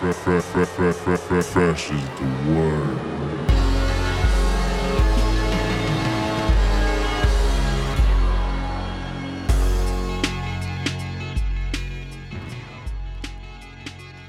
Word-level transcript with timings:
Fresh 0.00 1.90
is 1.90 2.08
the 2.16 2.24
word. 2.48 2.98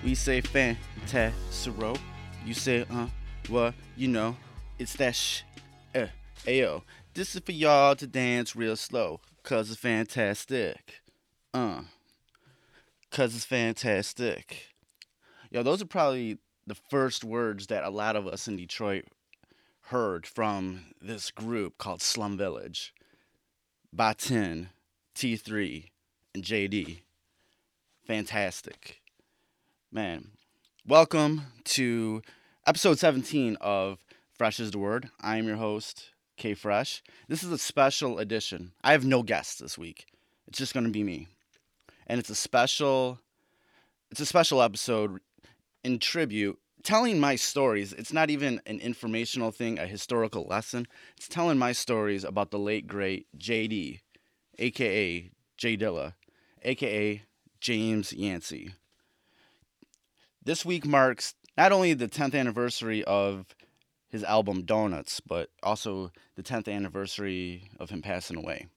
We 0.04 0.14
say 0.16 0.42
fantasero. 0.42 1.98
You 2.46 2.54
say, 2.54 2.86
uh, 2.92 3.08
well, 3.50 3.74
you 3.96 4.10
know, 4.10 4.36
it's 4.78 4.98
that 4.98 5.16
sh. 5.16 5.44
Uh, 5.96 6.08
ayo. 6.46 6.82
This 7.14 7.34
is 7.34 7.42
for 7.46 7.54
y'all 7.54 7.96
to 7.96 8.08
dance 8.08 8.58
real 8.58 8.76
slow, 8.76 9.22
cause 9.44 9.72
it's 9.72 9.80
fantastic. 9.80 11.02
Uh. 11.54 11.84
Cause 13.10 13.36
it's 13.36 13.46
fantastic. 13.46 14.71
Yo, 15.54 15.62
those 15.64 15.82
are 15.82 15.86
probably 15.86 16.38
the 16.66 16.76
first 16.76 17.26
words 17.26 17.68
that 17.68 17.84
a 17.84 17.90
lot 17.90 18.16
of 18.16 18.26
us 18.26 18.48
in 18.48 18.55
Detroit 18.55 19.04
heard 19.88 20.26
from 20.26 20.86
this 21.02 21.30
group 21.30 21.78
called 21.78 22.02
Slum 22.02 22.38
Village. 22.38 22.94
Baatin, 23.94 24.68
T3, 25.14 25.90
and 26.34 26.42
JD. 26.42 27.02
Fantastic. 28.08 29.02
Man, 29.92 30.30
welcome 30.88 31.48
to 31.66 32.22
episode 32.66 32.98
17 32.98 33.58
of 33.59 33.98
Fresh 34.38 34.62
is 34.62 34.72
the 34.72 34.80
Word. 34.80 35.09
I 35.20 35.36
am 35.36 35.48
your 35.48 35.58
host, 35.58 36.12
K 36.38 36.54
Fresh. 36.54 37.04
This 37.28 37.44
is 37.44 37.52
a 37.52 37.58
special 37.58 38.20
edition. 38.20 38.72
I 38.86 38.94
have 38.94 39.04
no 39.04 39.22
guests 39.22 39.59
this 39.59 39.78
week. 39.78 40.06
It's 40.48 40.59
just 40.59 40.73
going 40.73 40.86
to 40.86 40.92
be 40.94 41.04
me. 41.04 41.28
And 42.08 42.22
it's 42.22 42.30
a 42.30 42.36
special 42.36 43.20
it's 44.12 44.20
a 44.20 44.26
special 44.26 44.62
episode 44.62 45.20
in 45.84 45.99
tribute 45.99 46.59
telling 46.84 47.20
my 47.20 47.35
stories. 47.35 47.94
It's 47.94 48.14
not 48.14 48.30
even 48.30 48.61
an 48.66 48.80
informational 48.80 49.52
thing, 49.52 49.80
a 49.80 49.86
historical 49.86 50.45
lesson. 50.45 50.88
It's 51.17 51.28
telling 51.28 51.58
my 51.58 51.72
stories 51.72 52.23
about 52.23 52.52
the 52.52 52.59
late 52.59 52.88
great 52.88 53.28
JD, 53.38 54.00
aka 54.59 55.31
J 55.58 55.78
Dilla, 55.78 56.14
aka 56.64 57.23
James 57.59 58.14
Yancey. 58.14 58.73
This 60.44 60.66
week 60.66 60.86
marks 60.86 61.36
not 61.58 61.72
only 61.72 61.94
the 61.94 62.08
10th 62.08 62.34
anniversary 62.34 63.03
of 63.03 63.45
his 64.09 64.23
album 64.23 64.63
Donuts, 64.63 65.19
but 65.19 65.50
also 65.61 66.11
the 66.36 66.44
10th 66.44 66.67
anniversary 66.67 67.69
of 67.80 67.91
him 67.91 68.02
passing 68.02 68.38
away. 68.38 68.67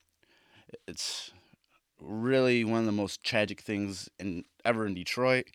It's 0.87 1.33
really 2.01 2.65
one 2.65 2.81
of 2.81 2.87
the 2.87 2.93
most 2.93 3.23
tragic 3.25 3.61
things 3.63 4.11
in 4.19 4.45
ever 4.65 4.87
in 4.87 4.95
Detroit. 4.95 5.47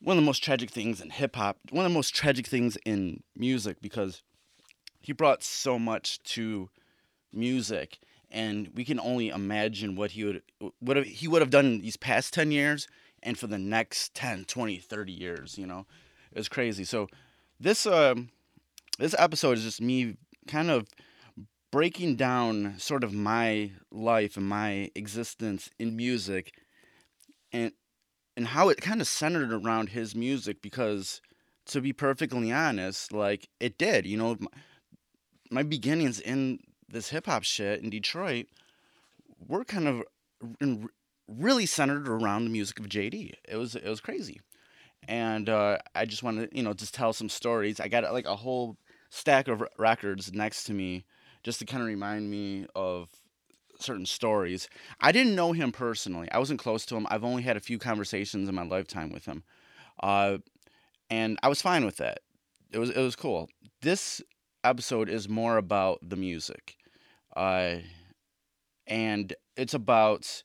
One 0.00 0.16
of 0.16 0.22
the 0.22 0.26
most 0.26 0.42
tragic 0.42 0.70
things 0.70 1.00
in 1.00 1.10
hip 1.10 1.36
hop. 1.36 1.58
One 1.70 1.84
of 1.84 1.90
the 1.90 1.96
most 1.96 2.14
tragic 2.14 2.46
things 2.46 2.76
in 2.84 3.22
music 3.36 3.80
because 3.80 4.22
he 5.00 5.12
brought 5.12 5.42
so 5.42 5.78
much 5.78 6.22
to 6.22 6.70
music 7.32 7.98
and 8.30 8.70
we 8.74 8.84
can 8.84 9.00
only 9.00 9.28
imagine 9.28 9.96
what 9.96 10.12
he 10.12 10.24
would 10.24 10.42
what 10.78 11.04
he 11.04 11.28
would 11.28 11.42
have 11.42 11.50
done 11.50 11.80
these 11.80 11.96
past 11.96 12.32
10 12.34 12.50
years 12.52 12.86
and 13.22 13.38
for 13.38 13.46
the 13.46 13.58
next 13.58 14.14
10 14.14 14.44
20 14.44 14.78
30 14.78 15.12
years 15.12 15.58
you 15.58 15.66
know 15.66 15.86
It's 16.32 16.48
crazy 16.48 16.84
so 16.84 17.08
this 17.58 17.86
um 17.86 18.30
this 18.98 19.14
episode 19.18 19.58
is 19.58 19.64
just 19.64 19.80
me 19.80 20.16
kind 20.46 20.70
of 20.70 20.88
breaking 21.70 22.16
down 22.16 22.74
sort 22.78 23.04
of 23.04 23.12
my 23.12 23.70
life 23.92 24.36
and 24.36 24.46
my 24.46 24.90
existence 24.94 25.70
in 25.78 25.96
music 25.96 26.52
and 27.52 27.72
and 28.40 28.48
how 28.48 28.70
it 28.70 28.80
kind 28.80 29.02
of 29.02 29.06
centered 29.06 29.52
around 29.52 29.90
his 29.90 30.14
music 30.14 30.62
because 30.62 31.20
to 31.66 31.78
be 31.78 31.92
perfectly 31.92 32.50
honest 32.50 33.12
like 33.12 33.50
it 33.60 33.76
did 33.76 34.06
you 34.06 34.16
know 34.16 34.34
my, 34.40 34.48
my 35.50 35.62
beginnings 35.62 36.18
in 36.18 36.58
this 36.88 37.10
hip 37.10 37.26
hop 37.26 37.44
shit 37.44 37.82
in 37.82 37.90
Detroit 37.90 38.46
were 39.46 39.62
kind 39.62 39.86
of 39.86 40.02
in, 40.58 40.88
really 41.28 41.66
centered 41.66 42.08
around 42.08 42.44
the 42.44 42.50
music 42.50 42.80
of 42.80 42.88
JD. 42.88 43.34
It 43.46 43.56
was 43.56 43.74
it 43.74 43.84
was 43.88 44.00
crazy, 44.00 44.40
and 45.06 45.48
uh, 45.48 45.78
I 45.94 46.06
just 46.06 46.22
wanted 46.22 46.50
to 46.50 46.56
you 46.56 46.62
know 46.62 46.72
just 46.72 46.94
tell 46.94 47.12
some 47.12 47.28
stories. 47.28 47.78
I 47.78 47.88
got 47.88 48.10
like 48.12 48.26
a 48.26 48.36
whole 48.36 48.76
stack 49.10 49.48
of 49.48 49.62
records 49.78 50.32
next 50.32 50.64
to 50.64 50.72
me 50.72 51.04
just 51.42 51.58
to 51.58 51.66
kind 51.66 51.82
of 51.82 51.88
remind 51.88 52.30
me 52.30 52.66
of 52.74 53.08
certain 53.82 54.06
stories. 54.06 54.68
I 55.00 55.12
didn't 55.12 55.34
know 55.34 55.52
him 55.52 55.72
personally. 55.72 56.28
I 56.30 56.38
wasn't 56.38 56.60
close 56.60 56.84
to 56.86 56.96
him. 56.96 57.06
I've 57.10 57.24
only 57.24 57.42
had 57.42 57.56
a 57.56 57.60
few 57.60 57.78
conversations 57.78 58.48
in 58.48 58.54
my 58.54 58.64
lifetime 58.64 59.10
with 59.10 59.26
him, 59.26 59.42
uh, 60.02 60.38
and 61.08 61.38
I 61.42 61.48
was 61.48 61.62
fine 61.62 61.84
with 61.84 61.96
that. 61.98 62.20
It 62.70 62.78
was 62.78 62.90
it 62.90 63.00
was 63.00 63.16
cool. 63.16 63.48
This 63.82 64.22
episode 64.64 65.08
is 65.08 65.28
more 65.28 65.56
about 65.56 65.98
the 66.02 66.16
music, 66.16 66.76
uh, 67.36 67.76
and 68.86 69.34
it's 69.56 69.74
about 69.74 70.42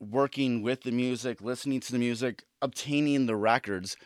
working 0.00 0.62
with 0.62 0.82
the 0.82 0.92
music, 0.92 1.40
listening 1.40 1.80
to 1.80 1.92
the 1.92 1.98
music, 1.98 2.44
obtaining 2.60 3.26
the 3.26 3.36
records, 3.36 3.96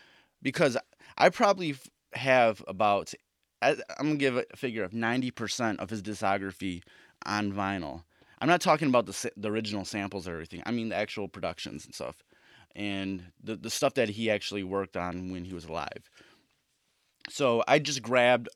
because 0.41 0.77
I 1.17 1.29
probably 1.29 1.75
have 2.13 2.63
about 2.67 3.13
I'm 3.61 3.75
gonna 3.99 4.15
give 4.15 4.37
a 4.37 4.45
figure 4.55 4.83
of 4.83 4.93
ninety 4.93 5.31
percent 5.31 5.79
of 5.79 5.89
his 5.89 6.01
discography 6.01 6.81
on 7.25 7.51
vinyl. 7.51 8.03
I'm 8.41 8.49
not 8.49 8.61
talking 8.61 8.89
about 8.89 9.05
the 9.05 9.31
the 9.37 9.49
original 9.49 9.85
samples 9.85 10.27
or 10.27 10.33
everything. 10.33 10.63
I 10.65 10.71
mean 10.71 10.89
the 10.89 10.97
actual 10.97 11.27
productions 11.29 11.85
and 11.85 11.95
stuff, 11.95 12.23
and 12.75 13.23
the 13.41 13.55
the 13.55 13.69
stuff 13.69 13.93
that 13.93 14.09
he 14.09 14.29
actually 14.29 14.63
worked 14.63 14.97
on 14.97 15.31
when 15.31 15.45
he 15.45 15.53
was 15.53 15.65
alive. 15.65 16.09
So 17.29 17.63
I 17.67 17.79
just 17.79 18.01
grabbed 18.01 18.49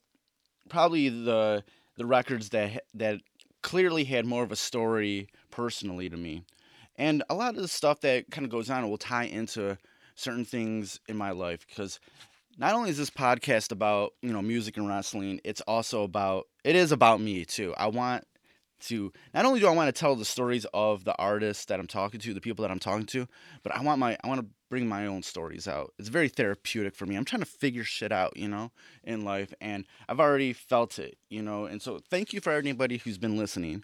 probably 0.70 1.10
the 1.10 1.64
the 1.98 2.06
records 2.06 2.50
that 2.50 2.84
that 2.96 3.22
clearly 3.62 4.04
had 4.04 4.26
more 4.26 4.44
of 4.44 4.52
a 4.52 4.56
story 4.56 5.30
personally 5.50 6.10
to 6.10 6.18
me 6.18 6.44
and 6.98 7.24
a 7.30 7.36
lot 7.36 7.56
of 7.56 7.62
the 7.62 7.68
stuff 7.68 8.02
that 8.02 8.30
kind 8.32 8.46
of 8.46 8.52
goes 8.52 8.70
on 8.70 8.88
will 8.90 8.98
tie 8.98 9.26
into 9.26 9.78
certain 10.16 10.46
things 10.46 11.00
in 11.08 11.18
my 11.18 11.32
life 11.32 11.66
because 11.68 12.00
not 12.58 12.74
only 12.74 12.90
is 12.90 12.98
this 12.98 13.10
podcast 13.10 13.72
about 13.72 14.14
you 14.22 14.32
know 14.32 14.42
music 14.42 14.78
and 14.78 14.88
wrestling 14.88 15.42
it's 15.44 15.62
also 15.62 16.04
about 16.04 16.46
it 16.64 16.76
is 16.76 16.92
about 16.92 17.20
me 17.20 17.44
too 17.44 17.74
i 17.78 17.88
want 17.88 18.24
to 18.80 19.12
not 19.34 19.46
only 19.46 19.60
do 19.60 19.68
i 19.68 19.72
want 19.72 19.94
to 19.94 20.00
tell 20.00 20.16
the 20.16 20.26
stories 20.26 20.66
of 20.74 21.04
the 21.06 21.16
artists 21.18 21.66
that 21.66 21.80
i'm 21.80 21.88
talking 21.88 22.20
to 22.20 22.34
the 22.34 22.42
people 22.42 22.64
that 22.64 22.72
i'm 22.72 22.80
talking 22.80 23.06
to 23.06 23.28
but 23.64 23.76
i 23.76 23.82
want 23.82 24.00
my 24.00 24.18
i 24.24 24.28
want 24.28 24.42
to 24.42 24.48
bring 24.70 24.88
my 24.88 25.06
own 25.06 25.22
stories 25.22 25.68
out 25.68 25.94
it's 26.00 26.10
very 26.10 26.28
therapeutic 26.28 26.96
for 26.96 27.06
me 27.06 27.16
i'm 27.16 27.26
trying 27.26 27.42
to 27.42 27.46
figure 27.46 27.84
shit 27.84 28.12
out 28.12 28.36
you 28.36 28.48
know 28.48 28.72
in 29.04 29.24
life 29.24 29.54
and 29.62 29.86
i've 30.10 30.20
already 30.20 30.54
felt 30.54 31.00
it 31.00 31.18
you 31.30 31.42
know 31.42 31.66
and 31.66 31.82
so 31.82 32.00
thank 32.10 32.34
you 32.34 32.42
for 32.42 32.52
anybody 32.52 32.98
who's 32.98 33.18
been 33.18 33.38
listening 33.38 33.84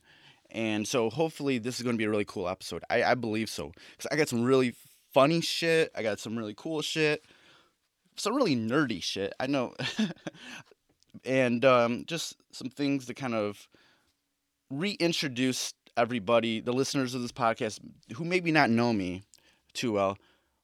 and 0.52 0.88
so 0.88 1.10
hopefully 1.10 1.58
this 1.58 1.78
is 1.78 1.84
going 1.84 1.96
to 1.96 1.98
be 1.98 2.04
a 2.04 2.10
really 2.10 2.26
cool 2.26 2.50
episode. 2.50 2.84
I, 2.90 3.04
I 3.04 3.16
believe 3.16 3.50
so. 3.50 3.72
Because 3.92 4.08
I 4.12 4.16
got 4.16 4.30
some 4.30 4.44
really 4.44 4.76
funny 5.14 5.42
shit. 5.42 5.92
I 5.96 6.04
got 6.04 6.20
some 6.20 6.38
really 6.38 6.54
cool 6.56 6.82
shit. 6.82 7.24
Some 8.18 8.36
really 8.36 8.56
nerdy 8.56 9.02
shit. 9.02 9.34
I 9.40 9.48
know. 9.48 9.74
and 11.26 11.64
um, 11.64 12.04
just 12.06 12.36
some 12.52 12.70
things 12.70 13.06
to 13.06 13.14
kind 13.14 13.34
of 13.34 13.68
reintroduce 14.72 15.74
everybody, 15.98 16.62
the 16.62 16.74
listeners 16.74 17.14
of 17.14 17.22
this 17.22 17.32
podcast, 17.32 17.80
who 18.16 18.24
maybe 18.24 18.52
not 18.52 18.70
know 18.70 18.94
me 18.94 19.24
too 19.74 19.94
well, 19.94 20.18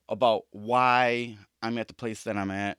about 0.09 0.44
why 0.51 1.38
I'm 1.62 1.78
at 1.78 1.88
the 1.88 1.94
place 1.94 2.23
that 2.23 2.38
I'm 2.38 2.51
at, 2.51 2.78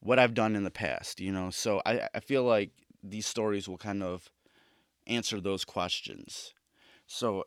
what 0.00 0.18
I've 0.18 0.34
done 0.34 0.56
in 0.56 0.64
the 0.64 0.70
past, 0.70 1.20
you 1.20 1.32
know. 1.32 1.50
So 1.50 1.82
I, 1.84 2.08
I 2.14 2.20
feel 2.20 2.44
like 2.44 2.70
these 3.02 3.26
stories 3.26 3.68
will 3.68 3.78
kind 3.78 4.02
of 4.02 4.30
answer 5.06 5.40
those 5.40 5.64
questions. 5.64 6.54
So 7.06 7.44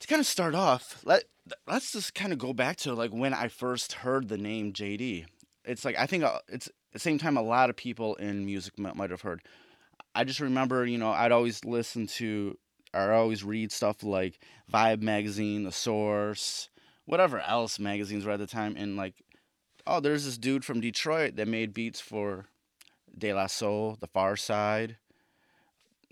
to 0.00 0.06
kind 0.06 0.20
of 0.20 0.26
start 0.26 0.54
off, 0.54 1.00
let 1.04 1.24
let's 1.66 1.92
just 1.92 2.14
kind 2.14 2.32
of 2.32 2.38
go 2.38 2.52
back 2.52 2.76
to 2.78 2.94
like 2.94 3.10
when 3.10 3.34
I 3.34 3.48
first 3.48 3.94
heard 3.94 4.28
the 4.28 4.38
name 4.38 4.72
JD. 4.72 5.26
It's 5.64 5.84
like 5.84 5.98
I 5.98 6.06
think 6.06 6.24
uh, 6.24 6.38
it's 6.48 6.68
the 6.92 6.98
same 6.98 7.18
time 7.18 7.36
a 7.36 7.42
lot 7.42 7.70
of 7.70 7.76
people 7.76 8.14
in 8.16 8.46
music 8.46 8.78
might 8.78 9.10
have 9.10 9.22
heard. 9.22 9.42
I 10.16 10.24
just 10.24 10.40
remember, 10.40 10.86
you 10.86 10.96
know, 10.96 11.10
I'd 11.10 11.30
always 11.30 11.62
listen 11.62 12.06
to 12.06 12.56
or 12.94 13.12
always 13.12 13.44
read 13.44 13.70
stuff 13.70 14.02
like 14.02 14.40
Vibe 14.72 15.02
magazine, 15.02 15.64
The 15.64 15.72
Source, 15.72 16.70
whatever 17.04 17.40
else 17.40 17.78
magazines 17.78 18.24
were 18.24 18.32
at 18.32 18.38
the 18.38 18.46
time, 18.46 18.76
and 18.78 18.96
like, 18.96 19.14
oh, 19.86 20.00
there's 20.00 20.24
this 20.24 20.38
dude 20.38 20.64
from 20.64 20.80
Detroit 20.80 21.36
that 21.36 21.46
made 21.46 21.74
beats 21.74 22.00
for 22.00 22.46
De 23.16 23.34
La 23.34 23.46
Soul, 23.46 23.98
The 24.00 24.08
Pharcyde, 24.08 24.96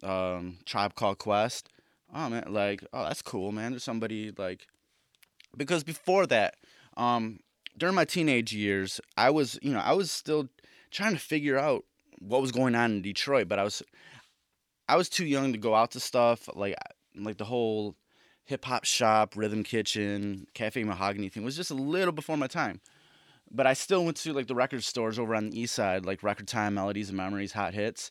um, 0.02 0.58
Tribe 0.66 0.94
Called 0.94 1.18
Quest. 1.18 1.70
Oh 2.14 2.28
man, 2.28 2.44
like 2.50 2.84
oh 2.92 3.04
that's 3.04 3.22
cool, 3.22 3.52
man. 3.52 3.72
There's 3.72 3.82
somebody 3.82 4.32
like 4.36 4.66
because 5.56 5.82
before 5.82 6.26
that, 6.26 6.56
um, 6.98 7.40
during 7.78 7.94
my 7.94 8.04
teenage 8.04 8.52
years, 8.52 9.00
I 9.16 9.30
was 9.30 9.58
you 9.62 9.72
know 9.72 9.80
I 9.80 9.94
was 9.94 10.10
still 10.10 10.50
trying 10.90 11.14
to 11.14 11.18
figure 11.18 11.58
out 11.58 11.84
what 12.20 12.40
was 12.40 12.52
going 12.52 12.74
on 12.74 12.92
in 12.92 13.02
Detroit, 13.02 13.48
but 13.48 13.58
I 13.58 13.64
was 13.64 13.82
I 14.88 14.96
was 14.96 15.08
too 15.08 15.24
young 15.26 15.52
to 15.52 15.58
go 15.58 15.74
out 15.74 15.92
to 15.92 16.00
stuff 16.00 16.48
like 16.54 16.74
like 17.16 17.38
the 17.38 17.44
whole 17.44 17.96
hip 18.44 18.64
hop 18.64 18.84
shop, 18.84 19.36
rhythm 19.36 19.62
kitchen, 19.64 20.46
cafe 20.54 20.84
mahogany 20.84 21.28
thing 21.28 21.44
was 21.44 21.56
just 21.56 21.70
a 21.70 21.74
little 21.74 22.12
before 22.12 22.36
my 22.36 22.46
time. 22.46 22.80
but 23.50 23.66
I 23.66 23.74
still 23.74 24.04
went 24.04 24.16
to 24.18 24.32
like 24.32 24.46
the 24.48 24.54
record 24.54 24.82
stores 24.84 25.18
over 25.18 25.34
on 25.34 25.50
the 25.50 25.60
east 25.60 25.74
side, 25.74 26.04
like 26.04 26.22
Record 26.22 26.48
Time, 26.48 26.74
Melodies 26.74 27.08
and 27.08 27.16
Memories, 27.16 27.52
Hot 27.52 27.74
Hits. 27.74 28.10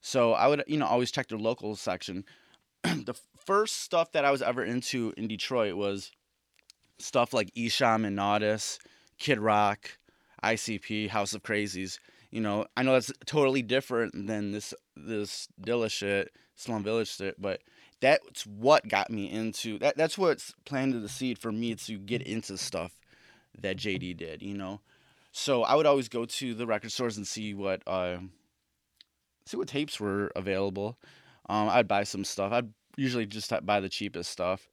So 0.00 0.32
I 0.34 0.46
would, 0.48 0.64
you 0.66 0.76
know, 0.76 0.86
always 0.86 1.10
check 1.10 1.28
their 1.28 1.38
local 1.38 1.76
section. 1.76 2.24
the 2.82 3.14
first 3.46 3.82
stuff 3.82 4.12
that 4.12 4.24
I 4.24 4.30
was 4.30 4.42
ever 4.42 4.62
into 4.64 5.12
in 5.16 5.28
Detroit 5.28 5.74
was 5.76 6.12
stuff 6.98 7.32
like 7.32 7.52
Esham 7.54 8.06
and 8.06 8.16
Natas, 8.18 8.78
Kid 9.18 9.38
Rock, 9.38 9.98
ICP, 10.42 11.08
House 11.08 11.34
of 11.34 11.42
Crazies. 11.42 11.98
You 12.34 12.40
know, 12.40 12.66
I 12.76 12.82
know 12.82 12.94
that's 12.94 13.12
totally 13.26 13.62
different 13.62 14.26
than 14.26 14.50
this 14.50 14.74
this 14.96 15.46
Dilla 15.64 15.88
shit, 15.88 16.32
Slum 16.56 16.82
Village 16.82 17.14
shit, 17.14 17.40
but 17.40 17.60
that's 18.00 18.44
what 18.44 18.88
got 18.88 19.08
me 19.08 19.30
into 19.30 19.78
that. 19.78 19.96
That's 19.96 20.18
what's 20.18 20.52
planted 20.64 20.98
the 20.98 21.08
seed 21.08 21.38
for 21.38 21.52
me 21.52 21.76
to 21.76 21.96
get 21.96 22.22
into 22.22 22.58
stuff 22.58 22.98
that 23.60 23.76
JD 23.76 24.16
did. 24.16 24.42
You 24.42 24.56
know, 24.56 24.80
so 25.30 25.62
I 25.62 25.76
would 25.76 25.86
always 25.86 26.08
go 26.08 26.24
to 26.24 26.54
the 26.54 26.66
record 26.66 26.90
stores 26.90 27.16
and 27.16 27.24
see 27.24 27.54
what 27.54 27.86
uh, 27.86 28.16
see 29.46 29.56
what 29.56 29.68
tapes 29.68 30.00
were 30.00 30.32
available. 30.34 30.98
Um, 31.48 31.68
I'd 31.68 31.86
buy 31.86 32.02
some 32.02 32.24
stuff. 32.24 32.50
I'd 32.50 32.70
usually 32.96 33.26
just 33.26 33.52
buy 33.64 33.78
the 33.78 33.88
cheapest 33.88 34.28
stuff. 34.28 34.68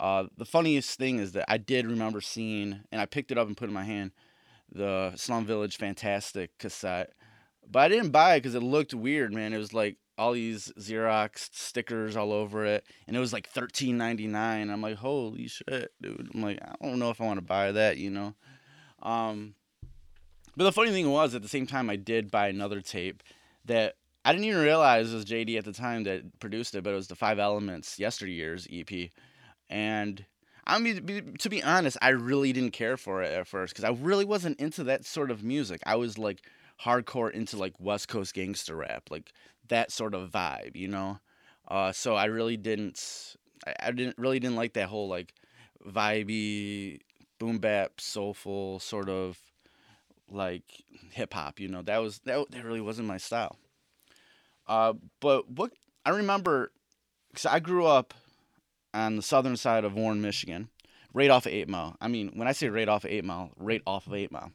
Uh, 0.00 0.24
the 0.36 0.44
funniest 0.44 0.98
thing 0.98 1.20
is 1.20 1.30
that 1.30 1.44
I 1.48 1.58
did 1.58 1.86
remember 1.86 2.20
seeing, 2.20 2.80
and 2.90 3.00
I 3.00 3.06
picked 3.06 3.30
it 3.30 3.38
up 3.38 3.46
and 3.46 3.56
put 3.56 3.66
it 3.66 3.68
in 3.68 3.74
my 3.74 3.84
hand, 3.84 4.10
the 4.74 5.12
Slum 5.16 5.46
Village 5.46 5.76
Fantastic 5.76 6.56
cassette. 6.58 7.12
But 7.70 7.80
I 7.80 7.88
didn't 7.88 8.10
buy 8.10 8.34
it 8.34 8.40
because 8.40 8.54
it 8.54 8.62
looked 8.62 8.92
weird, 8.92 9.32
man. 9.32 9.52
It 9.52 9.58
was 9.58 9.72
like 9.72 9.96
all 10.18 10.32
these 10.32 10.72
Xerox 10.78 11.48
stickers 11.52 12.16
all 12.16 12.32
over 12.32 12.64
it, 12.64 12.84
and 13.06 13.16
it 13.16 13.20
was 13.20 13.32
like 13.32 13.48
thirteen 13.48 13.96
ninety 13.96 14.26
nine. 14.26 14.70
I'm 14.70 14.82
like, 14.82 14.96
holy 14.96 15.48
shit, 15.48 15.92
dude! 16.00 16.30
I'm 16.34 16.42
like, 16.42 16.58
I 16.62 16.74
don't 16.84 16.98
know 16.98 17.10
if 17.10 17.20
I 17.20 17.24
want 17.24 17.38
to 17.38 17.44
buy 17.44 17.72
that, 17.72 17.96
you 17.96 18.10
know. 18.10 18.34
Um, 19.02 19.54
but 20.56 20.64
the 20.64 20.72
funny 20.72 20.90
thing 20.90 21.10
was, 21.10 21.34
at 21.34 21.42
the 21.42 21.48
same 21.48 21.66
time, 21.66 21.90
I 21.90 21.96
did 21.96 22.30
buy 22.30 22.48
another 22.48 22.80
tape 22.80 23.22
that 23.64 23.96
I 24.24 24.32
didn't 24.32 24.44
even 24.44 24.62
realize 24.62 25.12
was 25.12 25.24
JD 25.24 25.58
at 25.58 25.64
the 25.64 25.72
time 25.72 26.04
that 26.04 26.38
produced 26.38 26.74
it, 26.74 26.84
but 26.84 26.92
it 26.92 26.96
was 26.96 27.08
the 27.08 27.16
Five 27.16 27.38
Elements 27.38 27.98
Yesteryears 27.98 28.66
EP, 28.70 29.10
and 29.68 30.24
I 30.66 30.78
mean, 30.78 31.34
to 31.38 31.48
be 31.50 31.62
honest, 31.62 31.96
I 32.00 32.10
really 32.10 32.52
didn't 32.52 32.72
care 32.72 32.96
for 32.96 33.22
it 33.22 33.32
at 33.32 33.46
first 33.46 33.74
because 33.74 33.84
I 33.84 33.90
really 33.90 34.24
wasn't 34.24 34.58
into 34.58 34.84
that 34.84 35.04
sort 35.04 35.30
of 35.30 35.42
music. 35.44 35.80
I 35.84 35.96
was 35.96 36.16
like 36.16 36.42
hardcore 36.82 37.30
into 37.30 37.56
like 37.56 37.74
West 37.78 38.08
Coast 38.08 38.34
gangster 38.34 38.76
rap, 38.76 39.04
like 39.10 39.32
that 39.68 39.92
sort 39.92 40.14
of 40.14 40.30
vibe, 40.30 40.76
you 40.76 40.88
know. 40.88 41.18
Uh, 41.68 41.92
so 41.92 42.14
I 42.14 42.26
really 42.26 42.56
didn't, 42.56 43.36
I, 43.66 43.74
I 43.88 43.90
didn't 43.90 44.18
really 44.18 44.40
didn't 44.40 44.56
like 44.56 44.74
that 44.74 44.88
whole 44.88 45.08
like 45.08 45.34
vibey, 45.86 47.00
boom 47.38 47.58
bap, 47.58 48.00
soulful 48.00 48.80
sort 48.80 49.08
of 49.08 49.38
like 50.30 50.64
hip 51.12 51.34
hop. 51.34 51.60
You 51.60 51.68
know, 51.68 51.82
that 51.82 51.98
was 51.98 52.20
that 52.20 52.50
that 52.50 52.64
really 52.64 52.80
wasn't 52.80 53.08
my 53.08 53.18
style. 53.18 53.58
Uh, 54.66 54.94
but 55.20 55.50
what 55.50 55.72
I 56.06 56.10
remember, 56.10 56.72
because 57.30 57.46
I 57.46 57.60
grew 57.60 57.86
up 57.86 58.14
on 58.94 59.16
the 59.16 59.22
southern 59.22 59.56
side 59.56 59.84
of 59.84 59.94
Warren, 59.94 60.22
Michigan, 60.22 60.68
right 61.12 61.30
off 61.30 61.46
of 61.46 61.52
Eight 61.52 61.68
Mile. 61.68 61.96
I 62.00 62.08
mean, 62.08 62.30
when 62.34 62.48
I 62.48 62.52
say 62.52 62.68
right 62.68 62.88
off 62.88 63.04
of 63.04 63.10
Eight 63.10 63.24
Mile, 63.24 63.50
right 63.56 63.82
off 63.86 64.06
of 64.06 64.14
Eight 64.14 64.32
Mile. 64.32 64.52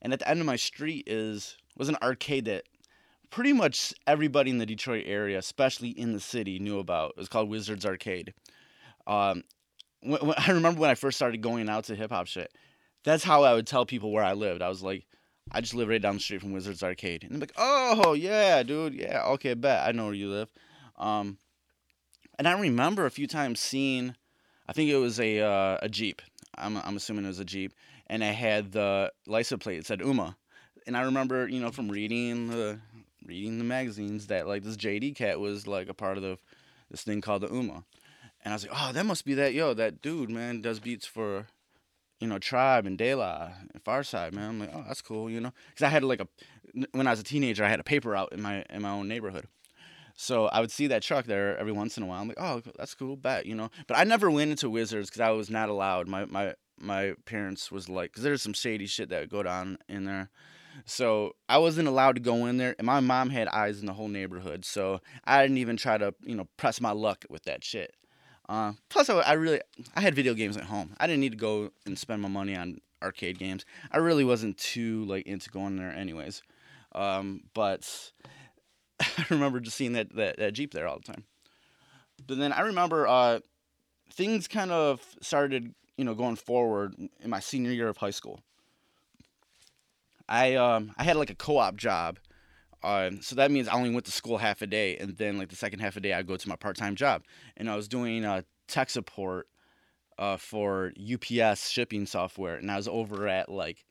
And 0.00 0.12
at 0.12 0.20
the 0.20 0.28
end 0.28 0.40
of 0.40 0.46
my 0.46 0.56
street 0.56 1.04
is 1.06 1.56
was 1.76 1.88
an 1.88 1.96
arcade 2.02 2.46
that 2.46 2.64
pretty 3.30 3.52
much 3.52 3.92
everybody 4.06 4.50
in 4.50 4.58
the 4.58 4.66
Detroit 4.66 5.04
area, 5.06 5.38
especially 5.38 5.90
in 5.90 6.12
the 6.12 6.20
city, 6.20 6.58
knew 6.58 6.78
about. 6.78 7.10
It 7.10 7.18
was 7.18 7.28
called 7.28 7.50
Wizards 7.50 7.86
Arcade. 7.86 8.32
Um, 9.06 9.44
when, 10.00 10.20
when, 10.20 10.34
I 10.38 10.50
remember 10.52 10.80
when 10.80 10.90
I 10.90 10.94
first 10.94 11.16
started 11.16 11.40
going 11.42 11.68
out 11.68 11.84
to 11.84 11.96
hip 11.96 12.10
hop 12.10 12.26
shit. 12.26 12.52
That's 13.04 13.24
how 13.24 13.44
I 13.44 13.54
would 13.54 13.66
tell 13.66 13.86
people 13.86 14.12
where 14.12 14.24
I 14.24 14.34
lived. 14.34 14.62
I 14.62 14.68
was 14.68 14.82
like, 14.82 15.06
I 15.52 15.60
just 15.60 15.74
live 15.74 15.88
right 15.88 16.02
down 16.02 16.14
the 16.14 16.20
street 16.20 16.42
from 16.42 16.52
Wizards 16.52 16.82
Arcade, 16.82 17.24
and 17.24 17.32
they're 17.32 17.40
like, 17.40 17.52
"Oh 17.56 18.12
yeah, 18.12 18.62
dude, 18.62 18.94
yeah, 18.94 19.24
okay, 19.24 19.54
bet 19.54 19.86
I 19.86 19.92
know 19.92 20.04
where 20.04 20.14
you 20.14 20.28
live." 20.28 20.48
Um, 20.96 21.38
and 22.40 22.48
I 22.48 22.58
remember 22.58 23.04
a 23.04 23.10
few 23.10 23.26
times 23.26 23.60
seeing, 23.60 24.16
I 24.66 24.72
think 24.72 24.88
it 24.88 24.96
was 24.96 25.20
a 25.20 25.40
uh, 25.40 25.76
a 25.82 25.90
Jeep. 25.90 26.22
I'm 26.56 26.78
I'm 26.78 26.96
assuming 26.96 27.26
it 27.26 27.28
was 27.28 27.38
a 27.38 27.44
Jeep, 27.44 27.74
and 28.06 28.22
it 28.22 28.34
had 28.34 28.72
the 28.72 29.12
license 29.26 29.62
plate. 29.62 29.76
It 29.76 29.86
said 29.86 30.00
Ummah, 30.00 30.36
and 30.86 30.96
I 30.96 31.02
remember 31.02 31.46
you 31.46 31.60
know 31.60 31.70
from 31.70 31.90
reading 31.90 32.48
the 32.48 32.80
reading 33.26 33.58
the 33.58 33.64
magazines 33.64 34.28
that 34.28 34.48
like 34.48 34.62
this 34.62 34.78
JD 34.78 35.16
cat 35.16 35.38
was 35.38 35.66
like 35.66 35.90
a 35.90 35.94
part 35.94 36.16
of 36.16 36.22
the 36.22 36.38
this 36.90 37.02
thing 37.02 37.20
called 37.20 37.42
the 37.42 37.48
Ummah, 37.48 37.84
and 38.42 38.52
I 38.52 38.52
was 38.54 38.66
like, 38.66 38.72
oh, 38.74 38.90
that 38.94 39.04
must 39.04 39.26
be 39.26 39.34
that 39.34 39.52
yo 39.52 39.74
that 39.74 40.00
dude 40.00 40.30
man 40.30 40.62
does 40.62 40.80
beats 40.80 41.04
for 41.04 41.46
you 42.20 42.26
know, 42.26 42.38
Tribe 42.38 42.86
and 42.86 42.96
De 42.96 43.14
La 43.14 43.50
and 43.72 43.84
Pharcyde, 43.84 44.34
man. 44.34 44.48
I'm 44.48 44.60
like, 44.60 44.70
oh, 44.74 44.84
that's 44.86 45.00
cool, 45.00 45.30
you 45.30 45.40
know, 45.40 45.52
because 45.68 45.84
I 45.84 45.88
had 45.90 46.04
like 46.04 46.20
a 46.20 46.28
when 46.92 47.06
I 47.06 47.10
was 47.10 47.20
a 47.20 47.24
teenager, 47.24 47.64
I 47.64 47.68
had 47.68 47.80
a 47.80 47.84
paper 47.84 48.16
out 48.16 48.32
in 48.32 48.40
my 48.40 48.64
in 48.70 48.80
my 48.80 48.90
own 48.90 49.08
neighborhood, 49.08 49.46
so 50.20 50.48
I 50.48 50.60
would 50.60 50.70
see 50.70 50.86
that 50.88 51.02
truck 51.02 51.24
there 51.24 51.56
every 51.56 51.72
once 51.72 51.96
in 51.96 52.02
a 52.02 52.06
while. 52.06 52.20
I'm 52.20 52.28
like, 52.28 52.38
oh, 52.38 52.60
that's 52.76 52.94
cool, 52.94 53.16
bet, 53.16 53.46
you 53.46 53.54
know. 53.54 53.70
But 53.86 53.96
I 53.96 54.04
never 54.04 54.30
went 54.30 54.50
into 54.50 54.68
Wizards 54.68 55.08
because 55.08 55.22
I 55.22 55.30
was 55.30 55.48
not 55.48 55.70
allowed. 55.70 56.08
My 56.08 56.26
my 56.26 56.54
my 56.78 57.14
parents 57.24 57.72
was 57.72 57.88
like, 57.88 58.10
because 58.10 58.22
there's 58.22 58.42
some 58.42 58.52
shady 58.52 58.84
shit 58.86 59.08
that 59.08 59.20
would 59.20 59.30
go 59.30 59.42
down 59.42 59.78
in 59.88 60.04
there. 60.04 60.28
So 60.84 61.36
I 61.48 61.56
wasn't 61.56 61.88
allowed 61.88 62.16
to 62.16 62.20
go 62.20 62.44
in 62.44 62.58
there, 62.58 62.74
and 62.78 62.84
my 62.84 63.00
mom 63.00 63.30
had 63.30 63.48
eyes 63.48 63.80
in 63.80 63.86
the 63.86 63.94
whole 63.94 64.08
neighborhood. 64.08 64.66
So 64.66 65.00
I 65.24 65.40
didn't 65.40 65.56
even 65.56 65.78
try 65.78 65.96
to, 65.96 66.14
you 66.22 66.34
know, 66.34 66.48
press 66.58 66.82
my 66.82 66.92
luck 66.92 67.24
with 67.30 67.44
that 67.44 67.64
shit. 67.64 67.94
Uh, 68.46 68.72
plus, 68.90 69.08
I, 69.08 69.20
I 69.20 69.32
really 69.32 69.62
I 69.96 70.02
had 70.02 70.14
video 70.14 70.34
games 70.34 70.58
at 70.58 70.64
home. 70.64 70.94
I 71.00 71.06
didn't 71.06 71.20
need 71.20 71.32
to 71.32 71.38
go 71.38 71.70
and 71.86 71.98
spend 71.98 72.20
my 72.20 72.28
money 72.28 72.54
on 72.54 72.82
arcade 73.02 73.38
games. 73.38 73.64
I 73.90 73.96
really 73.96 74.24
wasn't 74.24 74.58
too 74.58 75.06
like 75.06 75.26
into 75.26 75.48
going 75.48 75.76
there, 75.76 75.90
anyways. 75.90 76.42
Um, 76.94 77.44
but 77.54 78.12
I 79.18 79.24
remember 79.30 79.60
just 79.60 79.76
seeing 79.76 79.94
that, 79.94 80.14
that, 80.16 80.38
that 80.38 80.52
Jeep 80.52 80.72
there 80.72 80.86
all 80.86 80.98
the 80.98 81.12
time. 81.12 81.24
But 82.26 82.38
then 82.38 82.52
I 82.52 82.60
remember 82.60 83.06
uh, 83.06 83.40
things 84.12 84.46
kind 84.46 84.70
of 84.70 85.00
started, 85.22 85.74
you 85.96 86.04
know, 86.04 86.14
going 86.14 86.36
forward 86.36 86.94
in 86.98 87.30
my 87.30 87.40
senior 87.40 87.72
year 87.72 87.88
of 87.88 87.96
high 87.96 88.10
school. 88.10 88.40
I 90.28 90.54
um, 90.54 90.92
I 90.96 91.02
had 91.02 91.16
like 91.16 91.30
a 91.30 91.34
co-op 91.34 91.76
job, 91.76 92.18
uh, 92.84 93.10
so 93.20 93.34
that 93.34 93.50
means 93.50 93.66
I 93.66 93.74
only 93.74 93.90
went 93.90 94.06
to 94.06 94.12
school 94.12 94.38
half 94.38 94.62
a 94.62 94.66
day, 94.66 94.96
and 94.96 95.16
then 95.16 95.38
like 95.38 95.48
the 95.48 95.56
second 95.56 95.80
half 95.80 95.96
a 95.96 96.00
day 96.00 96.12
I 96.12 96.22
go 96.22 96.36
to 96.36 96.48
my 96.48 96.54
part-time 96.56 96.94
job, 96.94 97.24
and 97.56 97.68
I 97.68 97.74
was 97.74 97.88
doing 97.88 98.24
uh, 98.24 98.42
tech 98.68 98.90
support 98.90 99.48
uh, 100.18 100.36
for 100.36 100.92
UPS 100.96 101.68
shipping 101.68 102.06
software, 102.06 102.54
and 102.56 102.70
I 102.70 102.76
was 102.76 102.86
over 102.86 103.26
at 103.26 103.48
like 103.48 103.84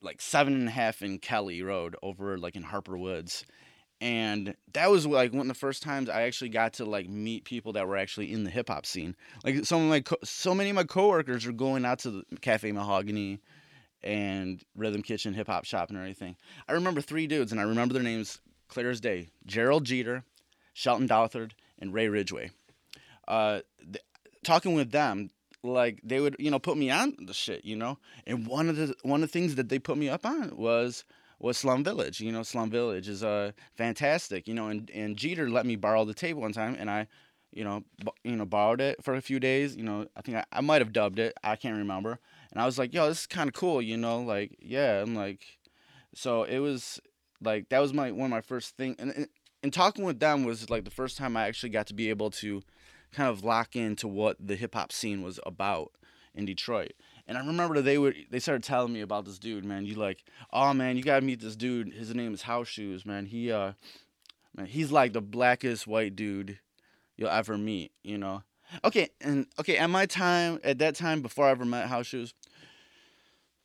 like 0.00 0.20
seven 0.20 0.54
and 0.54 0.68
a 0.68 0.70
half 0.70 1.02
in 1.02 1.18
Kelly 1.18 1.60
Road 1.62 1.96
over 2.02 2.38
like 2.38 2.54
in 2.54 2.62
Harper 2.62 2.96
Woods, 2.96 3.44
and 4.00 4.54
that 4.74 4.90
was 4.90 5.06
like 5.06 5.32
one 5.32 5.42
of 5.42 5.48
the 5.48 5.54
first 5.54 5.82
times 5.82 6.08
I 6.08 6.22
actually 6.22 6.50
got 6.50 6.74
to 6.74 6.84
like 6.84 7.08
meet 7.08 7.44
people 7.44 7.72
that 7.72 7.88
were 7.88 7.96
actually 7.96 8.32
in 8.32 8.44
the 8.44 8.50
hip 8.50 8.68
hop 8.68 8.86
scene. 8.86 9.16
Like 9.44 9.64
some 9.64 9.82
of 9.82 9.88
my 9.88 10.00
co- 10.00 10.18
so 10.22 10.54
many 10.54 10.70
of 10.70 10.76
my 10.76 10.84
coworkers 10.84 11.46
are 11.46 11.52
going 11.52 11.84
out 11.84 12.00
to 12.00 12.10
the 12.10 12.24
Cafe 12.40 12.70
Mahogany 12.70 13.40
and 14.02 14.62
Rhythm 14.76 15.02
Kitchen 15.02 15.34
Hip 15.34 15.48
Hop 15.48 15.64
Shop 15.64 15.88
and 15.88 15.98
everything. 15.98 16.36
I 16.68 16.72
remember 16.72 17.00
three 17.00 17.26
dudes, 17.26 17.50
and 17.50 17.60
I 17.60 17.64
remember 17.64 17.94
their 17.94 18.02
names 18.02 18.40
clear 18.68 18.90
as 18.90 19.00
day: 19.00 19.28
Gerald 19.46 19.84
Jeter, 19.84 20.24
Shelton 20.74 21.08
Douthard, 21.08 21.52
and 21.78 21.92
Ray 21.92 22.08
Ridgway. 22.08 22.50
Uh, 23.26 23.60
th- 23.80 24.04
talking 24.44 24.74
with 24.74 24.92
them, 24.92 25.30
like 25.64 26.00
they 26.04 26.20
would 26.20 26.36
you 26.38 26.52
know 26.52 26.60
put 26.60 26.76
me 26.76 26.90
on 26.90 27.16
the 27.18 27.34
shit, 27.34 27.64
you 27.64 27.74
know. 27.74 27.98
And 28.26 28.46
one 28.46 28.68
of 28.68 28.76
the 28.76 28.94
one 29.02 29.24
of 29.24 29.28
the 29.28 29.32
things 29.32 29.56
that 29.56 29.68
they 29.68 29.80
put 29.80 29.98
me 29.98 30.08
up 30.08 30.24
on 30.24 30.56
was 30.56 31.04
was 31.38 31.56
Slum 31.56 31.84
Village. 31.84 32.20
You 32.20 32.32
know, 32.32 32.42
Slum 32.42 32.70
Village 32.70 33.08
is 33.08 33.22
uh 33.22 33.52
fantastic. 33.76 34.48
You 34.48 34.54
know, 34.54 34.68
and 34.68 34.90
and 34.90 35.16
Jeter 35.16 35.48
let 35.48 35.66
me 35.66 35.76
borrow 35.76 36.04
the 36.04 36.14
tape 36.14 36.36
one 36.36 36.52
time, 36.52 36.76
and 36.78 36.90
I, 36.90 37.06
you 37.52 37.64
know, 37.64 37.84
you 38.24 38.36
know, 38.36 38.44
borrowed 38.44 38.80
it 38.80 39.02
for 39.02 39.14
a 39.14 39.20
few 39.20 39.40
days. 39.40 39.76
You 39.76 39.84
know, 39.84 40.06
I 40.16 40.22
think 40.22 40.38
I, 40.38 40.44
I 40.52 40.60
might 40.60 40.80
have 40.80 40.92
dubbed 40.92 41.18
it. 41.18 41.34
I 41.42 41.56
can't 41.56 41.78
remember. 41.78 42.18
And 42.52 42.60
I 42.60 42.66
was 42.66 42.78
like, 42.78 42.94
yo, 42.94 43.08
this 43.08 43.20
is 43.20 43.26
kind 43.26 43.48
of 43.48 43.54
cool. 43.54 43.82
You 43.82 43.96
know, 43.96 44.20
like 44.20 44.56
yeah. 44.60 45.02
I'm 45.02 45.14
like, 45.14 45.58
so 46.14 46.44
it 46.44 46.58
was 46.58 47.00
like 47.40 47.68
that 47.68 47.80
was 47.80 47.92
my 47.92 48.10
one 48.10 48.26
of 48.26 48.30
my 48.30 48.40
first 48.40 48.76
thing. 48.76 48.96
And, 48.98 49.12
and 49.12 49.28
and 49.62 49.72
talking 49.72 50.04
with 50.04 50.20
them 50.20 50.44
was 50.44 50.70
like 50.70 50.84
the 50.84 50.90
first 50.90 51.16
time 51.16 51.36
I 51.36 51.46
actually 51.46 51.70
got 51.70 51.86
to 51.88 51.94
be 51.94 52.10
able 52.10 52.30
to 52.30 52.62
kind 53.12 53.28
of 53.28 53.42
lock 53.42 53.74
into 53.74 54.06
what 54.06 54.36
the 54.40 54.56
hip 54.56 54.74
hop 54.74 54.92
scene 54.92 55.22
was 55.22 55.40
about 55.44 55.92
in 56.34 56.44
Detroit. 56.44 56.92
And 57.28 57.36
I 57.36 57.46
remember 57.46 57.82
they 57.82 57.98
would 57.98 58.16
they 58.30 58.40
started 58.40 58.64
telling 58.64 58.92
me 58.92 59.02
about 59.02 59.26
this 59.26 59.38
dude, 59.38 59.64
man. 59.64 59.84
You 59.84 59.94
like, 59.94 60.24
oh 60.50 60.72
man, 60.72 60.96
you 60.96 61.02
gotta 61.02 61.24
meet 61.24 61.40
this 61.40 61.56
dude. 61.56 61.92
His 61.92 62.14
name 62.14 62.32
is 62.32 62.42
House 62.42 62.68
Shoes, 62.68 63.04
man. 63.04 63.26
He 63.26 63.52
uh 63.52 63.72
man, 64.56 64.66
he's 64.66 64.90
like 64.90 65.12
the 65.12 65.20
blackest 65.20 65.86
white 65.86 66.16
dude 66.16 66.58
you'll 67.18 67.28
ever 67.28 67.58
meet, 67.58 67.92
you 68.02 68.16
know. 68.16 68.42
Okay, 68.82 69.10
and 69.20 69.46
okay, 69.60 69.76
at 69.76 69.90
my 69.90 70.06
time, 70.06 70.58
at 70.64 70.78
that 70.78 70.94
time 70.94 71.20
before 71.20 71.46
I 71.46 71.50
ever 71.50 71.66
met 71.66 71.88
House 71.88 72.06
Shoes, 72.06 72.32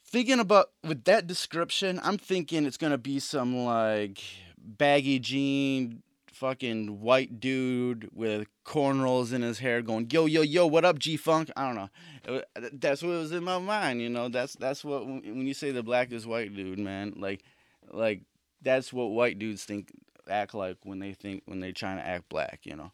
thinking 0.06 0.40
about 0.40 0.72
with 0.84 1.06
that 1.06 1.26
description, 1.26 2.02
I'm 2.04 2.18
thinking 2.18 2.66
it's 2.66 2.78
gonna 2.78 2.98
be 2.98 3.20
some 3.20 3.56
like 3.56 4.22
baggy 4.58 5.20
jean 5.20 6.03
fucking 6.34 7.00
white 7.00 7.40
dude 7.40 8.10
with 8.12 8.48
cornrows 8.66 9.32
in 9.32 9.42
his 9.42 9.60
hair 9.60 9.82
going 9.82 10.10
yo 10.12 10.26
yo 10.26 10.42
yo 10.42 10.66
what 10.66 10.84
up 10.84 10.98
G 10.98 11.16
Funk 11.16 11.52
I 11.56 11.68
don't 11.68 11.76
know. 11.76 11.90
It, 12.26 12.46
wa- 12.56 12.70
that's 12.74 13.04
what 13.04 13.10
was 13.12 13.32
in 13.32 13.44
my 13.44 13.60
mind 13.60 14.02
you 14.02 14.10
know? 14.10 14.30
That's 14.30 14.56
that's 14.56 14.84
what 14.84 15.06
when 15.06 15.46
you 15.46 15.54
say 15.54 15.72
the 15.72 15.84
black 15.84 16.12
is 16.12 16.26
white 16.26 16.56
dude 16.56 16.80
man 16.80 17.14
like 17.18 17.44
like 17.92 18.22
that's 18.62 18.92
what 18.92 19.12
white 19.12 19.38
dudes 19.38 19.64
think 19.64 19.92
act 20.30 20.54
like 20.54 20.78
when 20.84 21.00
they 21.00 21.14
think 21.14 21.44
when 21.46 21.60
they 21.60 21.72
trying 21.72 21.98
to 21.98 22.06
act 22.06 22.30
black 22.30 22.62
you 22.64 22.76
know? 22.76 22.92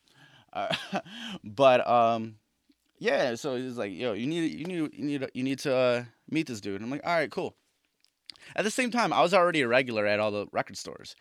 Uh, 0.51 0.75
but 1.43 1.87
um 1.87 2.35
yeah 2.97 3.35
so 3.35 3.55
he's 3.55 3.77
like 3.77 3.93
yo 3.93 4.13
you 4.13 4.27
need 4.27 4.51
you 4.51 4.65
need 4.65 4.93
you 4.93 5.05
need 5.05 5.27
you 5.33 5.43
need 5.43 5.59
to 5.59 5.73
uh, 5.73 6.03
meet 6.29 6.47
this 6.47 6.59
dude. 6.61 6.81
I'm 6.81 6.91
like 6.91 7.05
all 7.05 7.15
right 7.15 7.31
cool. 7.31 7.55
At 8.55 8.65
the 8.65 8.71
same 8.71 8.91
time 8.91 9.13
I 9.13 9.21
was 9.21 9.33
already 9.33 9.61
a 9.61 9.67
regular 9.67 10.05
at 10.05 10.19
all 10.19 10.31
the 10.31 10.47
record 10.51 10.75
stores 10.75 11.15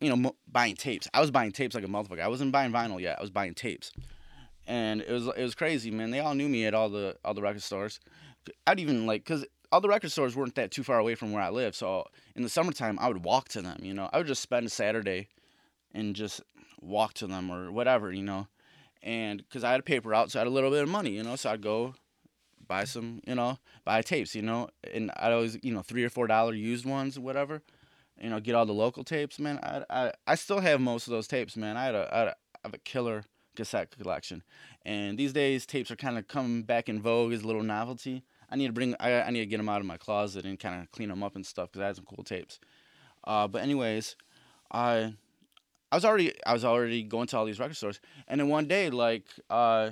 you 0.00 0.14
know, 0.14 0.34
buying 0.50 0.74
tapes. 0.74 1.08
I 1.14 1.20
was 1.20 1.30
buying 1.30 1.52
tapes 1.52 1.74
like 1.74 1.84
a 1.84 1.88
motherfucker. 1.88 2.20
I 2.20 2.28
wasn't 2.28 2.52
buying 2.52 2.72
vinyl 2.72 3.00
yet. 3.00 3.18
I 3.18 3.22
was 3.22 3.30
buying 3.30 3.54
tapes, 3.54 3.92
and 4.66 5.00
it 5.00 5.10
was 5.10 5.26
it 5.26 5.42
was 5.42 5.54
crazy, 5.54 5.90
man. 5.90 6.10
They 6.10 6.20
all 6.20 6.34
knew 6.34 6.48
me 6.48 6.66
at 6.66 6.74
all 6.74 6.88
the 6.88 7.16
all 7.24 7.34
the 7.34 7.42
record 7.42 7.62
stores. 7.62 8.00
I'd 8.66 8.78
even 8.78 9.06
like 9.06 9.24
because 9.24 9.44
all 9.72 9.80
the 9.80 9.88
record 9.88 10.12
stores 10.12 10.36
weren't 10.36 10.54
that 10.56 10.70
too 10.70 10.82
far 10.82 10.98
away 10.98 11.14
from 11.14 11.32
where 11.32 11.42
I 11.42 11.50
live. 11.50 11.74
So 11.74 12.04
in 12.34 12.42
the 12.42 12.48
summertime, 12.48 12.98
I 13.00 13.08
would 13.08 13.24
walk 13.24 13.48
to 13.50 13.62
them. 13.62 13.78
You 13.82 13.94
know, 13.94 14.08
I 14.12 14.18
would 14.18 14.26
just 14.26 14.42
spend 14.42 14.66
a 14.66 14.70
Saturday 14.70 15.28
and 15.92 16.14
just 16.14 16.42
walk 16.80 17.14
to 17.14 17.26
them 17.26 17.50
or 17.50 17.72
whatever. 17.72 18.12
You 18.12 18.22
know, 18.22 18.48
and 19.02 19.38
because 19.38 19.64
I 19.64 19.70
had 19.70 19.80
a 19.80 19.84
paper 19.84 20.14
out, 20.14 20.30
so 20.30 20.38
I 20.38 20.40
had 20.40 20.48
a 20.48 20.50
little 20.50 20.70
bit 20.70 20.82
of 20.82 20.88
money. 20.90 21.10
You 21.10 21.22
know, 21.22 21.36
so 21.36 21.50
I'd 21.50 21.62
go 21.62 21.94
buy 22.68 22.84
some, 22.84 23.20
you 23.26 23.34
know, 23.34 23.58
buy 23.84 24.02
tapes. 24.02 24.34
You 24.34 24.42
know, 24.42 24.68
and 24.92 25.10
I'd 25.16 25.32
always 25.32 25.58
you 25.62 25.72
know 25.72 25.80
three 25.80 26.04
or 26.04 26.10
four 26.10 26.26
dollar 26.26 26.52
used 26.52 26.84
ones, 26.84 27.18
whatever 27.18 27.62
you 28.20 28.30
know, 28.30 28.40
get 28.40 28.54
all 28.54 28.66
the 28.66 28.72
local 28.72 29.04
tapes, 29.04 29.38
man. 29.38 29.58
I, 29.62 29.84
I, 29.90 30.12
I 30.26 30.34
still 30.34 30.60
have 30.60 30.80
most 30.80 31.06
of 31.06 31.12
those 31.12 31.26
tapes, 31.26 31.56
man. 31.56 31.76
I 31.76 31.84
had 31.84 31.94
a, 31.94 32.08
I 32.12 32.18
had 32.18 32.28
a, 32.28 32.30
I 32.30 32.58
have 32.64 32.74
a 32.74 32.78
killer 32.78 33.24
cassette 33.56 33.96
collection, 33.96 34.42
and 34.84 35.18
these 35.18 35.32
days 35.32 35.66
tapes 35.66 35.90
are 35.90 35.96
kind 35.96 36.18
of 36.18 36.28
coming 36.28 36.62
back 36.62 36.88
in 36.88 37.00
vogue 37.00 37.32
as 37.32 37.42
a 37.42 37.46
little 37.46 37.62
novelty. 37.62 38.22
I 38.50 38.56
need 38.56 38.68
to 38.68 38.72
bring, 38.72 38.94
I, 39.00 39.22
I 39.22 39.30
need 39.30 39.40
to 39.40 39.46
get 39.46 39.56
them 39.56 39.68
out 39.68 39.80
of 39.80 39.86
my 39.86 39.96
closet 39.96 40.44
and 40.44 40.58
kind 40.58 40.80
of 40.80 40.90
clean 40.92 41.08
them 41.08 41.22
up 41.22 41.34
and 41.34 41.44
stuff 41.44 41.70
because 41.70 41.82
I 41.82 41.86
had 41.86 41.96
some 41.96 42.04
cool 42.04 42.22
tapes. 42.22 42.60
Uh, 43.24 43.48
but 43.48 43.62
anyways, 43.62 44.14
I, 44.70 45.14
I 45.90 45.96
was 45.96 46.04
already, 46.04 46.32
I 46.44 46.52
was 46.52 46.64
already 46.64 47.02
going 47.02 47.26
to 47.28 47.36
all 47.36 47.44
these 47.44 47.58
record 47.58 47.76
stores, 47.76 48.00
and 48.28 48.40
then 48.40 48.48
one 48.48 48.66
day, 48.66 48.90
like, 48.90 49.24
uh, 49.50 49.90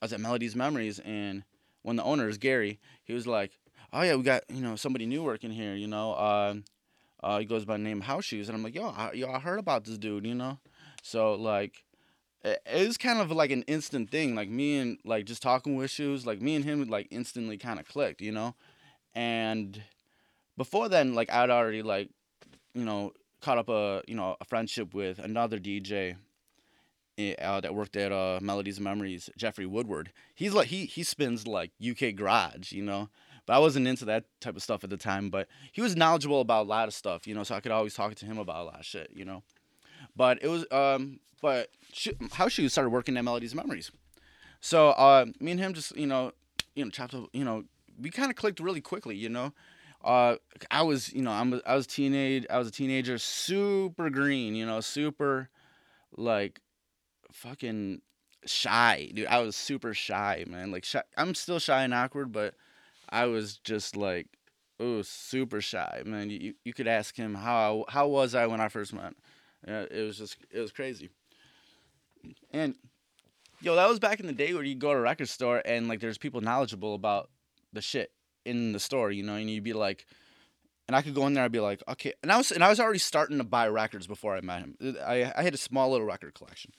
I 0.00 0.04
was 0.04 0.12
at 0.12 0.20
Melody's 0.20 0.56
Memories, 0.56 0.98
and 1.00 1.44
when 1.82 1.96
the 1.96 2.02
owner 2.02 2.28
is 2.28 2.38
Gary, 2.38 2.78
he 3.04 3.12
was 3.12 3.26
like, 3.26 3.52
"Oh 3.92 4.02
yeah, 4.02 4.14
we 4.14 4.22
got 4.22 4.44
you 4.48 4.62
know 4.62 4.76
somebody 4.76 5.06
new 5.06 5.22
working 5.22 5.50
here, 5.50 5.74
you 5.74 5.86
know." 5.86 6.14
Um, 6.16 6.64
uh, 7.22 7.38
he 7.38 7.44
goes 7.44 7.64
by 7.64 7.76
the 7.76 7.82
name 7.82 8.00
House 8.02 8.24
Shoes, 8.24 8.48
and 8.48 8.56
I'm 8.56 8.62
like, 8.62 8.74
yo, 8.74 8.88
I, 8.88 9.12
yo, 9.12 9.30
I 9.30 9.38
heard 9.40 9.58
about 9.58 9.84
this 9.84 9.98
dude, 9.98 10.26
you 10.26 10.34
know. 10.34 10.58
So 11.02 11.34
like, 11.34 11.84
it, 12.44 12.60
it 12.66 12.86
was 12.88 12.98
kind 12.98 13.20
of 13.20 13.30
like 13.32 13.50
an 13.50 13.62
instant 13.64 14.10
thing. 14.10 14.34
Like 14.34 14.48
me 14.50 14.78
and 14.78 14.98
like 15.04 15.26
just 15.26 15.42
talking 15.42 15.76
with 15.76 15.90
Shoes, 15.90 16.26
like 16.26 16.40
me 16.42 16.56
and 16.56 16.64
him 16.64 16.88
like 16.88 17.08
instantly 17.10 17.58
kind 17.58 17.80
of 17.80 17.86
clicked, 17.88 18.20
you 18.22 18.32
know. 18.32 18.54
And 19.14 19.82
before 20.56 20.88
then, 20.88 21.14
like 21.14 21.30
I'd 21.32 21.50
already 21.50 21.82
like, 21.82 22.10
you 22.74 22.84
know, 22.84 23.12
caught 23.40 23.58
up 23.58 23.68
a 23.68 24.02
you 24.08 24.14
know 24.16 24.36
a 24.40 24.44
friendship 24.44 24.94
with 24.94 25.18
another 25.18 25.58
DJ. 25.58 26.16
eh, 27.18 27.34
Uh, 27.40 27.60
that 27.60 27.74
worked 27.74 27.96
at 27.96 28.12
uh, 28.12 28.38
Melodies 28.42 28.80
Memories, 28.80 29.30
Jeffrey 29.36 29.66
Woodward. 29.66 30.12
He's 30.34 30.54
like 30.54 30.68
he 30.68 30.86
he 30.86 31.02
spins 31.04 31.46
like 31.46 31.72
UK 31.78 32.12
garage, 32.12 32.72
you 32.72 32.82
know. 32.82 33.08
But 33.46 33.54
I 33.54 33.58
wasn't 33.58 33.86
into 33.86 34.04
that 34.06 34.24
type 34.40 34.56
of 34.56 34.62
stuff 34.62 34.84
at 34.84 34.90
the 34.90 34.96
time. 34.96 35.30
But 35.30 35.48
he 35.72 35.80
was 35.80 35.96
knowledgeable 35.96 36.40
about 36.40 36.66
a 36.66 36.68
lot 36.68 36.88
of 36.88 36.94
stuff, 36.94 37.26
you 37.26 37.34
know, 37.34 37.42
so 37.42 37.54
I 37.54 37.60
could 37.60 37.72
always 37.72 37.94
talk 37.94 38.14
to 38.14 38.26
him 38.26 38.38
about 38.38 38.62
a 38.62 38.64
lot 38.64 38.80
of 38.80 38.84
shit, 38.86 39.10
you 39.14 39.24
know. 39.24 39.42
But 40.16 40.42
it 40.42 40.48
was, 40.48 40.66
um, 40.70 41.20
but 41.42 41.68
sh- 41.92 42.08
House 42.32 42.52
Shoes 42.52 42.72
started 42.72 42.90
working 42.90 43.16
at 43.16 43.24
Melodies 43.24 43.52
and 43.52 43.60
Memories. 43.60 43.90
So 44.60 44.90
uh, 44.90 45.26
me 45.40 45.52
and 45.52 45.60
him 45.60 45.74
just, 45.74 45.96
you 45.96 46.06
know, 46.06 46.32
you 46.74 46.84
know, 46.84 46.90
chopped 46.90 47.14
up, 47.14 47.28
you 47.32 47.44
know, 47.44 47.64
we 48.00 48.10
kind 48.10 48.30
of 48.30 48.36
clicked 48.36 48.60
really 48.60 48.80
quickly, 48.80 49.16
you 49.16 49.28
know. 49.28 49.52
Uh, 50.02 50.36
I 50.70 50.82
was, 50.82 51.12
you 51.12 51.22
know, 51.22 51.30
I'm, 51.30 51.60
I 51.66 51.74
was 51.74 51.86
teenage, 51.86 52.46
I 52.48 52.58
was 52.58 52.68
a 52.68 52.70
teenager, 52.70 53.18
super 53.18 54.08
green, 54.08 54.54
you 54.54 54.64
know, 54.64 54.80
super, 54.80 55.50
like, 56.16 56.60
fucking 57.32 58.00
shy, 58.46 59.10
dude. 59.14 59.26
I 59.26 59.40
was 59.40 59.56
super 59.56 59.92
shy, 59.92 60.44
man. 60.48 60.72
Like, 60.72 60.84
shy, 60.84 61.02
I'm 61.18 61.34
still 61.34 61.58
shy 61.58 61.82
and 61.82 61.92
awkward, 61.92 62.32
but 62.32 62.54
I 63.10 63.26
was 63.26 63.58
just 63.58 63.96
like, 63.96 64.28
oh, 64.78 65.02
super 65.02 65.60
shy, 65.60 66.02
man. 66.04 66.30
You 66.30 66.54
you 66.64 66.72
could 66.72 66.88
ask 66.88 67.16
him 67.16 67.34
how 67.34 67.84
how 67.88 68.08
was 68.08 68.34
I 68.34 68.46
when 68.46 68.60
I 68.60 68.68
first 68.68 68.92
met. 68.92 69.14
Yeah, 69.66 69.84
it 69.90 70.02
was 70.02 70.18
just 70.18 70.36
it 70.50 70.60
was 70.60 70.72
crazy. 70.72 71.10
And 72.50 72.74
yo, 73.60 73.76
that 73.76 73.88
was 73.88 73.98
back 73.98 74.20
in 74.20 74.26
the 74.26 74.32
day 74.32 74.54
where 74.54 74.62
you 74.62 74.74
go 74.74 74.92
to 74.92 74.98
a 74.98 75.02
record 75.02 75.28
store 75.28 75.62
and 75.64 75.88
like 75.88 76.00
there's 76.00 76.18
people 76.18 76.40
knowledgeable 76.40 76.94
about 76.94 77.30
the 77.72 77.82
shit 77.82 78.12
in 78.44 78.72
the 78.72 78.80
store, 78.80 79.10
you 79.10 79.22
know, 79.22 79.34
and 79.34 79.50
you'd 79.50 79.64
be 79.64 79.72
like, 79.72 80.06
and 80.88 80.96
I 80.96 81.02
could 81.02 81.14
go 81.14 81.26
in 81.26 81.34
there, 81.34 81.44
I'd 81.44 81.52
be 81.52 81.60
like, 81.60 81.82
okay, 81.88 82.14
and 82.22 82.32
I 82.32 82.36
was 82.36 82.50
and 82.50 82.64
I 82.64 82.68
was 82.68 82.80
already 82.80 82.98
starting 82.98 83.38
to 83.38 83.44
buy 83.44 83.68
records 83.68 84.06
before 84.06 84.34
I 84.36 84.40
met 84.40 84.60
him. 84.60 84.96
I 85.06 85.32
I 85.36 85.42
had 85.42 85.54
a 85.54 85.58
small 85.58 85.90
little 85.90 86.06
record 86.06 86.34
collection, 86.34 86.72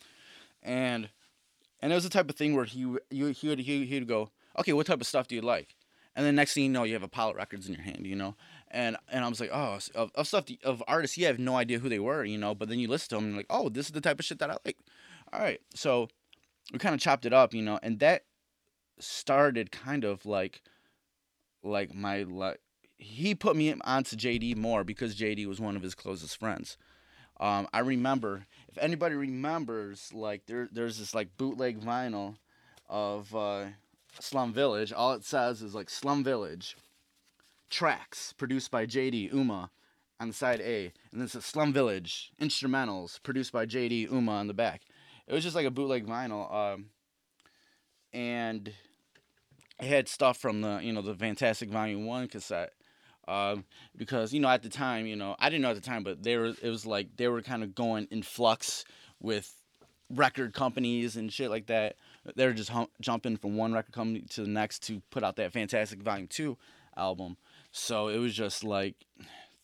and 0.64 1.10
and 1.82 1.92
it 1.92 1.96
was 1.96 2.04
the 2.04 2.10
type 2.10 2.30
of 2.30 2.36
thing 2.36 2.56
where 2.56 2.66
he 2.66 2.80
you 3.10 3.28
he 3.28 3.48
would 3.48 3.60
he 3.60 3.86
he'd 3.86 4.08
go, 4.08 4.32
okay, 4.58 4.74
what 4.74 4.88
type 4.88 5.02
of 5.02 5.08
stuff 5.08 5.28
do 5.28 5.36
you 5.36 5.42
like? 5.42 5.76
And 6.16 6.26
then 6.26 6.36
next 6.36 6.54
thing 6.54 6.64
you 6.64 6.70
know, 6.70 6.84
you 6.84 6.94
have 6.94 7.04
a 7.04 7.08
pile 7.08 7.30
of 7.30 7.38
records 7.38 7.68
in 7.68 7.74
your 7.74 7.84
hand, 7.84 8.06
you 8.06 8.16
know, 8.16 8.36
and 8.70 8.98
and 9.10 9.24
I 9.24 9.30
was 9.30 9.40
like, 9.40 9.52
oh, 9.54 9.80
of, 9.96 10.12
of 10.14 10.28
stuff 10.28 10.46
of 10.64 10.84
artists, 10.88 11.18
you 11.18 11.26
have 11.26 11.40
no 11.40 11.56
idea 11.56 11.80
who 11.80 11.90
they 11.90 12.00
were, 12.00 12.26
you 12.26 12.38
know, 12.38 12.54
but 12.54 12.70
then 12.70 12.80
you 12.80 12.88
listen 12.88 13.10
to 13.10 13.16
them 13.16 13.24
and 13.26 13.34
you're 13.34 13.40
like, 13.40 13.48
oh, 13.50 13.70
this 13.70 13.86
is 13.86 13.92
the 13.94 14.02
type 14.02 14.20
of 14.20 14.26
shit 14.26 14.40
that 14.40 14.50
I 14.50 14.58
like. 14.66 14.78
All 15.32 15.40
right, 15.40 15.62
so 15.74 16.10
we 16.74 16.80
kind 16.80 16.94
of 16.94 17.00
chopped 17.00 17.26
it 17.26 17.34
up, 17.34 17.54
you 17.54 17.62
know, 17.62 17.80
and 17.82 18.00
that 18.00 18.24
started 19.00 19.72
kind 19.72 20.04
of 20.04 20.26
like 20.26 20.62
like 21.64 21.94
my 21.94 22.24
like 22.24 22.60
he 22.98 23.34
put 23.34 23.56
me 23.56 23.74
onto 23.84 24.16
JD 24.16 24.58
more 24.58 24.84
because 24.84 25.16
JD 25.16 25.48
was 25.48 25.60
one 25.60 25.76
of 25.76 25.82
his 25.82 25.96
closest 25.96 26.38
friends. 26.38 26.78
Um, 27.40 27.68
I 27.74 27.80
remember 27.80 28.46
if 28.70 28.78
anybody 28.78 29.16
remembers, 29.16 30.12
like 30.14 30.46
there 30.46 30.70
there's 30.72 31.00
this 31.00 31.16
like 31.16 31.38
bootleg 31.38 31.82
vinyl 31.82 32.36
of 32.88 33.34
uh, 33.36 33.66
Slum 34.20 34.54
Village. 34.54 34.92
All 34.92 35.14
it 35.14 35.24
says 35.24 35.62
is 35.62 35.76
like 35.76 35.90
Slum 35.90 36.24
Village 36.24 36.76
tracks 37.70 38.34
produced 38.34 38.70
by 38.70 38.86
JD 38.86 39.34
Ummah 39.34 39.70
on 40.20 40.28
the 40.28 40.34
side 40.34 40.62
A, 40.62 40.92
and 41.12 41.20
then 41.20 41.24
it 41.24 41.32
says 41.32 41.46
Slum 41.46 41.74
Village 41.74 42.32
instrumentals 42.40 43.22
produced 43.24 43.52
by 43.52 43.66
JD 43.66 44.10
Ummah 44.10 44.30
on 44.30 44.48
the 44.48 44.54
back. 44.54 44.82
It 45.28 45.34
was 45.34 45.44
just 45.44 45.56
like 45.56 45.66
a 45.66 45.72
bootleg 45.72 46.06
vinyl, 46.06 46.54
um, 46.54 46.86
and 48.14 48.72
it 49.80 49.88
had 49.88 50.08
stuff 50.08 50.38
from 50.38 50.62
the 50.62 50.80
you 50.84 50.94
know 50.94 51.02
the 51.02 51.16
Fantastic 51.16 51.70
Volume 51.70 52.06
One 52.06 52.28
cassette. 52.28 52.74
Um, 53.28 53.66
because 53.96 54.34
you 54.34 54.42
know 54.42 54.50
at 54.50 54.62
the 54.62 54.70
time, 54.70 55.06
you 55.06 55.16
know 55.16 55.36
I 55.40 55.50
didn't 55.50 55.62
know 55.62 55.70
at 55.70 55.76
the 55.76 55.82
time, 55.82 56.04
but 56.04 56.22
they 56.22 56.38
were 56.38 56.54
it 56.62 56.70
was 56.70 56.86
like 56.86 57.16
they 57.18 57.28
were 57.28 57.42
kind 57.42 57.64
of 57.64 57.74
going 57.74 58.08
in 58.12 58.24
flux 58.24 58.84
with 59.20 59.56
record 60.10 60.54
companies 60.54 61.16
and 61.16 61.32
shit 61.32 61.50
like 61.50 61.68
that. 61.68 61.96
They 62.36 62.46
were 62.46 62.54
just 62.54 62.70
hum- 62.70 62.90
jumping 63.00 63.38
from 63.38 63.58
one 63.58 63.74
record 63.74 63.94
company 63.94 64.22
to 64.32 64.42
the 64.42 64.50
next 64.50 64.84
to 64.84 65.02
put 65.10 65.24
out 65.24 65.36
that 65.38 65.54
Fantastic 65.54 66.02
Volume 66.02 66.28
Two 66.28 66.58
album. 66.96 67.38
So 67.72 68.10
it 68.10 68.18
was 68.18 68.34
just 68.34 68.64
like 68.64 68.96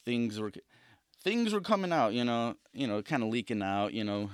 things 0.05 0.39
were 0.39 0.51
things 1.23 1.53
were 1.53 1.61
coming 1.61 1.91
out, 1.91 2.13
you 2.13 2.23
know, 2.23 2.55
you 2.73 2.87
know, 2.87 3.01
kind 3.01 3.23
of 3.23 3.29
leaking 3.29 3.61
out, 3.61 3.93
you 3.93 4.03
know. 4.03 4.29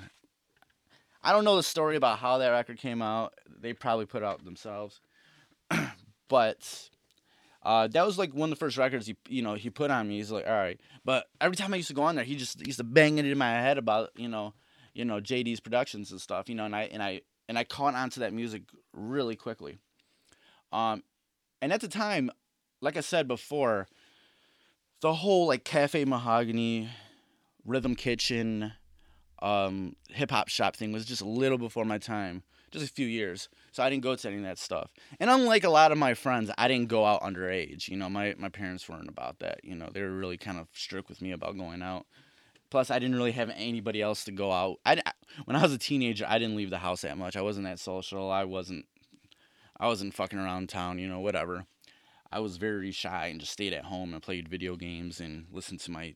I 1.23 1.31
don't 1.31 1.45
know 1.45 1.55
the 1.55 1.63
story 1.63 1.95
about 1.95 2.19
how 2.19 2.37
that 2.37 2.49
record 2.49 2.77
came 2.77 3.01
out. 3.01 3.33
They 3.47 3.73
probably 3.73 4.05
put 4.05 4.23
out 4.23 4.43
themselves. 4.43 4.99
but 6.27 6.89
uh, 7.63 7.87
that 7.87 8.05
was 8.05 8.17
like 8.17 8.33
one 8.33 8.51
of 8.51 8.57
the 8.57 8.63
first 8.63 8.77
records 8.77 9.07
he 9.07 9.15
you 9.27 9.41
know 9.41 9.55
he 9.55 9.69
put 9.69 9.91
on 9.91 10.07
me. 10.07 10.17
He's 10.17 10.31
like, 10.31 10.45
all 10.47 10.53
right. 10.53 10.79
But 11.03 11.27
every 11.41 11.55
time 11.55 11.73
I 11.73 11.77
used 11.77 11.87
to 11.89 11.93
go 11.93 12.03
on 12.03 12.15
there, 12.15 12.25
he 12.25 12.35
just 12.35 12.65
used 12.65 12.77
to 12.77 12.83
bang 12.83 13.17
it 13.17 13.25
in 13.25 13.37
my 13.37 13.51
head 13.51 13.77
about 13.77 14.11
you 14.15 14.27
know 14.27 14.53
you 14.93 15.05
know 15.05 15.19
JD's 15.19 15.59
productions 15.59 16.11
and 16.11 16.21
stuff. 16.21 16.49
You 16.49 16.55
know, 16.55 16.65
and 16.65 16.75
I 16.75 16.83
and 16.83 17.01
I 17.01 17.21
and 17.53 17.59
I 17.59 17.63
caught 17.65 17.93
onto 17.93 18.21
that 18.21 18.33
music 18.33 18.63
really 18.93 19.35
quickly. 19.35 19.77
Um, 20.71 21.03
and 21.61 21.71
at 21.71 21.81
the 21.81 21.87
time, 21.87 22.31
like 22.81 22.97
I 22.97 23.01
said 23.01 23.27
before, 23.27 23.85
the 25.01 25.13
whole 25.13 25.45
like 25.45 25.63
Cafe 25.63 26.03
Mahogany, 26.03 26.89
Rhythm 27.63 27.93
Kitchen, 27.93 28.73
um, 29.39 29.95
hip 30.09 30.31
hop 30.31 30.47
shop 30.47 30.75
thing 30.75 30.91
was 30.91 31.05
just 31.05 31.21
a 31.21 31.27
little 31.27 31.59
before 31.59 31.85
my 31.85 31.99
time, 31.99 32.41
just 32.71 32.85
a 32.85 32.91
few 32.91 33.05
years. 33.05 33.49
So 33.71 33.83
I 33.83 33.89
didn't 33.91 34.01
go 34.01 34.15
to 34.15 34.27
any 34.27 34.37
of 34.37 34.43
that 34.45 34.57
stuff. 34.57 34.89
And 35.19 35.29
unlike 35.29 35.63
a 35.63 35.69
lot 35.69 35.91
of 35.91 35.99
my 35.99 36.15
friends, 36.15 36.49
I 36.57 36.67
didn't 36.67 36.89
go 36.89 37.05
out 37.05 37.21
underage. 37.21 37.87
You 37.87 37.97
know, 37.97 38.09
my, 38.09 38.33
my 38.39 38.49
parents 38.49 38.89
weren't 38.89 39.09
about 39.09 39.37
that. 39.41 39.59
You 39.63 39.75
know, 39.75 39.91
they 39.93 40.01
were 40.01 40.11
really 40.11 40.37
kind 40.37 40.57
of 40.57 40.69
strict 40.73 41.07
with 41.07 41.21
me 41.21 41.33
about 41.33 41.55
going 41.55 41.83
out. 41.83 42.07
Plus, 42.73 42.89
I 42.89 42.97
didn't 42.97 43.17
really 43.17 43.33
have 43.33 43.51
anybody 43.55 44.01
else 44.01 44.23
to 44.23 44.31
go 44.31 44.51
out. 44.51 44.79
I, 44.83 44.99
when 45.45 45.55
I 45.55 45.61
was 45.61 45.73
a 45.73 45.77
teenager, 45.77 46.25
I 46.27 46.39
didn't 46.39 46.55
leave 46.55 46.71
the 46.71 46.79
house 46.79 47.01
that 47.01 47.19
much. 47.19 47.37
I 47.37 47.43
wasn't 47.43 47.67
that 47.67 47.77
social. 47.77 48.31
I 48.31 48.45
wasn't, 48.45 48.87
I 49.79 49.85
wasn't 49.85 50.15
fucking 50.15 50.39
around 50.39 50.69
town. 50.69 50.97
You 50.97 51.07
know, 51.07 51.19
whatever. 51.19 51.67
I 52.31 52.39
was 52.39 52.57
very 52.57 52.89
shy 52.91 53.27
and 53.27 53.39
just 53.39 53.51
stayed 53.51 53.73
at 53.73 53.85
home 53.85 54.11
and 54.11 54.23
played 54.23 54.47
video 54.49 54.75
games 54.75 55.19
and 55.19 55.45
listened 55.51 55.81
to 55.81 55.91
my, 55.91 56.15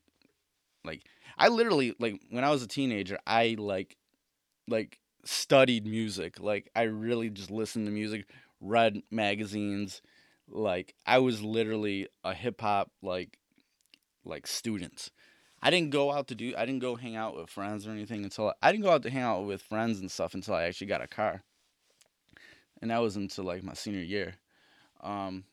Like 0.83 1.03
I 1.37 1.49
literally 1.49 1.93
like 1.99 2.19
when 2.31 2.43
I 2.43 2.49
was 2.49 2.63
a 2.63 2.67
teenager, 2.67 3.19
I 3.27 3.55
like 3.59 3.95
like 4.67 4.97
studied 5.25 5.85
music. 5.85 6.39
Like 6.39 6.71
I 6.75 6.83
really 6.83 7.29
just 7.29 7.51
listened 7.51 7.85
to 7.85 7.91
music, 7.91 8.25
read 8.61 9.03
magazines. 9.11 10.01
Like 10.49 10.95
I 11.05 11.19
was 11.19 11.43
literally 11.43 12.07
a 12.23 12.33
hip 12.33 12.61
hop 12.61 12.89
like 13.03 13.37
like 14.25 14.47
student. 14.47 15.11
I 15.67 15.69
didn't 15.69 15.89
go 15.89 16.13
out 16.13 16.29
to 16.29 16.35
do 16.35 16.53
I 16.57 16.65
didn't 16.65 16.79
go 16.79 16.95
hang 16.95 17.17
out 17.17 17.35
with 17.35 17.49
friends 17.49 17.85
or 17.85 17.91
anything 17.91 18.23
until 18.23 18.53
I 18.61 18.71
didn't 18.71 18.85
go 18.85 18.91
out 18.91 19.03
to 19.03 19.09
hang 19.09 19.23
out 19.23 19.41
with 19.41 19.61
friends 19.61 19.99
and 19.99 20.09
stuff 20.09 20.33
until 20.33 20.53
I 20.53 20.63
actually 20.63 20.87
got 20.87 21.01
a 21.01 21.07
car. 21.07 21.43
And 22.81 22.89
that 22.89 23.01
was 23.01 23.17
until 23.17 23.43
like 23.43 23.63
my 23.63 23.73
senior 23.73 23.99
year. 23.99 24.35
Um 25.01 25.43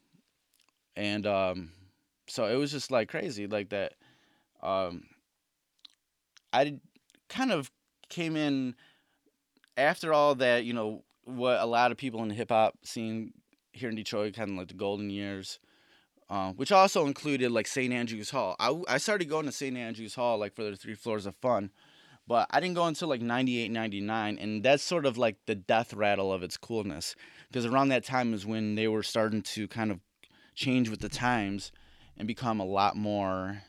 and 0.94 1.26
um 1.26 1.73
so 2.28 2.47
it 2.47 2.54
was 2.54 2.71
just 2.71 2.92
like 2.92 3.09
crazy 3.09 3.49
like 3.49 3.71
that 3.71 3.94
um 4.62 5.02
I 6.52 6.78
kind 7.28 7.50
of 7.50 7.73
came 8.09 8.37
in 8.37 8.76
after 9.76 10.12
all 10.12 10.37
that, 10.37 10.64
you 10.64 10.75
know, 10.75 11.02
what 11.25 11.59
a 11.59 11.66
lot 11.66 11.90
of 11.90 11.97
people 11.97 12.23
in 12.23 12.28
the 12.28 12.35
hip 12.37 12.50
hop 12.50 12.75
scene 12.85 13.33
here 13.73 13.88
in 13.88 13.97
Detroit, 13.97 14.35
kind 14.35 14.50
of 14.52 14.56
like 14.59 14.68
the 14.68 14.75
golden 14.75 15.11
years, 15.11 15.59
uh, 16.31 16.52
which 16.52 16.73
also 16.73 17.07
included 17.07 17.50
like 17.50 17.66
St. 17.66 17.93
Andrews 17.93 18.31
Hall. 18.31 18.57
I, 18.59 18.81
I 18.88 18.99
started 18.99 19.28
going 19.28 19.47
to 19.47 19.52
St. 19.52 19.76
Andrews 19.76 20.14
Hall 20.14 20.38
like 20.38 20.54
for 20.54 20.64
the 20.64 20.76
three 20.76 20.95
floors 20.95 21.26
of 21.26 21.37
fun, 21.37 21.71
but 22.26 22.47
I 22.50 22.61
didn't 22.61 22.76
go 22.76 22.87
until 22.87 23.09
like 23.09 23.21
98, 23.21 23.71
99. 23.71 24.38
And 24.38 24.62
that's 24.62 24.83
sort 24.83 25.07
of 25.07 25.19
like 25.19 25.37
the 25.47 25.54
death 25.54 25.93
rattle 25.93 26.33
of 26.33 26.43
its 26.43 26.57
coolness. 26.57 27.14
Because 27.49 27.66
around 27.66 27.88
that 27.88 28.04
time 28.04 28.35
is 28.35 28.47
when 28.47 28.75
they 28.75 28.88
were 28.88 29.02
starting 29.02 29.43
to 29.43 29.69
kind 29.69 29.90
of 29.90 30.00
change 30.54 30.88
with 30.88 31.00
the 31.00 31.09
times 31.09 31.73
and 32.16 32.26
become 32.26 32.61
a 32.61 32.64
lot 32.64 32.97
more 32.97 33.62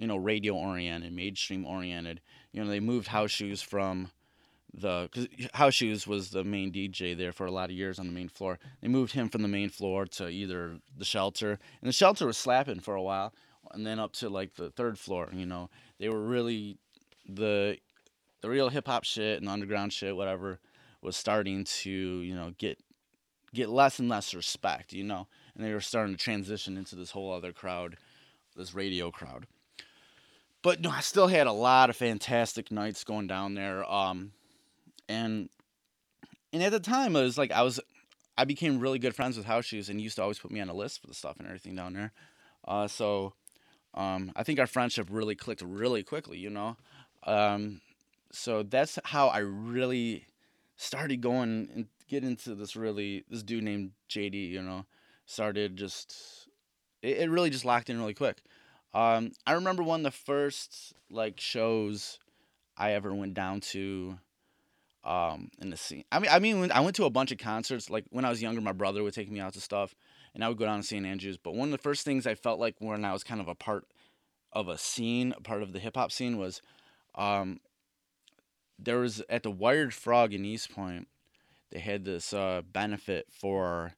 you 0.00 0.06
know, 0.06 0.16
radio 0.16 0.54
oriented, 0.54 1.12
mainstream 1.12 1.66
oriented. 1.66 2.22
You 2.52 2.64
know, 2.64 2.70
they 2.70 2.80
moved 2.80 3.08
House 3.08 3.30
Shoes 3.30 3.60
from 3.60 4.10
the 4.72 5.08
because 5.12 5.28
House 5.54 5.74
Shoes 5.74 6.06
was 6.06 6.30
the 6.30 6.44
main 6.44 6.72
DJ 6.72 7.16
there 7.16 7.32
for 7.32 7.46
a 7.46 7.50
lot 7.50 7.70
of 7.70 7.76
years 7.76 7.98
on 7.98 8.06
the 8.06 8.12
main 8.12 8.28
floor. 8.28 8.58
They 8.80 8.88
moved 8.88 9.12
him 9.12 9.28
from 9.28 9.42
the 9.42 9.48
main 9.48 9.68
floor 9.68 10.06
to 10.06 10.28
either 10.28 10.78
the 10.96 11.04
shelter, 11.04 11.58
and 11.80 11.88
the 11.88 11.92
shelter 11.92 12.26
was 12.26 12.36
slapping 12.36 12.80
for 12.80 12.94
a 12.94 13.02
while, 13.02 13.32
and 13.72 13.86
then 13.86 13.98
up 13.98 14.12
to 14.14 14.28
like 14.28 14.54
the 14.54 14.70
third 14.70 14.98
floor. 14.98 15.28
You 15.32 15.46
know, 15.46 15.70
they 15.98 16.08
were 16.08 16.20
really 16.20 16.78
the 17.28 17.78
the 18.40 18.50
real 18.50 18.68
hip 18.68 18.86
hop 18.86 19.04
shit 19.04 19.40
and 19.40 19.48
underground 19.48 19.92
shit, 19.92 20.16
whatever, 20.16 20.60
was 21.02 21.16
starting 21.16 21.64
to 21.64 21.90
you 21.90 22.34
know 22.34 22.52
get 22.58 22.78
get 23.52 23.68
less 23.68 23.98
and 23.98 24.08
less 24.08 24.34
respect. 24.34 24.92
You 24.92 25.04
know, 25.04 25.26
and 25.54 25.64
they 25.64 25.72
were 25.72 25.80
starting 25.80 26.14
to 26.14 26.22
transition 26.22 26.76
into 26.76 26.96
this 26.96 27.10
whole 27.10 27.32
other 27.32 27.52
crowd, 27.52 27.96
this 28.56 28.74
radio 28.74 29.10
crowd 29.10 29.46
but 30.62 30.80
no, 30.80 30.90
I 30.90 31.00
still 31.00 31.28
had 31.28 31.46
a 31.46 31.52
lot 31.52 31.88
of 31.88 31.96
fantastic 31.96 32.70
nights 32.70 33.02
going 33.04 33.26
down 33.26 33.54
there. 33.54 33.90
Um, 33.90 34.32
and 35.10 35.48
and 36.52 36.62
at 36.62 36.72
the 36.72 36.80
time, 36.80 37.16
it 37.16 37.22
was 37.22 37.36
like 37.36 37.52
I 37.52 37.62
was, 37.62 37.80
I 38.38 38.44
became 38.44 38.80
really 38.80 38.98
good 38.98 39.14
friends 39.14 39.36
with 39.36 39.46
House 39.46 39.66
Shoes, 39.66 39.88
and 39.88 40.00
used 40.00 40.16
to 40.16 40.22
always 40.22 40.38
put 40.38 40.50
me 40.50 40.60
on 40.60 40.68
a 40.68 40.74
list 40.74 41.00
for 41.00 41.06
the 41.06 41.14
stuff 41.14 41.36
and 41.38 41.46
everything 41.46 41.76
down 41.76 41.92
there. 41.92 42.12
Uh, 42.66 42.86
so, 42.86 43.34
um, 43.94 44.32
I 44.36 44.42
think 44.42 44.58
our 44.58 44.66
friendship 44.66 45.08
really 45.10 45.34
clicked 45.34 45.62
really 45.62 46.02
quickly, 46.02 46.38
you 46.38 46.50
know. 46.50 46.76
Um, 47.24 47.80
so 48.32 48.62
that's 48.62 48.98
how 49.04 49.28
I 49.28 49.38
really 49.38 50.26
started 50.76 51.20
going 51.20 51.68
and 51.74 51.86
get 52.08 52.24
into 52.24 52.54
this 52.54 52.76
really 52.76 53.24
this 53.28 53.42
dude 53.42 53.64
named 53.64 53.92
JD, 54.08 54.50
you 54.50 54.62
know, 54.62 54.86
started 55.26 55.76
just 55.76 56.48
it, 57.02 57.18
it 57.18 57.30
really 57.30 57.50
just 57.50 57.64
locked 57.64 57.90
in 57.90 57.98
really 57.98 58.14
quick. 58.14 58.42
Um, 58.92 59.32
I 59.46 59.52
remember 59.52 59.82
one 59.82 60.00
of 60.00 60.04
the 60.04 60.10
first 60.10 60.94
like 61.10 61.38
shows 61.38 62.18
I 62.76 62.92
ever 62.92 63.14
went 63.14 63.34
down 63.34 63.60
to 63.60 64.18
um 65.04 65.50
in 65.60 65.70
the 65.70 65.76
scene. 65.76 66.04
I 66.12 66.18
mean 66.18 66.30
I 66.30 66.38
mean 66.38 66.60
when 66.60 66.72
I 66.72 66.80
went 66.80 66.96
to 66.96 67.04
a 67.04 67.10
bunch 67.10 67.32
of 67.32 67.38
concerts 67.38 67.88
like 67.88 68.04
when 68.10 68.24
I 68.24 68.30
was 68.30 68.42
younger 68.42 68.60
my 68.60 68.72
brother 68.72 69.02
would 69.02 69.14
take 69.14 69.30
me 69.30 69.40
out 69.40 69.54
to 69.54 69.60
stuff 69.60 69.94
and 70.34 70.44
I 70.44 70.48
would 70.48 70.58
go 70.58 70.66
down 70.66 70.80
to 70.80 70.86
St. 70.86 71.04
Andrews, 71.04 71.38
but 71.38 71.54
one 71.54 71.68
of 71.68 71.72
the 71.72 71.78
first 71.78 72.04
things 72.04 72.26
I 72.26 72.34
felt 72.34 72.60
like 72.60 72.76
when 72.78 73.04
I 73.04 73.12
was 73.12 73.24
kind 73.24 73.40
of 73.40 73.48
a 73.48 73.54
part 73.54 73.86
of 74.52 74.68
a 74.68 74.78
scene, 74.78 75.34
a 75.36 75.40
part 75.40 75.62
of 75.62 75.72
the 75.72 75.78
hip 75.78 75.96
hop 75.96 76.12
scene 76.12 76.38
was 76.38 76.60
um 77.14 77.60
there 78.78 78.98
was 78.98 79.22
at 79.28 79.42
the 79.42 79.50
Wired 79.50 79.94
Frog 79.94 80.32
in 80.32 80.42
Eastpointe, 80.42 81.06
they 81.70 81.80
had 81.80 82.04
this 82.04 82.32
uh 82.32 82.62
benefit 82.70 83.26
for 83.30 83.94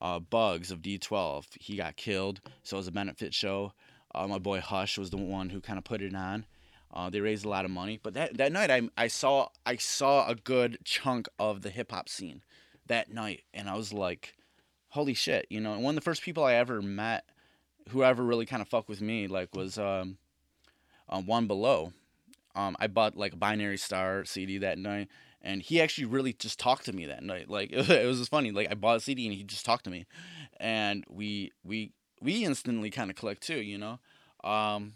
uh 0.00 0.18
Bugz 0.18 0.72
of 0.72 0.82
D12. 0.82 1.46
He 1.60 1.76
got 1.76 1.96
killed, 1.96 2.40
so 2.64 2.76
it 2.76 2.80
was 2.80 2.88
a 2.88 2.92
benefit 2.92 3.32
show. 3.32 3.72
Uh, 4.14 4.26
my 4.26 4.38
boy 4.38 4.60
Hush 4.60 4.98
was 4.98 5.10
the 5.10 5.16
one 5.16 5.50
who 5.50 5.60
kind 5.60 5.78
of 5.78 5.84
put 5.84 6.02
it 6.02 6.14
on. 6.14 6.44
Uh, 6.92 7.08
they 7.08 7.20
raised 7.20 7.44
a 7.44 7.48
lot 7.48 7.64
of 7.64 7.70
money, 7.70 7.98
but 8.02 8.14
that, 8.14 8.36
that 8.36 8.52
night 8.52 8.70
I, 8.70 8.82
I 8.96 9.08
saw 9.08 9.48
I 9.64 9.76
saw 9.76 10.28
a 10.28 10.34
good 10.34 10.78
chunk 10.84 11.28
of 11.38 11.62
the 11.62 11.70
hip 11.70 11.90
hop 11.90 12.08
scene 12.08 12.42
that 12.86 13.10
night, 13.10 13.44
and 13.54 13.68
I 13.70 13.76
was 13.76 13.92
like, 13.92 14.34
"Holy 14.90 15.14
shit!" 15.14 15.46
You 15.48 15.60
know, 15.60 15.72
and 15.72 15.82
one 15.82 15.92
of 15.92 16.02
the 16.02 16.04
first 16.04 16.22
people 16.22 16.44
I 16.44 16.54
ever 16.54 16.82
met, 16.82 17.24
who 17.88 18.04
ever 18.04 18.22
really 18.22 18.44
kind 18.44 18.60
of 18.60 18.68
fucked 18.68 18.90
with 18.90 19.00
me, 19.00 19.26
like 19.26 19.54
was 19.54 19.78
um, 19.78 20.18
uh, 21.08 21.20
One 21.20 21.46
Be 21.46 21.54
Lo. 21.54 21.92
Um, 22.54 22.76
I 22.78 22.88
bought 22.88 23.16
like 23.16 23.32
a 23.32 23.36
Binary 23.36 23.78
Star 23.78 24.26
CD 24.26 24.58
that 24.58 24.76
night, 24.76 25.08
and 25.40 25.62
he 25.62 25.80
actually 25.80 26.04
really 26.04 26.34
just 26.34 26.58
talked 26.58 26.84
to 26.84 26.92
me 26.92 27.06
that 27.06 27.22
night. 27.22 27.48
Like 27.48 27.72
it 27.72 28.06
was 28.06 28.18
just 28.18 28.30
funny. 28.30 28.50
Like 28.50 28.70
I 28.70 28.74
bought 28.74 28.98
a 28.98 29.00
CD 29.00 29.26
and 29.26 29.34
he 29.34 29.44
just 29.44 29.64
talked 29.64 29.84
to 29.84 29.90
me, 29.90 30.04
and 30.60 31.04
we 31.08 31.52
we 31.64 31.92
we 32.20 32.44
instantly 32.44 32.90
kind 32.90 33.10
of 33.10 33.16
clicked 33.16 33.42
too, 33.42 33.60
you 33.60 33.78
know. 33.78 33.98
Um, 34.44 34.94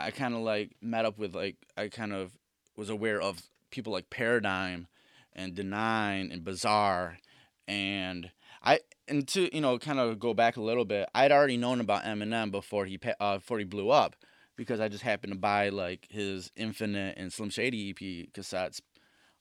I 0.00 0.10
kind 0.10 0.34
of 0.34 0.40
like 0.40 0.76
met 0.80 1.04
up 1.04 1.18
with 1.18 1.34
like 1.34 1.56
I 1.76 1.88
kind 1.88 2.12
of 2.12 2.32
was 2.76 2.88
aware 2.90 3.20
of 3.20 3.42
people 3.70 3.92
like 3.92 4.10
Paradime 4.10 4.86
and 5.34 5.54
Denine 5.54 6.32
and 6.32 6.44
Bizarre 6.44 7.18
and 7.66 8.30
I 8.62 8.80
and 9.06 9.26
to 9.28 9.54
you 9.54 9.60
know 9.60 9.78
kind 9.78 9.98
of 9.98 10.18
go 10.18 10.34
back 10.34 10.56
a 10.56 10.62
little 10.62 10.84
bit, 10.84 11.08
I'd 11.14 11.32
already 11.32 11.56
known 11.56 11.80
about 11.80 12.04
Eminem 12.04 12.50
before 12.50 12.86
he 12.86 12.98
uh, 13.20 13.38
before 13.38 13.58
he 13.58 13.64
blew 13.64 13.90
up 13.90 14.16
because 14.56 14.80
I 14.80 14.88
just 14.88 15.04
happened 15.04 15.32
to 15.32 15.38
buy 15.38 15.68
like 15.68 16.06
his 16.10 16.50
Infinite 16.56 17.16
and 17.16 17.32
Slim 17.32 17.50
Shady 17.50 17.90
EP 17.90 18.32
cassettes, 18.32 18.80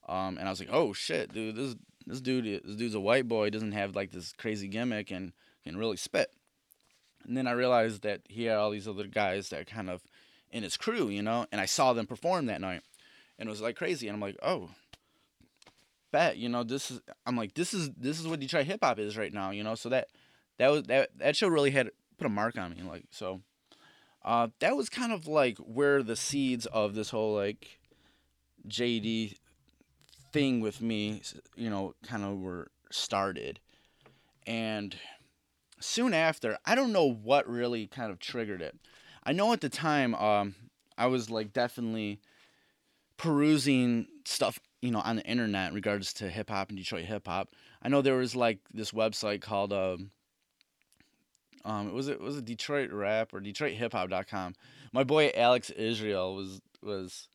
um, 0.08 0.38
and 0.38 0.48
I 0.48 0.52
was 0.52 0.60
like, 0.60 0.70
oh 0.72 0.94
shit, 0.94 1.34
dude, 1.34 1.56
this 1.56 1.76
this 2.06 2.22
dude 2.22 2.64
this 2.64 2.76
dude's 2.76 2.96
a 2.96 3.00
white 3.00 3.28
boy, 3.28 3.50
doesn't 3.50 3.72
have 3.72 3.96
like 3.96 4.12
this 4.12 4.34
crazy 4.34 4.68
gimmick 4.68 5.12
and 5.12 5.34
can 5.64 5.78
really 5.78 5.98
spit. 5.98 6.30
And 7.26 7.36
then 7.36 7.48
I 7.48 7.52
realized 7.52 8.04
that 8.04 8.22
he 8.30 8.46
had 8.46 8.58
all 8.58 8.72
these 8.72 8.88
other 8.88 9.08
guys 9.08 9.50
that 9.50 9.68
kind 9.68 9.90
of 9.90 10.02
in 10.52 10.64
his 10.64 10.78
crew, 10.78 11.10
you 11.10 11.22
know, 11.22 11.46
and 11.52 11.62
I 11.62 11.66
saw 11.66 11.94
them 11.94 12.08
perform 12.08 12.46
that 12.48 12.62
night. 12.62 12.82
And 13.40 13.48
it 13.48 13.50
was 13.50 13.62
like 13.62 13.76
crazy. 13.76 14.08
And 14.08 14.16
I'm 14.16 14.22
like, 14.22 14.38
oh, 14.42 14.70
bet, 16.12 16.38
you 16.38 16.50
know, 16.50 16.64
this 16.64 16.92
is 16.92 17.02
I'm 17.26 17.36
like, 17.36 17.54
this 17.54 17.74
is 17.74 17.90
this 17.98 18.20
is 18.20 18.28
what 18.28 18.40
Detroit 18.40 18.66
hip 18.66 18.80
hop 18.84 19.00
is 19.00 19.18
right 19.18 19.34
now, 19.34 19.52
you 19.52 19.64
know. 19.64 19.76
So 19.76 19.90
that 19.90 20.08
that 20.58 20.72
was 20.72 20.84
that 20.84 21.10
that 21.18 21.36
show 21.36 21.48
really 21.48 21.72
had 21.72 21.92
put 22.18 22.28
a 22.28 22.30
mark 22.30 22.58
on 22.58 22.72
me. 22.72 22.82
Like 22.84 23.06
so 23.12 23.42
uh 24.26 24.48
that 24.60 24.76
was 24.76 24.90
kind 24.90 25.12
of 25.12 25.28
like 25.28 25.58
where 25.60 26.02
the 26.02 26.16
seeds 26.16 26.66
of 26.68 26.96
this 26.96 27.10
whole 27.12 27.36
like 27.36 27.80
JD 28.68 29.36
thing 30.32 30.60
with 30.60 30.82
me, 30.82 31.22
you 31.56 31.70
know, 31.70 31.94
kind 32.06 32.24
of 32.24 32.40
were 32.40 32.70
started. 32.92 33.60
And 34.46 34.96
soon 35.80 36.14
after, 36.14 36.58
I 36.66 36.76
don't 36.76 36.94
know 36.94 37.12
what 37.12 37.48
really 37.48 37.88
kind 37.88 38.12
of 38.12 38.20
triggered 38.20 38.62
it. 38.62 38.76
I 39.28 39.34
know 39.34 39.52
at 39.52 39.60
the 39.60 39.68
time, 39.68 40.16
um, 40.16 40.56
I 40.98 41.08
was 41.08 41.30
like 41.30 41.52
definitely 41.52 42.22
perusing 43.18 44.08
stuff, 44.24 44.58
you 44.82 44.90
know, 44.90 45.02
on 45.02 45.18
the 45.18 45.26
internet 45.26 45.70
in 45.70 45.76
regards 45.76 46.14
to 46.14 46.30
hip 46.30 46.50
hop 46.50 46.70
and 46.70 46.78
Detroit 46.78 47.04
hip 47.04 47.28
hop. 47.28 47.50
I 47.84 47.90
know 47.90 48.02
there 48.02 48.16
was 48.16 48.38
like 48.38 48.60
this 48.74 48.92
website 48.92 49.42
called 49.42 49.74
um, 49.74 50.12
um, 51.66 51.90
it 51.90 51.94
was 51.94 52.08
it 52.08 52.22
was 52.22 52.38
a 52.38 52.42
Detroit 52.42 52.92
rap 52.92 53.34
or 53.34 53.42
DetroitHipHop.com. 53.42 54.56
My 54.94 55.04
boy 55.04 55.32
Alex 55.36 55.72
Israel 55.72 56.34
was 56.34 56.62
was 56.82 57.28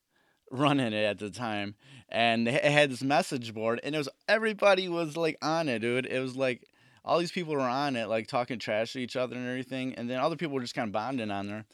running 0.50 0.94
it 0.94 1.04
at 1.04 1.18
the 1.18 1.28
time, 1.28 1.74
and 2.08 2.48
it 2.48 2.64
had 2.64 2.90
this 2.90 3.02
message 3.02 3.52
board, 3.52 3.80
and 3.84 3.94
it 3.94 3.98
was 3.98 4.08
everybody 4.26 4.88
was 4.88 5.14
like 5.18 5.36
on 5.42 5.68
it, 5.68 5.80
dude. 5.80 6.06
It 6.06 6.20
was 6.20 6.36
like 6.36 6.66
all 7.04 7.18
these 7.18 7.32
people 7.32 7.54
were 7.54 7.60
on 7.60 7.96
it, 7.96 8.08
like 8.08 8.26
talking 8.26 8.58
trash 8.58 8.92
to 8.92 9.00
each 9.00 9.16
other 9.16 9.36
and 9.36 9.48
everything, 9.48 9.94
and 9.94 10.08
then 10.08 10.20
other 10.20 10.36
people 10.36 10.54
were 10.54 10.60
just 10.60 10.74
kind 10.74 10.88
of 10.88 10.92
bonding 10.92 11.30
on 11.30 11.48
there. 11.48 11.64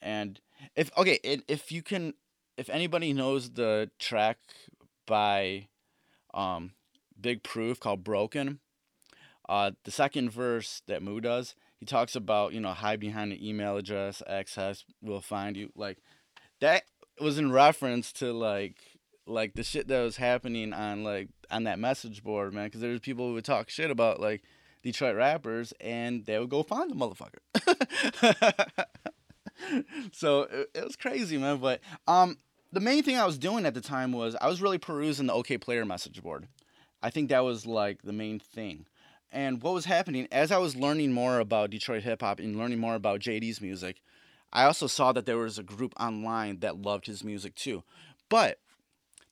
And 0.00 0.40
if 0.76 0.90
okay, 0.96 1.18
if 1.22 1.72
you 1.72 1.82
can, 1.82 2.14
if 2.56 2.68
anybody 2.70 3.12
knows 3.12 3.50
the 3.50 3.90
track 3.98 4.38
by 5.06 5.68
um, 6.32 6.72
Big 7.20 7.42
Proof 7.42 7.80
called 7.80 8.04
"Broken," 8.04 8.60
uh, 9.48 9.72
the 9.84 9.90
second 9.90 10.30
verse 10.30 10.82
that 10.86 11.02
Moo 11.02 11.20
does, 11.20 11.54
he 11.78 11.86
talks 11.86 12.14
about 12.14 12.52
you 12.52 12.60
know 12.60 12.72
hide 12.72 13.00
behind 13.00 13.32
an 13.32 13.42
email 13.42 13.76
address, 13.76 14.22
access 14.28 14.84
will 15.02 15.20
find 15.20 15.56
you. 15.56 15.70
Like 15.74 15.98
that 16.60 16.84
was 17.20 17.38
in 17.38 17.50
reference 17.50 18.12
to 18.12 18.32
like 18.32 18.76
like 19.26 19.54
the 19.54 19.64
shit 19.64 19.88
that 19.88 20.00
was 20.00 20.16
happening 20.16 20.72
on 20.72 21.02
like 21.02 21.28
on 21.50 21.64
that 21.64 21.80
message 21.80 22.22
board, 22.22 22.54
man. 22.54 22.66
Because 22.66 22.80
there's 22.80 23.00
people 23.00 23.26
who 23.28 23.34
would 23.34 23.44
talk 23.44 23.70
shit 23.70 23.90
about 23.90 24.20
like 24.20 24.42
Detroit 24.92 25.16
rappers, 25.16 25.74
and 25.80 26.24
they 26.24 26.38
would 26.38 26.48
go 26.48 26.62
find 26.62 26.90
the 26.90 26.94
motherfucker. 26.94 28.86
so 30.12 30.42
it, 30.42 30.70
it 30.74 30.84
was 30.84 30.96
crazy, 30.96 31.36
man. 31.36 31.58
But 31.58 31.80
um, 32.06 32.38
the 32.72 32.80
main 32.80 33.02
thing 33.02 33.18
I 33.18 33.26
was 33.26 33.36
doing 33.36 33.66
at 33.66 33.74
the 33.74 33.82
time 33.82 34.12
was 34.12 34.34
I 34.40 34.48
was 34.48 34.62
really 34.62 34.78
perusing 34.78 35.26
the 35.26 35.34
Okayplayer 35.34 35.86
message 35.86 36.22
board. 36.22 36.48
I 37.02 37.10
think 37.10 37.28
that 37.28 37.44
was 37.44 37.66
like 37.66 38.00
the 38.02 38.14
main 38.14 38.38
thing. 38.38 38.86
And 39.30 39.62
what 39.62 39.74
was 39.74 39.84
happening 39.84 40.26
as 40.32 40.50
I 40.50 40.56
was 40.56 40.74
learning 40.74 41.12
more 41.12 41.38
about 41.38 41.68
Detroit 41.68 42.02
hip 42.02 42.22
hop 42.22 42.40
and 42.40 42.56
learning 42.56 42.78
more 42.78 42.94
about 42.94 43.20
JD's 43.20 43.60
music, 43.60 44.00
I 44.54 44.64
also 44.64 44.86
saw 44.86 45.12
that 45.12 45.26
there 45.26 45.36
was 45.36 45.58
a 45.58 45.62
group 45.62 45.92
online 46.00 46.60
that 46.60 46.80
loved 46.80 47.06
his 47.06 47.22
music 47.22 47.54
too. 47.54 47.82
But 48.30 48.58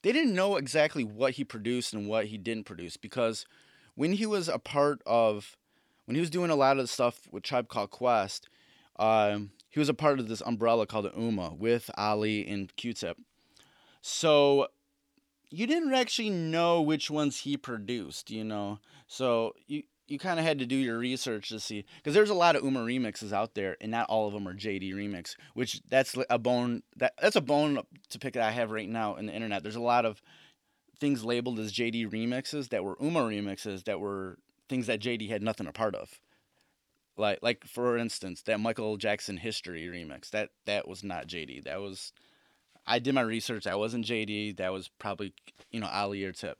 they 0.03 0.11
didn't 0.11 0.35
know 0.35 0.55
exactly 0.55 1.03
what 1.03 1.33
he 1.33 1.43
produced 1.43 1.95
and 1.95 2.07
what 2.07 2.27
he 2.27 2.37
didn't 2.37 2.65
produce 2.67 2.95
because 2.95 3.47
when 3.97 4.13
he 4.13 4.27
was 4.27 4.47
a 4.47 4.59
part 4.59 5.01
of 5.05 5.57
when 6.05 6.15
he 6.15 6.21
was 6.21 6.29
doing 6.29 6.51
a 6.51 6.55
lot 6.55 6.77
of 6.77 6.83
the 6.83 6.87
stuff 6.87 7.27
with 7.31 7.43
Tribe 7.43 7.67
Called 7.67 7.89
Quest, 7.89 8.47
um, 8.97 9.51
he 9.69 9.79
was 9.79 9.89
a 9.89 9.93
part 9.93 10.19
of 10.19 10.29
this 10.29 10.41
umbrella 10.45 10.85
called 10.85 11.05
the 11.05 11.09
Ummah 11.09 11.57
with 11.57 11.89
Ali 11.97 12.47
and 12.47 12.73
Q-Tip. 12.77 13.17
So 14.01 14.67
you 15.49 15.65
didn't 15.67 15.93
actually 15.93 16.29
know 16.29 16.81
which 16.81 17.09
ones 17.09 17.39
he 17.39 17.57
produced, 17.57 18.29
you 18.29 18.43
know. 18.43 18.79
So 19.07 19.53
you 19.65 19.83
you 20.07 20.19
kind 20.19 20.39
of 20.39 20.45
had 20.45 20.59
to 20.59 20.65
do 20.65 20.75
your 20.75 20.99
research 20.99 21.49
to 21.49 21.59
see 21.59 21.83
because 21.97 22.13
there's 22.13 22.29
a 22.29 22.35
lot 22.35 22.55
of 22.55 22.61
Ummah 22.61 22.85
remixes 22.85 23.33
out 23.33 23.55
there, 23.55 23.77
and 23.81 23.91
not 23.91 24.07
all 24.09 24.27
of 24.27 24.33
them 24.33 24.47
are 24.47 24.53
JD 24.53 24.93
remix. 24.93 25.35
Which 25.55 25.81
that's 25.89 26.15
a 26.29 26.37
bone 26.37 26.83
that 26.97 27.13
that's 27.19 27.35
a 27.35 27.41
bone 27.41 27.81
to 28.09 28.19
pick 28.19 28.35
that 28.35 28.43
I 28.43 28.51
have 28.51 28.69
right 28.69 28.87
now 28.87 29.15
in 29.15 29.25
the 29.25 29.33
internet. 29.33 29.63
There's 29.63 29.75
a 29.75 29.81
lot 29.81 30.05
of 30.05 30.21
things 30.99 31.23
labeled 31.23 31.59
as 31.59 31.73
JD 31.73 32.09
remixes 32.11 32.69
that 32.69 32.83
were 32.83 32.95
Ummah 32.97 33.29
remixes 33.29 33.83
that 33.85 33.99
were 33.99 34.37
things 34.67 34.87
that 34.87 34.99
JD 34.99 35.29
had 35.29 35.43
nothing 35.43 35.67
a 35.67 35.71
part 35.71 35.95
of. 35.95 36.19
Like 37.17 37.39
like 37.41 37.65
for 37.65 37.97
instance, 37.97 38.41
that 38.43 38.59
Michael 38.59 38.97
Jackson 38.97 39.37
History 39.37 39.85
remix 39.85 40.29
that 40.31 40.49
that 40.65 40.87
was 40.87 41.03
not 41.03 41.27
JD. 41.27 41.63
That 41.63 41.81
was 41.81 42.13
I 42.85 42.99
did 42.99 43.15
my 43.15 43.21
research. 43.21 43.65
That 43.65 43.79
wasn't 43.79 44.05
JD. 44.05 44.57
That 44.57 44.71
was 44.71 44.89
probably 44.99 45.33
you 45.71 45.79
know 45.79 45.87
Ali 45.87 46.23
or 46.23 46.31
Tip. 46.31 46.59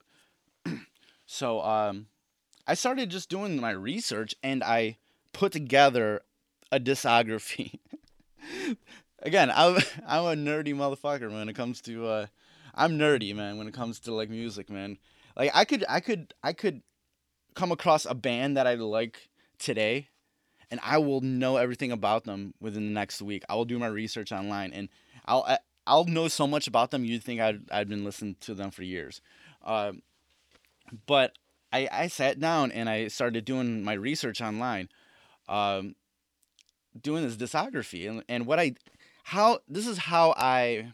so 1.25 1.61
um, 1.61 2.07
I 2.67 2.73
started 2.73 3.09
just 3.09 3.29
doing 3.29 3.61
my 3.61 3.71
research 3.71 4.35
and 4.43 4.63
I 4.63 4.97
put 5.31 5.51
together 5.51 6.21
a 6.71 6.79
discography. 6.79 7.79
Again, 9.21 9.51
I'm 9.53 9.75
I'm 10.07 10.23
a 10.23 10.35
nerdy 10.35 10.75
motherfucker 10.75 11.31
when 11.31 11.49
it 11.49 11.55
comes 11.55 11.81
to 11.81 12.07
uh, 12.07 12.25
I'm 12.77 12.97
nerdy 12.97 13.35
man 13.35 13.57
when 13.57 13.67
it 13.67 13.73
comes 13.73 13.99
to 14.01 14.13
like 14.13 14.29
music 14.29 14.69
man. 14.69 14.97
Like 15.35 15.51
I 15.53 15.65
could 15.65 15.83
I 15.89 15.99
could 15.99 16.33
I 16.43 16.53
could 16.53 16.81
come 17.55 17.71
across 17.71 18.05
a 18.05 18.13
band 18.13 18.55
that 18.55 18.67
I 18.67 18.75
like 18.75 19.29
today 19.57 20.09
and 20.69 20.79
I 20.83 20.99
will 20.99 21.21
know 21.21 21.57
everything 21.57 21.91
about 21.91 22.25
them 22.25 22.53
within 22.61 22.85
the 22.85 22.93
next 22.93 23.21
week. 23.21 23.43
I 23.49 23.55
will 23.55 23.65
do 23.65 23.79
my 23.79 23.87
research 23.87 24.31
online 24.31 24.73
and 24.73 24.89
I'll 25.25 25.57
I'll 25.87 26.05
know 26.05 26.27
so 26.27 26.45
much 26.45 26.67
about 26.67 26.91
them. 26.91 27.03
You'd 27.03 27.23
think 27.23 27.41
I'd 27.41 27.61
I'd 27.71 27.89
been 27.89 28.03
listening 28.03 28.35
to 28.41 28.53
them 28.53 28.71
for 28.71 28.83
years, 28.83 29.21
uh, 29.65 29.93
but 31.05 31.33
I 31.73 31.89
I 31.91 32.07
sat 32.07 32.39
down 32.39 32.71
and 32.71 32.89
I 32.89 33.07
started 33.07 33.45
doing 33.45 33.83
my 33.83 33.93
research 33.93 34.41
online, 34.41 34.89
um, 35.49 35.95
doing 36.99 37.23
this 37.23 37.37
discography 37.37 38.09
and 38.09 38.23
and 38.29 38.45
what 38.45 38.59
I 38.59 38.75
how 39.23 39.59
this 39.67 39.87
is 39.87 39.97
how 39.97 40.33
I 40.37 40.91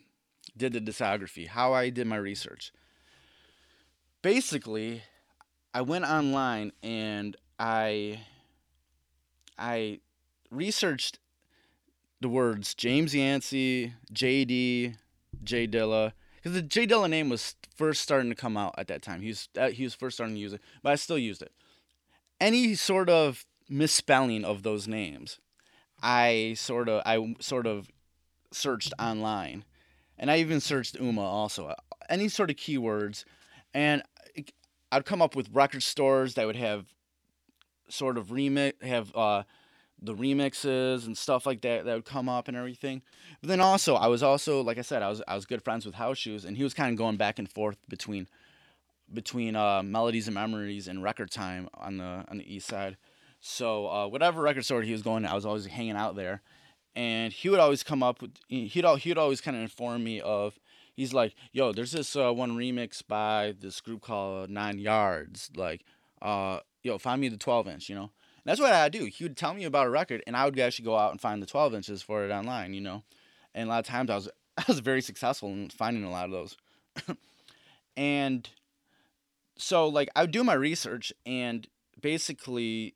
did 0.55 0.73
the 0.73 0.81
discography, 0.81 1.47
how 1.47 1.73
I 1.73 1.89
did 1.89 2.07
my 2.07 2.17
research. 2.17 2.71
Basically, 4.21 5.03
I 5.73 5.81
went 5.81 6.05
online 6.05 6.71
and 6.81 7.35
I 7.59 8.21
I 9.57 9.99
researched 10.51 11.19
the 12.21 12.29
words 12.29 12.73
James 12.73 13.13
Yancey, 13.13 13.93
JD, 14.13 14.95
J 15.43 15.67
Dilla, 15.67 16.13
because 16.35 16.53
the 16.53 16.61
J 16.61 16.87
Dilla 16.87 17.09
name 17.09 17.29
was 17.29 17.55
first 17.75 18.01
starting 18.01 18.29
to 18.29 18.35
come 18.35 18.57
out 18.57 18.75
at 18.77 18.87
that 18.87 19.01
time. 19.01 19.21
He 19.21 19.29
was 19.29 19.49
uh, 19.57 19.69
he 19.69 19.83
was 19.83 19.93
first 19.93 20.17
starting 20.17 20.35
to 20.35 20.41
use 20.41 20.53
it, 20.53 20.61
but 20.81 20.91
I 20.91 20.95
still 20.95 21.17
used 21.17 21.41
it. 21.41 21.51
Any 22.39 22.75
sort 22.75 23.09
of 23.09 23.45
misspelling 23.69 24.45
of 24.45 24.63
those 24.63 24.87
names, 24.87 25.39
I 26.01 26.55
sort 26.57 26.89
of 26.89 27.01
I 27.05 27.35
sort 27.39 27.67
of 27.67 27.89
searched 28.51 28.93
online, 28.99 29.65
and 30.17 30.31
I 30.31 30.37
even 30.37 30.59
searched 30.59 30.95
Ummah 30.95 31.19
also. 31.19 31.73
Any 32.09 32.29
sort 32.29 32.49
of 32.49 32.55
keywords, 32.55 33.23
and 33.73 34.03
I'd 34.91 35.05
come 35.05 35.21
up 35.21 35.35
with 35.35 35.49
record 35.51 35.83
stores 35.83 36.35
that 36.35 36.45
would 36.45 36.55
have 36.55 36.85
sort 37.89 38.17
of 38.17 38.27
remix 38.27 38.81
have 38.81 39.15
uh 39.15 39.43
the 40.01 40.13
remixes 40.13 41.05
and 41.05 41.17
stuff 41.17 41.45
like 41.45 41.61
that 41.61 41.85
that 41.85 41.93
would 41.95 42.05
come 42.05 42.27
up 42.27 42.47
and 42.47 42.57
everything. 42.57 43.01
But 43.41 43.49
then 43.49 43.61
also, 43.61 43.95
I 43.95 44.07
was 44.07 44.21
also 44.21 44.61
like 44.61 44.77
I 44.77 44.81
said, 44.81 45.01
I 45.01 45.09
was 45.09 45.21
I 45.27 45.35
was 45.35 45.45
good 45.45 45.63
friends 45.63 45.85
with 45.85 45.95
House 45.95 46.17
Shoes, 46.17 46.45
and 46.45 46.57
he 46.57 46.63
was 46.63 46.73
kind 46.73 46.91
of 46.91 46.97
going 46.97 47.17
back 47.17 47.39
and 47.39 47.49
forth 47.49 47.77
between 47.89 48.27
between 49.11 49.55
uh, 49.55 49.83
melodies 49.83 50.27
and 50.27 50.35
memories 50.35 50.87
and 50.87 51.03
record 51.03 51.31
time 51.31 51.69
on 51.73 51.97
the 51.97 52.25
on 52.29 52.37
the 52.37 52.53
east 52.53 52.67
side. 52.67 52.97
So 53.39 53.87
uh, 53.87 54.07
whatever 54.07 54.41
record 54.41 54.65
store 54.65 54.81
he 54.81 54.91
was 54.93 55.01
going, 55.01 55.23
to, 55.23 55.31
I 55.31 55.35
was 55.35 55.45
always 55.45 55.65
hanging 55.65 55.97
out 55.97 56.15
there, 56.15 56.41
and 56.95 57.33
he 57.33 57.49
would 57.49 57.59
always 57.59 57.83
come 57.83 58.03
up 58.03 58.21
with 58.21 58.31
he'd 58.47 58.85
he'd 58.85 59.17
always 59.17 59.41
kind 59.41 59.57
of 59.57 59.63
inform 59.63 60.03
me 60.03 60.21
of. 60.21 60.59
He's 60.95 61.11
like, 61.11 61.33
yo, 61.51 61.73
there's 61.73 61.91
this 61.91 62.15
uh, 62.15 62.31
one 62.31 62.55
remix 62.55 63.01
by 63.05 63.55
this 63.59 63.81
group 63.81 64.01
called 64.01 64.51
Nine 64.51 64.77
Yards. 64.77 65.49
Like, 65.55 65.83
uh, 66.21 66.59
yo, 66.83 66.99
find 66.99 67.19
me 67.19 67.29
the 67.29 67.37
12 67.37 67.67
inch, 67.67 67.89
you 67.89 67.95
know 67.95 68.11
that's 68.45 68.59
what 68.59 68.73
I 68.73 68.89
do. 68.89 69.05
He 69.05 69.23
would 69.23 69.37
tell 69.37 69.53
me 69.53 69.63
about 69.63 69.87
a 69.87 69.89
record, 69.89 70.21
and 70.27 70.35
I 70.35 70.45
would 70.45 70.59
actually 70.59 70.85
go 70.85 70.97
out 70.97 71.11
and 71.11 71.21
find 71.21 71.41
the 71.41 71.47
12 71.47 71.73
inches 71.75 72.01
for 72.01 72.25
it 72.25 72.31
online, 72.31 72.73
you 72.73 72.81
know. 72.81 73.03
And 73.55 73.67
a 73.67 73.71
lot 73.71 73.79
of 73.79 73.85
times 73.85 74.09
I 74.09 74.15
was 74.15 74.29
I 74.57 74.65
was 74.67 74.79
very 74.79 75.01
successful 75.01 75.49
in 75.49 75.69
finding 75.69 76.03
a 76.03 76.11
lot 76.11 76.25
of 76.25 76.31
those. 76.31 76.57
and 77.97 78.47
so 79.57 79.87
like 79.87 80.09
I 80.15 80.21
would 80.21 80.31
do 80.31 80.43
my 80.43 80.53
research, 80.53 81.13
and 81.25 81.67
basically 81.99 82.95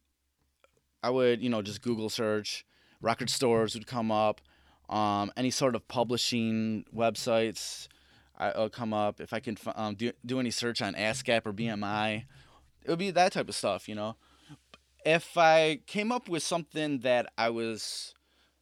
I 1.01 1.09
would 1.09 1.41
you 1.41 1.49
know 1.49 1.61
just 1.61 1.81
Google 1.81 2.09
search. 2.09 2.65
Record 3.01 3.29
stores 3.29 3.73
would 3.73 3.87
come 3.87 4.11
up. 4.11 4.41
Um, 4.89 5.31
any 5.35 5.51
sort 5.51 5.75
of 5.75 5.87
publishing 5.87 6.85
websites 6.95 7.87
I, 8.37 8.57
will 8.57 8.69
come 8.69 8.93
up. 8.93 9.19
If 9.19 9.33
I 9.33 9.39
can 9.39 9.57
um, 9.75 9.95
do, 9.95 10.13
do 10.25 10.39
any 10.39 10.51
search 10.51 10.81
on 10.81 10.93
ASCAP 10.93 11.45
or 11.45 11.53
BMI, 11.53 12.23
it 12.83 12.89
would 12.89 12.99
be 12.99 13.11
that 13.11 13.33
type 13.33 13.49
of 13.49 13.55
stuff, 13.55 13.89
you 13.89 13.95
know 13.95 14.15
if 15.07 15.37
I 15.37 15.79
came 15.87 16.11
up 16.11 16.27
with 16.27 16.43
something 16.43 16.99
that 16.99 17.31
I 17.37 17.49
was 17.49 18.13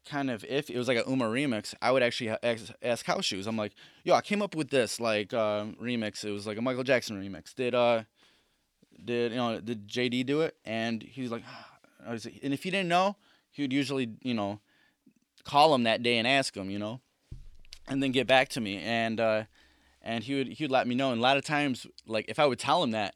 kind 0.07 0.29
of 0.29 0.45
if 0.47 0.69
it 0.69 0.77
was 0.77 0.87
like 0.87 0.99
a 0.99 1.03
Ummah 1.03 1.31
remix, 1.31 1.73
I 1.81 1.91
would 1.91 2.03
actually 2.03 2.29
ask, 2.43 2.71
ask 2.83 3.03
House 3.03 3.25
Shoes. 3.25 3.47
I'm 3.47 3.57
like, 3.57 3.73
yo, 4.03 4.13
I 4.13 4.21
came 4.21 4.43
up 4.43 4.55
with 4.55 4.69
this 4.69 4.99
like 4.99 5.33
uh, 5.33 5.65
remix. 5.81 6.23
It 6.23 6.29
was 6.29 6.45
like 6.45 6.59
a 6.59 6.61
Michael 6.61 6.83
Jackson 6.83 7.19
remix. 7.19 7.55
Did 7.55 7.73
uh, 7.73 8.03
did 9.03 9.31
you 9.31 9.37
know 9.37 9.59
did 9.59 9.87
JD 9.87 10.27
do 10.27 10.41
it? 10.41 10.55
And 10.65 11.01
he 11.01 11.23
was 11.23 11.31
like, 11.31 11.41
ah. 11.47 11.67
and 12.07 12.53
if 12.53 12.61
he 12.61 12.69
didn't 12.69 12.89
know, 12.89 13.15
he 13.55 13.61
would 13.61 13.73
usually 13.73 14.09
you 14.21 14.33
know 14.33 14.59
call 15.45 15.73
him 15.73 15.83
that 15.83 16.03
day 16.03 16.17
and 16.17 16.27
ask 16.27 16.55
him, 16.55 16.69
you 16.69 16.79
know, 16.79 16.99
and 17.87 18.03
then 18.03 18.11
get 18.11 18.27
back 18.27 18.49
to 18.49 18.59
me 18.59 18.79
and 18.79 19.19
uh, 19.19 19.43
and 20.01 20.23
he 20.25 20.35
would 20.35 20.47
he 20.47 20.63
would 20.63 20.71
let 20.71 20.87
me 20.87 20.95
know. 20.95 21.11
And 21.11 21.19
a 21.19 21.23
lot 21.23 21.37
of 21.37 21.45
times, 21.45 21.87
like 22.05 22.25
if 22.27 22.37
I 22.37 22.45
would 22.45 22.59
tell 22.59 22.83
him 22.83 22.91
that, 22.91 23.15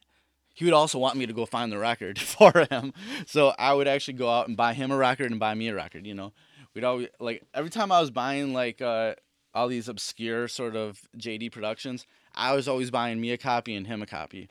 he 0.53 0.63
would 0.63 0.73
also 0.73 0.97
want 0.97 1.17
me 1.17 1.25
to 1.25 1.33
go 1.33 1.45
find 1.45 1.71
the 1.71 1.77
record 1.77 2.19
for 2.19 2.65
him. 2.69 2.93
So 3.25 3.53
I 3.59 3.73
would 3.73 3.87
actually 3.87 4.13
go 4.13 4.29
out 4.29 4.47
and 4.47 4.55
buy 4.55 4.73
him 4.73 4.91
a 4.91 4.97
record 4.97 5.31
and 5.31 5.39
buy 5.39 5.53
me 5.55 5.67
a 5.67 5.75
record, 5.75 6.05
you 6.07 6.13
know. 6.13 6.31
We'd 6.73 6.83
always 6.83 7.09
like 7.19 7.43
every 7.53 7.71
time 7.71 7.91
I 7.91 7.99
was 7.99 8.11
buying 8.11 8.53
like 8.53 8.81
uh, 8.81 9.15
all 9.53 9.67
these 9.67 9.89
obscure 9.89 10.47
sort 10.47 10.75
of 10.75 11.01
JD 11.17 11.51
productions, 11.51 12.05
I 12.35 12.55
was 12.55 12.67
always 12.67 12.91
buying 12.91 13.19
me 13.19 13.31
a 13.31 13.37
copy 13.37 13.75
and 13.75 13.87
him 13.87 14.01
a 14.01 14.05
copy. 14.05 14.49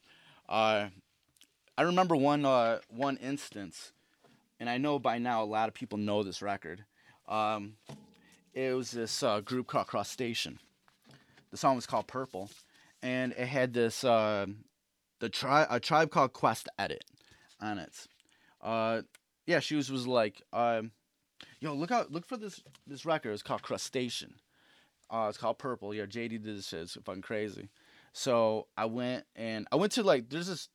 Uh, 0.48 0.88
I 1.76 1.82
remember 1.82 2.16
one 2.16 2.44
uh, 2.44 2.80
one 2.88 3.16
instance, 3.18 3.92
and 4.60 4.68
I 4.68 4.78
know 4.78 4.98
by 4.98 5.18
now 5.18 5.42
a 5.42 5.46
lot 5.46 5.68
of 5.68 5.74
people 5.74 5.98
know 5.98 6.22
this 6.22 6.42
record. 6.42 6.84
Um, 7.28 7.74
it 8.54 8.74
was 8.74 8.90
this 8.90 9.22
uh, 9.22 9.40
group 9.40 9.66
called 9.66 9.86
Crustation. 9.86 10.58
The 11.50 11.56
song 11.56 11.76
was 11.76 11.86
called 11.86 12.06
Purple, 12.06 12.50
and 13.02 13.32
it 13.32 13.46
had 13.46 13.72
this 13.72 14.04
uh, 14.04 14.46
the 15.20 15.28
tribe 15.28 15.68
a 15.70 15.80
tribe 15.80 16.10
called 16.10 16.32
Quest 16.32 16.68
edit 16.78 17.04
on 17.60 17.78
it. 17.78 18.06
Uh, 18.60 19.02
yeah, 19.46 19.60
she 19.60 19.76
was 19.76 19.90
was 19.90 20.06
like, 20.06 20.42
um, 20.52 20.90
yo, 21.60 21.74
look 21.74 21.90
out, 21.90 22.10
look 22.10 22.26
for 22.26 22.36
this 22.36 22.62
this 22.86 23.06
record. 23.06 23.32
It's 23.32 23.42
called 23.42 23.62
Crustation. 23.62 24.34
Uh, 25.10 25.26
it's 25.28 25.38
called 25.38 25.58
Purple. 25.58 25.94
Yeah, 25.94 26.04
JD 26.04 26.28
did 26.28 26.44
this 26.44 26.68
shit. 26.68 26.80
It's 26.80 26.98
fucking 27.04 27.22
crazy. 27.22 27.70
So 28.12 28.66
I 28.76 28.86
went 28.86 29.24
and 29.36 29.66
I 29.72 29.76
went 29.76 29.92
to 29.92 30.02
like 30.02 30.28
there's 30.28 30.48
this 30.48 30.68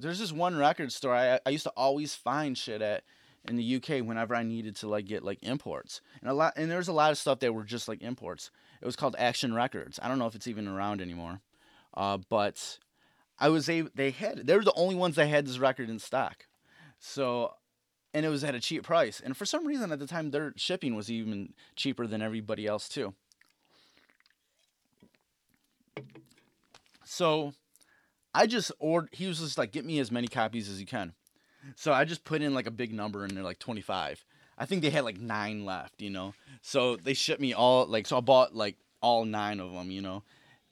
there's 0.00 0.18
this 0.18 0.32
one 0.32 0.56
record 0.56 0.92
store 0.92 1.14
I 1.14 1.40
I 1.44 1.50
used 1.50 1.64
to 1.64 1.72
always 1.76 2.14
find 2.14 2.56
shit 2.56 2.82
at 2.82 3.04
in 3.48 3.56
the 3.56 3.76
UK 3.76 4.04
whenever 4.04 4.34
I 4.34 4.42
needed 4.42 4.76
to 4.76 4.88
like 4.88 5.06
get 5.06 5.22
like 5.22 5.38
imports. 5.42 6.00
And 6.20 6.30
a 6.30 6.34
lot 6.34 6.54
and 6.56 6.70
there's 6.70 6.88
a 6.88 6.92
lot 6.92 7.10
of 7.10 7.18
stuff 7.18 7.40
that 7.40 7.54
were 7.54 7.64
just 7.64 7.88
like 7.88 8.02
imports. 8.02 8.50
It 8.80 8.86
was 8.86 8.96
called 8.96 9.16
Action 9.18 9.54
Records. 9.54 9.98
I 10.02 10.08
don't 10.08 10.18
know 10.18 10.26
if 10.26 10.34
it's 10.34 10.46
even 10.46 10.66
around 10.66 11.00
anymore. 11.00 11.40
Uh, 11.94 12.18
but 12.28 12.78
I 13.38 13.48
was 13.48 13.68
able. 13.68 13.90
They 13.94 14.10
had. 14.10 14.46
They 14.46 14.56
were 14.56 14.64
the 14.64 14.72
only 14.74 14.94
ones 14.94 15.16
that 15.16 15.26
had 15.26 15.46
this 15.46 15.58
record 15.58 15.90
in 15.90 15.98
stock. 15.98 16.46
So 16.98 17.54
and 18.12 18.26
it 18.26 18.28
was 18.28 18.44
at 18.44 18.54
a 18.54 18.60
cheap 18.60 18.82
price. 18.82 19.20
And 19.24 19.36
for 19.36 19.44
some 19.44 19.66
reason 19.66 19.92
at 19.92 19.98
the 19.98 20.06
time 20.06 20.30
their 20.30 20.52
shipping 20.56 20.94
was 20.94 21.10
even 21.10 21.54
cheaper 21.76 22.06
than 22.06 22.22
everybody 22.22 22.66
else 22.66 22.88
too. 22.88 23.14
So 27.04 27.54
I 28.34 28.46
just 28.46 28.72
ordered 28.78 29.10
he 29.12 29.26
was 29.26 29.40
just 29.40 29.58
like 29.58 29.72
get 29.72 29.84
me 29.84 29.98
as 29.98 30.10
many 30.10 30.28
copies 30.28 30.68
as 30.68 30.80
you 30.80 30.86
can. 30.86 31.14
So 31.76 31.92
I 31.92 32.04
just 32.04 32.24
put 32.24 32.42
in 32.42 32.54
like 32.54 32.66
a 32.66 32.70
big 32.70 32.92
number 32.92 33.24
and 33.24 33.36
they're 33.36 33.44
like 33.44 33.58
25. 33.58 34.24
I 34.56 34.66
think 34.66 34.82
they 34.82 34.90
had 34.90 35.04
like 35.04 35.18
9 35.18 35.64
left, 35.64 36.00
you 36.00 36.10
know. 36.10 36.34
So 36.62 36.96
they 36.96 37.14
shipped 37.14 37.40
me 37.40 37.52
all 37.52 37.86
like 37.86 38.06
so 38.06 38.18
I 38.18 38.20
bought 38.20 38.54
like 38.54 38.76
all 39.00 39.24
9 39.24 39.60
of 39.60 39.72
them, 39.72 39.90
you 39.90 40.02
know. 40.02 40.22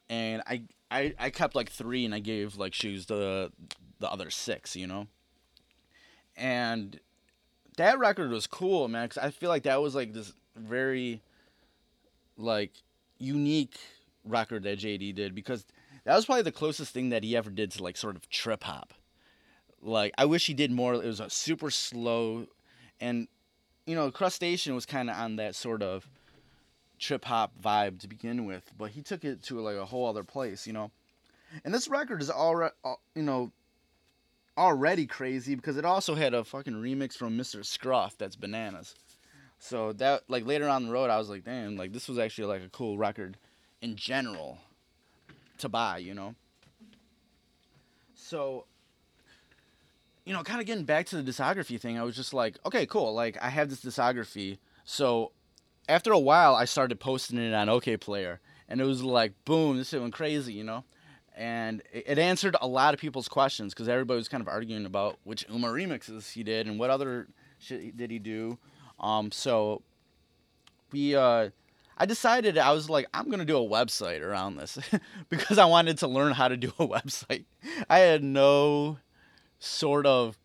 And 0.09 0.43
I 0.47 0.63
I 0.91 1.15
I 1.19 1.31
kept 1.31 1.55
like 1.55 1.71
3 1.71 2.05
and 2.05 2.15
I 2.15 2.21
gave 2.21 2.57
like 2.57 2.75
shoes 2.75 3.07
the 3.07 3.53
the 3.99 4.11
other 4.11 4.31
6, 4.31 4.77
you 4.77 4.87
know. 4.87 5.07
And 6.37 7.01
that 7.77 7.99
record 7.99 8.31
was 8.31 8.47
cool, 8.47 8.89
man, 8.89 9.09
cuz 9.09 9.19
I 9.19 9.31
feel 9.31 9.49
like 9.49 9.65
that 9.65 9.83
was 9.83 9.95
like 9.95 10.13
this 10.13 10.33
very 10.57 11.21
like 12.37 12.73
unique 13.19 13.79
record 14.25 14.63
that 14.63 14.79
JD 14.79 15.15
did 15.15 15.35
because 15.35 15.65
that 16.09 16.17
was 16.17 16.25
probably 16.25 16.41
the 16.41 16.53
closest 16.53 16.95
thing 16.95 17.11
that 17.11 17.23
he 17.23 17.37
ever 17.37 17.51
did 17.51 17.71
to 17.71 17.83
like 17.83 17.95
sort 17.95 18.17
of 18.17 18.31
trip 18.31 18.65
hop. 18.65 18.95
Like 19.83 20.15
I 20.17 20.25
wish 20.25 20.47
he 20.47 20.55
did 20.55 20.71
more. 20.71 20.95
It 20.95 21.05
was 21.05 21.21
a 21.21 21.29
super 21.29 21.71
slow, 21.71 22.47
and 22.99 23.29
you 23.87 23.95
know, 23.95 24.11
Crustation 24.11 24.75
was 24.75 24.87
kind 24.87 25.11
of 25.11 25.17
on 25.17 25.37
that 25.37 25.55
sort 25.55 25.83
of 25.83 26.09
trip 26.99 27.27
hop 27.27 27.53
vibe 27.63 28.01
to 28.01 28.09
begin 28.09 28.47
with, 28.47 28.73
but 28.79 28.93
he 28.93 29.03
took 29.03 29.23
it 29.23 29.43
to 29.45 29.61
like 29.61 29.77
a 29.77 29.85
whole 29.85 30.07
other 30.09 30.25
place, 30.25 30.67
you 30.67 30.73
know. 30.73 30.91
And 31.63 31.75
this 31.75 31.89
record 31.89 32.23
is 32.23 32.31
already, 32.31 32.75
uh, 32.87 32.95
you 33.15 33.23
know, 33.23 33.53
already 34.57 35.05
crazy 35.05 35.57
because 35.57 35.77
it 35.77 35.85
also 35.85 36.15
had 36.15 36.33
a 36.33 36.43
fucking 36.43 36.73
remix 36.73 37.19
from 37.19 37.37
Mr. 37.37 37.63
Scruff 37.63 38.17
that's 38.17 38.35
bananas. 38.35 38.95
So 39.59 39.93
that 39.93 40.23
like 40.29 40.47
later 40.47 40.71
on 40.71 40.87
the 40.87 40.91
road, 40.91 41.11
I 41.11 41.19
was 41.19 41.29
like, 41.29 41.45
damn, 41.45 41.77
like 41.77 41.93
this 41.93 42.09
was 42.09 42.19
actually 42.19 42.47
like 42.47 42.63
a 42.63 42.71
cool 42.71 42.97
record 42.97 43.37
in 43.83 43.95
general 43.95 44.59
to 45.59 45.69
buy, 45.69 45.99
you 45.99 46.15
know. 46.15 46.35
So 48.15 48.67
you 50.29 50.35
know, 50.35 50.43
kind 50.43 50.61
of 50.61 50.67
getting 50.67 50.85
back 50.85 51.07
to 51.07 51.23
the 51.23 51.33
discography 51.33 51.81
thing, 51.81 51.99
I 51.99 52.03
was 52.03 52.15
just 52.15 52.35
like, 52.35 52.59
okay, 52.67 52.85
cool. 52.85 53.15
Like 53.15 53.43
I 53.43 53.49
have 53.49 53.71
this 53.71 53.81
discography. 53.81 54.59
So 54.85 55.33
after 55.89 56.13
a 56.13 56.19
while, 56.19 56.55
I 56.55 56.67
started 56.67 57.01
posting 57.01 57.39
it 57.39 57.55
on 57.55 57.69
Okayplayer, 57.69 58.37
and 58.69 58.79
it 58.79 58.85
was 58.85 59.03
like, 59.03 59.33
boom, 59.47 59.79
this 59.79 59.89
shit 59.89 60.03
went 60.03 60.13
crazy, 60.13 60.53
you 60.53 60.65
know. 60.65 60.85
And 61.35 61.83
it 61.93 62.19
answered 62.19 62.57
a 62.61 62.67
lot 62.67 62.93
of 62.93 63.01
people's 63.01 63.29
questions 63.29 63.73
because 63.73 63.89
everybody 63.89 64.19
was 64.19 64.29
kind 64.29 64.43
of 64.43 64.49
arguing 64.49 64.85
about 64.85 65.19
which 65.25 65.49
Ummah 65.49 65.73
remixes 65.73 66.33
he 66.33 66.43
did 66.43 66.67
and 66.67 66.79
what 66.79 66.91
other 66.91 67.29
shit 67.59 67.97
did 67.97 68.11
he 68.11 68.19
do. 68.19 68.59
Um, 69.01 69.33
so 69.33 69.81
we, 70.93 71.15
uh, 71.15 71.51
I 72.01 72.07
decided 72.07 72.57
I 72.57 72.73
was 72.73 72.89
like, 72.89 73.07
I'm 73.13 73.29
gonna 73.29 73.45
do 73.45 73.59
a 73.59 73.69
website 73.69 74.23
around 74.23 74.57
this 74.57 74.79
because 75.29 75.59
I 75.59 75.65
wanted 75.65 75.99
to 75.99 76.07
learn 76.07 76.33
how 76.33 76.47
to 76.47 76.57
do 76.57 76.69
a 76.79 76.87
website. 76.89 77.45
I 77.91 77.99
had 77.99 78.23
no 78.23 78.99
sort 79.59 80.07
of 80.07 80.39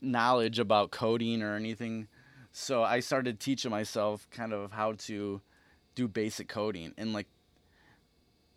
knowledge 0.00 0.58
about 0.58 0.90
coding 0.90 1.42
or 1.42 1.54
anything. 1.54 2.08
So 2.52 2.82
I 2.82 3.00
started 3.00 3.38
teaching 3.38 3.70
myself 3.70 4.26
kind 4.30 4.54
of 4.54 4.72
how 4.72 4.92
to 4.92 5.42
do 5.94 6.08
basic 6.08 6.48
coding 6.48 6.94
and 6.96 7.12
like 7.12 7.26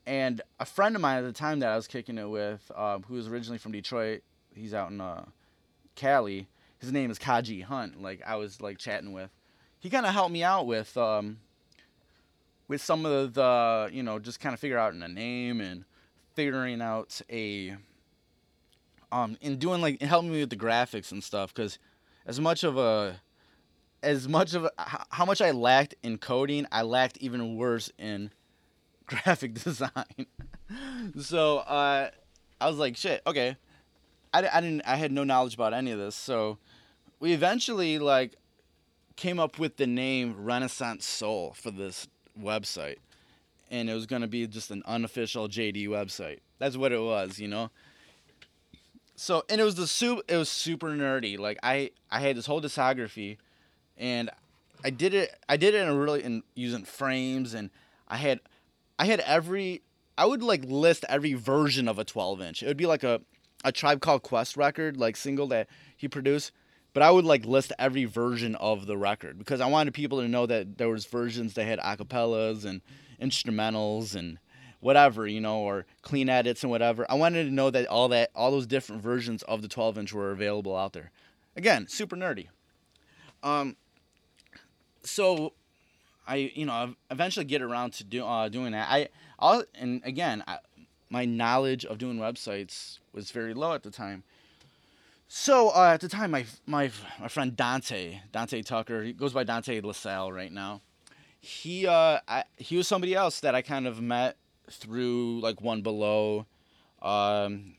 and 0.06 0.41
a 0.60 0.65
friend 0.65 0.96
of 0.96 1.02
mine 1.02 1.17
at 1.17 1.26
the 1.26 1.34
time 1.34 1.60
that 1.60 1.70
I 1.70 1.76
was 1.76 1.88
kicking 1.88 2.17
it 2.17 2.30
with, 2.30 2.72
um, 2.76 3.04
who 3.04 3.15
was 3.15 3.28
originally 3.28 3.60
from 3.60 3.72
Detroit, 3.72 4.24
he's 4.56 4.74
out 4.74 4.89
in 4.89 5.00
uh, 5.00 5.26
Cali. 5.96 6.48
His 6.80 6.91
name 6.91 7.12
is 7.12 7.20
Kaji 7.20 7.63
Hunt. 7.63 8.02
Like 8.02 8.22
I 8.26 8.38
was 8.38 8.62
like 8.62 8.78
chatting 8.78 9.13
with, 9.13 9.30
he 9.80 9.89
kind 9.89 10.06
of 10.06 10.13
helped 10.13 10.32
me 10.32 10.44
out 10.44 10.65
with 10.65 10.98
um, 10.98 11.38
with 12.72 12.82
some 12.82 13.06
of 13.06 13.34
the 13.34 13.90
you 13.92 14.02
know 14.02 14.18
just 14.18 14.40
kind 14.40 14.54
of 14.54 14.60
figure 14.60 14.78
out 14.78 14.94
a 14.94 15.08
name 15.10 15.60
and 15.60 15.84
figuring 16.36 16.82
out 16.82 17.20
a 17.30 17.76
um 19.12 19.38
and 19.42 19.60
doing 19.60 19.82
like 19.82 20.02
helping 20.02 20.32
me 20.32 20.40
with 20.40 20.50
the 20.50 20.56
graphics 20.56 21.12
and 21.12 21.22
stuff 21.22 21.54
because 21.54 21.78
as 22.26 22.40
much 22.40 22.64
of 22.64 22.78
a 22.78 23.20
as 24.02 24.26
much 24.26 24.54
of 24.54 24.64
a, 24.64 24.72
how 25.10 25.26
much 25.26 25.42
I 25.42 25.52
lacked 25.52 25.96
in 26.02 26.18
coding, 26.18 26.66
I 26.72 26.82
lacked 26.84 27.18
even 27.18 27.58
worse 27.58 27.92
in 28.00 28.32
graphic 29.06 29.54
design. 29.54 30.26
so 31.22 31.58
uh, 31.60 32.10
I 32.60 32.68
was 32.68 32.78
like, 32.78 32.96
shit, 32.96 33.22
okay. 33.28 33.58
I, 34.34 34.48
I 34.48 34.62
didn't 34.62 34.84
I 34.86 34.96
had 34.96 35.12
no 35.12 35.26
knowledge 35.26 35.56
about 35.56 35.74
any 35.74 35.92
of 35.92 36.00
this, 36.00 36.16
so 36.16 36.58
we 37.20 37.34
eventually 37.34 38.00
like 38.00 38.38
came 39.18 39.42
up 39.42 39.60
with 39.60 39.76
the 39.76 39.88
name 39.88 40.36
Renaissance 40.38 41.06
Soul 41.06 41.54
for 41.54 41.70
this 41.70 42.08
website, 42.39 42.98
and 43.70 43.89
it 43.89 43.94
was 43.94 44.06
gonna 44.06 44.28
be 44.28 44.46
just 44.48 44.72
an 44.72 44.84
unofficial 44.86 45.48
JD 45.48 45.88
website. 45.88 46.39
That's 46.60 46.78
what 46.78 46.91
it 46.91 47.02
was, 47.02 47.39
you 47.39 47.48
know? 47.48 47.72
So 49.15 49.44
and 49.50 49.62
it 49.62 49.63
was 49.63 49.76
the 49.76 49.88
soup 49.88 50.22
it 50.28 50.36
was 50.36 50.50
super 50.50 50.89
nerdy. 50.89 51.38
Like 51.38 51.60
i 51.62 51.91
i 52.10 52.20
had 52.20 52.36
this 52.36 52.46
whole 52.46 52.62
discography 52.62 53.38
and 53.98 54.30
i 54.84 54.89
did 54.89 55.13
it 55.13 55.36
i 55.48 55.58
did 55.58 55.76
it 55.76 55.82
in 55.82 55.88
a 55.88 55.96
really 55.96 56.24
in 56.24 56.41
using 56.56 56.84
frames 56.84 57.54
and 57.54 57.70
i 58.08 58.17
had 58.17 58.39
i 58.98 59.06
had 59.06 59.20
every 59.22 59.84
i 60.17 60.26
would 60.26 60.41
like 60.41 60.63
list 60.65 61.06
every 61.08 61.34
version 61.34 61.88
of 61.88 62.00
a 62.00 62.04
12 62.04 62.41
inch. 62.41 62.63
It 62.63 62.67
would 62.67 62.78
be 62.78 62.88
like 62.88 63.04
a 63.04 63.22
a 63.63 63.72
tribe 63.72 64.02
called 64.02 64.24
quest 64.24 64.58
record 64.58 64.98
like 64.98 65.15
single 65.15 65.48
that 65.48 65.67
he 65.96 66.08
produced 66.08 66.52
but 66.94 67.04
i 67.04 67.12
would 67.12 67.26
like 67.26 67.46
list 67.46 67.72
every 67.80 68.06
version 68.06 68.56
of 68.56 68.86
the 68.86 68.98
record 68.98 69.38
because 69.38 69.62
i 69.62 69.66
wanted 69.66 69.94
people 69.94 70.22
to 70.22 70.28
know 70.28 70.46
that 70.46 70.78
there 70.78 70.90
was 70.90 71.06
versions 71.06 71.54
that 71.54 71.66
had 71.66 71.80
acapellas 71.80 72.66
and 72.66 72.82
instrumentals 73.22 74.16
and 74.16 74.40
whatever, 74.82 75.28
you 75.28 75.40
know, 75.40 75.60
or 75.60 75.86
clean 76.02 76.28
edits 76.28 76.64
and 76.64 76.72
whatever. 76.72 77.06
I 77.10 77.14
wanted 77.14 77.46
to 77.46 77.52
know 77.52 77.70
that 77.70 77.88
all 77.88 78.10
that 78.10 78.32
all 78.36 78.52
those 78.52 78.68
different 78.68 79.02
versions 79.02 79.44
of 79.44 79.62
the 79.62 79.68
12 79.68 79.98
inch 80.00 80.14
were 80.14 80.32
available 80.32 80.76
out 80.76 80.94
there. 80.94 81.12
Again, 81.56 81.88
super 81.88 82.18
nerdy. 82.18 82.48
Um, 83.44 83.78
so 85.04 85.54
I, 86.28 86.52
you 86.54 86.66
know, 86.66 86.96
eventually 87.10 87.46
get 87.46 87.62
around 87.62 87.94
to 87.94 88.04
do 88.04 88.26
uh, 88.26 88.50
doing 88.50 88.74
that. 88.74 88.88
I, 88.90 89.10
I'll, 89.40 89.64
and 89.76 90.02
again, 90.04 90.44
I, 90.48 90.60
my 91.10 91.26
knowledge 91.26 91.86
of 91.86 91.98
doing 91.98 92.18
websites 92.18 93.00
was 93.14 93.32
very 93.32 93.54
low 93.54 93.74
at 93.74 93.84
the 93.84 93.92
time. 93.92 94.24
So 95.34 95.70
uh, 95.70 95.91
at 95.94 96.02
the 96.02 96.10
time, 96.10 96.32
my 96.32 96.46
my 96.65 96.91
my 97.17 97.30
friend 97.30 97.56
Dante 97.56 98.20
Dante 98.34 98.62
Tucker, 98.62 99.02
he 99.02 99.13
goes 99.13 99.32
by 99.32 99.46
Dante 99.46 99.80
LaSalle 99.80 100.30
right 100.30 100.52
now. 100.52 100.82
He 101.39 101.88
uh, 101.88 102.20
I, 102.28 102.44
he 102.58 102.76
was 102.76 102.86
somebody 102.86 103.15
else 103.15 103.39
that 103.39 103.56
I 103.56 103.62
kind 103.62 103.88
of 103.88 104.02
met 104.02 104.36
through 104.70 105.39
like 105.39 105.62
One 105.62 105.84
Be 105.84 105.89
Lo 105.89 106.48
um, 107.02 107.76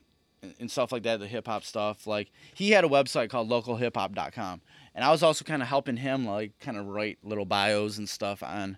and 0.59 0.71
stuff 0.71 0.91
like 0.91 1.03
that 1.03 1.19
the 1.19 1.27
hip-hop 1.27 1.63
stuff 1.63 2.07
like 2.07 2.31
he 2.55 2.71
had 2.71 2.85
a 2.85 2.89
website 2.89 3.29
called 3.29 3.47
localhiphop.com 3.49 4.59
and 4.93 5.05
i 5.05 5.09
was 5.09 5.23
also 5.23 5.45
kind 5.45 5.61
of 5.61 5.67
helping 5.69 5.95
him 5.95 6.25
like 6.25 6.51
kind 6.59 6.75
of 6.75 6.85
write 6.87 7.17
little 7.23 7.45
bios 7.45 7.97
and 7.97 8.09
stuff 8.09 8.43
on 8.43 8.77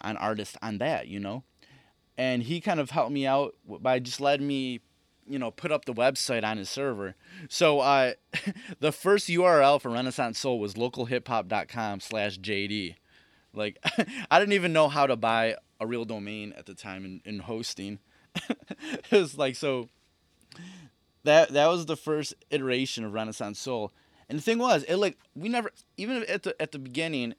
on 0.00 0.16
artists 0.16 0.56
on 0.62 0.78
that 0.78 1.06
you 1.06 1.20
know 1.20 1.44
and 2.16 2.44
he 2.44 2.62
kind 2.62 2.80
of 2.80 2.90
helped 2.90 3.12
me 3.12 3.26
out 3.26 3.54
by 3.66 3.98
just 3.98 4.22
letting 4.22 4.46
me 4.46 4.80
you 5.30 5.38
know 5.38 5.50
put 5.50 5.72
up 5.72 5.84
the 5.84 5.94
website 5.94 6.44
on 6.44 6.58
his 6.58 6.68
server 6.68 7.14
so 7.48 7.80
uh, 7.80 8.12
the 8.80 8.92
first 8.92 9.28
url 9.28 9.80
for 9.80 9.90
renaissance 9.90 10.38
soul 10.38 10.58
was 10.58 10.74
localhiphop.com 10.74 12.00
slash 12.00 12.38
jd 12.38 12.96
like 13.54 13.78
i 14.30 14.38
didn't 14.38 14.54
even 14.54 14.72
know 14.72 14.88
how 14.88 15.06
to 15.06 15.16
buy 15.16 15.54
a 15.80 15.86
real 15.86 16.04
domain 16.04 16.52
at 16.56 16.66
the 16.66 16.74
time 16.74 17.04
in, 17.04 17.22
in 17.24 17.40
hosting. 17.40 17.98
it 18.48 19.10
was 19.10 19.36
like 19.36 19.56
so 19.56 19.88
that 21.24 21.52
that 21.52 21.66
was 21.66 21.86
the 21.86 21.96
first 21.96 22.34
iteration 22.50 23.04
of 23.04 23.14
Renaissance 23.14 23.58
Soul. 23.58 23.92
And 24.28 24.38
the 24.38 24.42
thing 24.42 24.58
was, 24.58 24.84
it 24.84 24.96
like 24.96 25.18
we 25.34 25.48
never 25.48 25.72
even 25.96 26.22
at 26.24 26.44
the 26.44 26.60
at 26.60 26.70
the 26.72 26.78
beginning, 26.78 27.34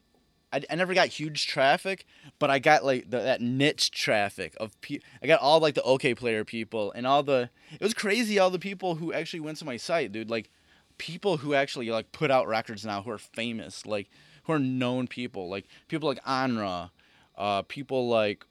I, 0.51 0.61
I 0.69 0.75
never 0.75 0.93
got 0.93 1.07
huge 1.07 1.47
traffic, 1.47 2.05
but 2.39 2.49
I 2.49 2.59
got 2.59 2.83
like 2.83 3.09
the, 3.09 3.19
that 3.19 3.41
niche 3.41 3.91
traffic 3.91 4.55
of 4.59 4.79
pe- 4.81 4.99
I 5.21 5.27
got 5.27 5.41
all 5.41 5.59
like 5.59 5.75
the 5.75 5.81
Okayplayer 5.81 6.45
people 6.45 6.91
and 6.93 7.07
all 7.07 7.23
the 7.23 7.49
it 7.73 7.81
was 7.81 7.93
crazy 7.93 8.39
all 8.39 8.49
the 8.49 8.59
people 8.59 8.95
who 8.95 9.13
actually 9.13 9.39
went 9.39 9.57
to 9.59 9.65
my 9.65 9.77
site, 9.77 10.11
dude. 10.11 10.29
Like 10.29 10.49
people 10.97 11.37
who 11.37 11.53
actually 11.53 11.89
like 11.89 12.11
put 12.11 12.31
out 12.31 12.47
records 12.47 12.85
now 12.85 13.01
who 13.01 13.11
are 13.11 13.17
famous, 13.17 13.85
like 13.85 14.09
who 14.43 14.53
are 14.53 14.59
known 14.59 15.07
people, 15.07 15.49
like 15.49 15.65
people 15.87 16.09
like 16.09 16.23
Anra, 16.25 16.91
uh, 17.37 17.61
people 17.63 18.07
like 18.07 18.45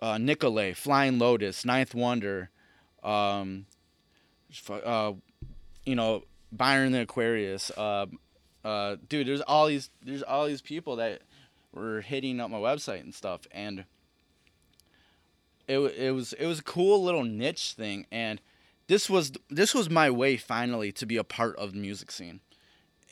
uh, 0.00 0.18
Nicolay, 0.18 0.72
Flying 0.74 1.18
Lotus, 1.18 1.64
Ninth 1.64 1.94
Wonder, 1.94 2.50
um, 3.02 3.66
uh, 4.70 5.12
you 5.84 5.94
know, 5.94 6.24
Byron 6.52 6.92
the 6.92 7.02
Aquarius. 7.02 7.70
Uh, 7.76 8.06
uh, 8.64 8.96
dude, 9.08 9.26
there's 9.26 9.40
all 9.42 9.66
these 9.66 9.90
there's 10.02 10.22
all 10.22 10.46
these 10.46 10.62
people 10.62 10.96
that 10.96 11.22
were 11.72 12.00
hitting 12.00 12.40
up 12.40 12.50
my 12.50 12.58
website 12.58 13.00
and 13.00 13.14
stuff, 13.14 13.42
and 13.50 13.84
it 15.66 15.78
it 15.78 16.12
was 16.12 16.32
it 16.32 16.46
was 16.46 16.60
a 16.60 16.64
cool 16.64 17.02
little 17.02 17.24
niche 17.24 17.72
thing, 17.72 18.06
and 18.10 18.40
this 18.86 19.08
was 19.08 19.32
this 19.50 19.74
was 19.74 19.88
my 19.88 20.10
way 20.10 20.36
finally 20.36 20.90
to 20.92 21.06
be 21.06 21.16
a 21.16 21.24
part 21.24 21.56
of 21.56 21.72
the 21.72 21.78
music 21.78 22.10
scene, 22.10 22.40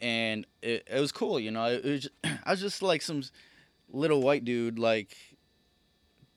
and 0.01 0.47
it, 0.63 0.87
it 0.91 1.01
was 1.01 1.13
cool. 1.13 1.39
You 1.39 1.51
know, 1.51 1.67
it, 1.67 1.85
was 1.85 2.03
just, 2.03 2.15
I 2.45 2.51
was 2.51 2.61
just 2.61 2.83
like 2.83 3.03
some 3.03 3.23
little 3.91 4.23
white 4.23 4.45
dude, 4.45 4.79
like 4.79 5.17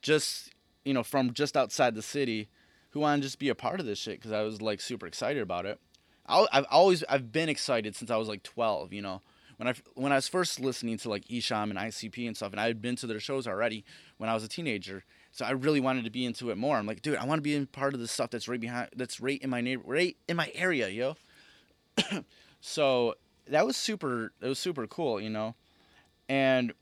just 0.02 0.50
you 0.84 0.94
know 0.94 1.02
from 1.02 1.32
just 1.32 1.56
outside 1.56 1.94
the 1.94 2.02
city, 2.02 2.48
who 2.90 3.00
wanted 3.00 3.18
to 3.18 3.22
just 3.22 3.38
be 3.38 3.48
a 3.48 3.54
part 3.54 3.80
of 3.80 3.86
this 3.86 3.98
shit 3.98 4.18
because 4.18 4.32
I 4.32 4.42
was 4.42 4.60
like 4.60 4.80
super 4.80 5.06
excited 5.06 5.42
about 5.42 5.64
it. 5.64 5.80
I, 6.26 6.46
I've 6.52 6.66
always 6.70 7.02
I've 7.08 7.32
been 7.32 7.48
excited 7.48 7.96
since 7.96 8.10
I 8.10 8.16
was 8.16 8.28
like 8.28 8.42
12. 8.42 8.92
You 8.92 9.02
know, 9.02 9.22
when 9.60 9.68
I 9.68 9.74
when 9.94 10.10
I 10.10 10.14
was 10.14 10.26
first 10.26 10.58
listening 10.58 10.96
to 10.98 11.10
like 11.10 11.26
Esham 11.26 11.64
and 11.64 11.78
ICP 11.78 12.26
and 12.26 12.34
stuff, 12.34 12.52
and 12.52 12.58
I 12.58 12.66
had 12.66 12.80
been 12.80 12.96
to 12.96 13.06
their 13.06 13.20
shows 13.20 13.46
already 13.46 13.84
when 14.16 14.30
I 14.30 14.32
was 14.32 14.42
a 14.42 14.48
teenager. 14.48 15.04
So 15.32 15.44
I 15.44 15.50
really 15.50 15.80
wanted 15.80 16.04
to 16.04 16.10
be 16.10 16.24
into 16.24 16.50
it 16.50 16.56
more. 16.56 16.78
I'm 16.78 16.86
like, 16.86 17.02
dude, 17.02 17.18
I 17.18 17.26
want 17.26 17.40
to 17.40 17.42
be 17.42 17.54
in 17.54 17.66
part 17.66 17.92
of 17.92 18.00
the 18.00 18.08
stuff 18.08 18.30
that's 18.30 18.48
right 18.48 18.58
behind, 18.58 18.88
that's 18.96 19.20
right 19.20 19.38
in 19.42 19.50
my 19.50 19.60
neighbor, 19.60 19.82
right 19.84 20.16
in 20.26 20.38
my 20.38 20.50
area, 20.54 20.88
yo. 20.88 21.14
so 22.62 23.16
that 23.48 23.66
was 23.66 23.76
super. 23.76 24.32
It 24.40 24.48
was 24.48 24.58
super 24.58 24.86
cool, 24.86 25.20
you 25.20 25.28
know. 25.28 25.54
And 26.26 26.72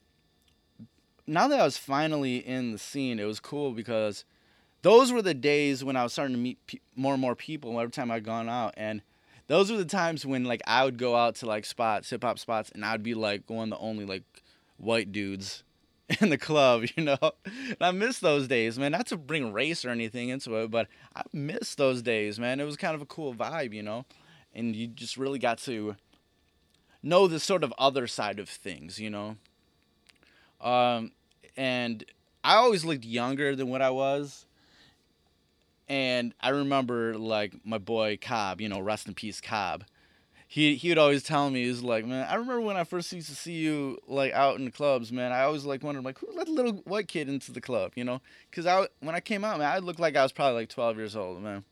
now 1.27 1.49
that 1.49 1.59
I 1.59 1.65
was 1.65 1.79
finally 1.79 2.37
in 2.37 2.71
the 2.71 2.79
scene, 2.79 3.19
it 3.19 3.25
was 3.25 3.41
cool 3.41 3.73
because 3.73 4.25
those 4.83 5.11
were 5.11 5.21
the 5.21 5.35
days 5.35 5.83
when 5.83 5.97
I 5.97 6.05
was 6.05 6.13
starting 6.13 6.37
to 6.37 6.41
meet 6.41 6.65
pe- 6.69 6.79
more 6.95 7.15
and 7.15 7.21
more 7.21 7.35
people 7.35 7.81
every 7.81 7.91
time 7.91 8.13
I'd 8.13 8.23
gone 8.23 8.49
out, 8.49 8.75
and 8.77 9.03
those 9.49 9.71
were 9.71 9.79
the 9.79 9.85
times 9.85 10.25
when 10.25 10.45
like 10.45 10.63
I 10.67 10.85
would 10.85 10.99
go 10.99 11.17
out 11.17 11.37
to 11.37 11.47
like 11.47 11.65
spots, 11.65 12.11
hip 12.11 12.23
hop 12.23 12.39
spots, 12.39 12.71
and 12.75 12.85
I'd 12.85 13.03
be 13.03 13.15
like 13.15 13.51
one 13.51 13.73
of 13.73 13.79
the 13.79 13.85
only 13.85 14.05
like 14.05 14.23
white 14.77 15.11
dudes 15.11 15.65
in 16.21 16.29
the 16.29 16.39
club, 16.39 16.85
you 16.97 17.03
know. 17.03 17.19
And 17.45 17.77
I 17.81 17.91
miss 17.91 18.19
those 18.19 18.47
days, 18.47 18.79
man. 18.79 18.93
Not 18.93 19.07
to 19.09 19.17
bring 19.17 19.53
race 19.53 19.85
or 19.85 19.91
anything 19.91 20.29
into 20.29 20.55
it, 20.57 20.71
but 20.71 20.87
I 21.17 21.23
miss 21.33 21.75
those 21.75 22.03
days, 22.03 22.39
man. 22.39 22.61
It 22.61 22.65
was 22.65 22.77
kind 22.77 22.95
of 22.95 23.03
a 23.03 23.07
cool 23.07 23.35
vibe, 23.35 23.73
you 23.73 23.83
know. 23.83 24.05
And 24.55 24.77
you 24.77 24.87
just 24.87 25.17
really 25.17 25.39
got 25.39 25.59
to 25.61 25.97
know 27.03 27.27
the 27.27 27.41
sort 27.41 27.65
of 27.65 27.73
other 27.79 28.07
side 28.07 28.39
of 28.39 28.49
things, 28.49 28.99
you 28.99 29.11
know. 29.11 29.37
Um, 30.61 31.13
and 31.57 32.05
I 32.43 32.57
always 32.57 32.85
looked 32.85 33.05
younger 33.05 33.55
than 33.55 33.69
what 33.69 33.83
I 33.83 33.91
was. 33.91 34.47
And 35.89 36.35
I 36.41 36.51
remember 36.51 37.17
like 37.17 37.55
my 37.65 37.79
boy 37.79 38.19
Cobb, 38.21 38.61
you 38.61 38.69
know, 38.69 38.81
rest 38.81 39.09
in 39.09 39.15
peace 39.15 39.41
Cobb 39.41 39.85
he 40.51 40.77
he 40.77 40.89
would 40.89 40.99
always 40.99 41.23
tell 41.23 41.51
me 41.51 41.67
he's 41.67 41.83
like, 41.83 42.07
man, 42.07 42.27
I 42.27 42.35
remember 42.37 42.63
when 42.63 42.79
I 42.79 42.85
first 42.85 43.13
used 43.13 43.29
to 43.29 43.35
see 43.35 43.53
you 43.53 43.99
like 44.09 44.33
out 44.33 44.59
in 44.59 44.65
the 44.65 44.71
clubs, 44.71 45.13
man. 45.13 45.31
I 45.31 45.43
always 45.43 45.67
like 45.67 45.83
wondered 45.83 46.05
like 46.05 46.19
who 46.19 46.29
let 46.35 46.47
the 46.47 46.53
little 46.53 46.73
white 46.85 47.07
kid 47.07 47.29
into 47.29 47.53
the 47.53 47.61
club, 47.61 47.93
you 47.95 48.03
know? 48.03 48.23
Because 48.51 48.65
I 48.65 48.89
when 49.01 49.15
I 49.15 49.21
came 49.21 49.45
out, 49.45 49.59
man, 49.59 49.71
I 49.71 49.79
looked 49.79 50.01
like 50.01 50.17
I 50.17 50.23
was 50.23 50.33
probably 50.33 50.61
like 50.61 50.71
12 50.71 50.97
years 50.97 51.15
old, 51.15 51.43
man. 51.43 51.65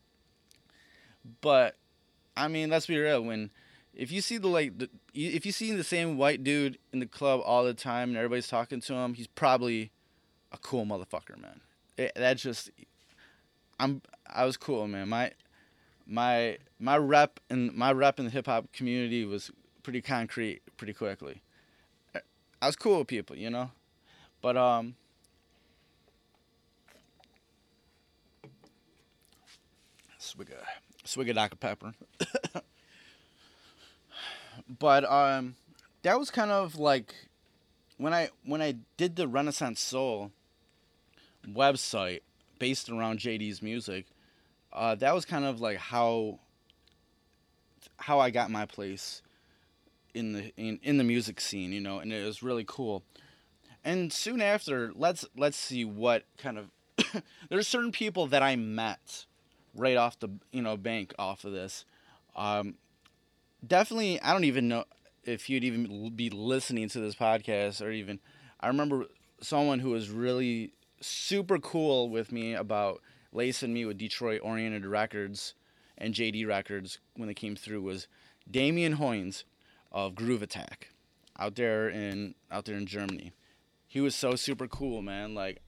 But 1.40 1.76
I 2.36 2.48
mean, 2.48 2.68
let's 2.68 2.86
be 2.86 2.98
real. 2.98 3.22
When 3.22 3.50
if 3.94 4.12
you 4.12 4.20
see 4.20 4.36
the 4.36 4.48
like 4.48 4.76
the, 4.76 4.90
if 5.14 5.46
you 5.46 5.52
see 5.52 5.72
the 5.72 5.82
same 5.82 6.18
white 6.18 6.44
dude 6.44 6.76
in 6.92 6.98
the 6.98 7.06
club 7.06 7.40
all 7.46 7.64
the 7.64 7.72
time 7.72 8.10
and 8.10 8.18
everybody's 8.18 8.48
talking 8.48 8.82
to 8.82 8.92
him, 8.92 9.14
he's 9.14 9.26
probably 9.26 9.90
a 10.52 10.58
cool 10.58 10.84
motherfucker, 10.84 11.40
man. 11.40 11.62
It, 11.96 12.12
that 12.14 12.36
just 12.36 12.70
I'm 13.78 14.02
I 14.26 14.44
was 14.44 14.56
cool, 14.56 14.86
man. 14.86 15.08
My 15.08 15.32
my 16.06 16.58
my 16.78 16.96
rep 16.96 17.40
and 17.50 17.72
my 17.74 17.92
rep 17.92 18.18
in 18.18 18.26
the 18.26 18.30
hip 18.30 18.46
hop 18.46 18.72
community 18.72 19.24
was 19.24 19.50
pretty 19.82 20.00
concrete 20.00 20.62
pretty 20.76 20.92
quickly. 20.92 21.42
I 22.60 22.66
was 22.66 22.76
cool 22.76 22.98
with 22.98 23.08
people, 23.08 23.36
you 23.36 23.50
know, 23.50 23.70
but 24.40 24.56
um. 24.56 24.96
Swig 30.18 30.50
a 30.50 31.06
swig 31.06 31.28
a 31.28 31.34
Dr 31.34 31.56
Pepper. 31.56 31.92
but 34.78 35.04
um, 35.04 35.54
that 36.02 36.18
was 36.18 36.30
kind 36.30 36.50
of 36.50 36.76
like 36.78 37.14
when 37.96 38.12
I 38.12 38.30
when 38.44 38.60
I 38.60 38.76
did 38.96 39.16
the 39.16 39.28
Renaissance 39.28 39.80
Soul 39.80 40.32
website 41.46 42.22
based 42.58 42.88
around 42.88 43.18
JD's 43.18 43.62
music 43.62 44.06
uh, 44.76 44.94
that 44.96 45.14
was 45.14 45.24
kind 45.24 45.44
of 45.44 45.60
like 45.60 45.78
how 45.78 46.38
how 47.98 48.20
I 48.20 48.30
got 48.30 48.50
my 48.50 48.66
place 48.66 49.22
in 50.14 50.32
the 50.32 50.52
in, 50.56 50.78
in 50.82 50.98
the 50.98 51.04
music 51.04 51.40
scene, 51.40 51.72
you 51.72 51.80
know, 51.80 51.98
and 51.98 52.12
it 52.12 52.24
was 52.24 52.42
really 52.42 52.64
cool. 52.66 53.02
And 53.82 54.12
soon 54.12 54.40
after, 54.40 54.92
let's 54.94 55.24
let's 55.36 55.56
see 55.56 55.84
what 55.84 56.24
kind 56.36 56.58
of 56.58 57.22
there's 57.48 57.66
certain 57.66 57.90
people 57.90 58.26
that 58.28 58.42
I 58.42 58.56
met 58.56 59.24
right 59.74 59.96
off 59.96 60.18
the 60.18 60.28
you 60.52 60.62
know 60.62 60.76
bank 60.76 61.14
off 61.18 61.44
of 61.44 61.52
this. 61.52 61.86
Um, 62.36 62.74
definitely, 63.66 64.20
I 64.20 64.32
don't 64.32 64.44
even 64.44 64.68
know 64.68 64.84
if 65.24 65.48
you'd 65.48 65.64
even 65.64 66.10
be 66.14 66.28
listening 66.28 66.90
to 66.90 67.00
this 67.00 67.14
podcast 67.14 67.80
or 67.84 67.90
even. 67.90 68.20
I 68.60 68.68
remember 68.68 69.06
someone 69.40 69.80
who 69.80 69.90
was 69.90 70.10
really 70.10 70.72
super 71.00 71.58
cool 71.58 72.08
with 72.10 72.32
me 72.32 72.54
about 72.54 73.00
lacing 73.32 73.72
me 73.72 73.84
with 73.84 73.98
Detroit 73.98 74.40
oriented 74.42 74.86
records 74.86 75.54
and 75.98 76.14
JD 76.14 76.46
records 76.46 76.98
when 77.14 77.28
they 77.28 77.34
came 77.34 77.56
through 77.56 77.82
was 77.82 78.08
Damian 78.50 78.96
Hoynes 78.96 79.44
of 79.92 80.14
Groove 80.14 80.42
Attack 80.42 80.90
out 81.38 81.54
there 81.54 81.88
in 81.88 82.34
out 82.50 82.64
there 82.64 82.76
in 82.76 82.86
Germany. 82.86 83.32
He 83.86 84.00
was 84.00 84.14
so 84.14 84.36
super 84.36 84.66
cool, 84.66 85.02
man. 85.02 85.34
Like 85.34 85.60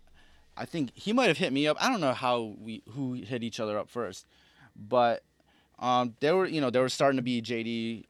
I 0.57 0.65
think 0.65 0.91
he 0.95 1.13
might 1.13 1.29
have 1.29 1.39
hit 1.39 1.53
me 1.53 1.67
up. 1.67 1.77
I 1.81 1.89
don't 1.89 2.01
know 2.01 2.15
how 2.15 2.57
we 2.61 2.83
who 2.91 3.15
hit 3.15 3.43
each 3.43 3.61
other 3.61 3.79
up 3.79 3.89
first, 3.89 4.27
but 4.77 5.23
um, 5.79 6.15
there 6.21 6.37
were 6.37 6.47
you 6.47 6.61
know 6.61 6.71
there 6.71 6.83
were 6.83 6.89
starting 6.89 7.17
to 7.17 7.23
be 7.23 7.41
JD 7.41 8.05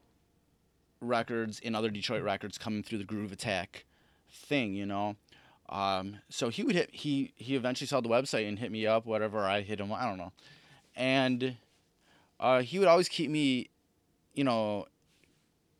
records 1.01 1.61
and 1.63 1.75
other 1.75 1.89
Detroit 1.89 2.23
records 2.23 2.57
coming 2.57 2.83
through 2.83 2.97
the 2.97 3.03
Groove 3.03 3.31
Attack 3.31 3.85
thing, 4.31 4.73
you 4.73 4.85
know. 4.85 5.15
Um, 5.69 6.17
so 6.29 6.49
he 6.49 6.63
would 6.63 6.75
hit 6.75 6.89
he 6.91 7.31
he 7.35 7.55
eventually 7.55 7.87
saw 7.87 8.01
the 8.01 8.09
website 8.09 8.47
and 8.47 8.57
hit 8.57 8.71
me 8.71 8.87
up, 8.87 9.05
whatever 9.05 9.39
I 9.45 9.61
hit 9.61 9.79
him, 9.79 9.93
I 9.93 10.05
don't 10.05 10.17
know. 10.17 10.31
And 10.95 11.57
uh, 12.39 12.61
he 12.61 12.79
would 12.79 12.87
always 12.87 13.07
keep 13.07 13.29
me, 13.29 13.69
you 14.33 14.43
know, 14.43 14.87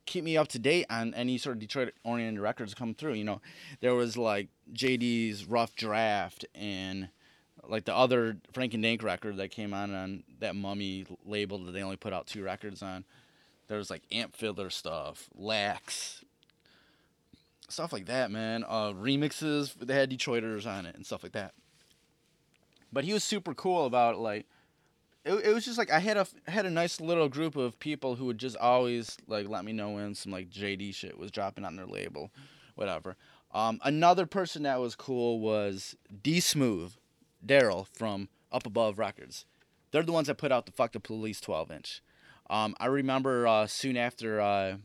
keep 0.06 0.24
me 0.24 0.38
up 0.38 0.48
to 0.50 0.60
date 0.60 0.86
on 0.90 1.14
any 1.16 1.38
sort 1.38 1.56
of 1.56 1.60
Detroit 1.60 1.94
oriented 2.04 2.42
records 2.42 2.74
come 2.74 2.94
through. 2.94 3.14
You 3.14 3.24
know, 3.24 3.42
there 3.82 3.96
was 3.96 4.16
like 4.16 4.50
JD's 4.74 5.46
Rough 5.46 5.76
Draft 5.76 6.46
and 6.54 7.10
like 7.68 7.86
the 7.86 7.96
other 7.96 8.38
Frank 8.54 8.74
and 8.74 8.84
Dank 8.84 9.02
record 9.04 9.38
that 9.38 9.50
came 9.50 9.74
on 9.74 9.94
on 9.94 10.24
that 10.40 10.56
Mummy 10.56 11.06
label 11.26 11.58
that 11.60 11.72
they 11.72 11.82
only 11.82 11.98
put 11.98 12.14
out 12.14 12.28
two 12.28 12.44
records 12.44 12.84
on. 12.84 13.06
There 13.68 13.78
was 13.78 13.90
like 13.90 14.02
Amp 14.12 14.36
Fiddler 14.36 14.70
stuff, 14.70 15.30
Lax, 15.36 16.24
stuff 17.72 17.94
like 17.94 18.06
that, 18.06 18.32
man. 18.32 18.64
Uh, 18.68 18.92
remixes 18.92 19.74
they 19.76 19.94
had 19.94 20.10
Detroiters 20.10 20.66
on 20.66 20.86
it 20.86 20.96
and 20.96 21.06
stuff 21.06 21.24
like 21.24 21.34
that. 21.34 21.54
But 22.92 23.04
he 23.04 23.14
was 23.14 23.24
super 23.24 23.54
cool 23.54 23.86
about 23.86 24.20
like 24.20 24.46
it, 25.26 25.34
it 25.46 25.54
was 25.54 25.66
just 25.66 25.78
like 25.78 25.92
I 25.92 26.00
had 26.00 26.18
a 26.18 26.28
had 26.48 26.66
a 26.66 26.72
nice 26.72 27.00
little 27.00 27.30
group 27.30 27.56
of 27.56 27.80
people 27.80 28.16
who 28.16 28.26
would 28.26 28.38
just 28.38 28.58
always 28.58 29.18
like 29.28 29.48
let 29.48 29.66
me 29.66 29.74
know 29.74 29.92
when 29.92 30.16
some 30.16 30.32
like 30.32 30.50
JD 30.50 30.96
shit 30.96 31.18
was 31.18 31.32
dropping 31.32 31.66
on 31.66 31.76
their 31.76 31.86
label, 31.86 32.32
whatever. 32.76 33.16
Um, 33.52 33.80
another 33.84 34.26
person 34.26 34.64
that 34.64 34.80
was 34.80 34.96
cool 34.96 35.40
was 35.40 35.96
D 36.22 36.40
Smooth, 36.40 36.94
Daryl 37.46 37.88
from 37.88 38.30
Up 38.52 38.66
Above 38.66 39.00
Records. 39.00 39.46
They're 39.92 40.04
the 40.04 40.12
ones 40.12 40.28
that 40.28 40.38
put 40.38 40.52
out 40.52 40.66
the 40.66 40.72
Fuck 40.72 40.92
the 40.92 41.00
Police 41.00 41.42
12 41.42 41.72
inch. 41.72 42.02
Um, 42.50 42.76
I 42.80 42.88
remember 42.88 43.48
uh, 43.48 43.68
soon 43.68 43.98
after 43.98 44.40
uh, 44.40 44.78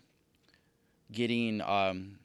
getting 1.13 1.61
um, 1.61 2.19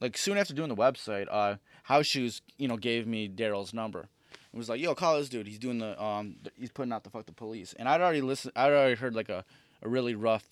like 0.00 0.16
soon 0.16 0.38
after 0.38 0.54
doing 0.54 0.68
the 0.68 0.76
website, 0.76 1.26
uh, 1.30 1.56
House 1.84 2.06
Shoes, 2.06 2.42
you 2.56 2.68
know, 2.68 2.76
gave 2.76 3.06
me 3.06 3.28
Daryl's 3.28 3.74
number. 3.74 4.08
It 4.52 4.56
was 4.56 4.68
like, 4.68 4.80
yo, 4.80 4.94
call 4.94 5.18
this 5.18 5.28
dude. 5.28 5.46
He's 5.46 5.58
doing 5.58 5.78
the 5.78 6.02
um, 6.02 6.36
he's 6.58 6.72
putting 6.72 6.92
out 6.92 7.04
the 7.04 7.10
fuck 7.10 7.26
the 7.26 7.32
police. 7.32 7.74
And 7.78 7.88
I'd 7.88 8.00
already 8.00 8.20
listened. 8.20 8.52
I'd 8.56 8.72
already 8.72 8.96
heard 8.96 9.14
like 9.14 9.28
a, 9.28 9.44
a 9.82 9.88
really 9.88 10.14
rough, 10.14 10.44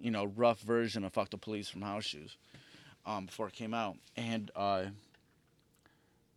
you 0.00 0.10
know, 0.10 0.24
rough 0.24 0.60
version 0.60 1.04
of 1.04 1.12
fuck 1.12 1.30
the 1.30 1.38
police 1.38 1.68
from 1.68 1.82
House 1.82 2.04
Shoes, 2.04 2.36
um, 3.06 3.26
before 3.26 3.48
it 3.48 3.54
came 3.54 3.72
out. 3.74 3.98
And 4.16 4.50
uh, 4.56 4.84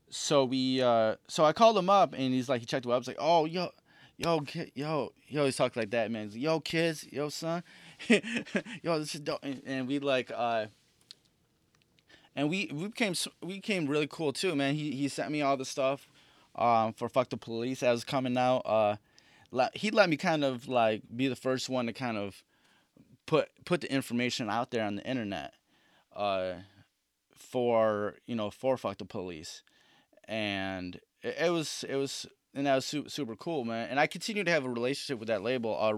so 0.10 0.45
we, 0.45 0.81
uh, 0.81 1.15
so 1.27 1.45
I 1.45 1.53
called 1.53 1.77
him 1.77 1.89
up, 1.89 2.13
and 2.13 2.34
he's 2.34 2.47
like, 2.47 2.60
he 2.60 2.65
checked 2.65 2.86
the 2.86 2.91
website. 2.91 3.15
Oh, 3.17 3.45
yo, 3.45 3.69
yo, 4.17 4.41
kid, 4.41 4.71
yo, 4.75 5.13
he 5.21 5.39
always 5.39 5.56
talk 5.56 5.75
like 5.75 5.91
that, 5.91 6.12
man. 6.12 6.29
Like, 6.29 6.39
yo, 6.39 6.60
kids, 6.60 7.08
yo, 7.12 7.29
son, 7.29 7.63
yo, 8.83 9.00
this 9.00 9.15
is 9.15 9.21
dope. 9.21 9.39
And, 9.41 9.63
and 9.65 9.87
we 9.87 9.98
like, 9.98 10.31
uh 10.35 10.67
and 12.36 12.50
we 12.50 12.69
we 12.73 12.88
became 12.88 13.13
we 13.42 13.56
became 13.56 13.88
really 13.88 14.08
cool 14.08 14.33
too, 14.33 14.56
man. 14.56 14.75
He 14.75 14.92
he 14.92 15.08
sent 15.08 15.31
me 15.31 15.42
all 15.42 15.58
the 15.58 15.65
stuff 15.65 16.08
um, 16.56 16.94
for 16.94 17.10
fuck 17.10 17.29
the 17.29 17.38
police 17.38 17.81
as 17.83 18.04
coming 18.04 18.38
out. 18.38 18.62
Uh, 18.65 18.96
he 19.73 19.92
let 19.92 20.10
me 20.10 20.17
kind 20.17 20.44
of 20.44 20.67
like 20.67 21.04
be 21.15 21.27
the 21.27 21.36
first 21.36 21.69
one 21.69 21.86
to 21.86 21.94
kind 21.94 22.17
of 22.17 22.44
put 23.25 23.50
put 23.63 23.81
the 23.81 23.92
information 23.92 24.50
out 24.50 24.71
there 24.71 24.83
on 24.83 24.96
the 24.96 25.04
internet 25.04 25.54
uh, 26.15 26.54
for 27.33 28.15
you 28.25 28.36
know 28.36 28.50
for 28.50 28.77
fuck 28.77 28.98
the 28.98 29.06
police, 29.06 29.63
and 30.27 31.00
it, 31.21 31.38
it 31.40 31.50
was 31.52 31.86
it 31.88 31.96
was 31.96 32.25
and 32.54 32.67
that 32.67 32.75
was 32.75 32.86
super, 32.86 33.10
super 33.10 33.36
cool, 33.36 33.65
man. 33.65 33.90
And 33.90 34.00
I 34.00 34.08
continue 34.08 34.44
to 34.44 34.52
have 34.52 34.63
a 34.63 34.69
relationship 34.69 35.19
with 35.19 35.27
that 35.27 35.42
label. 35.42 35.77
Uh, 35.79 35.92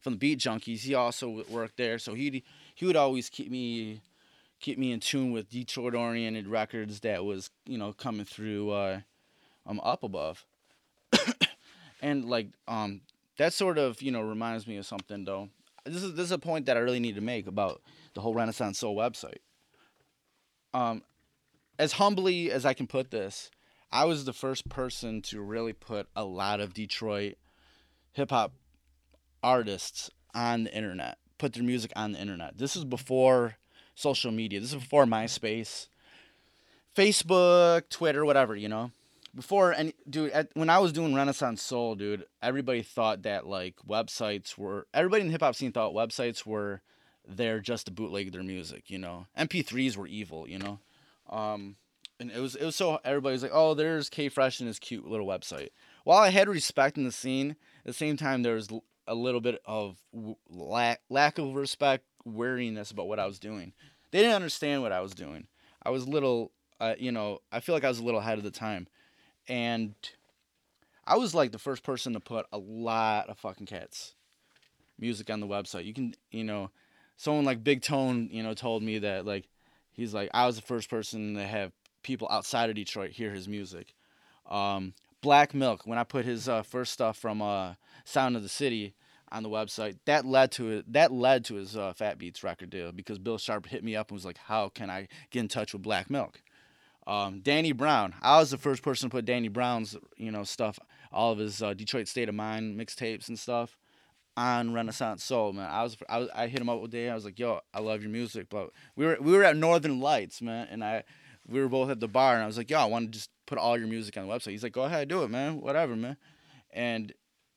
from 0.00 0.14
the 0.14 0.18
Beat 0.18 0.38
Junkies. 0.38 0.80
He 0.80 0.94
also 0.94 1.44
worked 1.50 1.76
there, 1.76 1.98
so 1.98 2.14
he 2.14 2.42
he 2.74 2.86
would 2.86 2.96
always 2.96 3.28
keep 3.28 3.50
me 3.50 4.00
keep 4.60 4.78
me 4.78 4.92
in 4.92 5.00
tune 5.00 5.32
with 5.32 5.50
Detroit 5.50 5.94
oriented 5.94 6.46
records 6.46 7.00
that 7.00 7.24
was 7.24 7.50
you 7.66 7.78
know 7.78 7.92
coming 7.92 8.26
through 8.26 8.70
uh, 8.70 9.00
um 9.66 9.80
up 9.82 10.02
above, 10.02 10.44
and 12.02 12.24
like 12.26 12.48
um 12.68 13.00
that 13.38 13.52
sort 13.52 13.78
of 13.78 14.00
you 14.02 14.12
know 14.12 14.20
reminds 14.20 14.66
me 14.66 14.76
of 14.76 14.86
something 14.86 15.24
though. 15.24 15.48
This 15.84 16.02
is 16.02 16.14
this 16.14 16.26
is 16.26 16.32
a 16.32 16.38
point 16.38 16.66
that 16.66 16.76
I 16.76 16.80
really 16.80 17.00
need 17.00 17.14
to 17.14 17.20
make 17.20 17.46
about 17.46 17.82
the 18.14 18.20
whole 18.20 18.34
Renaissance 18.34 18.78
Soul 18.78 18.94
website. 18.94 19.38
Um, 20.72 21.02
as 21.78 21.92
humbly 21.92 22.52
as 22.52 22.64
I 22.64 22.74
can 22.74 22.86
put 22.86 23.10
this, 23.10 23.50
I 23.90 24.04
was 24.04 24.24
the 24.24 24.32
first 24.32 24.68
person 24.68 25.22
to 25.22 25.40
really 25.40 25.72
put 25.72 26.06
a 26.14 26.24
lot 26.24 26.60
of 26.60 26.74
Detroit 26.74 27.36
hip 28.12 28.30
hop 28.30 28.52
artists 29.42 30.10
on 30.34 30.64
the 30.64 30.76
internet, 30.76 31.18
put 31.38 31.54
their 31.54 31.64
music 31.64 31.92
on 31.96 32.12
the 32.12 32.20
internet. 32.20 32.58
This 32.58 32.76
is 32.76 32.84
before 32.84 33.56
social 33.94 34.30
media. 34.30 34.60
This 34.60 34.70
is 34.70 34.80
before 34.80 35.04
MySpace, 35.04 35.88
Facebook, 36.94 37.88
Twitter, 37.88 38.24
whatever, 38.24 38.56
you 38.56 38.68
know. 38.68 38.92
Before 39.34 39.70
and 39.70 39.92
dude, 40.08 40.32
at, 40.32 40.48
when 40.54 40.68
I 40.68 40.80
was 40.80 40.92
doing 40.92 41.14
Renaissance 41.14 41.62
Soul, 41.62 41.94
dude, 41.94 42.24
everybody 42.42 42.82
thought 42.82 43.22
that 43.22 43.46
like 43.46 43.76
websites 43.88 44.58
were 44.58 44.88
everybody 44.92 45.20
in 45.20 45.28
the 45.28 45.32
hip 45.32 45.42
hop 45.42 45.54
scene 45.54 45.70
thought 45.70 45.92
websites 45.92 46.44
were 46.44 46.82
there 47.28 47.60
just 47.60 47.86
to 47.86 47.92
bootleg 47.92 48.32
their 48.32 48.42
music, 48.42 48.90
you 48.90 48.98
know. 48.98 49.26
MP3s 49.38 49.96
were 49.96 50.08
evil, 50.08 50.48
you 50.48 50.58
know. 50.58 50.80
Um, 51.28 51.76
and 52.18 52.30
it 52.30 52.40
was 52.40 52.56
it 52.56 52.64
was 52.64 52.76
so 52.76 53.00
everybody 53.04 53.32
was 53.32 53.42
like, 53.42 53.52
oh, 53.54 53.74
there's 53.74 54.10
K 54.10 54.28
Fresh 54.28 54.60
and 54.60 54.66
his 54.66 54.78
cute 54.78 55.06
little 55.06 55.26
website. 55.26 55.70
While 56.04 56.18
I 56.18 56.30
had 56.30 56.48
respect 56.48 56.96
in 56.96 57.04
the 57.04 57.12
scene, 57.12 57.52
at 57.52 57.86
the 57.86 57.92
same 57.92 58.16
time 58.16 58.42
there 58.42 58.54
was 58.54 58.68
a 59.06 59.14
little 59.14 59.40
bit 59.40 59.60
of 59.64 59.96
lack 60.48 61.00
lack 61.08 61.38
of 61.38 61.54
respect, 61.54 62.04
wariness 62.24 62.90
about 62.90 63.08
what 63.08 63.18
I 63.18 63.26
was 63.26 63.38
doing. 63.38 63.72
They 64.10 64.20
didn't 64.20 64.36
understand 64.36 64.82
what 64.82 64.92
I 64.92 65.00
was 65.00 65.14
doing. 65.14 65.46
I 65.82 65.90
was 65.90 66.06
little, 66.06 66.52
uh, 66.80 66.94
you 66.98 67.12
know, 67.12 67.40
I 67.52 67.60
feel 67.60 67.74
like 67.74 67.84
I 67.84 67.88
was 67.88 67.98
a 67.98 68.04
little 68.04 68.20
ahead 68.20 68.38
of 68.38 68.44
the 68.44 68.50
time, 68.50 68.88
and 69.48 69.94
I 71.06 71.16
was 71.16 71.34
like 71.34 71.52
the 71.52 71.58
first 71.58 71.82
person 71.82 72.12
to 72.12 72.20
put 72.20 72.46
a 72.52 72.58
lot 72.58 73.28
of 73.28 73.38
fucking 73.38 73.66
cats 73.66 74.14
music 74.98 75.30
on 75.30 75.40
the 75.40 75.46
website. 75.46 75.86
You 75.86 75.94
can, 75.94 76.14
you 76.30 76.44
know, 76.44 76.70
someone 77.16 77.44
like 77.44 77.64
Big 77.64 77.82
Tone, 77.82 78.28
you 78.30 78.42
know, 78.42 78.54
told 78.54 78.82
me 78.82 78.98
that 78.98 79.24
like 79.24 79.48
he's 79.92 80.14
like 80.14 80.30
I 80.34 80.46
was 80.46 80.56
the 80.56 80.62
first 80.62 80.90
person 80.90 81.34
to 81.34 81.46
have 81.46 81.72
people 82.02 82.28
outside 82.30 82.70
of 82.70 82.76
Detroit 82.76 83.12
hear 83.12 83.32
his 83.32 83.48
music. 83.48 83.94
Um, 84.48 84.94
Black 85.20 85.54
Milk, 85.54 85.82
when 85.86 85.98
I 85.98 86.04
put 86.04 86.24
his 86.24 86.48
uh, 86.48 86.62
first 86.62 86.92
stuff 86.92 87.18
from 87.18 87.42
uh, 87.42 87.74
Sound 88.04 88.36
of 88.36 88.42
the 88.42 88.48
City 88.48 88.94
on 89.32 89.42
the 89.42 89.48
website, 89.48 89.98
that 90.06 90.24
led 90.24 90.52
to 90.52 90.70
it. 90.70 90.92
That 90.92 91.12
led 91.12 91.44
to 91.46 91.54
his 91.54 91.76
uh, 91.76 91.92
Fat 91.92 92.18
Beats 92.18 92.42
record 92.42 92.70
deal 92.70 92.92
because 92.92 93.18
Bill 93.18 93.38
Sharp 93.38 93.66
hit 93.66 93.84
me 93.84 93.96
up 93.96 94.10
and 94.10 94.16
was 94.16 94.24
like, 94.24 94.38
"How 94.38 94.68
can 94.68 94.90
I 94.90 95.08
get 95.30 95.40
in 95.40 95.48
touch 95.48 95.72
with 95.72 95.82
Black 95.82 96.10
Milk?" 96.10 96.42
Um, 97.06 97.40
Danny 97.40 97.72
Brown, 97.72 98.14
I 98.22 98.38
was 98.38 98.50
the 98.50 98.58
first 98.58 98.82
person 98.82 99.08
to 99.08 99.14
put 99.14 99.24
Danny 99.24 99.48
Brown's 99.48 99.96
you 100.16 100.30
know 100.30 100.44
stuff, 100.44 100.78
all 101.12 101.32
of 101.32 101.38
his 101.38 101.62
uh, 101.62 101.74
Detroit 101.74 102.08
State 102.08 102.28
of 102.28 102.34
Mind 102.34 102.78
mixtapes 102.78 103.28
and 103.28 103.38
stuff 103.38 103.76
on 104.36 104.72
Renaissance 104.72 105.24
Soul, 105.24 105.52
man. 105.52 105.68
I 105.70 105.82
was, 105.82 105.96
I 106.08 106.18
was 106.18 106.28
I 106.34 106.46
hit 106.46 106.60
him 106.60 106.68
up 106.68 106.80
one 106.80 106.90
day. 106.90 107.10
I 107.10 107.14
was 107.14 107.24
like, 107.24 107.38
"Yo, 107.38 107.60
I 107.74 107.80
love 107.80 108.02
your 108.02 108.10
music," 108.10 108.46
but 108.48 108.70
we 108.96 109.06
were 109.06 109.18
we 109.20 109.32
were 109.32 109.44
at 109.44 109.56
Northern 109.56 110.00
Lights, 110.00 110.40
man, 110.40 110.68
and 110.70 110.84
I 110.84 111.04
we 111.46 111.60
were 111.60 111.68
both 111.68 111.90
at 111.90 112.00
the 112.00 112.08
bar, 112.08 112.34
and 112.34 112.42
I 112.42 112.46
was 112.46 112.56
like, 112.56 112.70
"Yo, 112.70 112.78
I 112.78 112.84
want 112.84 113.06
to 113.06 113.18
just 113.18 113.30
put 113.46 113.58
all 113.58 113.78
your 113.78 113.88
music 113.88 114.16
on 114.16 114.26
the 114.26 114.32
website." 114.32 114.52
He's 114.52 114.62
like, 114.62 114.72
"Go 114.72 114.82
ahead, 114.82 115.08
do 115.08 115.22
it, 115.22 115.30
man. 115.30 115.60
Whatever, 115.60 115.96
man." 115.96 116.16
And 116.72 117.12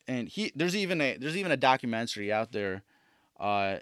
and 0.08 0.28
he 0.28 0.52
there's 0.56 0.76
even 0.76 1.02
a 1.02 1.18
there's 1.18 1.38
even 1.38 1.52
a 1.52 1.58
documentary 1.58 2.32
out 2.32 2.52
there, 2.52 2.84
uh, 3.40 3.78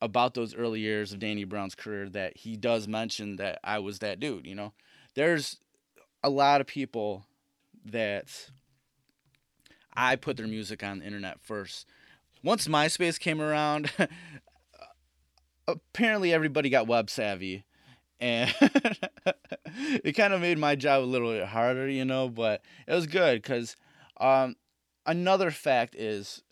about 0.00 0.34
those 0.34 0.54
early 0.54 0.80
years 0.80 1.12
of 1.12 1.18
Danny 1.18 1.44
Brown's 1.44 1.74
career 1.74 2.08
that 2.10 2.36
he 2.36 2.56
does 2.56 2.86
mention 2.86 3.36
that 3.36 3.58
I 3.64 3.78
was 3.78 4.00
that 4.00 4.20
dude. 4.20 4.46
You 4.46 4.54
know, 4.54 4.72
there's 5.14 5.58
a 6.22 6.30
lot 6.30 6.60
of 6.60 6.66
people 6.66 7.26
that 7.84 8.50
I 9.94 10.16
put 10.16 10.36
their 10.36 10.46
music 10.46 10.82
on 10.82 10.98
the 10.98 11.06
internet 11.06 11.40
first. 11.40 11.86
Once 12.42 12.68
MySpace 12.68 13.18
came 13.18 13.40
around, 13.40 13.90
apparently 15.68 16.32
everybody 16.32 16.68
got 16.68 16.86
web 16.86 17.08
savvy 17.08 17.64
and 18.20 18.54
it 20.04 20.14
kind 20.14 20.32
of 20.32 20.40
made 20.40 20.58
my 20.58 20.74
job 20.74 21.02
a 21.02 21.06
little 21.06 21.32
bit 21.32 21.46
harder, 21.46 21.88
you 21.88 22.04
know, 22.04 22.28
but 22.28 22.62
it 22.86 22.92
was 22.94 23.06
good 23.06 23.42
because 23.42 23.76
um, 24.18 24.56
another 25.06 25.50
fact 25.50 25.94
is 25.94 26.42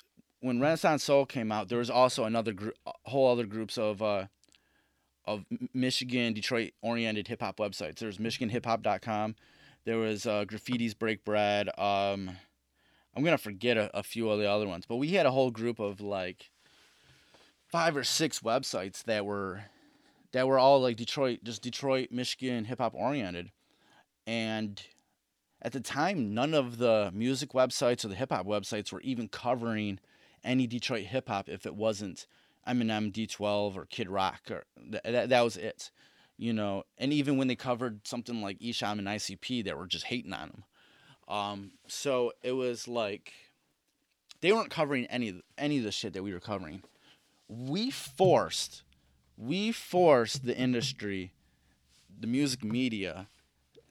when 0.40 0.60
Renaissance 0.60 1.04
Soul 1.04 1.26
came 1.26 1.52
out, 1.52 1.68
there 1.68 1.78
was 1.78 1.90
also 1.90 2.24
another 2.24 2.52
group, 2.52 2.74
whole 3.04 3.30
other 3.30 3.46
groups 3.46 3.78
of 3.78 4.02
uh, 4.02 4.26
of 5.24 5.44
Michigan, 5.72 6.32
Detroit 6.34 6.72
oriented 6.82 7.28
hip 7.28 7.40
hop 7.40 7.58
websites. 7.58 7.96
There 7.96 8.08
was 8.08 8.18
MichiganHipHop.com. 8.18 9.36
There 9.84 9.98
was 9.98 10.26
uh, 10.26 10.44
Graffiti's 10.44 10.94
Break 10.94 11.24
Bread. 11.24 11.68
Um, 11.78 12.30
I'm 13.14 13.22
gonna 13.24 13.38
forget 13.38 13.76
a, 13.76 13.96
a 13.96 14.02
few 14.02 14.30
of 14.30 14.38
the 14.38 14.50
other 14.50 14.66
ones, 14.66 14.84
but 14.86 14.96
we 14.96 15.10
had 15.10 15.26
a 15.26 15.30
whole 15.30 15.50
group 15.50 15.78
of 15.78 16.00
like 16.00 16.50
five 17.68 17.96
or 17.96 18.04
six 18.04 18.40
websites 18.40 19.04
that 19.04 19.24
were 19.24 19.64
that 20.32 20.48
were 20.48 20.58
all 20.58 20.80
like 20.80 20.96
Detroit, 20.96 21.40
just 21.44 21.62
Detroit, 21.62 22.08
Michigan 22.10 22.64
hip 22.64 22.78
hop 22.78 22.94
oriented. 22.94 23.50
And 24.26 24.82
at 25.62 25.72
the 25.72 25.80
time, 25.80 26.34
none 26.34 26.54
of 26.54 26.78
the 26.78 27.10
music 27.14 27.52
websites 27.52 28.04
or 28.04 28.08
the 28.08 28.16
hip 28.16 28.32
hop 28.32 28.46
websites 28.46 28.92
were 28.92 29.00
even 29.02 29.28
covering 29.28 30.00
any 30.44 30.66
Detroit 30.66 31.04
hip 31.04 31.28
hop 31.28 31.48
if 31.48 31.64
it 31.66 31.76
wasn't 31.76 32.26
Eminem, 32.66 33.12
D12, 33.12 33.76
or 33.76 33.86
Kid 33.86 34.08
Rock. 34.08 34.42
Or 34.50 34.64
th- 34.90 35.02
that, 35.04 35.28
that 35.28 35.42
was 35.42 35.56
it, 35.56 35.90
you 36.36 36.52
know. 36.52 36.82
And 36.98 37.12
even 37.12 37.36
when 37.36 37.46
they 37.46 37.54
covered 37.54 38.06
something 38.06 38.42
like 38.42 38.58
Esham 38.58 38.98
and 38.98 39.06
ICP, 39.06 39.64
they 39.64 39.72
were 39.72 39.86
just 39.86 40.06
hating 40.06 40.32
on 40.32 40.48
them. 40.48 40.64
Um, 41.28 41.70
so 41.86 42.32
it 42.42 42.52
was 42.52 42.88
like 42.88 43.32
they 44.40 44.52
weren't 44.52 44.70
covering 44.70 45.06
any 45.06 45.40
any 45.56 45.78
of 45.78 45.84
the 45.84 45.92
shit 45.92 46.12
that 46.14 46.24
we 46.24 46.32
were 46.32 46.40
covering. 46.40 46.82
We 47.48 47.90
forced 47.90 48.82
we 49.36 49.72
force 49.72 50.34
the 50.34 50.56
industry, 50.56 51.32
the 52.18 52.26
music 52.26 52.62
media, 52.62 53.28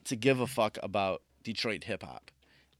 to 0.06 0.16
give 0.16 0.40
a 0.40 0.48
fuck 0.48 0.78
about 0.84 1.22
Detroit 1.44 1.86
hip 1.86 2.04
hop. 2.04 2.32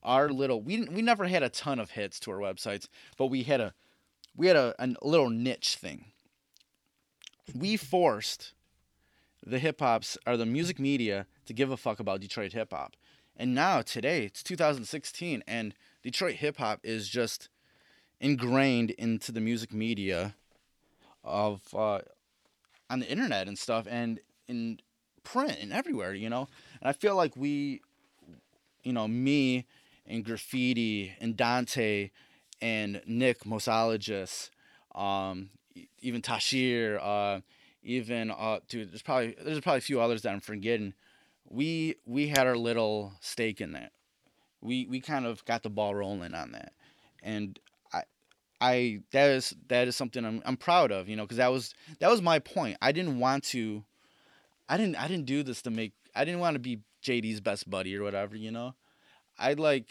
Our 0.04 0.30
little 0.30 0.62
we 0.62 0.84
we 0.84 1.02
never 1.02 1.28
had 1.28 1.44
a 1.44 1.50
ton 1.50 1.80
of 1.80 1.92
hits 1.92 2.20
to 2.22 2.32
our 2.32 2.40
websites, 2.40 2.88
but 3.18 3.28
we 3.28 3.44
had 3.44 3.62
a 3.62 3.74
we 4.36 4.48
had 4.48 4.56
a, 4.56 4.74
a 4.80 4.96
little 5.02 5.30
niche 5.30 5.76
thing. 5.76 6.06
We 7.54 7.78
forced 7.78 8.54
the 9.46 9.60
hip 9.60 9.80
hops 9.80 10.18
or 10.26 10.38
the 10.38 10.46
music 10.46 10.80
media 10.80 11.28
to 11.46 11.54
give 11.54 11.72
a 11.72 11.78
fuck 11.78 12.00
about 12.00 12.22
Detroit 12.22 12.54
hip 12.54 12.72
hop. 12.72 12.96
And 13.36 13.56
now 13.56 13.82
today, 13.82 14.26
it's 14.26 14.44
2016 14.44 15.44
and 15.48 15.74
Detroit 16.04 16.36
hip 16.36 16.58
hop 16.58 16.80
is 16.84 17.10
just 17.10 17.50
ingrained 18.20 18.92
into 18.92 19.32
the 19.32 19.42
music 19.42 19.74
media 19.74 20.36
of 21.24 21.62
uh, 21.74 22.00
on 22.90 23.00
the 23.00 23.10
internet 23.10 23.48
and 23.48 23.58
stuff 23.58 23.88
and 23.90 24.20
in 24.48 24.80
print 25.24 25.58
and 25.62 25.74
everywhere, 25.74 26.14
you 26.14 26.30
know. 26.30 26.48
And 26.80 26.90
I 26.90 26.94
feel 26.94 27.16
like 27.16 27.36
we, 27.36 27.82
you 28.84 28.94
know, 28.94 29.08
me 29.08 29.66
and 30.08 30.24
graffiti 30.24 31.14
and 31.20 31.38
Dante 31.38 32.12
and 32.62 33.02
Nick 33.06 33.42
Mosologist, 33.44 34.50
um, 34.96 35.50
even 36.02 36.22
Tashir, 36.22 37.00
uh, 37.02 37.42
even 37.84 38.32
uh, 38.32 38.60
dude, 38.68 38.92
there's 38.92 39.02
probably 39.02 39.36
there's 39.44 39.60
probably 39.62 39.80
a 39.80 39.82
few 39.82 40.02
others 40.02 40.22
that 40.24 40.34
I'm 40.34 40.40
forgetting. 40.40 40.94
We 41.50 41.96
we 42.06 42.28
had 42.28 42.48
our 42.48 42.58
little 42.58 43.14
stake 43.22 43.62
in 43.62 43.72
that. 43.74 43.92
We 44.62 44.86
we 44.86 45.00
kind 45.00 45.26
of 45.26 45.44
got 45.46 45.64
the 45.64 45.70
ball 45.70 45.96
rolling 45.96 46.34
on 46.34 46.52
that, 46.52 46.74
and 47.24 47.60
I 48.62 49.00
that 49.12 49.32
is 49.32 49.56
that 49.68 49.88
is 49.88 49.96
something 49.96 50.24
I'm 50.24 50.42
I'm 50.46 50.56
proud 50.56 50.92
of, 50.92 51.10
you 51.10 51.16
know, 51.16 51.24
because 51.24 51.38
that 51.38 51.52
was 51.52 51.74
that 52.00 52.10
was 52.10 52.22
my 52.22 52.38
point. 52.38 52.78
I 52.82 52.92
didn't 52.92 53.20
want 53.20 53.44
to, 53.46 53.84
I 54.70 54.78
didn't 54.78 54.96
I 55.02 55.08
didn't 55.08 55.26
do 55.26 55.42
this 55.42 55.64
to 55.64 55.72
make 55.72 55.94
I 56.16 56.24
didn't 56.24 56.40
want 56.40 56.54
to 56.54 56.60
be 56.60 56.80
JD's 57.04 57.42
best 57.42 57.70
buddy 57.70 57.96
or 57.96 58.04
whatever, 58.04 58.36
you 58.36 58.52
know. 58.52 58.76
I 59.38 59.54
like 59.54 59.90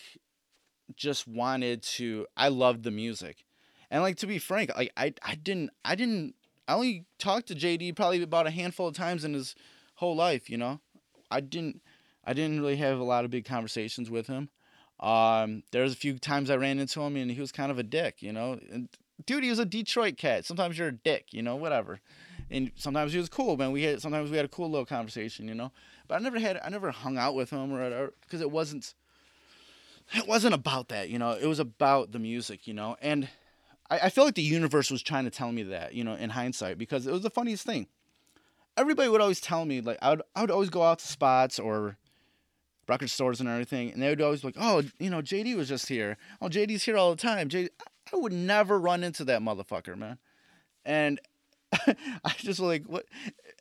just 0.97 1.27
wanted 1.27 1.83
to. 1.83 2.27
I 2.37 2.49
loved 2.49 2.83
the 2.83 2.91
music, 2.91 3.45
and 3.91 4.03
like 4.03 4.17
to 4.19 4.27
be 4.27 4.39
frank, 4.39 4.71
like 4.77 4.93
I 4.97 5.15
I 5.23 5.35
didn't 5.35 5.71
I 5.85 5.95
didn't 5.95 6.35
I 6.71 6.75
only 6.75 7.05
talked 7.19 7.49
to 7.49 7.55
JD 7.55 7.97
probably 7.97 8.23
about 8.23 8.47
a 8.47 8.51
handful 8.51 8.87
of 8.87 8.95
times 8.95 9.25
in 9.25 9.35
his 9.35 9.57
whole 9.97 10.15
life, 10.15 10.49
you 10.49 10.57
know. 10.57 10.81
I 11.29 11.41
didn't 11.41 11.83
I 12.25 12.33
didn't 12.33 12.61
really 12.61 12.77
have 12.77 12.99
a 12.99 13.05
lot 13.05 13.25
of 13.25 13.31
big 13.33 13.45
conversations 13.45 14.09
with 14.09 14.29
him. 14.29 14.51
Um, 15.01 15.63
was 15.73 15.95
a 15.95 15.97
few 15.97 16.19
times 16.19 16.51
I 16.51 16.57
ran 16.57 16.79
into 16.79 17.01
him 17.01 17.17
and 17.17 17.31
he 17.31 17.41
was 17.41 17.51
kind 17.51 17.73
of 17.73 17.79
a 17.79 17.83
dick, 17.83 18.23
you 18.23 18.33
know. 18.33 18.61
And 18.71 18.89
dude, 19.27 19.43
he 19.43 19.51
was 19.51 19.59
a 19.59 19.65
Detroit 19.65 20.17
cat. 20.17 20.45
Sometimes 20.45 20.79
you're 20.79 20.89
a 20.89 20.93
dick, 20.93 21.33
you 21.33 21.43
know, 21.43 21.57
whatever. 21.57 22.01
And 22.51 22.73
sometimes 22.75 23.13
he 23.13 23.19
was 23.19 23.29
cool, 23.29 23.57
man. 23.57 23.73
We 23.73 23.85
had 23.85 24.03
sometimes 24.03 24.31
we 24.31 24.37
had 24.37 24.47
a 24.47 24.49
cool 24.49 24.71
little 24.71 24.87
conversation, 24.87 25.47
you 25.47 25.55
know. 25.55 25.71
But 26.09 26.17
I 26.17 26.19
never 26.19 26.39
had 26.39 26.59
I 26.65 26.69
never 26.69 26.91
hung 26.91 27.17
out 27.17 27.35
with 27.35 27.51
him 27.51 27.73
or 27.73 28.13
because 28.23 28.41
it 28.41 28.51
wasn't 28.51 28.95
it 30.15 30.27
wasn't 30.27 30.55
about 30.55 30.89
that, 30.89 31.09
you 31.09 31.19
know. 31.19 31.33
It 31.33 31.47
was 31.47 31.61
about 31.61 32.13
the 32.13 32.19
music, 32.19 32.67
you 32.67 32.75
know. 32.75 32.97
And 33.01 33.29
I, 33.91 33.99
I 33.99 34.09
feel 34.11 34.25
like 34.25 34.35
the 34.35 34.43
universe 34.43 34.91
was 34.91 35.03
trying 35.03 35.25
to 35.25 35.31
tell 35.31 35.53
me 35.53 35.63
that, 35.65 35.95
you 35.95 36.05
know, 36.05 36.15
in 36.15 36.31
hindsight, 36.31 36.79
because 36.79 37.07
it 37.07 37.13
was 37.13 37.23
the 37.23 37.31
funniest 37.31 37.65
thing. 37.65 37.87
Everybody 38.77 39.09
would 39.09 39.21
always 39.21 39.41
tell 39.41 39.65
me, 39.65 39.81
like, 39.81 39.99
I 40.01 40.11
would, 40.11 40.23
I 40.35 40.41
would 40.41 40.51
always 40.51 40.71
go 40.71 40.83
out 40.83 41.01
to 41.01 41.07
spots 41.07 41.59
or 41.59 41.97
record 42.89 43.11
stores 43.11 43.41
and 43.41 43.49
everything, 43.49 43.93
and 43.93 44.03
they 44.03 44.09
would 44.09 44.21
always 44.21 44.41
be 44.41 44.49
like, 44.49 44.57
oh, 44.59 44.83
you 44.99 45.11
know, 45.11 45.21
JD 45.21 45.57
was 45.57 45.69
just 45.69 45.89
here. 45.89 46.17
Oh, 46.41 46.49
JD's 46.49 46.85
here 46.85 46.97
all 46.97 47.11
the 47.11 47.21
time. 47.21 47.49
JD, 47.49 47.69
I 48.13 48.17
would 48.17 48.33
never 48.33 48.79
run 48.79 49.05
into 49.05 49.25
that 49.25 49.43
motherfucker, 49.43 49.97
man. 49.97 50.19
And 50.85 51.21
I 52.25 52.35
just 52.39 52.61
like 52.61 52.85
what 52.87 53.07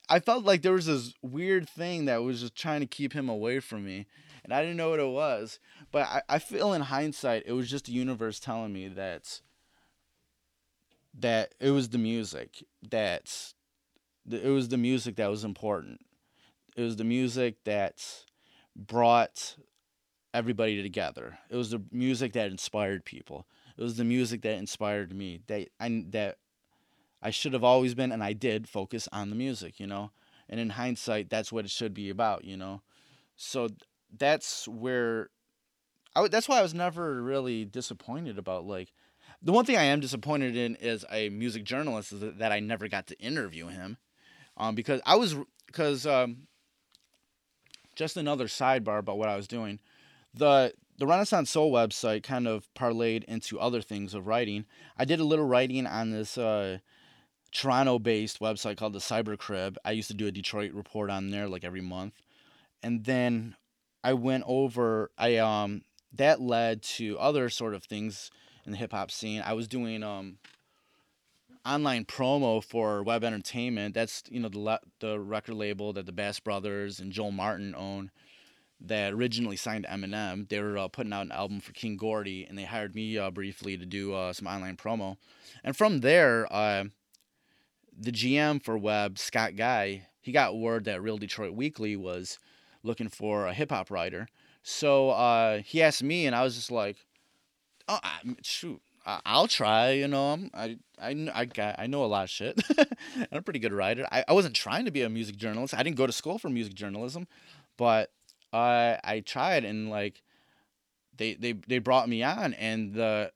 I 0.10 0.20
felt 0.20 0.44
like 0.44 0.62
there 0.62 0.74
was 0.74 0.88
this 0.88 1.14
weird 1.22 1.70
thing 1.70 2.06
that 2.06 2.24
was 2.24 2.42
just 2.42 2.56
trying 2.56 2.82
to 2.82 2.88
keep 2.88 3.14
him 3.14 3.30
away 3.30 3.60
from 3.60 3.86
me. 3.86 4.08
And 4.44 4.54
I 4.54 4.62
didn't 4.62 4.78
know 4.78 4.90
what 4.90 5.00
it 5.00 5.10
was. 5.10 5.60
But 5.92 6.08
I, 6.08 6.22
I 6.28 6.40
feel 6.40 6.74
in 6.74 6.82
hindsight 6.82 7.44
it 7.46 7.54
was 7.54 7.70
just 7.70 7.86
the 7.86 7.92
universe 7.92 8.40
telling 8.40 8.74
me 8.74 8.88
that 8.88 9.42
that 11.18 11.54
it 11.60 11.72
was 11.72 11.90
the 11.90 11.98
music 11.98 12.64
that 12.90 13.54
it 14.30 14.50
was 14.50 14.70
the 14.70 14.78
music 14.78 15.16
that 15.18 15.30
was 15.30 15.44
important. 15.44 16.02
It 16.76 16.84
was 16.84 16.96
the 16.96 17.04
music 17.04 17.64
that 17.66 18.06
brought 18.76 19.56
everybody 20.34 20.82
together. 20.82 21.40
It 21.50 21.56
was 21.56 21.72
the 21.72 21.82
music 21.92 22.34
that 22.34 22.52
inspired 22.52 23.06
people. 23.06 23.48
It 23.78 23.84
was 23.84 23.98
the 23.98 24.04
music 24.04 24.42
that 24.42 24.58
inspired 24.58 25.14
me. 25.14 25.42
That 25.48 25.70
I 25.80 26.06
that 26.10 26.38
I 27.22 27.30
should 27.32 27.54
have 27.54 27.64
always 27.64 27.96
been, 27.96 28.12
and 28.12 28.24
I 28.24 28.34
did 28.34 28.70
focus 28.70 29.08
on 29.12 29.30
the 29.30 29.36
music, 29.36 29.80
you 29.80 29.88
know. 29.88 30.12
And 30.48 30.60
in 30.60 30.72
hindsight, 30.72 31.30
that's 31.30 31.52
what 31.52 31.66
it 31.66 31.72
should 31.72 31.94
be 31.94 32.10
about, 32.10 32.44
you 32.44 32.58
know. 32.58 32.82
So 33.36 33.70
that's 34.18 34.68
where 34.68 35.30
I. 36.16 36.28
That's 36.28 36.50
why 36.50 36.60
I 36.60 36.62
was 36.62 36.74
never 36.74 37.22
really 37.22 37.66
disappointed 37.66 38.38
about 38.38 38.66
like. 38.66 38.94
The 39.42 39.54
one 39.54 39.64
thing 39.64 39.78
I 39.78 39.84
am 39.84 40.02
disappointed 40.02 40.58
in 40.58 40.76
is 40.76 41.06
a 41.10 41.30
music 41.30 41.64
journalist 41.64 42.12
is 42.12 42.22
that 42.38 42.52
I 42.52 42.60
never 42.60 42.90
got 42.90 43.08
to 43.08 43.20
interview 43.20 43.68
him, 43.68 43.98
um, 44.58 44.76
because 44.76 45.02
I 45.06 45.16
was 45.16 45.36
because 45.68 46.06
um, 46.06 46.48
just 47.96 48.18
another 48.18 48.46
sidebar 48.46 49.00
about 49.00 49.18
what 49.18 49.30
I 49.30 49.36
was 49.36 49.48
doing. 49.48 49.80
The 50.34 50.74
the 50.98 51.08
Renaissance 51.08 51.50
Soul 51.50 51.72
website 51.72 52.24
kind 52.24 52.48
of 52.48 52.68
parlayed 52.74 53.24
into 53.26 53.60
other 53.60 53.82
things 53.82 54.14
of 54.14 54.28
writing. 54.28 54.66
I 54.98 55.06
did 55.06 55.20
a 55.20 55.26
little 55.26 55.46
writing 55.46 55.88
on 55.88 56.12
this 56.12 56.38
uh, 56.38 56.80
Toronto 57.52 58.00
based 58.00 58.40
website 58.40 58.78
called 58.78 58.94
the 58.94 59.00
Cyber 59.00 59.38
Crib. 59.38 59.78
I 59.84 59.92
used 59.92 60.10
to 60.10 60.14
do 60.14 60.28
a 60.28 60.32
Detroit 60.32 60.74
report 60.74 61.10
on 61.10 61.32
there 61.32 61.48
like 61.48 61.64
every 61.64 61.82
month. 61.82 62.14
And 62.84 63.04
then 63.06 63.56
I 64.04 64.14
went 64.14 64.44
over 64.48 65.12
I 65.18 65.38
um 65.38 65.82
that 66.14 66.42
led 66.42 66.82
to 66.82 67.18
other 67.20 67.50
sort 67.50 67.74
of 67.74 67.84
things 67.84 68.32
in 68.66 68.72
the 68.72 68.78
hip 68.78 68.92
hop 68.92 69.12
scene. 69.12 69.42
I 69.46 69.54
was 69.54 69.68
doing 69.68 70.04
um 70.04 70.38
online 71.66 72.06
promo 72.06 72.64
for 72.64 73.04
Web 73.04 73.24
Entertainment. 73.24 73.94
That's 73.94 74.24
you 74.30 74.40
know 74.40 74.50
the 74.50 74.60
le- 74.60 74.80
the 75.00 75.20
record 75.20 75.56
label 75.56 75.94
that 75.94 76.06
the 76.06 76.12
Bass 76.12 76.40
Brothers 76.40 77.00
and 77.00 77.12
Joel 77.12 77.32
Martin 77.32 77.76
own. 77.76 78.12
That 78.82 79.12
originally 79.12 79.58
signed 79.58 79.86
Eminem. 79.90 80.48
They 80.48 80.62
were 80.62 80.78
uh, 80.78 80.88
putting 80.88 81.12
out 81.12 81.26
an 81.26 81.34
album 81.34 81.60
for 81.60 81.74
King 81.74 81.98
Gordy, 81.98 82.46
and 82.46 82.58
they 82.58 82.64
hired 82.64 82.96
me 82.96 83.18
uh, 83.18 83.30
briefly 83.30 83.78
to 83.78 83.86
do 83.86 84.14
uh, 84.14 84.32
some 84.32 84.48
online 84.48 84.78
promo. 84.78 85.18
And 85.66 85.76
from 85.76 86.00
there, 86.00 86.48
the 88.00 88.12
GM 88.12 88.64
for 88.64 88.78
Web, 88.78 89.20
Scott 89.20 89.56
Guy, 89.56 90.08
he 90.22 90.32
got 90.32 90.58
word 90.58 90.86
that 90.86 91.02
Real 91.02 91.18
Detroit 91.18 91.54
Weekly 91.54 91.96
was 91.96 92.40
looking 92.84 93.10
for 93.10 93.48
a 93.48 93.54
hip 93.54 93.72
hop 93.72 93.92
writer. 93.92 94.28
So 94.64 95.10
uh, 95.10 95.60
he 95.60 95.82
asked 95.82 96.04
me, 96.04 96.26
and 96.26 96.36
I 96.36 96.44
was 96.44 96.56
just 96.56 96.72
like, 96.72 96.98
"Oh, 97.88 98.00
I, 98.04 98.20
shoot, 98.42 98.82
I, 99.06 99.40
will 99.40 99.48
try." 99.48 99.92
You 99.92 100.08
know, 100.08 100.34
I'm, 100.34 100.52
I 100.54 100.78
I 101.02 101.30
I 101.34 101.46
got 101.46 101.76
I 101.78 101.88
know 101.88 102.04
a 102.04 102.08
lot 102.08 102.24
of 102.24 102.30
shit. 102.30 102.62
I'm 103.18 103.40
a 103.40 103.42
pretty 103.42 103.60
good 103.60 103.74
writer. 103.74 104.08
I, 104.12 104.24
I 104.28 104.34
wasn't 104.34 104.56
trying 104.56 104.86
to 104.86 104.92
be 104.92 105.02
a 105.02 105.10
music 105.10 105.38
journalist. 105.38 105.74
I 105.74 105.84
didn't 105.84 105.98
go 105.98 106.08
to 106.08 106.14
school 106.14 106.38
for 106.38 106.50
music 106.50 106.74
journalism, 106.74 107.28
but 107.78 108.12
uh, 108.54 108.96
I 109.04 109.24
tried, 109.26 109.66
and 109.66 109.90
like 109.90 110.22
they 111.18 111.34
they 111.34 111.54
they 111.54 111.80
brought 111.80 112.10
me 112.10 112.24
on, 112.24 112.54
and 112.54 112.94
the 112.94 113.32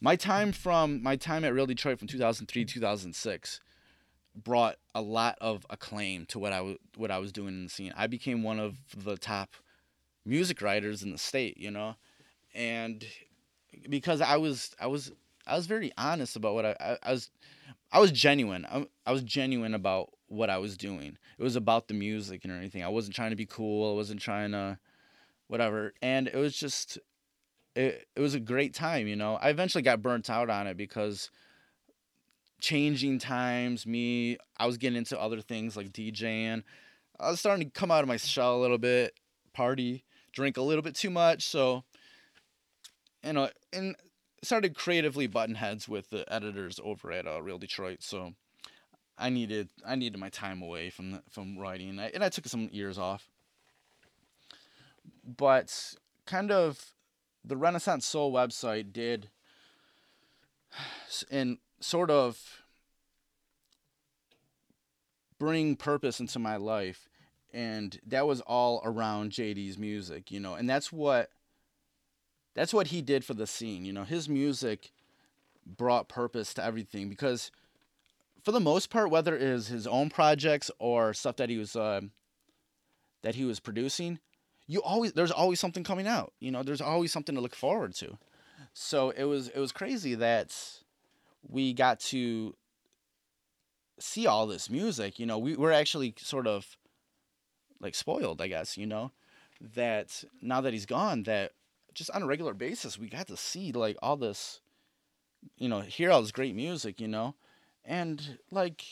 my 0.00 0.16
time 0.16 0.52
from 0.52 1.02
my 1.02 1.16
time 1.16 1.44
at 1.44 1.54
Real 1.54 1.66
Detroit 1.66 1.98
from 1.98 2.08
2003 2.08 2.64
2006 2.64 3.60
brought 4.44 4.76
a 4.94 5.00
lot 5.02 5.36
of 5.40 5.66
acclaim 5.70 6.26
to 6.26 6.38
what 6.38 6.52
I 6.52 6.58
w- 6.58 6.78
what 6.96 7.10
I 7.10 7.18
was 7.18 7.32
doing 7.32 7.48
in 7.48 7.64
the 7.64 7.70
scene. 7.70 7.92
I 7.96 8.06
became 8.06 8.42
one 8.42 8.58
of 8.58 8.78
the 8.96 9.16
top 9.16 9.50
music 10.24 10.62
writers 10.62 11.02
in 11.02 11.12
the 11.12 11.18
state, 11.18 11.58
you 11.58 11.70
know, 11.70 11.96
and 12.54 13.04
because 13.88 14.20
I 14.20 14.36
was 14.36 14.74
I 14.80 14.86
was 14.86 15.12
I 15.46 15.56
was 15.56 15.66
very 15.66 15.92
honest 15.96 16.36
about 16.36 16.54
what 16.54 16.66
I 16.66 16.76
I, 16.80 16.98
I 17.02 17.12
was 17.12 17.30
I 17.92 18.00
was 18.00 18.12
genuine. 18.12 18.66
I, 18.66 18.86
I 19.06 19.12
was 19.12 19.22
genuine 19.22 19.74
about 19.74 20.10
what 20.28 20.50
I 20.50 20.58
was 20.58 20.76
doing. 20.76 21.18
It 21.38 21.42
was 21.42 21.56
about 21.56 21.88
the 21.88 21.94
music 21.94 22.44
and 22.44 22.52
everything. 22.52 22.84
I 22.84 22.88
wasn't 22.88 23.16
trying 23.16 23.30
to 23.30 23.36
be 23.36 23.46
cool. 23.46 23.92
I 23.92 23.94
wasn't 23.94 24.20
trying 24.20 24.52
to 24.52 24.78
whatever. 25.48 25.94
And 26.02 26.28
it 26.28 26.36
was 26.36 26.56
just 26.56 26.98
it 27.74 28.08
it 28.16 28.20
was 28.20 28.34
a 28.34 28.40
great 28.40 28.74
time, 28.74 29.06
you 29.06 29.16
know. 29.16 29.36
I 29.36 29.50
eventually 29.50 29.82
got 29.82 30.02
burnt 30.02 30.30
out 30.30 30.50
on 30.50 30.66
it 30.66 30.76
because 30.76 31.30
changing 32.60 33.18
times, 33.18 33.86
me, 33.86 34.36
I 34.58 34.66
was 34.66 34.76
getting 34.76 34.98
into 34.98 35.18
other 35.18 35.40
things 35.40 35.76
like 35.76 35.92
DJing. 35.92 36.62
I 37.20 37.30
was 37.30 37.40
starting 37.40 37.68
to 37.68 37.78
come 37.78 37.90
out 37.90 38.02
of 38.02 38.08
my 38.08 38.16
shell 38.16 38.56
a 38.56 38.60
little 38.60 38.78
bit, 38.78 39.14
party, 39.52 40.04
drink 40.32 40.56
a 40.56 40.62
little 40.62 40.82
bit 40.82 40.94
too 40.94 41.10
much. 41.10 41.44
So, 41.46 41.84
you 43.24 43.32
know, 43.32 43.48
and 43.72 43.96
started 44.42 44.76
creatively 44.76 45.26
button 45.26 45.56
heads 45.56 45.88
with 45.88 46.10
the 46.10 46.30
editors 46.32 46.78
over 46.82 47.10
at 47.12 47.26
uh, 47.26 47.42
Real 47.42 47.58
Detroit. 47.58 48.02
So, 48.02 48.34
I 49.18 49.30
needed 49.30 49.68
I 49.84 49.96
needed 49.96 50.18
my 50.18 50.28
time 50.28 50.62
away 50.62 50.90
from 50.90 51.10
the, 51.10 51.22
from 51.28 51.58
writing, 51.58 51.98
I, 51.98 52.10
and 52.10 52.22
I 52.22 52.28
took 52.28 52.46
some 52.46 52.68
years 52.72 52.98
off. 52.98 53.28
But 55.26 55.94
kind 56.24 56.52
of, 56.52 56.94
the 57.44 57.56
Renaissance 57.56 58.06
Soul 58.06 58.32
website 58.32 58.92
did, 58.92 59.28
and 61.30 61.58
sort 61.80 62.10
of 62.10 62.62
bring 65.38 65.76
purpose 65.76 66.20
into 66.20 66.38
my 66.38 66.56
life 66.56 67.08
and 67.52 67.98
that 68.06 68.26
was 68.26 68.40
all 68.42 68.80
around 68.84 69.32
JD's 69.32 69.78
music, 69.78 70.30
you 70.30 70.40
know. 70.40 70.54
And 70.54 70.68
that's 70.68 70.92
what 70.92 71.30
that's 72.54 72.74
what 72.74 72.88
he 72.88 73.02
did 73.02 73.24
for 73.24 73.34
the 73.34 73.46
scene, 73.46 73.84
you 73.84 73.92
know. 73.92 74.04
His 74.04 74.28
music 74.28 74.92
brought 75.66 76.08
purpose 76.08 76.54
to 76.54 76.64
everything 76.64 77.08
because 77.08 77.50
for 78.42 78.52
the 78.52 78.60
most 78.60 78.90
part 78.90 79.10
whether 79.10 79.34
it 79.34 79.42
is 79.42 79.68
his 79.68 79.86
own 79.86 80.08
projects 80.08 80.70
or 80.78 81.12
stuff 81.14 81.36
that 81.36 81.50
he 81.50 81.58
was 81.58 81.76
uh, 81.76 82.02
that 83.22 83.34
he 83.34 83.44
was 83.44 83.60
producing, 83.60 84.18
you 84.66 84.82
always 84.82 85.12
there's 85.14 85.32
always 85.32 85.60
something 85.60 85.84
coming 85.84 86.06
out, 86.06 86.32
you 86.40 86.50
know. 86.50 86.62
There's 86.62 86.80
always 86.80 87.12
something 87.12 87.34
to 87.34 87.40
look 87.40 87.54
forward 87.54 87.94
to. 87.96 88.18
So 88.74 89.10
it 89.10 89.24
was 89.24 89.48
it 89.48 89.58
was 89.58 89.72
crazy 89.72 90.14
that 90.16 90.54
we 91.46 91.72
got 91.72 92.00
to 92.00 92.54
see 93.98 94.26
all 94.26 94.46
this 94.46 94.70
music. 94.70 95.18
You 95.18 95.26
know, 95.26 95.38
we 95.38 95.56
we're 95.56 95.72
actually 95.72 96.14
sort 96.18 96.46
of 96.46 96.76
like 97.80 97.94
spoiled, 97.94 98.40
I 98.40 98.48
guess. 98.48 98.76
You 98.76 98.86
know, 98.86 99.12
that 99.74 100.24
now 100.40 100.60
that 100.60 100.72
he's 100.72 100.86
gone, 100.86 101.24
that 101.24 101.52
just 101.94 102.10
on 102.10 102.22
a 102.22 102.26
regular 102.26 102.54
basis 102.54 102.98
we 102.98 103.08
got 103.08 103.26
to 103.28 103.36
see 103.36 103.72
like 103.72 103.96
all 104.02 104.16
this, 104.16 104.60
you 105.56 105.68
know, 105.68 105.80
hear 105.80 106.10
all 106.10 106.22
this 106.22 106.32
great 106.32 106.54
music. 106.54 107.00
You 107.00 107.08
know, 107.08 107.34
and 107.84 108.38
like, 108.50 108.84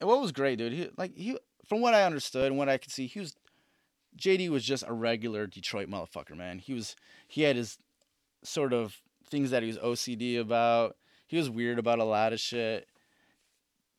what 0.00 0.20
was 0.20 0.32
great, 0.32 0.58
dude. 0.58 0.72
He 0.72 0.90
like 0.96 1.16
he 1.16 1.38
from 1.64 1.80
what 1.80 1.94
I 1.94 2.04
understood 2.04 2.46
and 2.46 2.58
what 2.58 2.68
I 2.68 2.78
could 2.78 2.92
see, 2.92 3.06
he 3.06 3.20
was 3.20 3.36
JD 4.16 4.48
was 4.48 4.64
just 4.64 4.84
a 4.86 4.92
regular 4.92 5.46
Detroit 5.46 5.88
motherfucker, 5.88 6.36
man. 6.36 6.58
He 6.58 6.72
was 6.72 6.96
he 7.28 7.42
had 7.42 7.56
his 7.56 7.78
sort 8.42 8.72
of 8.72 9.00
things 9.28 9.50
that 9.50 9.62
he 9.62 9.68
was 9.68 9.78
OCD 9.78 10.40
about 10.40 10.96
he 11.26 11.36
was 11.36 11.50
weird 11.50 11.78
about 11.78 11.98
a 11.98 12.04
lot 12.04 12.32
of 12.32 12.40
shit. 12.40 12.88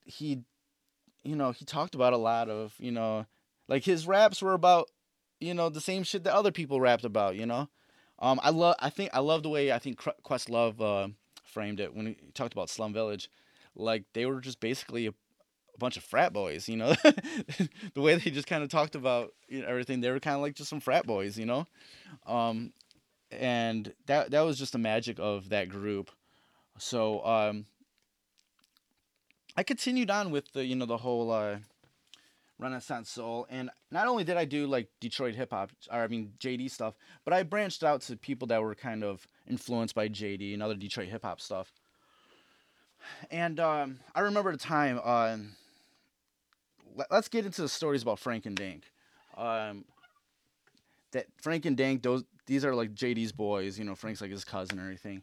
He, 0.04 0.40
you 1.24 1.36
know, 1.36 1.52
he 1.52 1.66
talked 1.66 1.96
about 1.96 2.14
a 2.14 2.18
lot 2.18 2.50
of, 2.50 2.74
you 2.80 2.92
know, 2.92 3.26
like 3.68 3.84
his 3.84 4.08
raps 4.08 4.42
were 4.42 4.54
about, 4.54 4.90
you 5.40 5.54
know, 5.54 5.70
the 5.70 5.82
same 5.82 6.04
shit 6.04 6.24
that 6.24 6.34
other 6.34 6.52
people 6.52 6.80
rapped 6.80 7.04
about, 7.04 7.36
you 7.36 7.46
know. 7.46 7.70
Um, 8.20 8.40
I 8.42 8.50
love, 8.50 8.76
I 8.80 8.90
think, 8.90 9.12
I 9.14 9.20
love 9.20 9.44
the 9.44 9.50
way 9.50 9.72
I 9.72 9.78
think 9.78 10.00
Questlove 10.00 10.82
uh, 10.82 11.10
framed 11.44 11.80
it 11.80 11.94
when 11.94 12.08
he 12.08 12.16
talked 12.34 12.54
about 12.54 12.70
Slum 12.70 12.94
Village, 12.94 13.30
like 13.76 14.06
they 14.14 14.26
were 14.26 14.40
just 14.40 14.60
basically 14.60 15.06
a, 15.06 15.10
a 15.10 15.78
bunch 15.78 15.98
of 15.98 16.04
frat 16.04 16.34
boys, 16.34 16.68
you 16.68 16.78
know. 16.78 16.94
the 17.94 18.02
way 18.02 18.16
they 18.16 18.32
just 18.32 18.48
kind 18.48 18.64
of 18.64 18.70
talked 18.70 18.96
about 18.96 19.34
you 19.48 19.62
know, 19.62 19.68
everything, 19.68 20.02
they 20.02 20.10
were 20.10 20.20
kind 20.20 20.36
of 20.36 20.42
like 20.42 20.56
just 20.56 20.70
some 20.70 20.80
frat 20.80 21.06
boys, 21.06 21.38
you 21.38 21.46
know. 21.46 21.68
Um, 22.26 22.74
and 23.32 23.94
that 24.06 24.32
that 24.32 24.42
was 24.42 24.58
just 24.58 24.72
the 24.72 24.80
magic 24.80 25.20
of 25.20 25.50
that 25.50 25.70
group. 25.70 26.10
So 26.78 27.26
um, 27.26 27.66
I 29.56 29.64
continued 29.64 30.12
on 30.12 30.32
with 30.32 30.52
the 30.54 30.66
you 30.66 30.76
know 30.76 30.86
the 30.86 30.98
whole 30.98 31.32
uh, 31.32 31.58
Renaissance 32.60 33.10
Soul, 33.10 33.48
and 33.50 33.70
not 33.92 34.08
only 34.08 34.24
did 34.24 34.38
I 34.38 34.46
do 34.46 34.68
like 34.68 34.90
Detroit 35.00 35.36
hip 35.36 35.52
hop, 35.52 35.72
or 35.92 36.02
I 36.02 36.08
mean 36.08 36.34
JD 36.40 36.72
stuff, 36.72 36.96
but 37.26 37.34
I 37.34 37.44
branched 37.44 37.84
out 37.84 38.02
to 38.02 38.16
people 38.16 38.48
that 38.48 38.62
were 38.62 38.76
kind 38.76 39.04
of 39.04 39.28
influenced 39.48 39.96
by 39.96 40.10
JD 40.10 40.54
and 40.54 40.64
other 40.64 40.76
Detroit 40.76 41.10
hip 41.10 41.24
hop 41.24 41.42
stuff. 41.42 41.72
And 43.32 43.60
um, 43.60 44.00
I 44.16 44.22
remember 44.22 44.52
the 44.52 44.58
time. 44.58 45.00
Um, 45.04 45.54
let, 46.96 47.12
us 47.12 47.28
get 47.28 47.46
into 47.46 47.62
the 47.62 47.70
stories 47.70 48.02
about 48.02 48.20
Frank 48.20 48.46
and 48.46 48.56
Dank. 48.56 48.92
Um, 49.38 49.86
that 51.12 51.28
Frank 51.42 51.66
and 51.66 51.78
Dank, 51.78 52.04
those 52.04 52.24
these 52.48 52.66
are 52.66 52.76
like 52.76 52.94
JD's 52.94 53.32
boys. 53.32 53.78
You 53.78 53.86
know, 53.86 53.96
Frank's 53.96 54.22
like 54.22 54.32
his 54.32 54.44
cousin 54.44 54.80
or 54.80 54.88
anything. 54.88 55.22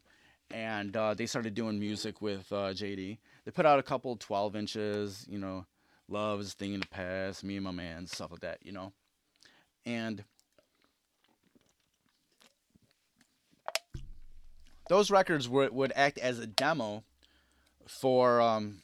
And 0.50 0.96
uh, 0.96 1.14
they 1.14 1.26
started 1.26 1.54
doing 1.54 1.78
music 1.78 2.20
with 2.20 2.50
uh, 2.52 2.72
JD. 2.72 3.18
They 3.44 3.50
put 3.50 3.66
out 3.66 3.78
a 3.78 3.82
couple 3.82 4.16
12 4.16 4.56
inches. 4.56 5.26
You 5.28 5.38
know, 5.38 5.66
Love 6.08 6.40
is 6.40 6.54
thing 6.54 6.74
in 6.74 6.80
the 6.80 6.86
past. 6.86 7.42
Me 7.42 7.56
and 7.56 7.64
my 7.64 7.70
man, 7.70 8.06
stuff 8.06 8.30
like 8.30 8.40
that. 8.40 8.58
You 8.62 8.72
know, 8.72 8.92
and 9.86 10.22
those 14.88 15.10
records 15.10 15.48
would, 15.48 15.72
would 15.72 15.92
act 15.96 16.18
as 16.18 16.38
a 16.38 16.46
demo 16.46 17.02
for 17.86 18.40
um, 18.40 18.82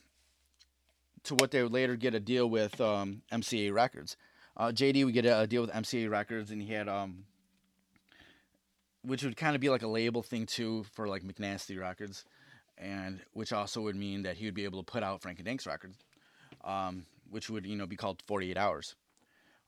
to 1.25 1.35
what 1.35 1.51
they 1.51 1.63
would 1.63 1.73
later 1.73 1.97
get 1.97 2.15
a 2.15 2.21
deal 2.21 2.49
with 2.49 2.81
um, 2.81 3.23
MCA 3.33 3.73
Records. 3.73 4.17
Uh, 4.57 4.69
JD 4.69 5.05
would 5.05 5.15
get 5.15 5.27
a, 5.27 5.41
a, 5.41 5.47
deal 5.47 5.63
with 5.63 5.71
MCA 5.71 6.11
Records, 6.11 6.51
and 6.51 6.61
he 6.61 6.73
had 6.73 6.89
um, 6.89 7.25
which 9.03 9.23
would 9.23 9.37
kind 9.37 9.55
of 9.55 9.61
be 9.61 9.69
like 9.69 9.83
a 9.83 9.89
label 9.89 10.23
thing 10.23 10.47
too 10.47 10.85
for 10.93 11.09
like 11.09 11.23
McNasty 11.23 11.79
Records, 11.79 12.25
and 12.79 13.21
which 13.33 13.53
also 13.53 13.81
would 13.83 13.97
mean 13.97 14.23
that 14.23 14.37
he 14.37 14.45
would 14.47 14.55
be 14.55 14.65
able 14.65 14.83
to 14.83 14.91
put 14.91 15.03
out 15.03 15.23
Frank 15.23 15.39
and 15.39 15.47
Dank's 15.47 15.67
records, 15.67 15.99
um, 16.65 17.07
which 17.31 17.51
would 17.51 17.67
you 17.67 17.77
know 17.77 17.87
be 17.87 17.97
called 17.97 18.23
48 18.27 18.57
Hours. 18.57 18.95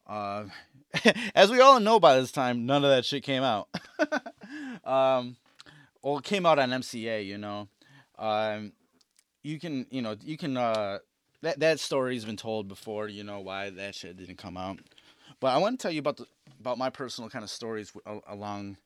Uh, 0.07 0.47
as 1.35 1.51
we 1.51 1.61
all 1.61 1.81
know 1.81 2.01
by 2.01 2.19
this 2.19 2.33
time, 2.33 2.67
none 2.67 2.85
of 2.85 2.91
that 2.91 3.05
shit 3.05 3.23
came 3.23 3.43
out. 3.43 3.69
um, 4.85 5.37
well, 6.03 6.19
it 6.19 6.25
came 6.25 6.45
out 6.45 6.59
on 6.59 6.71
MCA, 6.71 7.25
you 7.25 7.39
know. 7.39 7.69
Um, 8.19 8.73
you 9.43 9.59
can, 9.59 9.87
you 9.91 10.03
know, 10.03 10.17
you 10.23 10.37
can. 10.37 10.57
Uh, 10.57 10.99
that 11.43 11.59
that 11.61 11.81
story's 11.81 12.25
been 12.25 12.37
told 12.37 12.69
before. 12.69 13.09
You 13.09 13.25
know 13.25 13.41
why 13.41 13.71
that 13.71 13.95
shit 13.95 14.17
didn't 14.17 14.39
come 14.39 14.57
out. 14.57 14.79
But 15.41 15.49
I 15.49 15.59
want 15.59 15.79
to 15.79 15.83
tell 15.83 15.93
you 15.93 16.01
about 16.01 16.17
the 16.19 16.27
about 16.61 16.79
my 16.79 16.91
personal 16.91 17.31
kind 17.31 17.43
of 17.43 17.51
stories 17.51 17.93
along 18.29 18.77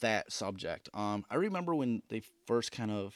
that 0.00 0.32
subject. 0.32 0.88
Um, 0.94 1.24
I 1.30 1.36
remember 1.36 1.74
when 1.74 2.02
they 2.08 2.22
first 2.46 2.72
kind 2.72 2.90
of 2.90 3.14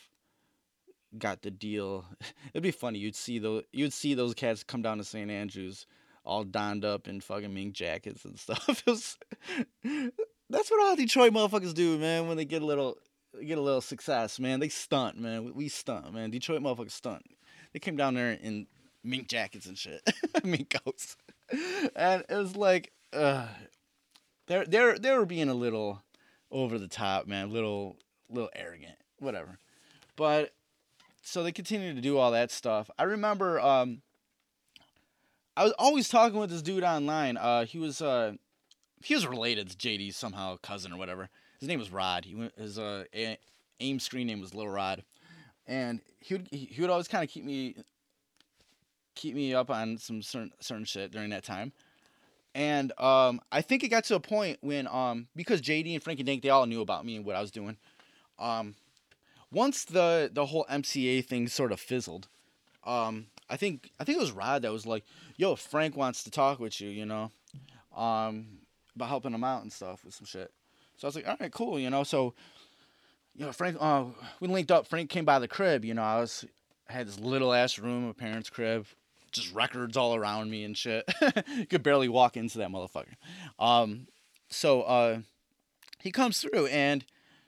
got 1.19 1.43
the 1.43 1.51
deal. 1.51 2.05
It'd 2.55 2.63
be 2.63 2.71
funny. 2.71 2.99
You'd 2.99 3.17
see 3.17 3.39
those. 3.39 3.63
You'd 3.73 3.93
see 3.93 4.15
those 4.15 4.35
cats 4.35 4.63
come 4.63 4.83
down 4.83 4.99
to 4.99 5.05
St. 5.05 5.31
Andrews, 5.31 5.87
all 6.25 6.45
donned 6.45 6.85
up 6.85 7.09
in 7.09 7.21
fucking 7.21 7.53
mink 7.53 7.75
jackets 7.75 8.25
and 8.25 8.39
stuff. 8.39 8.83
Was, 8.87 9.19
that's 9.83 10.71
what 10.71 10.85
all 10.85 10.97
Detroit 10.97 11.33
motherfuckers 11.33 11.75
do, 11.75 11.99
man. 11.99 12.29
When 12.29 12.37
they 12.37 12.45
get 12.45 12.63
a 12.63 12.67
little 12.67 12.99
get 13.45 13.59
a 13.59 13.63
little 13.63 13.81
success, 13.81 14.39
man. 14.39 14.61
They 14.61 14.69
stunt, 14.69 15.19
man. 15.19 15.55
We 15.55 15.69
stunt, 15.69 16.13
man. 16.13 16.31
Detroit 16.31 16.63
motherfuckers 16.63 16.93
stunt. 16.93 17.25
They 17.73 17.81
came 17.81 17.97
down 17.97 18.15
there 18.15 18.33
in 18.33 18.67
mink 19.03 19.29
jackets 19.29 19.67
and 19.67 19.77
shit, 19.77 20.03
mink 20.45 20.75
coats, 20.85 21.17
and 21.97 22.25
it 22.29 22.37
was 22.37 22.57
like, 22.57 22.93
uh, 23.13 23.49
they're 24.47 24.65
they're 24.65 24.99
they 24.99 25.17
were 25.17 25.27
being 25.27 25.49
a 25.49 25.55
little 25.55 26.03
over 26.55 26.79
the 26.79 26.89
top, 26.89 27.27
man. 27.27 27.53
Little 27.53 27.97
little 28.31 28.51
arrogant, 28.55 28.97
whatever. 29.19 29.59
But 30.17 30.55
so 31.23 31.43
they 31.43 31.53
continued 31.53 31.97
to 31.97 32.03
do 32.03 32.17
all 32.17 32.31
that 32.31 32.51
stuff. 32.51 32.89
I 32.99 33.03
remember 33.03 33.61
um, 33.61 34.01
I 35.57 35.65
was 35.65 35.73
always 35.79 36.09
talking 36.09 36.39
with 36.39 36.51
this 36.51 36.63
dude 36.63 36.85
online. 36.85 37.37
Uh, 37.37 37.67
he 37.67 37.79
was 37.79 38.01
uh, 38.01 38.35
he 39.03 39.15
was 39.15 39.27
related 39.27 39.69
to 39.69 39.77
JD 39.77 40.15
somehow, 40.15 40.57
cousin 40.63 40.93
or 40.93 40.97
whatever. 40.97 41.29
His 41.59 41.69
name 41.69 41.79
was 41.79 41.93
Rod. 41.93 42.25
He 42.25 42.35
went, 42.35 42.53
his 42.59 42.79
uh, 42.79 43.05
AIM 43.81 44.01
screen 44.01 44.27
name 44.27 44.41
was 44.41 44.55
Little 44.55 44.73
Rod, 44.73 45.03
and 45.67 46.01
he 46.21 46.35
would 46.35 46.49
he 46.51 46.81
would 46.81 46.91
always 46.91 47.09
kind 47.09 47.25
of 47.25 47.31
keep 47.31 47.45
me 47.45 47.77
keep 49.17 49.35
me 49.35 49.55
up 49.55 49.71
on 49.71 49.99
some 49.99 50.23
certain 50.23 50.53
certain 50.61 50.85
shit 50.85 51.11
during 51.11 51.31
that 51.31 51.45
time. 51.45 51.73
And 52.55 52.93
um, 53.01 53.41
I 53.51 53.63
think 53.63 53.83
it 53.83 53.89
got 53.89 54.05
to 54.05 54.15
a 54.15 54.21
point 54.21 54.59
when 54.61 54.87
um, 54.87 55.27
because 55.35 55.61
JD 55.61 55.95
and 55.95 56.03
Frankie 56.03 56.23
Dank 56.23 56.43
they 56.43 56.51
all 56.51 56.67
knew 56.67 56.81
about 56.81 57.05
me 57.05 57.17
and 57.17 57.25
what 57.25 57.35
I 57.37 57.41
was 57.41 57.51
doing. 57.51 57.77
Um, 58.39 58.75
once 59.51 59.85
the 59.85 60.31
the 60.33 60.47
whole 60.47 60.67
MCA 60.71 61.25
thing 61.25 61.49
sort 61.49 61.73
of 61.73 61.81
fizzled, 61.81 62.29
um, 62.85 63.27
I 63.51 63.57
think 63.57 63.91
I 63.99 64.05
think 64.05 64.19
it 64.19 64.21
was 64.21 64.33
Rod 64.33 64.63
that 64.63 64.73
was 64.73 64.87
like, 64.87 65.05
"Yo, 65.37 65.57
Frank 65.57 65.97
wants 65.97 66.23
to 66.25 66.31
talk 66.31 66.61
with 66.61 66.81
you," 66.81 66.91
you 66.91 67.07
know, 67.07 67.33
um, 67.97 68.47
about 68.95 69.09
helping 69.09 69.33
him 69.33 69.45
out 69.45 69.63
and 69.63 69.73
stuff 69.73 70.05
with 70.05 70.15
some 70.15 70.27
shit. 70.27 70.53
So 70.97 71.07
I 71.07 71.09
was 71.09 71.17
like, 71.17 71.29
all 71.29 71.37
right, 71.41 71.53
cool, 71.53 71.79
you 71.79 71.91
know. 71.91 72.05
So, 72.05 72.35
you 73.35 73.45
know, 73.47 73.53
Frank, 73.53 73.77
uh, 73.81 74.05
we 74.41 74.49
linked 74.49 74.71
up. 74.71 74.87
Frank 74.87 75.11
came 75.11 75.25
by 75.25 75.39
the 75.39 75.49
crib, 75.49 75.85
you 75.85 75.95
know. 75.95 76.03
I 76.03 76.21
was 76.21 76.45
I 76.89 76.93
had 76.93 77.09
this 77.09 77.19
little 77.19 77.53
ass 77.53 77.79
room, 77.79 78.09
a 78.09 78.15
parents' 78.15 78.51
crib, 78.51 78.87
just 79.35 79.55
records 79.55 79.97
all 79.97 80.15
around 80.15 80.51
me 80.51 80.65
and 80.65 80.77
shit. 80.77 81.05
could 81.69 81.83
barely 81.83 82.09
walk 82.09 82.37
into 82.37 82.59
that 82.59 82.71
motherfucker. 82.71 83.15
Um, 83.59 84.07
so 84.49 84.83
uh, 84.83 85.19
he 86.01 86.11
comes 86.11 86.41
through 86.41 86.67
and 86.67 87.05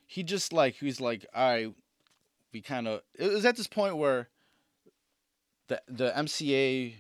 he 0.07 0.23
just 0.23 0.53
like 0.53 0.77
he's 0.77 1.01
like, 1.01 1.25
all 1.35 1.51
right, 1.51 1.75
we 2.53 2.61
kind 2.61 2.87
of. 2.87 3.01
It 3.19 3.33
was 3.33 3.45
at 3.45 3.57
this 3.57 3.67
point 3.67 3.97
where 3.97 4.29
the 5.69 5.81
the 5.89 6.13
MCA 6.17 6.95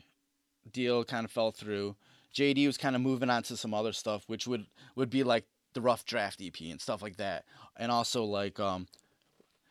deal 0.72 1.05
kind 1.05 1.24
of 1.24 1.30
fell 1.30 1.53
through. 1.53 1.97
JD 2.34 2.66
was 2.66 2.76
kind 2.76 2.95
of 2.95 3.03
moving 3.03 3.30
on 3.30 3.43
to 3.45 3.57
some 3.57 3.74
other 3.74 3.93
stuff, 3.93 4.24
which 4.26 4.47
would 4.47 4.66
would 4.95 5.11
be 5.11 5.24
like 5.24 5.45
the 5.74 5.80
rough 5.80 6.05
draft 6.05 6.41
EP 6.43 6.59
and 6.70 6.80
stuff 6.80 7.03
like 7.03 7.16
that. 7.16 7.45
And 7.76 7.91
also 7.93 8.24
like 8.24 8.59
um 8.61 8.87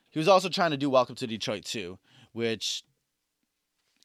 he 0.09 0.20
was 0.20 0.28
also 0.28 0.49
trying 0.49 0.72
to 0.72 0.78
do 0.78 0.89
Welcome 0.89 1.16
to 1.16 1.28
Detroit 1.28 1.66
too, 1.66 1.99
which 2.32 2.84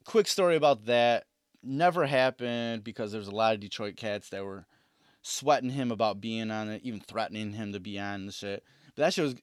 quick 0.04 0.26
story 0.26 0.56
about 0.56 0.86
that 0.86 1.24
never 1.62 2.06
happened 2.06 2.84
because 2.84 3.12
there's 3.12 3.28
a 3.28 3.34
lot 3.34 3.54
of 3.54 3.60
Detroit 3.60 3.96
cats 3.96 4.30
that 4.30 4.44
were 4.44 4.66
sweating 5.22 5.70
him 5.70 5.90
about 5.90 6.20
being 6.20 6.50
on 6.50 6.68
it, 6.68 6.82
even 6.82 7.00
threatening 7.00 7.52
him 7.52 7.72
to 7.72 7.80
be 7.80 7.98
on 7.98 8.26
the 8.26 8.32
shit. 8.32 8.64
But 8.94 9.02
that 9.02 9.14
shit 9.14 9.24
was 9.24 9.34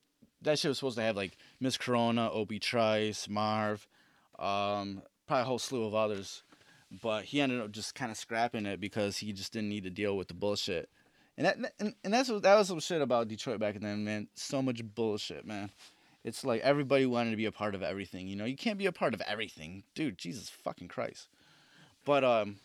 that 0.41 0.59
shit 0.59 0.69
was 0.69 0.77
supposed 0.77 0.97
to 0.97 1.03
have 1.03 1.15
like 1.15 1.37
Miss 1.59 1.77
Corona, 1.77 2.29
Obi 2.31 2.59
Trice, 2.59 3.27
Marv, 3.27 3.87
um, 4.37 5.01
probably 5.27 5.41
a 5.41 5.45
whole 5.45 5.59
slew 5.59 5.85
of 5.85 5.95
others. 5.95 6.43
But 7.01 7.25
he 7.25 7.41
ended 7.41 7.59
up 7.59 7.71
just 7.71 7.95
kind 7.95 8.11
of 8.11 8.17
scrapping 8.17 8.65
it 8.65 8.79
because 8.79 9.17
he 9.17 9.33
just 9.33 9.51
didn't 9.51 9.69
need 9.69 9.83
to 9.83 9.89
deal 9.89 10.15
with 10.15 10.29
the 10.29 10.33
bullshit. 10.33 10.89
And 11.37 11.45
that 11.45 11.57
and, 11.79 11.93
and 12.03 12.13
that's 12.13 12.29
what 12.29 12.43
that 12.43 12.55
was 12.55 12.67
some 12.67 12.79
shit 12.79 13.01
about 13.01 13.27
Detroit 13.27 13.59
back 13.59 13.79
then, 13.79 14.03
man. 14.03 14.27
So 14.35 14.61
much 14.61 14.81
bullshit, 14.83 15.45
man. 15.45 15.69
It's 16.23 16.43
like 16.43 16.61
everybody 16.61 17.05
wanted 17.05 17.31
to 17.31 17.37
be 17.37 17.45
a 17.45 17.51
part 17.51 17.75
of 17.75 17.81
everything. 17.81 18.27
You 18.27 18.35
know, 18.35 18.45
you 18.45 18.57
can't 18.57 18.77
be 18.77 18.85
a 18.85 18.91
part 18.91 19.13
of 19.13 19.21
everything, 19.21 19.83
dude. 19.95 20.17
Jesus 20.17 20.49
fucking 20.49 20.89
Christ. 20.89 21.27
But 22.05 22.23
um, 22.23 22.57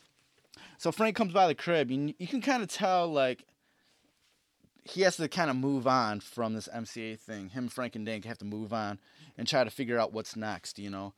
so 0.79 0.93
Frank 0.93 1.17
comes 1.17 1.33
by 1.33 1.47
the 1.47 1.55
crib. 1.55 1.91
You 1.91 2.15
you 2.19 2.27
can 2.27 2.41
kind 2.41 2.63
of 2.63 2.69
tell 2.69 3.09
like 3.09 3.45
he 4.85 5.03
has 5.03 5.17
to 5.17 5.29
kind 5.29 5.51
of 5.51 5.57
move 5.57 5.87
on 5.87 6.21
from 6.21 6.55
this 6.55 6.69
MCA 6.75 7.19
thing. 7.19 7.51
Him, 7.51 7.69
Frank, 7.69 7.95
and 7.95 8.05
Dank 8.05 8.25
have 8.25 8.39
to 8.39 8.45
move 8.45 8.73
on 8.73 8.99
and 9.39 9.47
try 9.47 9.65
to 9.65 9.71
figure 9.71 9.99
out 9.99 10.13
what's 10.13 10.37
next. 10.37 10.79
You 10.79 10.91
know, 10.91 11.15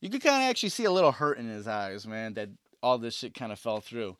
you 0.00 0.10
can 0.10 0.20
kind 0.20 0.42
of 0.42 0.50
actually 0.50 0.70
see 0.70 0.84
a 0.84 0.90
little 0.90 1.12
hurt 1.12 1.38
in 1.38 1.48
his 1.48 1.68
eyes, 1.68 2.06
man. 2.06 2.34
That 2.34 2.50
all 2.82 2.98
this 2.98 3.14
shit 3.14 3.34
kind 3.34 3.52
of 3.52 3.58
fell 3.58 3.80
through, 3.80 4.16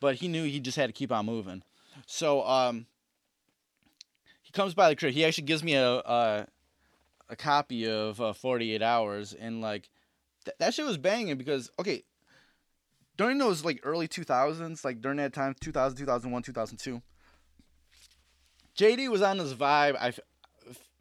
but 0.00 0.16
he 0.16 0.28
knew 0.28 0.44
he 0.44 0.60
just 0.60 0.76
had 0.76 0.88
to 0.88 0.92
keep 0.92 1.12
on 1.12 1.26
moving. 1.26 1.62
So 2.06 2.44
um, 2.46 2.86
he 4.42 4.52
comes 4.52 4.74
by 4.74 4.88
the 4.88 4.96
crib. 4.96 5.14
He 5.14 5.24
actually 5.24 5.44
gives 5.44 5.62
me 5.62 5.74
a 5.74 5.98
a, 5.98 6.46
a 7.34 7.36
copy 7.36 7.90
of 7.90 8.20
uh, 8.20 8.32
48 8.32 8.80
Hours, 8.80 9.34
and 9.34 9.60
like 9.60 9.90
th- 10.44 10.56
that 10.58 10.72
shit 10.72 10.86
was 10.86 10.96
banging 10.96 11.36
because 11.36 11.70
okay, 11.78 12.04
during 13.16 13.38
those 13.38 13.64
like 13.64 13.80
early 13.82 14.08
2000s, 14.08 14.84
like 14.84 15.02
during 15.02 15.18
that 15.18 15.32
time, 15.32 15.54
2000, 15.60 15.98
2001, 15.98 16.42
2002, 16.42 17.02
JD 18.78 19.10
was 19.10 19.22
on 19.22 19.38
this 19.38 19.52
vibe. 19.52 19.96
I 20.00 20.08
f- 20.08 20.20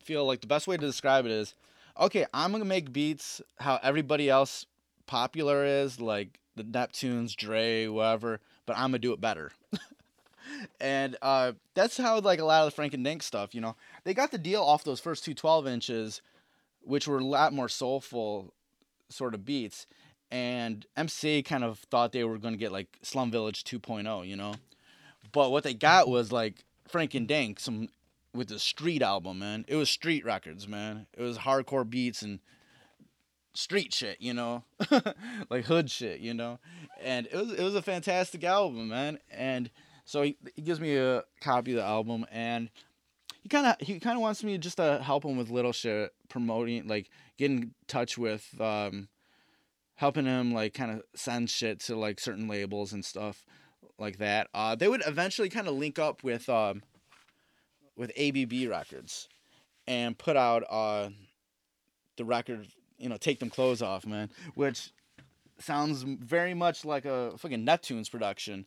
feel 0.04 0.26
like 0.26 0.42
the 0.42 0.48
best 0.48 0.68
way 0.68 0.76
to 0.76 0.86
describe 0.86 1.26
it 1.26 1.32
is, 1.32 1.54
okay, 2.00 2.26
I'm 2.34 2.52
gonna 2.52 2.66
make 2.66 2.92
beats 2.92 3.42
how 3.60 3.80
everybody 3.84 4.30
else 4.30 4.66
popular 5.06 5.64
is, 5.66 6.02
like 6.02 6.40
the 6.56 6.64
Neptunes, 6.64 7.36
Dre, 7.36 7.88
whatever, 7.88 8.40
but 8.66 8.76
I'm 8.76 8.90
gonna 8.90 9.00
do 9.00 9.14
it 9.14 9.22
better. 9.22 9.52
and 10.80 11.16
uh, 11.22 11.54
that's 11.74 11.98
how 11.98 12.20
like 12.20 12.40
a 12.40 12.46
lot 12.46 12.62
of 12.62 12.68
the 12.68 12.76
Frank 12.76 12.94
and 12.94 13.04
Dank 13.04 13.24
stuff, 13.24 13.54
you 13.54 13.62
know, 13.62 13.76
they 14.04 14.14
got 14.14 14.32
the 14.32 14.38
deal 14.38 14.62
off 14.62 14.84
those 14.84 15.00
first 15.00 15.26
two 15.26 15.34
12 15.34 15.68
inches, 15.68 16.22
which 16.82 17.08
were 17.08 17.20
a 17.20 17.26
lot 17.26 17.54
more 17.54 17.70
soulful 17.70 18.54
sort 19.10 19.34
of 19.34 19.46
beats. 19.46 19.88
And 20.32 20.86
MC 20.98 21.44
kind 21.44 21.64
of 21.64 21.80
thought 21.80 22.12
they 22.12 22.24
were 22.24 22.40
going 22.40 22.56
to 22.56 22.60
get 22.60 22.72
like 22.72 22.98
Slum 23.04 23.30
Village 23.30 23.64
2.0, 23.64 24.28
you 24.28 24.36
know, 24.36 24.56
but 25.32 25.52
what 25.52 25.64
they 25.64 25.74
got 25.74 26.08
was 26.08 26.32
like 26.32 26.64
Frank 26.88 27.14
and 27.14 27.28
Dank 27.28 27.60
some 27.60 27.90
with 28.34 28.48
the 28.48 28.60
street 28.60 29.02
album, 29.02 29.40
man. 29.40 29.66
It 29.68 29.76
was 29.76 29.90
street 29.90 30.26
records, 30.26 30.68
man. 30.68 31.06
It 31.16 31.22
was 31.22 31.40
hardcore 31.40 31.88
beats 31.88 32.24
and 32.24 32.40
street 33.54 33.94
shit, 33.94 34.20
you 34.20 34.34
know, 34.34 34.64
like 35.50 35.66
hood 35.66 35.90
shit, 35.92 36.20
you 36.20 36.34
know. 36.34 36.60
And 37.02 37.28
it 37.28 37.36
was 37.36 37.52
it 37.52 37.64
was 37.64 37.76
a 37.76 37.82
fantastic 37.82 38.44
album, 38.44 38.90
man. 38.90 39.20
And 39.32 39.70
so 40.06 40.22
he, 40.22 40.38
he 40.56 40.62
gives 40.62 40.80
me 40.80 40.98
a 40.98 41.24
copy 41.42 41.72
of 41.72 41.78
the 41.78 41.84
album, 41.84 42.26
and 42.32 42.70
he 43.42 43.50
kind 43.50 43.68
of 43.68 43.76
he 43.80 44.00
kind 44.00 44.16
of 44.16 44.22
wants 44.22 44.44
me 44.44 44.58
just 44.58 44.78
to 44.78 45.00
help 45.04 45.26
him 45.26 45.38
with 45.38 45.50
little 45.50 45.72
shit, 45.72 46.12
promoting 46.30 46.88
like 46.88 47.10
getting 47.38 47.58
in 47.58 47.72
touch 47.88 48.18
with 48.18 48.60
um, 48.60 49.08
helping 49.96 50.26
him 50.26 50.54
like 50.54 50.74
kind 50.74 50.92
of 50.92 51.04
send 51.16 51.50
shit 51.50 51.80
to 51.82 51.96
like 51.96 52.20
certain 52.20 52.48
labels 52.48 52.94
and 52.94 53.04
stuff 53.04 53.46
like 53.98 54.18
that. 54.18 54.48
Uh, 54.54 54.76
they 54.76 54.88
would 54.88 55.04
eventually 55.06 55.50
kind 55.50 55.68
of 55.68 55.76
link 55.76 56.00
up 56.00 56.24
with 56.24 56.50
um, 56.50 56.84
with 57.96 58.12
ABB 58.18 58.70
Records 58.70 59.28
and 59.88 60.18
put 60.18 60.38
out 60.38 60.64
uh, 60.70 61.10
the 62.18 62.26
record, 62.26 62.68
you 62.98 63.10
know, 63.10 63.18
take 63.18 63.40
them 63.40 63.50
clothes 63.50 63.82
off, 63.82 64.06
man, 64.06 64.30
which 64.56 64.92
sounds 65.60 66.04
very 66.04 66.54
much 66.54 66.86
like 66.86 67.06
a 67.06 67.38
fucking 67.38 67.66
Neptunes 67.66 68.10
production. 68.10 68.66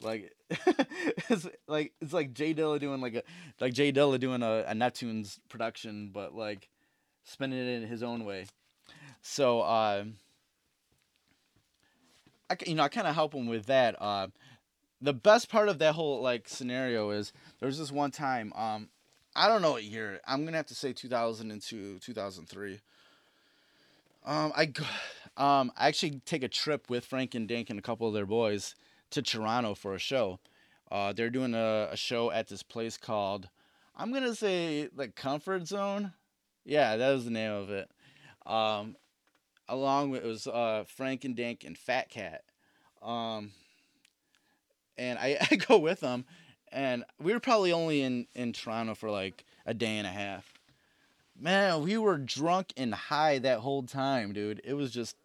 Like 0.00 0.32
it's 1.28 1.46
like 1.66 1.92
it's 2.00 2.12
like 2.12 2.32
Jay 2.32 2.54
Dilla 2.54 2.78
doing 2.78 3.00
like 3.00 3.14
a 3.14 3.22
like 3.60 3.72
Jay 3.72 3.92
Dilla 3.92 4.18
doing 4.18 4.42
a, 4.42 4.64
a 4.68 4.74
Neptunes 4.74 5.38
production, 5.48 6.10
but 6.12 6.34
like 6.34 6.68
spinning 7.24 7.58
it 7.58 7.82
in 7.82 7.88
his 7.88 8.02
own 8.02 8.24
way. 8.24 8.46
So 9.22 9.60
uh, 9.60 10.04
I 12.48 12.56
you 12.66 12.74
know 12.74 12.84
I 12.84 12.88
kind 12.88 13.06
of 13.06 13.14
help 13.14 13.34
him 13.34 13.46
with 13.46 13.66
that. 13.66 14.00
Uh, 14.00 14.28
the 15.00 15.12
best 15.12 15.48
part 15.48 15.68
of 15.68 15.78
that 15.78 15.94
whole 15.94 16.20
like 16.22 16.48
scenario 16.48 17.10
is 17.10 17.32
there 17.58 17.66
was 17.66 17.78
this 17.78 17.92
one 17.92 18.10
time 18.10 18.52
um 18.54 18.88
I 19.36 19.46
don't 19.46 19.62
know 19.62 19.72
what 19.72 19.84
year 19.84 20.20
I'm 20.26 20.44
gonna 20.44 20.56
have 20.56 20.66
to 20.66 20.74
say 20.74 20.92
2002 20.92 21.98
2003. 22.00 22.80
Um 24.26 24.52
I 24.56 24.72
um 25.36 25.72
I 25.76 25.88
actually 25.88 26.20
take 26.24 26.42
a 26.42 26.48
trip 26.48 26.88
with 26.88 27.04
Frank 27.04 27.34
and 27.34 27.48
Dank 27.48 27.70
and 27.70 27.78
a 27.78 27.82
couple 27.82 28.08
of 28.08 28.14
their 28.14 28.26
boys 28.26 28.74
to 29.10 29.22
Toronto 29.22 29.74
for 29.74 29.94
a 29.94 29.98
show. 29.98 30.40
Uh, 30.90 31.12
they're 31.12 31.30
doing 31.30 31.54
a, 31.54 31.88
a 31.92 31.96
show 31.96 32.30
at 32.30 32.48
this 32.48 32.62
place 32.62 32.96
called 32.96 33.48
I'm 33.98 34.12
gonna 34.12 34.34
say 34.34 34.88
like 34.94 35.16
Comfort 35.16 35.66
Zone. 35.66 36.12
Yeah, 36.64 36.96
that 36.96 37.10
was 37.10 37.24
the 37.24 37.32
name 37.32 37.50
of 37.50 37.70
it. 37.70 37.90
Um, 38.46 38.96
along 39.68 40.10
with 40.10 40.24
it 40.24 40.26
was 40.26 40.46
uh, 40.46 40.84
Frank 40.86 41.24
and 41.24 41.34
Dank 41.34 41.64
and 41.64 41.76
Phat 41.76 42.08
Kat. 42.08 42.44
Um, 43.02 43.50
and 44.96 45.18
I, 45.18 45.38
I 45.50 45.56
go 45.56 45.78
with 45.78 46.00
them, 46.00 46.24
and 46.70 47.04
we 47.20 47.32
were 47.32 47.40
probably 47.40 47.72
only 47.72 48.02
in 48.02 48.28
in 48.36 48.52
Toronto 48.52 48.94
for 48.94 49.10
like 49.10 49.44
a 49.66 49.74
day 49.74 49.98
and 49.98 50.06
a 50.06 50.10
half. 50.10 50.54
Man, 51.40 51.82
we 51.82 51.98
were 51.98 52.18
drunk 52.18 52.72
and 52.76 52.94
high 52.94 53.38
that 53.40 53.60
whole 53.60 53.82
time, 53.82 54.32
dude. 54.32 54.60
It 54.64 54.74
was 54.74 54.92
just 54.92 55.16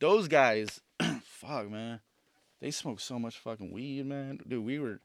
those 0.00 0.28
guys. 0.28 0.80
fuck, 1.22 1.70
man. 1.70 2.00
They 2.64 2.70
smoked 2.70 3.02
so 3.02 3.18
much 3.18 3.38
fucking 3.40 3.72
weed, 3.72 4.06
man. 4.06 4.38
Dude, 4.48 4.64
we 4.64 4.78
were. 4.78 5.00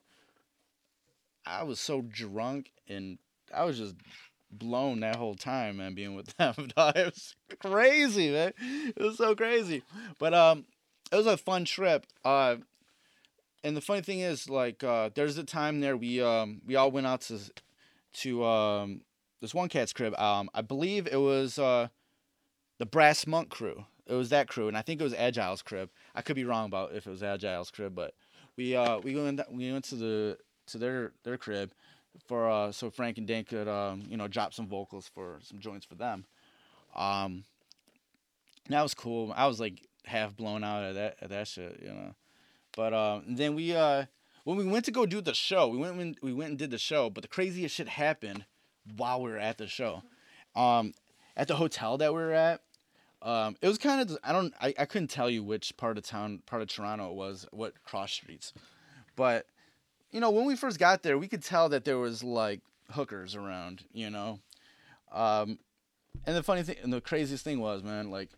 I 1.45 1.64
was 1.64 1.78
so 1.78 2.01
drunk 2.01 2.72
and 2.88 3.18
I 3.53 3.66
was 3.66 3.78
just 3.78 3.95
blown 4.49 5.01
that 5.01 5.18
whole 5.18 5.36
time, 5.36 5.76
man, 5.76 5.93
being 5.93 6.16
with 6.16 6.28
them. 6.38 6.53
it 6.57 6.74
was 6.78 7.36
crazy, 7.60 8.32
man. 8.32 8.53
It 8.95 8.97
was 8.97 9.18
so 9.18 9.36
crazy. 9.36 9.84
But 10.20 10.34
um, 10.34 10.68
it 11.12 11.18
was 11.18 11.28
a 11.28 11.36
fun 11.36 11.66
trip. 11.66 12.05
Uh, 12.24 12.55
and 13.62 13.76
the 13.76 13.82
funny 13.82 14.03
thing 14.03 14.22
is, 14.22 14.49
like, 14.49 14.82
uh, 14.82 15.10
there's 15.14 15.38
a 15.38 15.43
time 15.43 15.82
there 15.82 15.97
we 15.97 16.22
um 16.22 16.62
we 16.66 16.78
all 16.78 16.91
went 16.91 17.07
out 17.07 17.20
to 17.24 17.39
to 18.22 18.45
um 18.45 19.01
this 19.41 19.53
one 19.53 19.68
cat's 19.68 19.91
crib. 19.91 20.18
Um, 20.18 20.49
I 20.53 20.62
believe 20.62 21.10
it 21.12 21.20
was 21.20 21.60
uh 21.60 21.89
the 22.78 22.86
Brassmunk 22.86 23.49
crew. 23.49 23.84
It 24.07 24.14
was 24.14 24.30
that 24.30 24.47
crew, 24.47 24.70
and 24.70 24.78
I 24.78 24.82
think 24.82 25.01
it 25.01 25.03
was 25.03 25.14
Agile's 25.14 25.62
crib. 25.62 25.89
I 26.16 26.22
could 26.22 26.36
be 26.36 26.45
wrong 26.45 26.66
about 26.66 26.93
if 26.93 27.07
it 27.07 27.10
was 27.10 27.24
Agile's 27.24 27.72
crib, 27.72 27.95
but 27.95 28.14
we 28.55 28.76
uh 28.76 28.99
we 28.99 29.16
went 29.16 29.41
we 29.51 29.72
went 29.72 29.86
to 29.86 29.95
the 29.95 30.38
to 30.68 30.78
their 30.78 31.12
their 31.24 31.38
crib 31.38 31.72
for 32.28 32.49
uh 32.49 32.72
so 32.72 32.89
Frank 32.89 33.18
and 33.18 33.28
Dan 33.28 33.43
could 33.43 33.68
um 33.68 34.03
you 34.10 34.18
know 34.18 34.28
drop 34.28 34.53
some 34.53 34.68
vocals 34.68 35.10
for 35.14 35.39
some 35.41 35.60
joints 35.60 35.86
for 35.86 35.95
them. 35.95 36.26
Um, 36.95 37.43
that 38.70 38.82
was 38.82 38.93
cool. 38.93 39.34
I 39.36 39.47
was 39.47 39.60
like 39.60 39.82
half 40.05 40.36
blown 40.36 40.64
out 40.64 40.84
at 40.84 40.95
that 40.95 41.18
at 41.22 41.30
that 41.30 41.47
shit, 41.47 41.80
you 41.82 41.89
know. 41.89 42.16
But 42.76 42.93
um, 42.93 43.24
then 43.28 43.55
we 43.55 43.76
uh, 43.76 44.05
when 44.43 44.57
we 44.57 44.66
went 44.66 44.86
to 44.86 44.91
go 44.91 45.05
do 45.05 45.22
the 45.22 45.34
show, 45.34 45.68
we 45.68 45.78
went 45.78 46.18
we 46.22 46.34
went 46.34 46.51
and 46.51 46.60
did 46.60 46.72
the 46.72 46.78
show. 46.78 47.10
But 47.10 47.24
the 47.24 47.28
craziest 47.28 47.76
shit 47.76 47.89
happened 47.89 48.45
while 48.97 49.22
we 49.22 49.32
were 49.32 49.38
at 49.38 49.57
the 49.57 49.68
show. 49.68 50.03
Um, 50.55 50.93
at 51.36 51.47
the 51.47 51.55
hotel 51.55 51.97
that 51.97 52.14
we 52.14 52.20
were 52.20 52.34
at, 52.34 52.62
um, 53.22 53.57
it 53.61 53.67
was 53.67 53.78
kind 53.78 54.01
of 54.01 54.17
I 54.24 54.32
don't 54.32 54.53
I, 54.61 54.74
I 54.78 54.86
couldn't 54.86 55.09
tell 55.09 55.30
you 55.30 55.43
which 55.43 55.76
part 55.78 55.97
of 55.97 56.05
town 56.05 56.41
part 56.45 56.61
of 56.61 56.70
Toronto 56.70 57.09
it 57.09 57.15
was, 57.15 57.45
what 57.51 57.84
cross 57.84 58.11
streets, 58.11 58.53
but 59.15 59.45
you 60.11 60.20
know 60.20 60.32
when 60.32 60.45
we 60.45 60.55
first 60.55 60.80
got 60.80 61.03
there, 61.03 61.17
we 61.17 61.28
could 61.28 61.43
tell 61.43 61.70
that 61.70 61.86
there 61.86 61.97
was 61.97 62.24
like 62.24 62.61
hookers 62.91 63.36
around, 63.36 63.84
you 63.91 64.09
know. 64.09 64.39
Um, 65.11 65.59
and 66.26 66.36
the 66.36 66.43
funny 66.43 66.63
thing 66.63 66.78
and 66.82 66.93
the 66.93 67.01
craziest 67.01 67.43
thing 67.43 67.59
was, 67.59 67.84
man, 67.84 68.09
like 68.09 68.30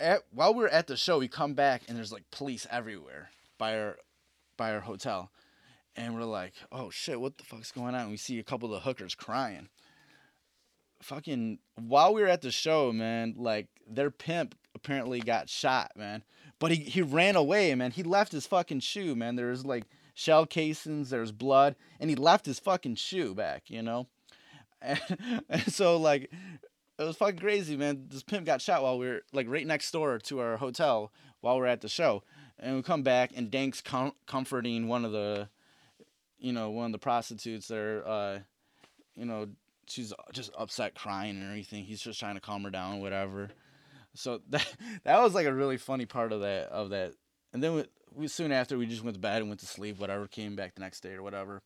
at, 0.00 0.22
while 0.30 0.54
we 0.54 0.62
were 0.62 0.68
at 0.68 0.86
the 0.86 0.96
show, 0.96 1.18
we 1.18 1.28
come 1.28 1.54
back 1.54 1.82
and 1.88 1.96
there's 1.96 2.12
like 2.12 2.30
police 2.30 2.66
everywhere 2.70 3.30
by 3.58 3.78
our 3.78 3.96
by 4.56 4.72
our 4.72 4.80
hotel, 4.80 5.30
and 5.96 6.14
we're 6.14 6.24
like, 6.24 6.52
oh 6.70 6.90
shit, 6.90 7.20
what 7.20 7.38
the 7.38 7.44
fuck's 7.44 7.72
going 7.72 7.94
on? 7.94 8.02
And 8.02 8.10
we 8.10 8.16
see 8.16 8.38
a 8.38 8.44
couple 8.44 8.72
of 8.72 8.80
the 8.80 8.88
hookers 8.88 9.14
crying. 9.14 9.68
Fucking 11.04 11.58
while 11.76 12.14
we 12.14 12.22
were 12.22 12.28
at 12.28 12.40
the 12.40 12.50
show, 12.50 12.90
man, 12.90 13.34
like 13.36 13.68
their 13.86 14.10
pimp 14.10 14.54
apparently 14.74 15.20
got 15.20 15.50
shot, 15.50 15.92
man. 15.96 16.24
But 16.58 16.70
he, 16.70 16.76
he 16.76 17.02
ran 17.02 17.36
away, 17.36 17.74
man. 17.74 17.90
He 17.90 18.02
left 18.02 18.32
his 18.32 18.46
fucking 18.46 18.80
shoe, 18.80 19.14
man. 19.14 19.36
There 19.36 19.48
was 19.48 19.66
like 19.66 19.84
shell 20.14 20.46
casings, 20.46 21.10
there's 21.10 21.30
blood, 21.30 21.76
and 22.00 22.08
he 22.08 22.16
left 22.16 22.46
his 22.46 22.58
fucking 22.58 22.94
shoe 22.94 23.34
back, 23.34 23.64
you 23.68 23.82
know? 23.82 24.08
And, 24.80 24.98
and 25.50 25.70
so 25.70 25.98
like 25.98 26.32
it 26.98 27.02
was 27.02 27.16
fucking 27.16 27.38
crazy, 27.38 27.76
man. 27.76 28.06
This 28.08 28.22
pimp 28.22 28.46
got 28.46 28.62
shot 28.62 28.82
while 28.82 28.98
we 28.98 29.06
were 29.06 29.22
like 29.30 29.46
right 29.46 29.66
next 29.66 29.90
door 29.90 30.18
to 30.20 30.38
our 30.38 30.56
hotel 30.56 31.12
while 31.42 31.56
we 31.56 31.64
are 31.64 31.66
at 31.66 31.82
the 31.82 31.88
show, 31.90 32.22
and 32.58 32.76
we 32.76 32.82
come 32.82 33.02
back 33.02 33.32
and 33.36 33.50
Dank's 33.50 33.82
com- 33.82 34.14
comforting 34.26 34.88
one 34.88 35.04
of 35.04 35.12
the, 35.12 35.50
you 36.38 36.54
know, 36.54 36.70
one 36.70 36.86
of 36.86 36.92
the 36.92 36.98
prostitutes 36.98 37.68
there. 37.68 38.08
Uh, 38.08 38.38
you 39.16 39.26
know, 39.26 39.48
she's 39.88 40.12
just 40.32 40.50
upset, 40.58 40.94
crying 40.94 41.36
and 41.36 41.44
everything. 41.44 41.84
He's 41.84 42.00
just 42.00 42.20
trying 42.20 42.34
to 42.34 42.40
calm 42.40 42.64
her 42.64 42.70
down, 42.70 43.00
whatever. 43.00 43.50
So 44.14 44.40
that 44.50 44.66
that 45.04 45.20
was 45.20 45.34
like 45.34 45.46
a 45.46 45.52
really 45.52 45.76
funny 45.76 46.06
part 46.06 46.32
of 46.32 46.40
that 46.40 46.68
of 46.68 46.90
that. 46.90 47.14
And 47.52 47.62
then 47.62 47.74
we, 47.74 47.84
we 48.12 48.28
soon 48.28 48.52
after 48.52 48.76
we 48.76 48.86
just 48.86 49.04
went 49.04 49.14
to 49.14 49.20
bed 49.20 49.40
and 49.40 49.48
went 49.48 49.60
to 49.60 49.66
sleep, 49.66 49.98
whatever. 49.98 50.26
Came 50.26 50.56
back 50.56 50.74
the 50.74 50.80
next 50.80 51.00
day 51.00 51.12
or 51.12 51.22
whatever. 51.22 51.62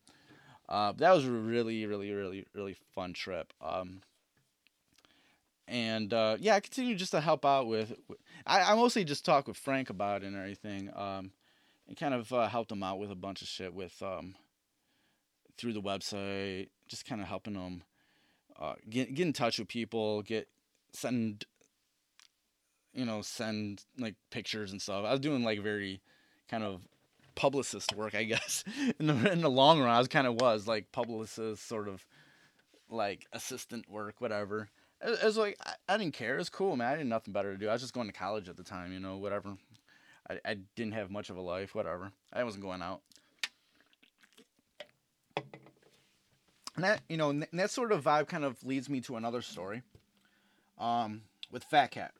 Uh, 0.67 0.93
that 0.97 1.11
was 1.11 1.25
a 1.25 1.31
really, 1.31 1.85
really, 1.87 2.11
really, 2.11 2.45
really 2.53 2.75
fun 2.93 3.11
trip. 3.13 3.53
Um, 3.59 4.01
and 5.67 6.13
uh, 6.13 6.37
yeah, 6.39 6.55
I 6.55 6.59
continue 6.59 6.95
just 6.95 7.11
to 7.11 7.21
help 7.21 7.45
out 7.45 7.67
with. 7.67 7.93
I, 8.45 8.61
I 8.61 8.75
mostly 8.75 9.03
just 9.03 9.25
talk 9.25 9.47
with 9.47 9.57
Frank 9.57 9.89
about 9.89 10.23
it 10.23 10.27
and 10.27 10.35
everything, 10.35 10.91
um, 10.95 11.31
and 11.87 11.97
kind 11.97 12.13
of 12.13 12.31
uh, 12.33 12.47
helped 12.47 12.71
him 12.71 12.83
out 12.83 12.99
with 12.99 13.11
a 13.11 13.15
bunch 13.15 13.41
of 13.41 13.47
shit 13.47 13.73
with 13.73 14.01
um, 14.01 14.35
through 15.57 15.73
the 15.73 15.81
website, 15.81 16.69
just 16.87 17.05
kind 17.05 17.21
of 17.21 17.27
helping 17.27 17.55
him 17.55 17.83
uh, 18.59 18.75
get 18.89 19.13
get 19.13 19.27
in 19.27 19.33
touch 19.33 19.59
with 19.59 19.67
people, 19.67 20.21
get 20.21 20.47
send, 20.93 21.45
you 22.93 23.05
know, 23.05 23.21
send 23.21 23.83
like 23.97 24.15
pictures 24.31 24.71
and 24.71 24.81
stuff. 24.81 25.05
I 25.05 25.11
was 25.11 25.19
doing 25.19 25.43
like 25.43 25.61
very 25.61 26.01
kind 26.49 26.63
of 26.63 26.81
publicist 27.35 27.95
work, 27.95 28.15
I 28.15 28.23
guess. 28.25 28.63
In 28.99 29.07
the 29.07 29.31
in 29.31 29.41
the 29.41 29.49
long 29.49 29.79
run, 29.79 29.89
I 29.89 29.99
was 29.99 30.07
kind 30.07 30.27
of 30.27 30.35
was 30.35 30.67
like 30.67 30.91
publicist, 30.91 31.67
sort 31.67 31.87
of 31.87 32.05
like 32.89 33.25
assistant 33.33 33.89
work, 33.89 34.15
whatever 34.19 34.69
it, 35.01 35.23
was 35.23 35.37
like 35.37 35.57
I, 35.65 35.73
I, 35.87 35.97
didn't 35.97 36.13
care. 36.13 36.35
It 36.35 36.39
was 36.39 36.49
cool, 36.49 36.75
man. 36.75 36.87
I 36.87 36.97
had 36.97 37.07
nothing 37.07 37.33
better 37.33 37.51
to 37.51 37.57
do. 37.57 37.69
I 37.69 37.73
was 37.73 37.81
just 37.81 37.93
going 37.93 38.07
to 38.07 38.13
college 38.13 38.49
at 38.49 38.57
the 38.57 38.63
time, 38.63 38.91
you 38.93 38.99
know, 38.99 39.17
whatever. 39.17 39.55
I, 40.29 40.39
I 40.45 40.57
didn't 40.75 40.93
have 40.93 41.09
much 41.09 41.29
of 41.29 41.37
a 41.37 41.41
life, 41.41 41.73
whatever. 41.73 42.11
I 42.33 42.43
wasn't 42.43 42.63
going 42.63 42.81
out. 42.81 43.01
And 46.83 46.85
that 46.85 47.01
you 47.09 47.17
know, 47.17 47.33
that 47.53 47.71
sort 47.71 47.91
of 47.91 48.03
vibe 48.03 48.27
kind 48.27 48.45
of 48.45 48.63
leads 48.63 48.89
me 48.89 49.01
to 49.01 49.17
another 49.17 49.41
story. 49.41 49.81
Um, 50.77 51.23
with 51.51 51.63
Phat 51.65 51.91
Kat. 51.91 52.13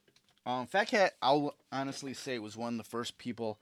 Um, 0.46 0.68
Phat 0.68 0.90
Kat, 0.90 1.14
I'll 1.22 1.56
honestly 1.72 2.14
say, 2.14 2.40
was 2.40 2.58
one 2.58 2.74
of 2.74 2.78
the 2.78 2.90
first 2.90 3.18
people 3.18 3.58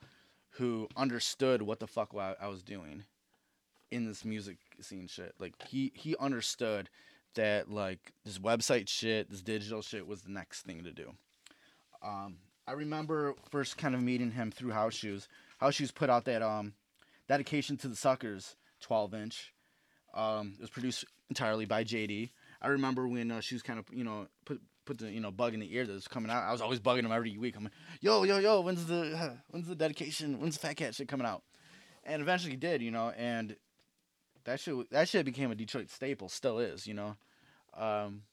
who 0.51 0.87
understood 0.95 1.61
what 1.61 1.79
the 1.79 1.85
fuck 1.85 2.15
I 2.15 2.47
was 2.47 2.63
doing 2.63 3.03
in 3.91 4.07
this 4.07 4.25
music 4.25 4.57
scene 4.81 5.07
shit. 5.07 5.35
Like 5.39 5.53
he 5.67 5.91
he 5.93 6.15
understood 6.19 6.89
that 7.35 7.69
like 7.69 8.11
this 8.25 8.39
website 8.39 8.89
shit, 8.89 9.29
this 9.29 9.41
digital 9.41 9.83
shit 9.83 10.07
was 10.07 10.21
the 10.21 10.31
next 10.31 10.63
thing 10.63 10.83
to 10.83 10.91
do. 10.91 11.13
Um, 12.03 12.37
I 12.67 12.71
remember 12.71 13.35
first 13.51 13.77
kind 13.77 13.93
of 13.93 14.01
meeting 14.01 14.31
him 14.31 14.49
through 14.49 14.71
House 14.71 14.95
Shoes. 14.95 15.27
House 15.59 15.75
Shoes 15.75 15.91
put 15.91 16.09
out 16.09 16.25
that 16.25 16.41
um, 16.41 16.73
dedication 17.27 17.77
to 17.77 17.87
the 17.87 17.95
suckers 17.95 18.55
12 18.81 19.13
inch. 19.13 19.53
Um, 20.13 20.53
it 20.57 20.61
was 20.61 20.69
produced 20.69 21.05
entirely 21.29 21.65
by 21.65 21.83
JD. 21.83 22.31
I 22.61 22.67
remember 22.69 23.07
when 23.07 23.31
uh, 23.31 23.41
was 23.51 23.61
kind 23.61 23.79
of 23.79 23.85
you 23.91 24.03
know 24.03 24.27
put 24.45 24.61
put 24.85 24.97
the 24.97 25.11
you 25.11 25.19
know 25.19 25.31
bug 25.31 25.53
in 25.53 25.59
the 25.59 25.73
ear 25.73 25.85
that 25.85 25.93
was 25.93 26.07
coming 26.07 26.31
out. 26.31 26.43
I 26.43 26.51
was 26.51 26.61
always 26.61 26.79
bugging 26.79 27.05
him 27.05 27.11
every 27.11 27.37
week. 27.37 27.55
I'm 27.55 27.65
like, 27.65 27.73
yo 28.01 28.23
yo 28.23 28.39
yo, 28.39 28.61
when's 28.61 28.85
the 28.85 29.15
uh, 29.15 29.29
when's 29.49 29.67
the 29.67 29.75
dedication? 29.75 30.39
When's 30.39 30.57
the 30.57 30.67
Phat 30.67 30.77
Kat 30.77 30.95
shit 30.95 31.07
coming 31.07 31.27
out? 31.27 31.43
And 32.03 32.21
eventually 32.21 32.51
he 32.51 32.57
did, 32.57 32.81
you 32.81 32.91
know, 32.91 33.11
and 33.17 33.55
that 34.45 34.59
shit 34.59 34.89
that 34.91 35.07
shit 35.09 35.25
became 35.25 35.51
a 35.51 35.55
Detroit 35.55 35.89
staple, 35.89 36.29
still 36.29 36.59
is, 36.59 36.87
you 36.87 36.93
know. 36.93 37.15
Um, 37.75 38.23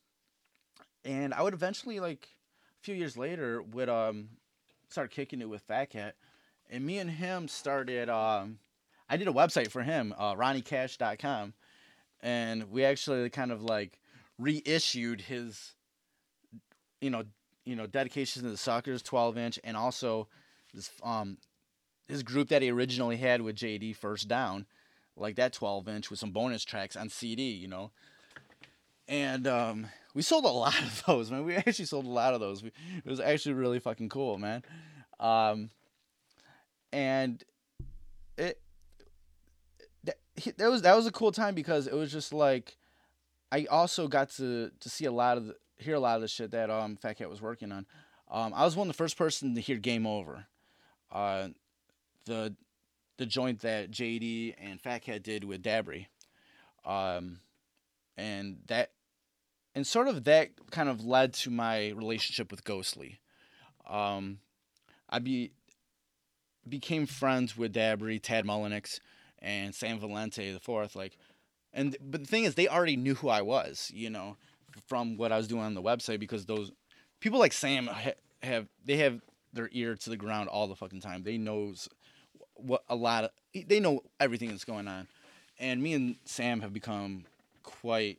and 1.04 1.34
I 1.34 1.42
would 1.42 1.54
eventually 1.54 2.00
like 2.00 2.28
a 2.80 2.84
few 2.84 2.94
years 2.94 3.16
later 3.16 3.60
would 3.60 3.88
um 3.88 4.28
start 4.88 5.10
kicking 5.10 5.40
it 5.40 5.48
with 5.48 5.62
Phat 5.62 5.90
Kat, 5.90 6.14
and 6.70 6.86
me 6.86 6.98
and 6.98 7.10
him 7.10 7.48
started. 7.48 8.08
Um, 8.08 8.58
I 9.06 9.18
did 9.18 9.28
a 9.28 9.32
website 9.32 9.70
for 9.70 9.82
him, 9.82 10.14
uh, 10.16 10.34
RonnieCash.com, 10.34 11.52
and 12.24 12.70
we 12.70 12.84
actually 12.84 13.28
kind 13.30 13.52
of 13.52 13.62
like 13.62 14.00
reissued 14.38 15.20
his, 15.20 15.74
you 17.00 17.10
know, 17.10 17.22
you 17.64 17.76
know, 17.76 17.86
dedication 17.86 18.42
to 18.42 18.48
the 18.48 18.56
Suckers 18.56 19.02
12 19.02 19.38
inch, 19.38 19.58
and 19.62 19.76
also 19.76 20.26
this 20.72 20.90
um 21.02 21.36
his 22.08 22.22
group 22.22 22.48
that 22.48 22.62
he 22.62 22.70
originally 22.70 23.18
had 23.18 23.42
with 23.42 23.56
JD 23.56 23.94
First 23.96 24.26
Down, 24.26 24.66
like 25.16 25.36
that 25.36 25.52
12 25.52 25.86
inch 25.86 26.10
with 26.10 26.18
some 26.18 26.32
bonus 26.32 26.64
tracks 26.64 26.96
on 26.96 27.08
CD, 27.10 27.50
you 27.50 27.68
know. 27.68 27.92
And 29.06 29.46
um, 29.46 29.86
we 30.14 30.22
sold 30.22 30.46
a 30.46 30.48
lot 30.48 30.80
of 30.80 31.02
those, 31.06 31.30
man. 31.30 31.44
We 31.44 31.56
actually 31.56 31.84
sold 31.84 32.06
a 32.06 32.10
lot 32.10 32.34
of 32.34 32.40
those. 32.40 32.62
We, 32.62 32.72
it 33.04 33.08
was 33.08 33.20
actually 33.20 33.54
really 33.54 33.78
fucking 33.78 34.08
cool, 34.08 34.38
man. 34.38 34.62
Um, 35.20 35.70
and 36.92 37.42
it 38.38 38.60
that, 40.56 40.70
was 40.70 40.82
that 40.82 40.96
was 40.96 41.06
a 41.06 41.12
cool 41.12 41.32
time 41.32 41.54
because 41.54 41.86
it 41.86 41.94
was 41.94 42.12
just 42.12 42.32
like 42.32 42.76
I 43.52 43.66
also 43.66 44.08
got 44.08 44.30
to 44.30 44.70
to 44.80 44.88
see 44.88 45.04
a 45.04 45.12
lot 45.12 45.36
of 45.36 45.46
the, 45.46 45.56
hear 45.78 45.94
a 45.94 46.00
lot 46.00 46.16
of 46.16 46.22
the 46.22 46.28
shit 46.28 46.50
that 46.52 46.70
um 46.70 46.96
Phat 46.96 47.18
Kat 47.18 47.30
was 47.30 47.40
working 47.42 47.72
on. 47.72 47.86
Um, 48.30 48.52
I 48.54 48.64
was 48.64 48.74
one 48.74 48.88
of 48.88 48.94
the 48.94 48.96
first 48.96 49.16
person 49.16 49.54
to 49.54 49.60
hear 49.60 49.76
Game 49.76 50.06
Over, 50.06 50.46
uh, 51.12 51.48
the 52.24 52.54
the 53.16 53.26
joint 53.26 53.60
that 53.60 53.90
JD 53.90 54.54
and 54.58 54.80
Phat 54.80 55.02
Kat 55.02 55.22
did 55.22 55.44
with 55.44 55.62
Dabrye, 55.62 56.06
um, 56.84 57.38
and 58.16 58.58
that 58.66 58.90
and 59.74 59.86
sort 59.86 60.08
of 60.08 60.24
that 60.24 60.50
kind 60.70 60.88
of 60.88 61.04
led 61.04 61.32
to 61.34 61.50
my 61.50 61.90
relationship 61.90 62.50
with 62.50 62.64
Ghostly. 62.64 63.20
Um, 63.88 64.38
I 65.08 65.18
be 65.18 65.52
became 66.68 67.06
friends 67.06 67.56
with 67.56 67.74
Dabrye, 67.74 68.20
Tadd 68.20 68.44
Mullinix, 68.44 69.00
and 69.44 69.74
Sam 69.74 70.00
Valenti 70.00 70.52
the 70.52 70.58
fourth. 70.58 70.96
Like, 70.96 71.16
and 71.72 71.96
but 72.00 72.22
the 72.22 72.26
thing 72.26 72.44
is, 72.44 72.54
they 72.54 72.66
already 72.66 72.96
knew 72.96 73.14
who 73.14 73.28
I 73.28 73.42
was, 73.42 73.92
you 73.94 74.10
know, 74.10 74.36
from 74.86 75.16
what 75.16 75.30
I 75.30 75.36
was 75.36 75.46
doing 75.46 75.62
on 75.62 75.74
the 75.74 75.82
website 75.82 76.18
because 76.18 76.46
those 76.46 76.72
people 77.20 77.38
like 77.38 77.52
Sam 77.52 77.86
ha- 77.86 78.12
have 78.42 78.66
they 78.84 78.96
have 78.96 79.20
their 79.52 79.68
ear 79.70 79.94
to 79.94 80.10
the 80.10 80.16
ground 80.16 80.48
all 80.48 80.66
the 80.66 80.74
fucking 80.74 81.00
time. 81.00 81.22
They 81.22 81.36
knows 81.38 81.88
what 82.54 82.82
a 82.88 82.96
lot 82.96 83.24
of 83.24 83.30
they 83.54 83.78
know 83.78 84.00
everything 84.18 84.48
that's 84.48 84.64
going 84.64 84.88
on, 84.88 85.06
and 85.60 85.82
me 85.82 85.92
and 85.92 86.16
Sam 86.24 86.60
have 86.62 86.72
become 86.72 87.24
quite, 87.62 88.18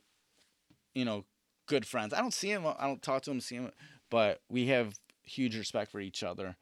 you 0.94 1.06
know, 1.06 1.26
good 1.66 1.86
friends. 1.86 2.14
I 2.14 2.22
don't 2.22 2.34
see 2.34 2.52
him. 2.52 2.66
I 2.66 2.86
don't 2.86 3.02
talk 3.02 3.24
to 3.24 3.32
him, 3.32 3.42
see 3.42 3.56
him, 3.56 3.72
but 4.10 4.42
we 4.50 4.68
have 4.68 4.94
huge 5.24 5.58
respect 5.58 5.92
for 5.92 6.00
each 6.00 6.24
other. 6.24 6.56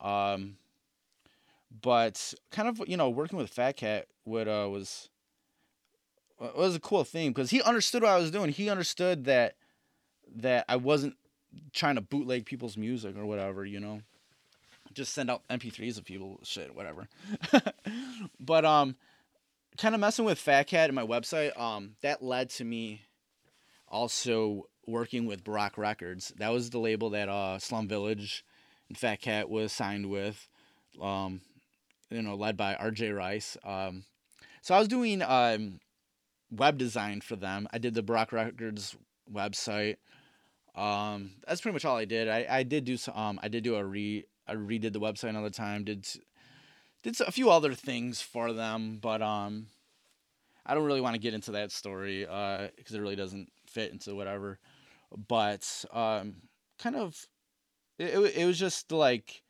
Um, 0.00 0.58
but 1.82 2.34
kind 2.50 2.68
of 2.68 2.82
you 2.88 2.96
know 2.96 3.10
working 3.10 3.38
with 3.38 3.50
Phat 3.50 3.76
Kat 3.76 4.06
uh, 4.26 4.68
was 4.68 5.08
was 6.40 6.76
a 6.76 6.80
cool 6.80 7.04
thing 7.04 7.30
because 7.30 7.50
he 7.50 7.62
understood 7.62 8.02
what 8.02 8.12
I 8.12 8.18
was 8.18 8.30
doing. 8.30 8.50
He 8.50 8.68
understood 8.68 9.24
that 9.24 9.54
that 10.36 10.64
I 10.68 10.76
wasn't 10.76 11.16
trying 11.72 11.94
to 11.94 12.00
bootleg 12.00 12.44
people's 12.44 12.76
music 12.76 13.16
or 13.16 13.26
whatever, 13.26 13.64
you 13.64 13.80
know. 13.80 14.02
Just 14.92 15.12
send 15.12 15.30
out 15.30 15.42
MP3s 15.48 15.98
of 15.98 16.04
people 16.04 16.40
shit, 16.42 16.74
whatever. 16.74 17.08
but 18.40 18.64
um 18.64 18.96
kind 19.76 19.94
of 19.94 20.00
messing 20.00 20.24
with 20.24 20.38
Phat 20.38 20.68
Kat 20.68 20.88
and 20.88 20.96
my 20.96 21.04
website, 21.04 21.58
um, 21.58 21.96
that 22.00 22.22
led 22.22 22.48
to 22.50 22.64
me 22.64 23.02
also 23.88 24.68
working 24.86 25.26
with 25.26 25.44
Barak 25.44 25.76
Records. 25.76 26.32
That 26.38 26.48
was 26.48 26.70
the 26.70 26.78
label 26.78 27.10
that 27.10 27.28
uh 27.28 27.58
Slum 27.58 27.88
Village 27.88 28.44
and 28.88 28.96
Phat 28.96 29.20
Kat 29.20 29.50
was 29.50 29.72
signed 29.72 30.10
with. 30.10 30.48
Um, 31.00 31.40
you 32.10 32.22
know, 32.22 32.34
led 32.34 32.56
by 32.56 32.74
RJ 32.74 33.16
Rice. 33.16 33.56
Um, 33.64 34.04
so 34.62 34.74
I 34.74 34.78
was 34.78 34.88
doing 34.88 35.22
um, 35.22 35.80
web 36.50 36.78
design 36.78 37.20
for 37.20 37.36
them. 37.36 37.68
I 37.72 37.78
did 37.78 37.94
the 37.94 38.02
Barak 38.02 38.32
Records 38.32 38.96
website. 39.32 39.96
Um, 40.74 41.30
that's 41.46 41.60
pretty 41.60 41.74
much 41.74 41.84
all 41.84 41.96
I 41.96 42.04
did. 42.04 42.28
I, 42.28 42.46
I 42.48 42.62
did 42.62 42.84
do 42.84 42.96
some. 42.96 43.16
Um, 43.16 43.40
I 43.42 43.48
did 43.48 43.64
do 43.64 43.76
a 43.76 43.84
re. 43.84 44.24
I 44.46 44.54
redid 44.54 44.92
the 44.92 45.00
website 45.00 45.30
another 45.30 45.50
time. 45.50 45.84
Did 45.84 46.06
did 47.02 47.20
a 47.20 47.32
few 47.32 47.50
other 47.50 47.74
things 47.74 48.20
for 48.20 48.52
them, 48.52 48.98
but 49.00 49.22
um, 49.22 49.66
I 50.64 50.74
don't 50.74 50.84
really 50.84 51.00
want 51.00 51.14
to 51.14 51.20
get 51.20 51.34
into 51.34 51.52
that 51.52 51.72
story 51.72 52.20
because 52.20 52.70
uh, 52.70 52.96
it 52.96 53.00
really 53.00 53.16
doesn't 53.16 53.50
fit 53.66 53.92
into 53.92 54.14
whatever. 54.14 54.58
But 55.28 55.84
um, 55.92 56.36
kind 56.78 56.96
of, 56.96 57.26
it, 57.98 58.36
it 58.36 58.44
was 58.44 58.58
just 58.58 58.90
like 58.92 59.42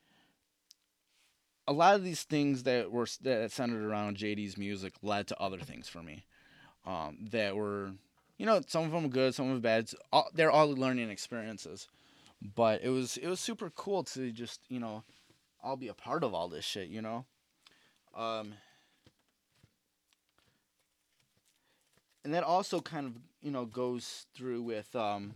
a 1.68 1.72
lot 1.72 1.94
of 1.94 2.04
these 2.04 2.22
things 2.22 2.62
that 2.62 2.90
were 2.90 3.06
that 3.22 3.50
centered 3.50 3.84
around 3.84 4.16
JD's 4.16 4.56
music 4.56 4.94
led 5.02 5.26
to 5.28 5.40
other 5.40 5.58
things 5.58 5.88
for 5.88 6.02
me. 6.02 6.24
Um, 6.86 7.26
that 7.32 7.56
were, 7.56 7.92
you 8.38 8.46
know, 8.46 8.60
some 8.66 8.84
of 8.84 8.92
them 8.92 9.08
good, 9.10 9.34
some 9.34 9.46
of 9.46 9.52
them 9.52 9.60
bad. 9.60 9.90
All, 10.12 10.28
they're 10.32 10.50
all 10.50 10.68
learning 10.68 11.10
experiences, 11.10 11.88
but 12.54 12.82
it 12.82 12.90
was 12.90 13.16
it 13.16 13.26
was 13.26 13.40
super 13.40 13.70
cool 13.70 14.04
to 14.04 14.30
just 14.30 14.60
you 14.68 14.78
know, 14.78 15.02
all 15.62 15.76
be 15.76 15.88
a 15.88 15.94
part 15.94 16.22
of 16.22 16.32
all 16.32 16.48
this 16.48 16.64
shit. 16.64 16.88
You 16.88 17.02
know, 17.02 17.24
um, 18.14 18.54
and 22.24 22.32
that 22.32 22.44
also 22.44 22.80
kind 22.80 23.06
of 23.06 23.14
you 23.42 23.50
know 23.50 23.64
goes 23.64 24.26
through 24.32 24.62
with 24.62 24.94
um, 24.94 25.32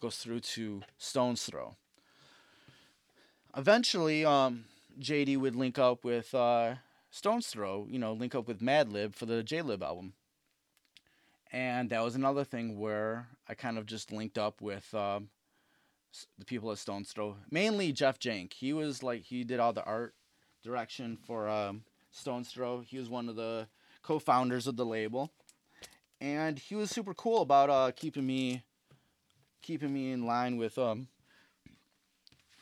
goes 0.00 0.16
through 0.16 0.40
to 0.40 0.82
Stones 0.98 1.44
Throw. 1.44 1.76
Eventually, 3.56 4.24
um, 4.24 4.64
JD 5.00 5.38
would 5.38 5.56
link 5.56 5.78
up 5.78 6.04
with 6.04 6.34
uh, 6.34 6.76
Stones 7.10 7.46
Throw, 7.46 7.86
you 7.88 7.98
know, 7.98 8.12
link 8.12 8.34
up 8.34 8.48
with 8.48 8.60
Madlib 8.60 9.14
for 9.14 9.26
the 9.26 9.42
Jaylib 9.42 9.82
album. 9.82 10.14
And 11.52 11.90
that 11.90 12.02
was 12.02 12.16
another 12.16 12.44
thing 12.44 12.78
where 12.78 13.28
I 13.48 13.54
kind 13.54 13.78
of 13.78 13.86
just 13.86 14.10
linked 14.10 14.38
up 14.38 14.60
with 14.60 14.92
um, 14.94 15.28
the 16.38 16.44
people 16.44 16.72
at 16.72 16.78
Stones 16.78 17.12
Throw, 17.12 17.36
mainly 17.50 17.92
Jeff 17.92 18.18
Jank. 18.18 18.52
He 18.54 18.72
was 18.72 19.02
like, 19.02 19.22
he 19.22 19.44
did 19.44 19.60
all 19.60 19.72
the 19.72 19.84
art 19.84 20.14
direction 20.62 21.16
for 21.16 21.48
um, 21.48 21.84
Stones 22.10 22.48
Throw. 22.48 22.80
He 22.80 22.98
was 22.98 23.08
one 23.08 23.28
of 23.28 23.36
the 23.36 23.68
co 24.02 24.18
founders 24.18 24.66
of 24.66 24.76
the 24.76 24.86
label. 24.86 25.32
And 26.20 26.58
he 26.58 26.74
was 26.74 26.90
super 26.90 27.14
cool 27.14 27.42
about 27.42 27.70
uh, 27.70 27.92
keeping 27.94 28.26
me 28.26 28.64
keeping 29.62 29.92
me 29.92 30.12
in 30.12 30.26
line 30.26 30.56
with 30.58 30.76
um, 30.76 31.08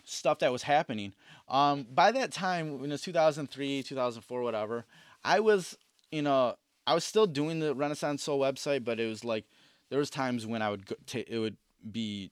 stuff 0.05 0.39
that 0.39 0.53
was 0.53 0.63
happening. 0.63 1.13
Um, 1.53 1.87
by 1.95 2.11
that 2.13 2.33
time, 2.33 2.81
when 2.81 2.91
it 2.91 2.95
was 2.95 3.03
2003, 3.03 3.83
2004, 3.83 4.43
whatever, 4.43 4.87
I 5.23 5.41
was, 5.41 5.77
you 6.11 6.23
know, 6.23 6.57
I 6.87 6.95
was 6.95 7.05
still 7.05 7.27
doing 7.27 7.61
the 7.61 7.75
Renaissance 7.75 8.23
Soul 8.23 8.41
website, 8.41 8.85
but 8.85 8.99
it 8.99 9.07
was 9.07 9.23
like 9.23 9.45
there 9.91 9.99
was 9.99 10.09
times 10.09 10.47
when 10.47 10.63
I 10.63 10.71
would 10.71 10.87
go 10.87 10.97
t- 11.07 11.27
it 11.29 11.39
would 11.39 11.59
be 11.93 12.31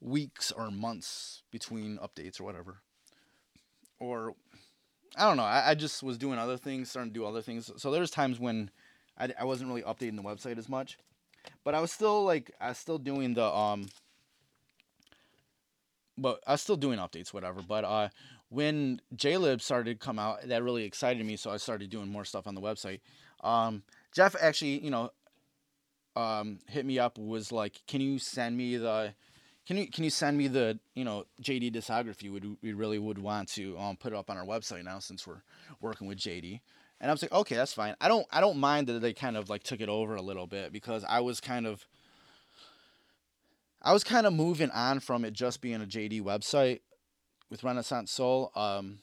weeks 0.00 0.50
or 0.50 0.70
months 0.70 1.42
between 1.50 1.98
updates 1.98 2.40
or 2.40 2.44
whatever. 2.44 2.78
Or 3.98 4.34
I 5.16 5.28
don't 5.28 5.36
know. 5.36 5.44
I, 5.44 5.70
I 5.70 5.74
just 5.74 6.02
was 6.02 6.16
doing 6.16 6.38
other 6.38 6.56
things, 6.56 6.90
starting 6.90 7.12
to 7.12 7.18
do 7.18 7.26
other 7.26 7.42
things. 7.42 7.70
So 7.76 7.90
there 7.90 8.00
was 8.00 8.10
times 8.10 8.40
when 8.40 8.70
I, 9.18 9.28
I 9.38 9.44
wasn't 9.44 9.68
really 9.68 9.82
updating 9.82 10.16
the 10.16 10.22
website 10.22 10.56
as 10.56 10.68
much, 10.68 10.96
but 11.62 11.74
I 11.74 11.80
was 11.80 11.92
still 11.92 12.24
like 12.24 12.50
I 12.58 12.68
was 12.68 12.78
still 12.78 12.98
doing 12.98 13.34
the 13.34 13.44
um 13.44 13.88
but 16.20 16.40
I 16.46 16.52
was 16.52 16.60
still 16.60 16.76
doing 16.76 16.98
updates, 16.98 17.32
whatever. 17.32 17.62
But 17.62 17.84
uh, 17.84 18.08
when 18.48 19.00
Jaylib 19.16 19.60
started 19.60 19.98
to 19.98 20.04
come 20.04 20.18
out, 20.18 20.46
that 20.48 20.62
really 20.62 20.84
excited 20.84 21.24
me, 21.24 21.36
so 21.36 21.50
I 21.50 21.56
started 21.56 21.90
doing 21.90 22.08
more 22.08 22.24
stuff 22.24 22.46
on 22.46 22.54
the 22.54 22.60
website. 22.60 23.00
Um, 23.42 23.82
Jeff 24.12 24.36
actually, 24.40 24.84
you 24.84 24.90
know, 24.90 25.10
um, 26.16 26.58
hit 26.68 26.84
me 26.84 26.98
up 26.98 27.18
was 27.18 27.52
like, 27.52 27.80
"Can 27.86 28.00
you 28.00 28.18
send 28.18 28.56
me 28.56 28.76
the, 28.76 29.14
can 29.66 29.76
you 29.76 29.88
can 29.88 30.04
you 30.04 30.10
send 30.10 30.36
me 30.36 30.48
the 30.48 30.78
you 30.94 31.04
know 31.04 31.24
JD 31.42 31.72
discography? 31.72 32.30
Would 32.30 32.56
we 32.62 32.72
really 32.72 32.98
would 32.98 33.18
want 33.18 33.48
to 33.50 33.78
um, 33.78 33.96
put 33.96 34.12
it 34.12 34.16
up 34.16 34.28
on 34.28 34.36
our 34.36 34.44
website 34.44 34.84
now 34.84 34.98
since 34.98 35.26
we're 35.26 35.42
working 35.80 36.06
with 36.06 36.18
JD?" 36.18 36.60
And 37.00 37.10
I 37.10 37.14
was 37.14 37.22
like, 37.22 37.32
"Okay, 37.32 37.54
that's 37.54 37.72
fine. 37.72 37.94
I 38.00 38.08
don't 38.08 38.26
I 38.30 38.40
don't 38.40 38.58
mind 38.58 38.88
that 38.88 39.00
they 39.00 39.12
kind 39.12 39.36
of 39.36 39.48
like 39.48 39.62
took 39.62 39.80
it 39.80 39.88
over 39.88 40.16
a 40.16 40.22
little 40.22 40.46
bit 40.46 40.72
because 40.72 41.04
I 41.08 41.20
was 41.20 41.40
kind 41.40 41.66
of." 41.66 41.86
I 43.82 43.92
was 43.92 44.04
kind 44.04 44.26
of 44.26 44.32
moving 44.32 44.70
on 44.70 45.00
from 45.00 45.24
it 45.24 45.32
just 45.32 45.60
being 45.60 45.82
a 45.82 45.86
JD 45.86 46.22
website 46.22 46.80
with 47.48 47.64
Renaissance 47.64 48.10
Soul. 48.10 48.52
Um, 48.54 48.98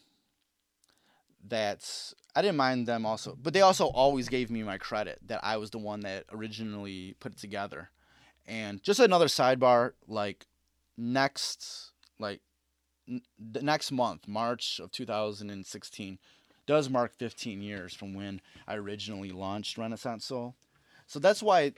that 1.48 2.12
I 2.34 2.42
didn't 2.42 2.56
mind 2.56 2.86
them 2.86 3.06
also, 3.06 3.36
but 3.40 3.52
they 3.52 3.60
also 3.60 3.86
always 3.86 4.28
gave 4.28 4.50
me 4.50 4.62
my 4.62 4.78
credit 4.78 5.18
that 5.26 5.40
I 5.42 5.56
was 5.56 5.70
the 5.70 5.78
one 5.78 6.00
that 6.00 6.24
originally 6.32 7.14
put 7.20 7.32
it 7.32 7.38
together. 7.38 7.90
And 8.46 8.82
just 8.82 9.00
another 9.00 9.26
sidebar, 9.26 9.92
like 10.06 10.46
next, 10.96 11.92
like 12.18 12.40
n- 13.08 13.22
the 13.38 13.62
next 13.62 13.92
month, 13.92 14.26
March 14.26 14.80
of 14.82 14.90
2016, 14.90 16.18
does 16.66 16.90
mark 16.90 17.14
15 17.18 17.62
years 17.62 17.94
from 17.94 18.14
when 18.14 18.40
I 18.66 18.74
originally 18.74 19.30
launched 19.30 19.78
Renaissance 19.78 20.26
Soul. 20.26 20.54
So 21.06 21.18
that's 21.18 21.42
why 21.42 21.72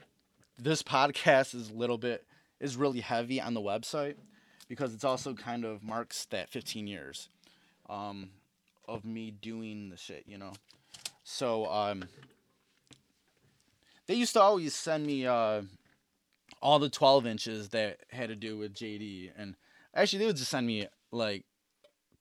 this 0.59 0.83
podcast 0.83 1.55
is 1.55 1.71
a 1.71 1.75
little 1.75 1.99
bit 1.99 2.25
is 2.61 2.77
really 2.77 3.01
heavy 3.01 3.41
on 3.41 3.55
the 3.55 3.61
website 3.61 4.17
because 4.69 4.95
it's 4.95 5.05
also 5.05 5.35
kind 5.35 5.65
of 5.65 5.83
marks 5.83 6.27
that 6.27 6.49
15 6.49 6.87
years 6.87 7.29
um, 7.89 8.31
of 8.87 9.05
me 9.05 9.31
doing 9.31 9.91
the 9.91 9.97
shit, 9.97 10.25
you 10.27 10.39
know. 10.39 10.53
So 11.25 11.67
um, 11.67 12.05
they 14.07 14.15
used 14.15 14.33
to 14.35 14.41
always 14.41 14.75
send 14.75 15.07
me 15.07 15.27
uh, 15.27 15.63
all 16.63 16.79
the 16.79 16.89
12 16.91 17.27
inches 17.27 17.69
that 17.71 18.01
had 18.11 18.29
to 18.29 18.37
do 18.37 18.59
with 18.59 18.75
JD, 18.75 19.31
and 19.37 19.57
actually 19.95 20.21
they 20.21 20.27
would 20.27 20.37
just 20.37 20.51
send 20.51 20.67
me 20.67 20.87
like 21.11 21.45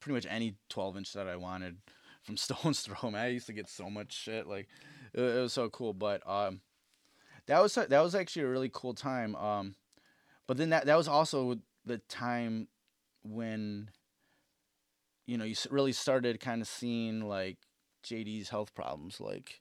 pretty 0.00 0.14
much 0.14 0.26
any 0.28 0.56
12 0.70 0.96
inch 0.98 1.12
that 1.12 1.28
I 1.28 1.36
wanted 1.36 1.76
from 2.22 2.36
Stones 2.36 2.80
Throw. 2.80 3.10
Man, 3.10 3.20
I 3.20 3.28
used 3.28 3.46
to 3.46 3.52
get 3.52 3.68
so 3.68 3.90
much 3.90 4.12
shit. 4.12 4.46
Like 4.46 4.68
it, 5.12 5.20
it 5.20 5.40
was 5.40 5.52
so 5.52 5.68
cool, 5.68 5.92
but 5.92 6.22
um, 6.28 6.60
that 7.46 7.62
was 7.62 7.74
that 7.74 7.90
was 7.90 8.14
actually 8.14 8.42
a 8.42 8.48
really 8.48 8.70
cool 8.72 8.94
time. 8.94 9.36
Um, 9.36 9.74
but 10.50 10.56
then 10.56 10.70
that 10.70 10.86
that 10.86 10.96
was 10.96 11.06
also 11.06 11.60
the 11.86 11.98
time 12.08 12.66
when 13.22 13.88
you 15.24 15.38
know 15.38 15.44
you 15.44 15.54
really 15.70 15.92
started 15.92 16.40
kind 16.40 16.60
of 16.60 16.66
seeing 16.66 17.20
like 17.20 17.56
JD's 18.04 18.48
health 18.48 18.74
problems 18.74 19.20
like 19.20 19.60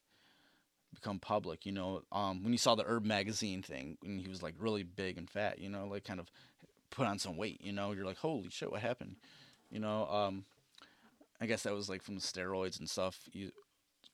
become 0.92 1.20
public. 1.20 1.68
You 1.68 1.74
know, 1.74 2.02
um, 2.12 2.42
when 2.42 2.54
you 2.54 2.58
saw 2.58 2.74
the 2.74 2.86
Herb 2.86 3.06
magazine 3.06 3.62
thing 3.62 4.00
when 4.02 4.18
he 4.18 4.28
was 4.28 4.42
like 4.42 4.56
really 4.58 4.82
big 4.82 5.20
and 5.20 5.30
fat, 5.30 5.60
you 5.60 5.70
know, 5.70 5.86
like 5.86 6.06
kind 6.06 6.20
of 6.20 6.32
put 6.90 7.06
on 7.06 7.20
some 7.20 7.38
weight. 7.38 7.62
You 7.62 7.72
know, 7.72 7.92
you're 7.92 8.04
like, 8.04 8.18
holy 8.18 8.50
shit, 8.50 8.72
what 8.72 8.82
happened? 8.82 9.18
You 9.70 9.82
know, 9.82 10.08
um, 10.08 10.44
I 11.40 11.46
guess 11.46 11.62
that 11.62 11.74
was 11.76 11.88
like 11.88 12.02
from 12.02 12.16
the 12.16 12.22
steroids 12.22 12.80
and 12.80 12.90
stuff. 12.90 13.20
You, 13.32 13.52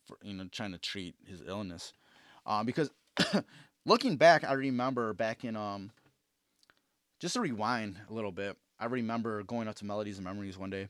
for, 0.05 0.17
you 0.21 0.33
know, 0.33 0.49
trying 0.51 0.73
to 0.73 0.77
treat 0.77 1.15
his 1.25 1.41
illness. 1.47 1.93
Um, 2.45 2.65
because 2.65 2.89
looking 3.85 4.17
back, 4.17 4.43
I 4.43 4.51
remember 4.51 5.13
back 5.13 5.45
in 5.45 5.55
um, 5.55 5.91
just 7.25 7.33
to 7.33 7.41
rewind 7.41 7.97
a 8.07 8.13
little 8.13 8.31
bit. 8.31 8.55
I 8.79 8.85
remember 8.85 9.41
going 9.41 9.67
up 9.67 9.73
to 9.77 9.85
Melodies 9.85 10.19
and 10.19 10.25
Memories 10.25 10.59
one 10.59 10.69
day, 10.69 10.89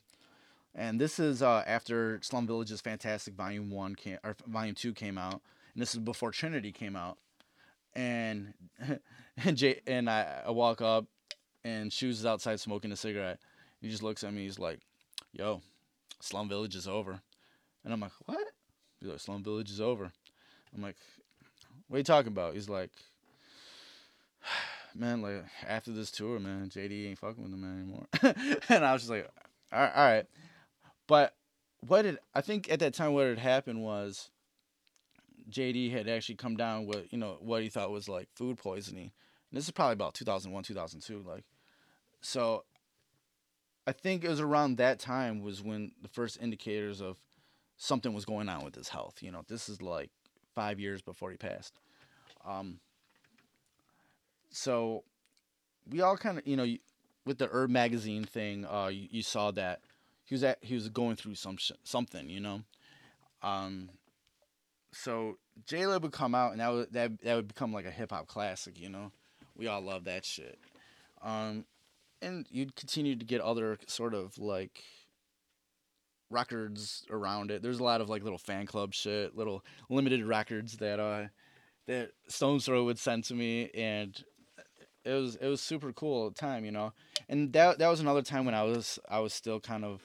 and 0.76 1.00
this 1.00 1.18
is 1.18 1.42
uh, 1.42 1.64
after 1.66 2.20
Slum 2.24 2.46
Village's 2.46 2.82
Fantastic 2.82 3.36
Volume 3.36 3.72
One 3.72 3.96
came 3.96 4.18
or 4.22 4.36
Volume 4.46 4.76
Two 4.76 4.92
came 4.92 5.18
out, 5.18 5.42
and 5.74 5.82
this 5.82 5.94
is 5.94 6.02
before 6.02 6.32
Trinity 6.32 6.74
came 6.74 6.98
out, 6.98 7.20
and 7.94 8.54
and 9.46 9.56
Jay 9.56 9.80
and 9.88 10.10
I, 10.10 10.42
I 10.46 10.52
walk 10.52 10.82
up, 10.82 11.06
and 11.64 11.94
Shoes 11.94 12.20
is 12.20 12.26
outside 12.26 12.60
smoking 12.60 12.92
a 12.92 12.98
cigarette. 12.98 13.40
He 13.80 13.90
just 13.90 14.04
looks 14.04 14.22
at 14.26 14.34
me. 14.34 14.44
He's 14.44 14.60
like, 14.60 14.80
"Yo, 15.32 15.62
Slum 16.20 16.50
Village 16.50 16.76
is 16.76 16.86
over," 16.86 17.22
and 17.86 17.94
I'm 17.94 18.02
like, 18.02 18.12
"What?" 18.26 18.46
He's 19.00 19.08
like, 19.08 19.22
"Slum 19.22 19.42
Village 19.42 19.72
is 19.72 19.80
over." 19.80 20.12
I'm 20.76 20.82
like, 20.82 20.98
"What 21.88 21.96
are 21.96 22.00
you 22.00 22.04
talking 22.04 22.34
about?" 22.34 22.56
He's 22.56 22.68
like, 22.68 22.92
"Man, 24.96 25.22
like 25.22 25.44
after 25.68 25.92
this 25.92 26.12
tour, 26.12 26.40
man, 26.40 26.70
JD 26.70 27.10
ain't 27.10 27.20
fucking 27.20 27.44
with 27.44 27.54
him 27.54 27.64
anymore." 27.64 28.08
and 28.70 28.86
I 28.86 28.94
was 28.94 29.04
just 29.04 29.12
like, 29.12 29.30
"All 29.72 29.80
right, 29.80 29.92
all 29.96 30.06
right," 30.06 30.26
but 31.08 31.36
what 31.88 32.04
did 32.04 32.18
I 32.34 32.42
think 32.42 32.72
at 32.72 32.80
that 32.80 32.94
time? 32.94 33.14
What 33.14 33.28
had 33.28 33.40
happened 33.40 33.84
was 33.84 34.30
JD 35.50 35.92
had 35.92 36.08
actually 36.08 36.36
come 36.36 36.56
down 36.56 36.86
with 36.86 37.12
you 37.12 37.18
know 37.18 37.38
what 37.40 37.62
he 37.62 37.70
thought 37.70 37.92
was 37.92 38.10
like 38.10 38.30
food 38.36 38.58
poisoning. 38.58 39.12
And 39.52 39.58
this 39.58 39.66
is 39.66 39.72
probably 39.72 39.94
about 39.94 40.14
2001, 40.16 40.64
2002, 40.64 41.24
like 41.28 41.44
so 42.22 42.64
I 43.88 43.92
think 43.92 44.24
it 44.24 44.30
was 44.30 44.40
around 44.40 44.78
that 44.78 45.00
time 45.00 45.42
was 45.42 45.62
when 45.62 45.92
the 46.02 46.08
first 46.08 46.40
indicators 46.42 47.02
of 47.02 47.18
something 47.78 48.14
was 48.14 48.26
going 48.26 48.50
on 48.50 48.64
with 48.64 48.76
his 48.76 48.90
health. 48.90 49.22
You 49.22 49.32
know, 49.32 49.44
this 49.48 49.70
is 49.70 49.82
like 49.82 50.10
five 50.56 50.80
years 50.80 51.02
before 51.02 51.30
he 51.30 51.38
passed. 51.38 51.80
Um, 52.44 52.80
so 54.56 55.04
we 55.90 56.02
all 56.02 56.16
kind 56.16 56.38
of, 56.38 56.48
you 56.48 56.56
know, 56.56 56.66
with 57.26 57.38
the 57.38 57.48
Herb 57.48 57.70
magazine 57.70 58.24
thing, 58.24 58.66
uh, 58.66 58.88
you, 58.88 59.08
you, 59.12 59.22
saw 59.22 59.52
that 59.52 59.82
he 60.24 60.34
was 60.34 60.44
at 60.44 60.60
he 60.62 60.76
was 60.76 60.88
going 60.88 61.18
through 61.18 61.36
some 61.36 61.58
sh- 61.58 61.74
something, 61.84 62.30
you 62.30 62.40
know. 62.40 62.62
Um, 63.44 63.90
so 64.94 65.38
Jaylib 65.68 66.04
would 66.04 66.14
come 66.14 66.34
out, 66.34 66.52
and 66.52 66.62
that 66.62 66.72
would 66.72 66.94
that 66.94 67.22
that 67.22 67.36
would 67.36 67.50
become 67.50 67.74
like 67.74 67.86
a 67.86 67.92
hip 67.92 68.12
hop 68.12 68.28
classic, 68.28 68.80
you 68.80 68.88
know. 68.88 69.12
We 69.58 69.68
all 69.68 69.82
love 69.82 70.06
that 70.06 70.24
shit. 70.24 70.58
Um, 71.22 71.66
and 72.22 72.48
you'd 72.50 72.76
continue 72.76 73.16
to 73.18 73.26
get 73.26 73.42
other 73.42 73.78
sort 73.88 74.14
of 74.14 74.38
like 74.38 74.84
records 76.30 77.04
around 77.10 77.52
it. 77.52 77.62
There's 77.62 77.80
a 77.80 77.84
lot 77.84 78.00
of 78.00 78.10
like 78.10 78.24
little 78.24 78.38
fan 78.38 78.68
club 78.68 78.94
shit, 78.94 79.36
little 79.36 79.66
limited 79.90 80.24
records 80.24 80.78
that 80.78 81.00
uh 81.00 81.26
that 81.88 82.12
Stones 82.28 82.66
Throw 82.66 82.84
would 82.86 83.00
send 83.00 83.26
to 83.26 83.34
me, 83.34 83.70
and 83.74 84.24
it 85.06 85.14
was 85.14 85.36
it 85.36 85.48
was 85.48 85.62
super 85.62 85.94
cool 85.94 86.32
time, 86.32 86.66
you 86.66 86.72
know. 86.72 86.94
And 87.30 87.54
that 87.54 87.78
that 87.80 87.88
was 87.88 88.00
another 88.00 88.24
time 88.24 88.46
when 88.46 88.56
I 88.56 88.64
was 88.64 89.00
I 89.08 89.20
was 89.20 89.34
still 89.34 89.60
kind 89.60 89.86
of 89.86 90.02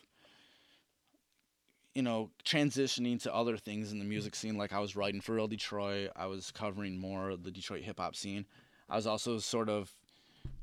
you 1.94 2.02
know 2.02 2.30
transitioning 2.44 3.20
to 3.22 3.34
other 3.34 3.56
things 3.56 3.92
in 3.92 3.98
the 3.98 4.02
mm-hmm. 4.04 4.10
music 4.10 4.34
scene. 4.34 4.56
Like 4.56 4.72
I 4.72 4.78
was 4.78 4.94
writing 4.94 5.20
for 5.20 5.34
Real 5.34 5.48
Detroit, 5.48 6.10
I 6.14 6.26
was 6.26 6.50
covering 6.50 6.98
more 6.98 7.30
of 7.30 7.42
the 7.42 7.50
Detroit 7.50 7.82
hip 7.82 7.98
hop 7.98 8.14
scene. 8.14 8.44
I 8.88 8.96
was 8.96 9.06
also 9.06 9.38
sort 9.38 9.68
of 9.68 9.90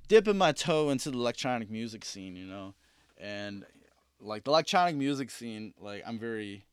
dipping 0.07 0.37
my 0.37 0.51
toe 0.51 0.89
into 0.89 1.11
the 1.11 1.17
electronic 1.17 1.69
music 1.69 2.05
scene, 2.05 2.35
you 2.35 2.45
know, 2.45 2.75
and 3.17 3.65
like 4.19 4.43
the 4.43 4.51
electronic 4.51 4.95
music 4.95 5.31
scene, 5.31 5.73
like 5.79 6.03
I'm 6.05 6.19
very, 6.19 6.65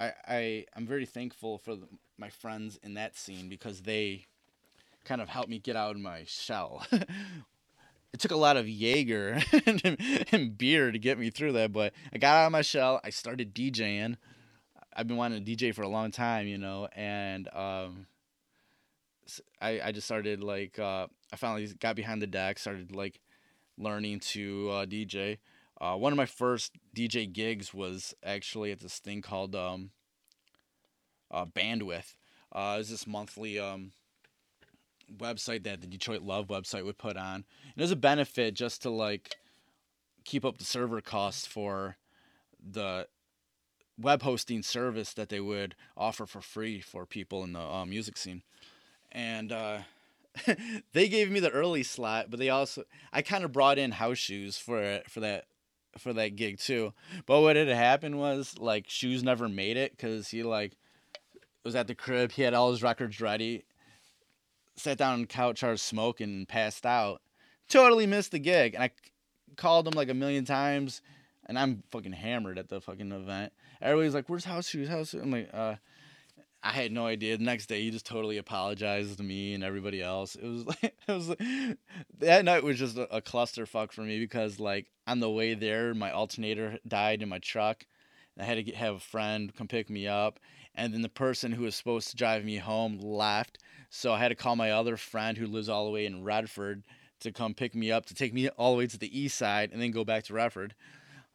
I 0.00 0.12
I 0.26 0.64
I'm 0.74 0.86
very 0.86 1.06
thankful 1.06 1.58
for 1.58 1.76
the, 1.76 1.86
my 2.18 2.30
friends 2.30 2.78
in 2.82 2.94
that 2.94 3.16
scene 3.16 3.48
because 3.48 3.82
they 3.82 4.26
kind 5.04 5.20
of 5.20 5.28
helped 5.28 5.48
me 5.48 5.58
get 5.58 5.76
out 5.76 5.94
of 5.94 6.00
my 6.00 6.24
shell. 6.26 6.86
it 6.92 8.20
took 8.20 8.30
a 8.30 8.36
lot 8.36 8.56
of 8.56 8.68
Jaeger 8.68 9.40
and, 9.66 10.26
and 10.32 10.58
beer 10.58 10.92
to 10.92 10.98
get 10.98 11.18
me 11.18 11.30
through 11.30 11.52
that, 11.52 11.72
but 11.72 11.92
I 12.12 12.18
got 12.18 12.36
out 12.36 12.46
of 12.46 12.52
my 12.52 12.62
shell. 12.62 13.00
I 13.02 13.10
started 13.10 13.54
DJing. 13.54 14.16
I've 14.94 15.06
been 15.06 15.16
wanting 15.16 15.44
to 15.44 15.56
DJ 15.56 15.74
for 15.74 15.82
a 15.82 15.88
long 15.88 16.10
time, 16.10 16.46
you 16.46 16.58
know, 16.58 16.88
and 16.94 17.48
um, 17.54 18.06
I, 19.60 19.80
I 19.84 19.92
just 19.92 20.06
started 20.06 20.42
like 20.42 20.78
uh, 20.78 21.06
I 21.32 21.36
finally 21.36 21.66
got 21.80 21.96
behind 21.96 22.20
the 22.20 22.26
deck, 22.26 22.58
started 22.58 22.94
like 22.94 23.20
learning 23.78 24.20
to 24.20 24.68
uh, 24.70 24.86
DJ. 24.86 25.38
Uh, 25.80 25.96
one 25.96 26.12
of 26.12 26.16
my 26.16 26.26
first 26.26 26.72
DJ 26.94 27.30
gigs 27.32 27.72
was 27.72 28.14
actually 28.22 28.70
at 28.70 28.80
this 28.80 28.98
thing 28.98 29.22
called 29.22 29.56
um, 29.56 29.90
uh, 31.30 31.46
Bandwidth. 31.46 32.14
Uh, 32.52 32.74
it 32.76 32.78
was 32.78 32.90
this 32.90 33.06
monthly 33.06 33.58
um, 33.58 33.92
website 35.18 35.64
that 35.64 35.80
the 35.80 35.86
Detroit 35.86 36.22
Love 36.22 36.46
website 36.48 36.84
would 36.84 36.98
put 36.98 37.16
on. 37.16 37.34
And 37.34 37.74
it 37.76 37.80
was 37.80 37.90
a 37.90 37.96
benefit 37.96 38.54
just 38.54 38.82
to 38.82 38.90
like 38.90 39.36
keep 40.24 40.44
up 40.44 40.58
the 40.58 40.64
server 40.64 41.00
costs 41.00 41.46
for 41.46 41.96
the 42.64 43.08
web 43.98 44.22
hosting 44.22 44.62
service 44.62 45.12
that 45.14 45.28
they 45.28 45.40
would 45.40 45.74
offer 45.96 46.26
for 46.26 46.40
free 46.40 46.80
for 46.80 47.04
people 47.04 47.44
in 47.44 47.52
the 47.52 47.60
uh, 47.60 47.84
music 47.84 48.16
scene 48.16 48.42
and 49.12 49.52
uh, 49.52 49.78
they 50.92 51.08
gave 51.08 51.30
me 51.30 51.38
the 51.38 51.50
early 51.50 51.82
slot, 51.82 52.26
but 52.30 52.40
they 52.40 52.48
also 52.48 52.84
I 53.12 53.22
kind 53.22 53.44
of 53.44 53.52
brought 53.52 53.78
in 53.78 53.92
house 53.92 54.18
shoes 54.18 54.58
for 54.58 55.00
for 55.08 55.20
that 55.20 55.44
for 55.98 56.12
that 56.14 56.36
gig 56.36 56.58
too. 56.58 56.94
But 57.26 57.42
what 57.42 57.56
had 57.56 57.68
happened 57.68 58.18
was 58.18 58.58
like 58.58 58.88
shoes 58.88 59.22
never 59.22 59.48
made 59.48 59.76
it 59.76 59.92
because 59.92 60.28
he 60.28 60.42
like 60.42 60.76
was 61.64 61.76
at 61.76 61.86
the 61.86 61.94
crib. 61.94 62.32
He 62.32 62.42
had 62.42 62.54
all 62.54 62.70
his 62.70 62.82
records 62.82 63.20
ready. 63.20 63.64
Sat 64.76 64.98
down 64.98 65.14
on 65.14 65.20
the 65.22 65.26
couch, 65.26 65.58
started 65.58 65.78
smoking, 65.78 66.28
and 66.28 66.48
passed 66.48 66.86
out. 66.86 67.20
Totally 67.68 68.06
missed 68.06 68.32
the 68.32 68.38
gig, 68.38 68.74
and 68.74 68.82
I 68.82 68.90
called 69.56 69.86
him 69.86 69.94
like 69.94 70.08
a 70.08 70.14
million 70.14 70.44
times, 70.44 71.02
and 71.46 71.58
I'm 71.58 71.82
fucking 71.90 72.12
hammered 72.12 72.58
at 72.58 72.68
the 72.68 72.80
fucking 72.80 73.12
event. 73.12 73.52
Everybody's 73.80 74.14
like, 74.14 74.28
"Where's 74.28 74.44
house 74.44 74.68
shoes? 74.68 74.88
House?" 74.88 75.10
Shoes? 75.10 75.22
I'm 75.22 75.30
like, 75.30 75.50
"Uh." 75.52 75.76
I 76.64 76.70
had 76.70 76.92
no 76.92 77.06
idea. 77.06 77.36
The 77.36 77.44
next 77.44 77.66
day, 77.66 77.82
he 77.82 77.90
just 77.90 78.06
totally 78.06 78.38
apologized 78.38 79.16
to 79.16 79.24
me 79.24 79.54
and 79.54 79.64
everybody 79.64 80.00
else. 80.00 80.36
It 80.36 80.46
was 80.46 80.66
like 80.66 80.84
it 81.08 81.12
was 81.12 81.34
that 82.20 82.44
night 82.44 82.62
was 82.62 82.78
just 82.78 82.96
a, 82.96 83.16
a 83.16 83.20
clusterfuck 83.20 83.90
for 83.90 84.02
me 84.02 84.20
because 84.20 84.60
like 84.60 84.86
on 85.06 85.20
the 85.20 85.30
way 85.30 85.54
there, 85.54 85.92
my 85.94 86.12
alternator 86.12 86.78
died 86.86 87.22
in 87.22 87.28
my 87.28 87.40
truck. 87.40 87.84
I 88.38 88.44
had 88.44 88.54
to 88.54 88.62
get, 88.62 88.76
have 88.76 88.94
a 88.94 89.00
friend 89.00 89.54
come 89.54 89.68
pick 89.68 89.90
me 89.90 90.06
up, 90.06 90.38
and 90.74 90.94
then 90.94 91.02
the 91.02 91.08
person 91.08 91.52
who 91.52 91.64
was 91.64 91.74
supposed 91.74 92.10
to 92.10 92.16
drive 92.16 92.44
me 92.44 92.56
home 92.56 92.98
left, 92.98 93.58
so 93.94 94.14
I 94.14 94.18
had 94.18 94.28
to 94.28 94.34
call 94.34 94.56
my 94.56 94.70
other 94.70 94.96
friend 94.96 95.36
who 95.36 95.46
lives 95.46 95.68
all 95.68 95.84
the 95.84 95.90
way 95.90 96.06
in 96.06 96.24
Redford 96.24 96.82
to 97.20 97.30
come 97.30 97.52
pick 97.52 97.74
me 97.74 97.92
up 97.92 98.06
to 98.06 98.14
take 98.14 98.32
me 98.32 98.48
all 98.48 98.72
the 98.72 98.78
way 98.78 98.86
to 98.86 98.98
the 98.98 99.20
east 99.20 99.36
side 99.36 99.70
and 99.70 99.82
then 99.82 99.90
go 99.90 100.02
back 100.02 100.24
to 100.24 100.32
Redford. 100.32 100.74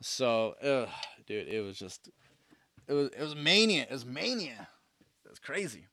So, 0.01 0.55
ugh, 0.63 0.89
dude, 1.27 1.47
it 1.47 1.61
was 1.61 1.77
just 1.77 2.09
it 2.87 2.93
was 2.93 3.09
it 3.09 3.21
was 3.21 3.35
mania. 3.35 3.83
It 3.83 3.91
was 3.91 4.07
mania. 4.07 4.67
That's 5.23 5.37
crazy. 5.37 5.85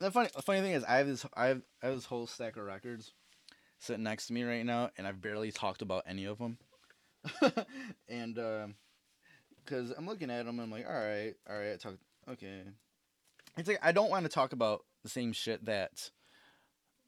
The 0.00 0.10
funny, 0.10 0.28
the 0.36 0.42
funny 0.42 0.60
thing 0.60 0.72
is, 0.72 0.84
I 0.84 0.98
have 0.98 1.06
this, 1.06 1.24
I 1.34 1.46
have, 1.46 1.62
I 1.82 1.86
have 1.86 1.94
this 1.94 2.04
whole 2.04 2.26
stack 2.26 2.58
of 2.58 2.64
records 2.64 3.14
sitting 3.78 4.02
next 4.02 4.26
to 4.26 4.34
me 4.34 4.42
right 4.42 4.66
now, 4.66 4.90
and 4.98 5.06
I've 5.06 5.22
barely 5.22 5.50
talked 5.50 5.80
about 5.80 6.02
any 6.06 6.26
of 6.26 6.36
them. 6.36 6.58
and 8.08 8.38
um, 8.38 8.74
because 9.64 9.92
I'm 9.96 10.06
looking 10.06 10.30
at 10.30 10.46
them, 10.46 10.60
I'm 10.60 10.70
like, 10.70 10.86
all 10.86 10.94
right, 10.94 11.34
all 11.48 11.56
right, 11.56 11.80
talk, 11.80 11.94
okay. 12.28 12.62
It's 13.56 13.68
like 13.68 13.78
I 13.82 13.92
don't 13.92 14.10
want 14.10 14.24
to 14.24 14.28
talk 14.28 14.52
about 14.52 14.84
the 15.02 15.08
same 15.08 15.32
shit 15.32 15.64
that 15.66 16.10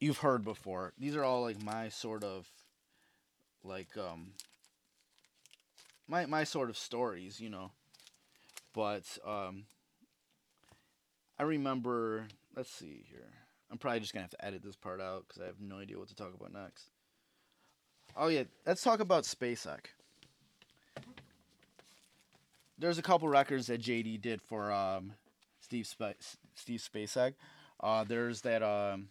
you've 0.00 0.18
heard 0.18 0.44
before. 0.44 0.92
These 0.98 1.16
are 1.16 1.24
all 1.24 1.42
like 1.42 1.62
my 1.62 1.88
sort 1.88 2.22
of 2.22 2.48
like 3.64 3.96
um 3.96 4.32
my 6.07 6.26
my 6.26 6.44
sort 6.44 6.70
of 6.70 6.76
stories, 6.76 7.40
you 7.40 7.50
know. 7.50 7.72
But 8.74 9.18
um 9.26 9.64
I 11.38 11.42
remember, 11.42 12.28
let's 12.54 12.70
see 12.70 13.04
here. 13.11 13.32
I'm 13.70 13.78
probably 13.78 14.00
just 14.00 14.14
going 14.14 14.20
to 14.20 14.30
have 14.30 14.38
to 14.38 14.44
edit 14.44 14.62
this 14.62 14.76
part 14.76 15.00
out 15.00 15.26
cuz 15.28 15.42
I 15.42 15.46
have 15.46 15.61
no 15.61 15.78
idea 15.78 15.98
what 15.98 16.09
to 16.09 16.14
talk 16.14 16.32
about 16.32 16.52
next. 16.52 16.90
Oh 18.16 18.28
yeah, 18.28 18.44
let's 18.64 18.82
talk 18.82 19.00
about 19.00 19.24
Spacek. 19.24 19.86
There's 22.79 22.99
a 22.99 23.03
couple 23.03 23.29
records 23.29 23.68
that 23.68 23.81
JD 23.81 24.20
did 24.20 24.43
for 24.43 24.72
um 24.72 25.12
Steve 25.61 25.87
Sp- 25.89 26.20
Steve 26.55 26.81
Spacek. 26.81 27.35
Uh, 27.81 28.05
there's 28.05 28.41
that 28.43 28.62
um, 28.62 29.09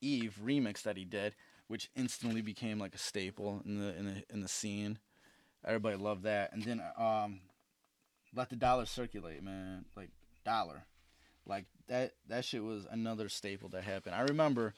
Eve 0.00 0.38
remix 0.44 0.82
that 0.82 0.96
he 0.96 1.04
did, 1.04 1.34
which 1.68 1.90
instantly 1.96 2.42
became 2.42 2.78
like 2.78 2.94
a 2.94 2.98
staple 2.98 3.62
in 3.64 3.80
the 3.80 3.96
in 3.96 4.04
the 4.04 4.22
in 4.30 4.40
the 4.40 4.48
scene. 4.48 4.98
Everybody 5.64 5.96
loved 5.96 6.24
that. 6.24 6.52
And 6.52 6.62
then 6.62 6.82
um, 6.96 7.40
let 8.34 8.50
the 8.50 8.56
dollar 8.56 8.86
circulate, 8.86 9.42
man. 9.42 9.84
Like 9.96 10.10
dollar, 10.44 10.84
like 11.46 11.64
that 11.88 12.12
that 12.28 12.44
shit 12.44 12.62
was 12.62 12.86
another 12.90 13.28
staple 13.28 13.68
that 13.70 13.84
happened. 13.84 14.14
I 14.14 14.22
remember. 14.22 14.74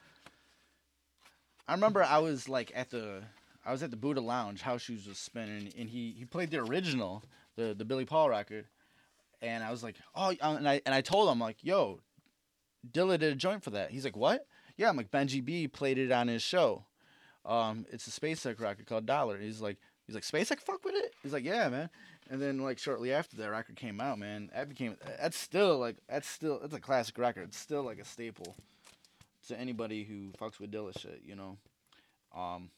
I 1.67 1.75
remember 1.75 2.03
I 2.03 2.19
was 2.19 2.49
like 2.49 2.73
at 2.75 2.89
the 2.89 3.23
I 3.67 3.73
was 3.73 3.83
at 3.83 3.91
the 3.91 3.97
Buddha 3.97 4.23
Lounge, 4.23 4.63
House 4.63 4.81
Shoes 4.81 5.07
was 5.07 5.19
spinning, 5.19 5.71
and 5.77 5.91
he 5.91 6.15
he 6.17 6.25
played 6.25 6.51
the 6.51 6.61
original, 6.61 7.23
the 7.59 7.75
the 7.75 7.85
Billy 7.85 8.07
Paul 8.07 8.31
record, 8.31 8.67
and 9.43 9.63
I 9.63 9.71
was 9.71 9.83
like, 9.83 9.97
oh, 10.15 10.33
and 10.41 10.67
I 10.67 10.81
and 10.87 10.95
I 10.95 11.03
told 11.03 11.29
him 11.29 11.41
like, 11.41 11.59
yo, 11.63 12.01
Dilla 12.91 13.19
did 13.19 13.33
a 13.33 13.37
joint 13.37 13.63
for 13.63 13.71
that. 13.71 13.91
He's 13.91 14.05
like, 14.05 14.17
what? 14.17 14.47
Yeah, 14.77 14.89
I'm 14.89 14.97
like 14.97 15.11
Benji 15.11 15.45
B 15.45 15.69
played 15.69 15.99
it 15.99 16.13
on 16.13 16.29
his 16.29 16.43
show. 16.43 16.85
Um, 17.45 17.85
it's 17.91 18.07
a 18.07 18.11
Spacek 18.11 18.61
record 18.61 18.87
called 18.87 19.07
Dollar. 19.07 19.39
He's 19.39 19.61
like, 19.61 19.79
he's 20.07 20.15
like 20.15 20.25
Spacek 20.25 20.61
fuck 20.61 20.85
with 20.85 20.95
it. 20.95 21.15
He's 21.23 21.33
like, 21.33 21.45
yeah, 21.45 21.69
man. 21.69 21.91
And 22.31 22.41
then 22.41 22.59
like 22.59 22.79
shortly 22.79 23.13
after 23.13 23.37
that 23.37 23.51
record 23.51 23.75
came 23.77 24.01
out, 24.01 24.19
man, 24.19 24.51
that 24.55 24.69
became 24.69 24.97
that's 25.19 25.37
still 25.37 25.79
like 25.79 25.97
that's 26.09 26.29
still 26.29 26.61
that's 26.61 26.75
a 26.75 26.81
classic 26.81 27.19
record. 27.19 27.49
It's 27.49 27.59
still 27.59 27.83
like 27.83 27.99
a 27.99 28.05
staple 28.05 28.55
to 29.49 29.59
anybody 29.59 30.05
who 30.05 30.31
fucks 30.39 30.61
with 30.61 30.71
Dilla 30.71 30.97
shit, 30.97 31.23
you 31.25 31.35
know. 31.35 31.57
Um, 32.37 32.71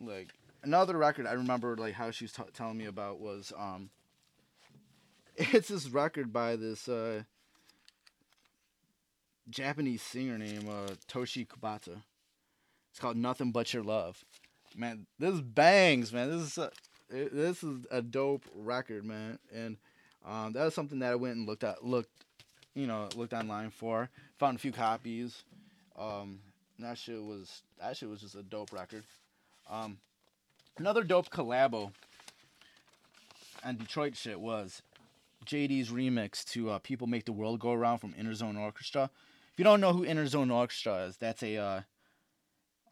like 0.00 0.28
another 0.62 0.96
record 0.96 1.26
I 1.26 1.32
remember 1.32 1.76
like 1.76 1.94
how 1.94 2.10
she 2.10 2.24
was 2.24 2.32
t- 2.32 2.42
telling 2.52 2.78
me 2.78 2.86
about 2.86 3.20
was 3.20 3.52
um 3.56 3.90
it's 5.36 5.68
this 5.68 5.88
record 5.88 6.32
by 6.32 6.56
this 6.56 6.88
uh 6.88 7.22
Japanese 9.50 10.02
singer 10.02 10.38
named 10.38 10.68
uh, 10.68 10.94
Toshi 11.08 11.46
Kubota. 11.46 12.02
It's 12.90 13.00
called 13.00 13.16
Nothing 13.16 13.52
But 13.52 13.72
Your 13.72 13.82
Love. 13.82 14.24
Man, 14.76 15.06
this 15.18 15.40
bangs, 15.40 16.12
man. 16.12 16.30
This 16.30 16.42
is 16.42 16.58
a, 16.58 16.70
it, 17.10 17.34
this 17.34 17.62
is 17.62 17.86
a 17.90 18.02
dope 18.02 18.44
record, 18.54 19.04
man. 19.04 19.38
And 19.54 19.76
um, 20.26 20.52
that 20.52 20.64
was 20.64 20.74
something 20.74 20.98
that 20.98 21.12
I 21.12 21.14
went 21.14 21.36
and 21.36 21.46
looked 21.46 21.64
at, 21.64 21.84
looked, 21.84 22.24
you 22.74 22.86
know, 22.86 23.08
looked 23.16 23.32
online 23.32 23.70
for. 23.70 24.10
Found 24.38 24.56
a 24.56 24.60
few 24.60 24.72
copies. 24.72 25.42
Um, 25.98 26.40
that 26.78 26.98
shit 26.98 27.22
was 27.22 27.62
that 27.80 27.96
shit 27.96 28.08
was 28.08 28.20
just 28.20 28.34
a 28.34 28.42
dope 28.42 28.72
record. 28.72 29.04
Um, 29.68 29.98
Another 30.78 31.02
dope 31.02 31.28
collabo 31.30 31.90
on 33.64 33.76
Detroit 33.76 34.16
shit 34.16 34.38
was 34.38 34.80
JD's 35.44 35.90
remix 35.90 36.44
to 36.52 36.70
uh, 36.70 36.78
"People 36.78 37.08
Make 37.08 37.24
the 37.24 37.32
World 37.32 37.58
Go 37.58 37.72
Around" 37.72 37.98
from 37.98 38.12
Innerzone 38.12 38.56
Orchestra. 38.56 39.10
If 39.52 39.58
you 39.58 39.64
don't 39.64 39.80
know 39.80 39.92
who 39.92 40.06
Innerzone 40.06 40.52
Orchestra 40.52 41.06
is, 41.06 41.16
that's 41.16 41.42
a 41.42 41.56
uh, 41.56 41.80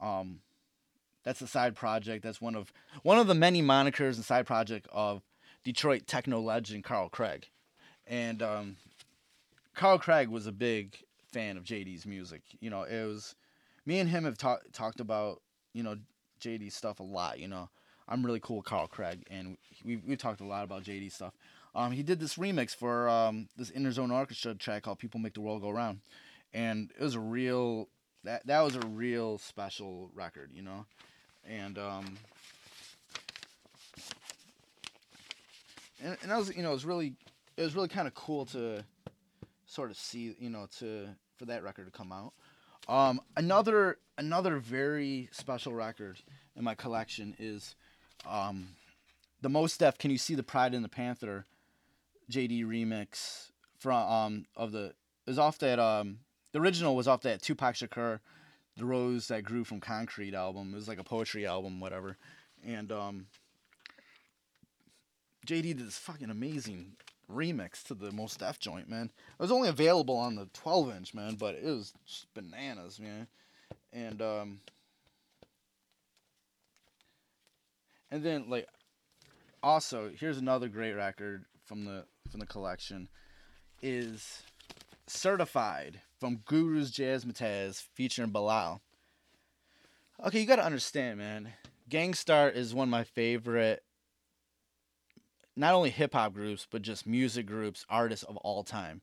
um, 0.01 0.41
that's 1.23 1.41
a 1.41 1.47
side 1.47 1.77
project. 1.77 2.25
That's 2.25 2.41
one 2.41 2.57
of 2.57 2.73
one 3.05 3.19
of 3.19 3.29
the 3.29 3.35
many 3.35 3.63
monikers 3.63 4.17
and 4.17 4.25
side 4.25 4.47
project 4.47 4.89
of 4.93 5.23
Detroit 5.63 6.09
techno 6.09 6.41
legend 6.41 6.83
Carl 6.83 7.09
Craig, 7.09 7.47
and 8.05 8.43
um, 8.43 8.77
Carl 9.77 10.01
Craig 10.01 10.27
was 10.27 10.49
a 10.49 10.53
big 10.53 10.97
fan 11.33 11.57
of 11.57 11.63
JD's 11.63 12.05
music. 12.05 12.43
You 12.59 12.71
know, 12.71 12.83
it 12.83 13.07
was 13.07 13.37
me 13.85 14.01
and 14.01 14.11
him 14.11 14.25
have 14.25 14.39
ta- 14.39 14.59
talked 14.73 14.99
about 14.99 15.41
you 15.73 15.85
know 15.85 15.97
JD 16.41 16.73
stuff 16.73 17.01
a 17.01 17.03
lot. 17.03 17.39
You 17.39 17.49
know, 17.49 17.69
I'm 18.09 18.25
really 18.25 18.41
cool 18.41 18.59
with 18.59 18.67
Carl 18.67 18.87
Craig, 18.87 19.25
and 19.31 19.57
we 19.85 19.97
we 19.97 20.17
talked 20.17 20.41
a 20.41 20.47
lot 20.47 20.65
about 20.65 20.85
JD 20.85 21.13
stuff. 21.13 21.35
Um, 21.75 21.93
he 21.93 22.03
did 22.03 22.21
this 22.21 22.37
remix 22.37 22.75
for 22.75 23.09
um, 23.09 23.49
this 23.57 23.71
Innerzone 23.71 24.13
Orchestra 24.13 24.55
track 24.55 24.85
called 24.85 24.99
"People 24.99 25.21
Make 25.21 25.35
the 25.35 25.41
World 25.41 25.63
Go 25.63 25.71
Round," 25.71 26.01
and 26.55 26.91
it 26.99 27.03
was 27.03 27.15
a 27.15 27.21
real 27.21 27.89
that 28.25 28.47
that 28.47 28.61
was 28.61 28.77
a 28.77 28.81
real 28.81 29.39
special 29.39 30.11
record, 30.15 30.51
you 30.55 30.63
know, 30.63 30.87
and 31.49 31.79
um, 31.79 32.17
and 36.03 36.17
and 36.23 36.31
that 36.31 36.39
was 36.39 36.55
you 36.57 36.63
know 36.63 36.71
it 36.71 36.75
was 36.75 36.85
really 36.85 37.15
it 37.57 37.63
was 37.63 37.75
really 37.75 37.89
kind 37.89 38.07
of 38.07 38.15
cool 38.15 38.45
to 38.47 38.85
sort 39.67 39.91
of 39.91 39.97
see 39.97 40.35
you 40.39 40.51
know 40.51 40.67
to 40.79 41.09
for 41.37 41.47
that 41.47 41.63
record 41.63 41.87
to 41.87 41.93
come 41.93 42.13
out. 42.13 42.33
Um, 42.89 43.21
another 43.37 43.99
another 44.19 44.59
very 44.59 45.29
special 45.33 45.73
record 45.73 46.19
in 46.55 46.65
my 46.65 46.75
collection 46.75 47.35
is 47.39 47.75
um, 48.29 48.69
the 49.43 49.49
Mos 49.49 49.77
Def. 49.77 49.99
Can 49.99 50.11
you 50.11 50.19
see 50.19 50.35
the 50.35 50.43
Pride 50.43 50.75
in 50.75 50.83
the 50.83 50.89
Panther 50.89 51.45
JD 52.31 52.65
remix 52.65 53.51
from 53.79 54.09
um 54.11 54.47
of 54.57 54.73
the 54.73 54.95
is 55.27 55.39
off 55.39 55.59
that 55.59 55.79
um 55.79 56.19
the 56.53 56.61
original 56.61 56.97
was 56.97 57.09
off 57.09 57.23
that 57.23 57.43
Tupac 57.43 57.75
Shakur, 57.75 58.21
The 58.77 58.85
Rose 58.85 59.29
That 59.29 59.45
Grew 59.45 59.65
from 59.65 59.81
Concrete 59.81 60.35
album. 60.35 60.73
It 60.73 60.77
was 60.77 60.89
like 60.89 61.01
a 61.01 61.05
poetry 61.05 61.47
album, 61.47 61.81
whatever, 61.81 62.17
and 62.65 62.91
um. 62.93 63.27
JD 65.47 65.63
did 65.63 65.87
this 65.87 65.97
fucking 65.97 66.29
amazing 66.29 66.97
remix 67.31 67.83
to 67.85 67.95
the 67.95 68.13
Mos 68.13 68.37
Def 68.37 68.59
joint, 68.59 68.89
man. 68.89 69.07
It 69.07 69.43
was 69.43 69.53
only 69.53 69.69
available 69.69 70.17
on 70.17 70.37
the 70.37 70.49
12 70.53 70.97
inch, 70.97 71.15
man, 71.15 71.35
but 71.35 71.55
it 71.55 71.65
was 71.65 71.93
just 72.07 72.33
bananas, 72.35 73.01
man. 73.01 73.27
And 73.93 74.23
um 74.23 74.61
and 78.11 78.23
then 78.23 78.49
like 78.49 78.69
also, 79.63 80.11
here's 80.15 80.39
another 80.39 80.69
great 80.69 80.93
record 80.93 81.45
from 81.65 81.85
the 81.85 82.05
from 82.31 82.41
the 82.41 82.47
collection 82.47 83.09
is 83.83 84.43
Certified 85.09 86.01
from 86.19 86.39
Guru's 86.47 86.91
Jazzmatazz 86.91 87.83
featuring 87.95 88.31
Bilal. 88.31 88.81
Okay, 90.25 90.41
you 90.41 90.47
got 90.47 90.57
to 90.57 90.65
understand, 90.65 91.19
man. 91.19 91.53
Gang 91.89 92.15
Starr 92.15 92.49
is 92.49 92.75
one 92.75 92.89
of 92.89 92.91
my 92.91 93.05
favorite 93.05 93.85
not 95.57 95.75
only 95.75 95.91
hip 95.91 96.13
hop 96.13 96.35
groups, 96.35 96.67
but 96.71 96.83
just 96.83 97.07
music 97.07 97.47
groups, 97.47 97.87
artists 97.89 98.25
of 98.25 98.37
all 98.39 98.63
time. 98.63 99.01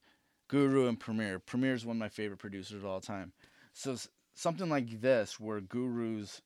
Guru 0.47 0.88
and 0.88 0.99
Premier. 0.99 1.39
Premier 1.39 1.73
is 1.73 1.85
one 1.85 1.95
of 1.95 1.99
my 1.99 2.09
favorite 2.09 2.38
producers 2.38 2.84
of 2.84 2.85
all 2.85 3.01
time. 3.01 3.34
So 3.73 3.95
something 4.35 4.69
like 4.69 5.01
this, 5.01 5.39
where 5.39 5.61
Guru's 5.61 6.41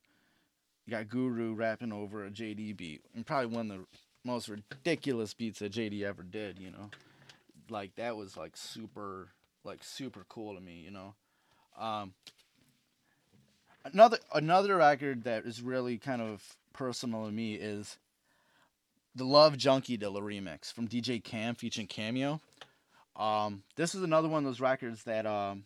got 0.89 1.09
Guru 1.09 1.53
rapping 1.53 1.91
over 1.91 2.25
a 2.25 2.29
JD 2.29 2.77
beat, 2.77 3.01
and 3.13 3.25
probably 3.25 3.53
one 3.53 3.69
of 3.69 3.79
the 3.79 3.85
most 4.23 4.47
ridiculous 4.47 5.33
beats 5.33 5.59
that 5.59 5.73
JD 5.73 6.03
ever 6.03 6.23
did. 6.23 6.57
You 6.59 6.71
know, 6.71 6.89
like 7.69 7.95
that 7.95 8.15
was 8.15 8.37
like 8.37 8.55
super, 8.55 9.29
like 9.65 9.83
super 9.83 10.25
cool 10.29 10.55
to 10.55 10.61
me. 10.61 10.83
You 10.85 10.91
know, 10.91 11.15
um, 11.77 12.13
another 13.83 14.19
another 14.33 14.77
record 14.77 15.25
that 15.25 15.45
is 15.45 15.61
really 15.61 15.97
kind 15.97 16.21
of 16.21 16.55
personal 16.71 17.25
to 17.25 17.31
me 17.31 17.55
is 17.55 17.97
the 19.17 19.25
Love 19.25 19.57
Junkie 19.57 19.97
Dilla 19.97 20.21
remix 20.21 20.71
from 20.71 20.87
DJ 20.87 21.23
Cam 21.23 21.55
featuring 21.55 21.87
Cameo. 21.87 22.39
Um, 23.15 23.63
this 23.75 23.95
is 23.95 24.03
another 24.03 24.29
one 24.29 24.39
of 24.39 24.45
those 24.45 24.61
records 24.61 25.03
that 25.03 25.25
um, 25.25 25.63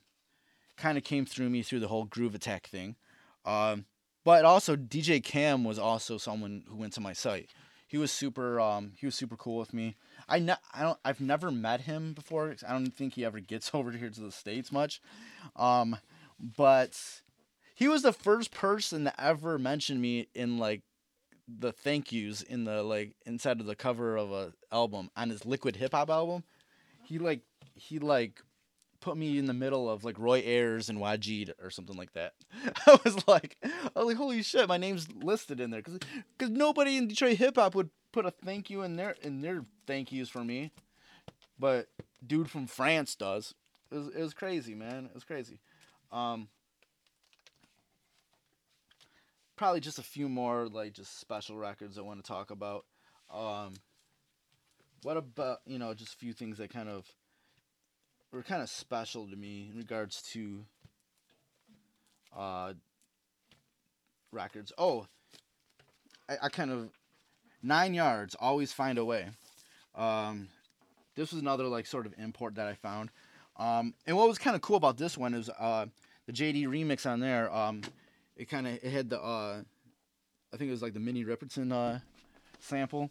kind 0.78 0.98
of 0.98 1.04
came 1.04 1.26
through 1.26 1.50
me 1.50 1.62
through 1.62 1.82
the 1.82 1.90
whole 1.90 2.06
Groove 2.06 2.34
Attack 2.34 2.68
thing. 2.68 2.96
Um, 3.44 3.86
but 4.24 4.46
also 4.46 4.78
DJ 4.78 5.22
Cam 5.22 5.66
was 5.66 5.78
also 5.78 6.18
someone 6.18 6.64
who 6.70 6.78
went 6.78 6.94
to 6.94 7.02
my 7.02 7.12
site. 7.12 7.50
He 7.88 7.98
was 7.98 8.10
super 8.10 8.62
um, 8.62 8.94
he 8.98 9.06
was 9.06 9.16
super 9.16 9.36
cool 9.36 9.58
with 9.58 9.74
me. 9.74 9.96
I, 10.30 10.40
ne- 10.40 10.56
I 10.74 10.84
don't 10.84 11.00
I've 11.04 11.20
never 11.20 11.52
met 11.52 11.82
him 11.82 12.14
before. 12.14 12.56
I 12.66 12.72
don't 12.72 12.96
think 12.96 13.16
he 13.16 13.26
ever 13.26 13.42
gets 13.42 13.72
over 13.74 13.92
here 13.92 14.10
to 14.10 14.22
the 14.22 14.32
states 14.32 14.72
much. 14.72 15.02
Um, 15.58 15.98
but 16.40 16.98
he 17.76 17.90
was 17.90 18.02
the 18.02 18.14
first 18.14 18.52
person 18.52 19.04
to 19.04 19.22
ever 19.22 19.60
mention 19.60 20.00
me 20.00 20.30
in 20.34 20.58
like 20.58 20.84
the 21.48 21.72
thank 21.72 22.12
yous 22.12 22.42
in 22.42 22.64
the 22.64 22.84
like 22.84 23.14
inside 23.26 23.60
of 23.60 23.66
the 23.66 23.76
cover 23.76 24.18
of 24.18 24.32
a 24.32 24.54
album 24.72 25.10
on 25.16 25.30
his 25.30 25.46
liquid 25.46 25.76
hip 25.76 25.94
hop 25.94 26.10
album. 26.10 26.44
He 27.04 27.20
like 27.20 27.42
he 27.76 28.00
like 28.00 28.42
put 29.00 29.18
me 29.18 29.38
in 29.38 29.48
the 29.48 29.54
middle 29.54 29.90
of 29.90 30.04
like 30.04 30.18
Roy 30.20 30.42
Ayers 30.46 30.90
and 30.90 31.00
Waajeed 31.00 31.52
or 31.62 31.70
something 31.70 31.98
like 31.98 32.14
that. 32.14 32.34
I 32.88 33.00
was 33.04 33.28
like, 33.28 33.58
I 33.64 33.92
was 33.96 34.06
like, 34.06 34.18
holy 34.18 34.44
shit, 34.44 34.68
my 34.68 34.78
name's 34.78 35.08
listed 35.12 35.60
in 35.60 35.72
there 35.72 35.82
because 35.82 36.00
because 36.38 36.52
nobody 36.52 36.98
in 36.98 37.08
Detroit 37.08 37.38
hip 37.38 37.56
hop 37.58 37.76
would 37.76 37.90
put 38.12 38.26
a 38.26 38.32
thank 38.32 38.70
you 38.70 38.84
in 38.84 38.96
their 38.96 39.16
in 39.22 39.42
their 39.42 39.66
thank 39.88 40.12
yous 40.12 40.30
for 40.30 40.44
me, 40.44 40.72
but 41.60 41.88
dude 42.26 42.50
from 42.50 42.68
France 42.68 43.16
does. 43.16 43.54
It 43.92 43.96
was, 43.96 44.08
it 44.08 44.22
was 44.22 44.34
crazy, 44.34 44.74
man. 44.74 45.06
It 45.06 45.14
was 45.14 45.26
crazy. 45.26 45.60
Um, 46.12 46.48
probably 49.62 49.80
just 49.80 50.00
a 50.00 50.04
few 50.04 50.28
more 50.28 50.68
like 50.68 50.92
just 50.92 51.20
special 51.20 51.56
records 51.56 52.00
I 52.00 52.02
want 52.02 52.18
to 52.18 52.28
talk 52.28 52.50
about. 52.50 52.84
Um, 53.32 53.76
what 55.04 55.18
about 55.18 55.60
you 55.68 55.78
know 55.78 55.94
just 55.94 56.16
a 56.16 56.18
few 56.18 56.34
things 56.34 56.58
that 56.58 56.74
kind 56.74 56.90
of 56.90 57.06
were 58.32 58.42
kind 58.42 58.64
of 58.64 58.72
special 58.72 59.28
to 59.28 59.36
me 59.36 59.70
in 59.72 59.78
regards 59.78 60.24
to 60.34 60.66
uh, 62.36 62.74
records. 64.32 64.74
Oh, 64.80 65.06
I, 66.28 66.38
I 66.42 66.50
kind 66.50 66.72
of 66.72 66.90
nine 67.62 67.94
yards. 67.94 68.36
Always 68.40 68.74
find 68.74 68.98
a 68.98 69.06
way. 69.06 69.28
Um, 69.94 70.48
this 71.16 71.32
was 71.32 71.40
another 71.40 71.66
like 71.66 71.86
sort 71.86 72.08
of 72.08 72.16
import 72.18 72.56
that 72.56 72.68
I 72.68 72.74
found. 72.74 73.12
Um, 73.58 73.94
and 74.08 74.18
what 74.18 74.28
was 74.28 74.40
kind 74.40 74.56
of 74.56 74.64
cool 74.64 74.78
about 74.78 74.98
this 74.98 75.20
one 75.20 75.36
is 75.36 75.52
uh, 75.60 75.86
the 76.26 76.34
JD 76.34 76.66
remix 76.66 77.08
on 77.08 77.20
there. 77.20 77.54
Um, 77.54 77.84
it 78.36 78.50
kind 78.50 78.68
of 78.68 78.74
it 78.76 78.92
had 78.92 79.10
the 79.10 79.22
uh, 79.22 79.62
I 80.54 80.58
think 80.58 80.70
it 80.70 80.72
was 80.72 80.82
like 80.82 80.94
the 80.94 81.00
Minnie 81.00 81.26
Riperton 81.26 81.72
uh, 81.72 82.00
sample 82.60 83.10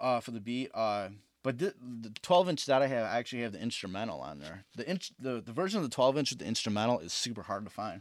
uh, 0.00 0.20
for 0.20 0.30
the 0.30 0.40
beat. 0.40 0.70
Uh, 0.74 1.08
but 1.42 1.58
the, 1.58 1.74
the 2.00 2.10
12 2.22 2.48
inch 2.48 2.66
that 2.66 2.80
I 2.80 2.86
have, 2.86 3.04
I 3.04 3.18
actually 3.18 3.42
have 3.42 3.52
the 3.52 3.60
instrumental 3.60 4.20
on 4.20 4.38
there. 4.38 4.64
The 4.76 4.88
inch, 4.88 5.12
the, 5.18 5.42
the 5.44 5.52
version 5.52 5.78
of 5.78 5.84
the 5.84 5.94
12 5.94 6.18
inch 6.18 6.30
with 6.30 6.38
the 6.38 6.46
instrumental 6.46 7.00
is 7.00 7.12
super 7.12 7.42
hard 7.42 7.64
to 7.64 7.70
find. 7.70 8.00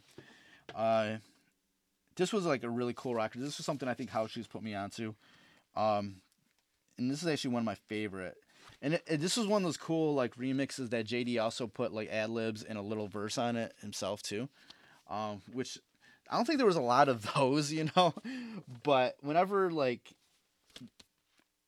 Uh, 0.73 1.17
this 2.15 2.31
was 2.31 2.45
like 2.45 2.63
a 2.63 2.69
really 2.69 2.93
cool 2.95 3.15
record. 3.15 3.41
This 3.41 3.57
was 3.57 3.65
something 3.65 3.89
I 3.89 3.95
think 3.95 4.11
House 4.11 4.31
Shoes 4.31 4.47
put 4.47 4.63
me 4.63 4.73
onto. 4.75 5.13
Um, 5.75 6.21
and 6.97 7.11
this 7.11 7.21
is 7.21 7.27
actually 7.27 7.53
one 7.53 7.61
of 7.61 7.65
my 7.65 7.75
favorite. 7.75 8.37
And 8.81 8.93
it, 8.93 9.03
it, 9.07 9.17
this 9.19 9.35
was 9.35 9.47
one 9.47 9.63
of 9.63 9.65
those 9.65 9.77
cool 9.77 10.13
like 10.13 10.35
remixes 10.35 10.89
that 10.91 11.05
JD 11.05 11.41
also 11.41 11.67
put 11.67 11.93
like 11.93 12.09
ad 12.09 12.29
libs 12.29 12.63
and 12.63 12.77
a 12.77 12.81
little 12.81 13.07
verse 13.07 13.37
on 13.37 13.57
it 13.57 13.73
himself 13.81 14.21
too, 14.21 14.47
um, 15.09 15.41
which 15.51 15.79
I 16.33 16.35
don't 16.35 16.45
think 16.45 16.57
there 16.57 16.65
was 16.65 16.75
a 16.75 16.81
lot 16.81 17.09
of 17.09 17.31
those, 17.35 17.71
you 17.71 17.89
know. 17.95 18.15
But 18.81 19.17
whenever 19.21 19.69
like 19.69 20.15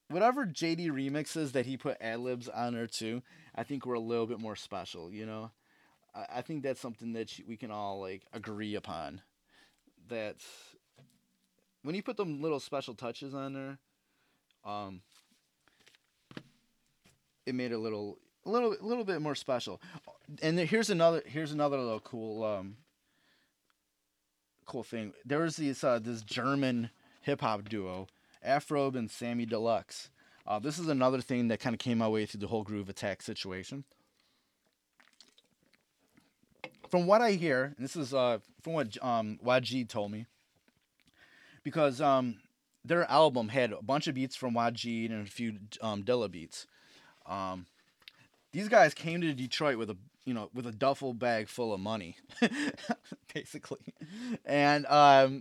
whatever 0.09 0.45
JD 0.45 0.89
remixes 0.89 1.51
that 1.51 1.67
he 1.67 1.77
put 1.77 1.97
ad 2.01 2.19
libs 2.19 2.49
on 2.49 2.73
there 2.73 2.87
too, 2.87 3.21
I 3.53 3.63
think 3.63 3.85
were 3.85 3.93
a 3.93 3.99
little 3.99 4.25
bit 4.25 4.39
more 4.39 4.55
special. 4.55 5.11
You 5.11 5.27
know, 5.27 5.51
I, 6.15 6.37
I 6.37 6.41
think 6.41 6.63
that's 6.63 6.81
something 6.81 7.13
that 7.13 7.31
we 7.47 7.57
can 7.57 7.69
all 7.69 8.01
like 8.01 8.23
agree 8.33 8.73
upon. 8.73 9.21
That 10.07 10.37
when 11.83 11.93
you 11.93 12.01
put 12.01 12.17
them 12.17 12.41
little 12.41 12.59
special 12.59 12.95
touches 12.95 13.35
on 13.35 13.53
there, 13.53 13.77
um, 14.65 15.01
it 17.45 17.53
made 17.53 17.71
a 17.71 17.77
little, 17.77 18.17
a 18.45 18.49
little, 18.49 18.75
a 18.79 18.83
little 18.83 19.03
bit 19.03 19.21
more 19.21 19.35
special. 19.35 19.79
And 20.41 20.57
here's 20.57 20.89
another, 20.89 21.21
here's 21.25 21.51
another 21.51 21.77
little 21.77 21.99
cool, 21.99 22.43
um, 22.43 22.77
cool 24.65 24.83
thing. 24.83 25.13
There 25.25 25.39
was 25.39 25.57
this 25.57 25.83
uh, 25.83 25.99
this 25.99 26.21
German 26.21 26.89
hip 27.21 27.41
hop 27.41 27.67
duo 27.69 28.07
Afrob 28.45 28.95
and 28.95 29.09
Samy 29.09 29.47
Deluxe. 29.47 30.09
Uh, 30.47 30.59
this 30.59 30.77
is 30.77 30.87
another 30.87 31.21
thing 31.21 31.47
that 31.47 31.59
kind 31.59 31.73
of 31.73 31.79
came 31.79 31.97
my 31.97 32.07
way 32.07 32.25
through 32.25 32.39
the 32.39 32.47
whole 32.47 32.63
Groove 32.63 32.89
Attack 32.89 33.21
situation. 33.21 33.83
From 36.89 37.07
what 37.07 37.21
I 37.21 37.31
hear, 37.31 37.73
and 37.75 37.83
this 37.83 37.95
is 37.95 38.13
uh, 38.13 38.39
from 38.61 38.73
what 38.73 39.03
um, 39.03 39.39
Waajeed 39.43 39.89
told 39.89 40.11
me, 40.11 40.27
because 41.63 41.99
um, 41.99 42.37
their 42.83 43.09
album 43.09 43.49
had 43.49 43.71
a 43.71 43.81
bunch 43.81 44.07
of 44.07 44.13
beats 44.13 44.35
from 44.35 44.53
Waajeed 44.53 45.09
and 45.09 45.27
a 45.27 45.29
few 45.29 45.57
um, 45.81 46.03
Dilla 46.03 46.29
beats. 46.29 46.67
Um, 47.25 47.65
these 48.51 48.69
guys 48.69 48.93
came 48.93 49.21
to 49.21 49.33
Detroit 49.33 49.77
with 49.77 49.89
a 49.89 49.97
you 50.25 50.33
know 50.33 50.49
with 50.53 50.67
a 50.67 50.71
duffel 50.71 51.13
bag 51.13 51.47
full 51.47 51.73
of 51.73 51.79
money, 51.79 52.17
basically, 53.33 53.93
and 54.43 54.85
um, 54.87 55.39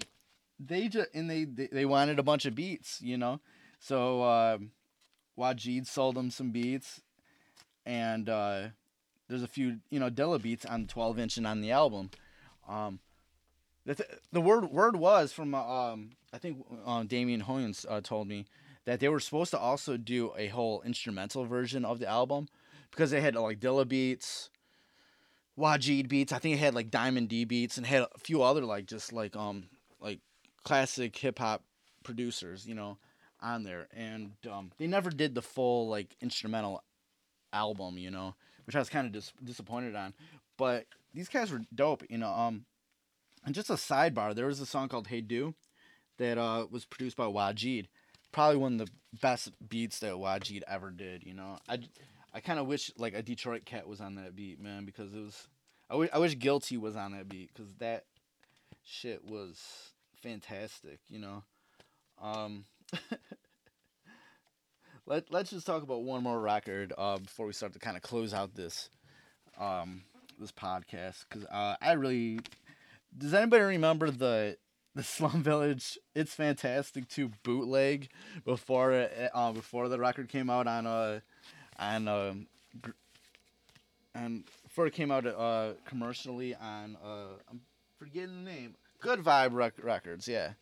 they 0.60 0.88
just 0.88 1.08
and 1.14 1.30
they, 1.30 1.44
they, 1.44 1.84
wanted 1.84 2.18
a 2.18 2.22
bunch 2.22 2.44
of 2.46 2.54
beats, 2.54 3.00
you 3.02 3.16
know. 3.16 3.40
So 3.80 4.22
uh, 4.22 4.58
Waajeed 5.38 5.86
sold 5.86 6.16
them 6.16 6.30
some 6.30 6.50
beats, 6.50 7.00
and 7.84 8.28
uh, 8.28 8.68
there's 9.28 9.42
a 9.42 9.48
few 9.48 9.80
you 9.90 9.98
know 9.98 10.10
Dilla 10.10 10.40
beats 10.40 10.64
on 10.64 10.82
the 10.82 10.88
12 10.88 11.18
inch 11.18 11.36
and 11.36 11.46
on 11.46 11.60
the 11.60 11.72
album. 11.72 12.10
Um, 12.68 13.00
the, 13.84 13.94
th- 13.94 14.08
the 14.32 14.40
word 14.40 14.70
word 14.70 14.96
was 14.96 15.32
from 15.32 15.54
uh, 15.54 15.62
um, 15.62 16.10
I 16.32 16.38
think 16.38 16.64
uh, 16.86 17.02
Damian 17.04 17.42
Hoyens 17.42 17.84
uh, 17.88 18.00
told 18.00 18.28
me 18.28 18.46
that 18.84 19.00
they 19.00 19.08
were 19.08 19.20
supposed 19.20 19.50
to 19.52 19.58
also 19.58 19.96
do 19.96 20.32
a 20.36 20.48
whole 20.48 20.82
instrumental 20.82 21.44
version 21.44 21.84
of 21.84 21.98
the 21.98 22.08
album 22.08 22.48
because 22.90 23.10
they 23.10 23.20
had 23.20 23.34
like 23.34 23.60
Dilla 23.60 23.86
beats, 23.86 24.50
Waajeed 25.58 26.08
beats. 26.08 26.32
I 26.32 26.38
think 26.38 26.56
it 26.56 26.58
had 26.58 26.74
like 26.74 26.90
Diamond 26.90 27.28
D 27.28 27.44
beats 27.44 27.76
and 27.76 27.86
had 27.86 28.02
a 28.02 28.18
few 28.18 28.42
other 28.42 28.62
like 28.62 28.86
just 28.86 29.12
like 29.12 29.36
um 29.36 29.64
like 30.00 30.20
classic 30.64 31.16
hip 31.16 31.38
hop 31.38 31.62
producers, 32.02 32.66
you 32.66 32.74
know, 32.74 32.98
on 33.40 33.62
there, 33.62 33.88
and 33.94 34.32
um, 34.50 34.70
they 34.78 34.86
never 34.86 35.10
did 35.10 35.34
the 35.34 35.42
full 35.42 35.88
like 35.88 36.16
instrumental 36.20 36.82
album, 37.52 37.98
you 37.98 38.10
know, 38.10 38.34
which 38.66 38.74
I 38.74 38.78
was 38.78 38.88
kind 38.88 39.06
of 39.06 39.12
dis- 39.12 39.32
disappointed 39.42 39.94
on. 39.94 40.14
But 40.56 40.86
these 41.12 41.28
guys 41.28 41.50
were 41.50 41.62
dope, 41.74 42.04
you 42.08 42.18
know. 42.18 42.30
Um, 42.30 42.64
and 43.44 43.54
just 43.54 43.70
a 43.70 43.74
sidebar, 43.74 44.34
there 44.34 44.46
was 44.46 44.60
a 44.60 44.66
song 44.66 44.88
called 44.88 45.08
"Hey 45.08 45.20
Du" 45.20 45.54
that 46.18 46.38
uh, 46.38 46.66
was 46.70 46.84
produced 46.84 47.16
by 47.16 47.26
Waajeed. 47.26 47.86
Probably 48.32 48.56
one 48.56 48.80
of 48.80 48.86
the 48.86 48.92
best 49.20 49.52
beats 49.68 50.00
that 50.00 50.14
Waajeed 50.14 50.62
ever 50.66 50.90
did. 50.90 51.22
You 51.24 51.34
know, 51.34 51.58
I, 51.68 51.78
I 52.34 52.40
kind 52.40 52.58
of 52.58 52.66
wish 52.66 52.90
like 52.98 53.14
a 53.14 53.22
Detroit 53.22 53.64
Cat 53.64 53.86
was 53.86 54.00
on 54.00 54.16
that 54.16 54.34
beat, 54.34 54.60
man, 54.60 54.84
because 54.84 55.14
it 55.14 55.20
was. 55.20 55.48
I 55.90 56.18
wish 56.18 56.38
Guilty 56.38 56.76
was 56.76 56.96
on 56.96 57.12
that 57.12 57.28
beat 57.28 57.50
because 57.54 57.72
that 57.74 58.06
shit 58.82 59.24
was 59.24 59.62
fantastic, 60.22 60.98
you 61.08 61.20
know. 61.20 61.44
Um, 62.20 62.64
let 65.06 65.30
let's 65.30 65.50
just 65.50 65.66
talk 65.66 65.82
about 65.82 66.02
one 66.02 66.22
more 66.22 66.40
record 66.40 66.92
uh, 66.96 67.18
before 67.18 67.46
we 67.46 67.52
start 67.52 67.72
to 67.74 67.78
kind 67.78 67.96
of 67.96 68.02
close 68.02 68.34
out 68.34 68.54
this 68.54 68.88
um, 69.58 70.02
this 70.38 70.52
podcast 70.52 71.24
because 71.28 71.44
uh, 71.46 71.76
I 71.80 71.92
really 71.92 72.40
does 73.16 73.34
anybody 73.34 73.62
remember 73.62 74.10
the 74.10 74.56
the 74.94 75.02
Slum 75.04 75.42
Village 75.42 75.98
It's 76.14 76.34
Fantastic 76.34 77.08
2 77.08 77.30
bootleg 77.42 78.08
before 78.44 78.92
it 78.92 79.30
uh, 79.34 79.52
before 79.52 79.88
the 79.88 79.98
record 79.98 80.28
came 80.28 80.50
out 80.50 80.66
on 80.66 80.86
uh 80.86 81.20
on 81.78 82.08
um 82.08 82.46
and 84.14 84.44
before 84.62 84.86
it 84.86 84.92
came 84.92 85.10
out 85.10 85.26
uh 85.26 85.72
commercially 85.84 86.54
on 86.54 86.96
uh 87.04 87.36
I'm 87.50 87.60
forgetting 87.98 88.44
the 88.44 88.50
name 88.50 88.74
Good 89.04 89.20
Vibe 89.20 89.52
rec- 89.52 89.84
Records, 89.84 90.26
yeah. 90.26 90.54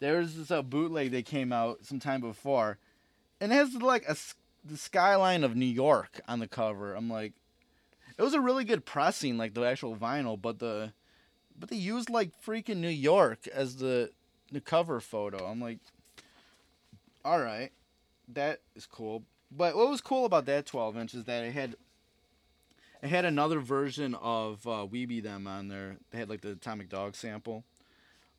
There's 0.00 0.34
this 0.34 0.50
uh, 0.50 0.62
bootleg 0.62 1.10
that 1.10 1.26
came 1.26 1.52
out 1.52 1.84
sometime 1.84 2.22
before, 2.22 2.78
and 3.38 3.52
it 3.52 3.54
has 3.54 3.74
like 3.74 4.08
a 4.08 4.16
the 4.64 4.78
skyline 4.78 5.44
of 5.44 5.54
New 5.54 5.66
York 5.66 6.22
on 6.26 6.38
the 6.38 6.48
cover. 6.48 6.94
I'm 6.94 7.10
like, 7.10 7.34
it 8.16 8.22
was 8.22 8.32
a 8.32 8.40
really 8.40 8.64
good 8.64 8.86
pressing, 8.86 9.36
like 9.36 9.52
the 9.52 9.62
actual 9.62 9.94
vinyl, 9.94 10.40
but 10.40 10.58
the 10.58 10.94
but 11.58 11.68
they 11.68 11.76
used 11.76 12.08
like 12.08 12.30
freaking 12.42 12.78
New 12.78 12.88
York 12.88 13.46
as 13.48 13.76
the 13.76 14.10
the 14.50 14.62
cover 14.62 14.98
photo. 14.98 15.44
I'm 15.44 15.60
like, 15.60 15.80
all 17.26 17.40
right, 17.40 17.72
that 18.28 18.60
is 18.74 18.86
cool. 18.86 19.22
But 19.56 19.74
what 19.74 19.88
was 19.88 20.00
cool 20.00 20.26
about 20.26 20.44
that 20.46 20.66
12 20.66 20.96
inch 20.98 21.14
is 21.14 21.24
that 21.24 21.44
it 21.44 21.52
had 21.52 21.76
it 23.02 23.08
had 23.08 23.24
another 23.24 23.60
version 23.60 24.14
of 24.16 24.66
uh, 24.66 24.86
We 24.88 25.06
Be 25.06 25.20
Dem 25.20 25.46
on 25.46 25.68
there. 25.68 25.96
They 26.10 26.18
had 26.18 26.28
like 26.28 26.40
the 26.40 26.52
Atomic 26.52 26.88
Dog 26.88 27.14
sample 27.14 27.64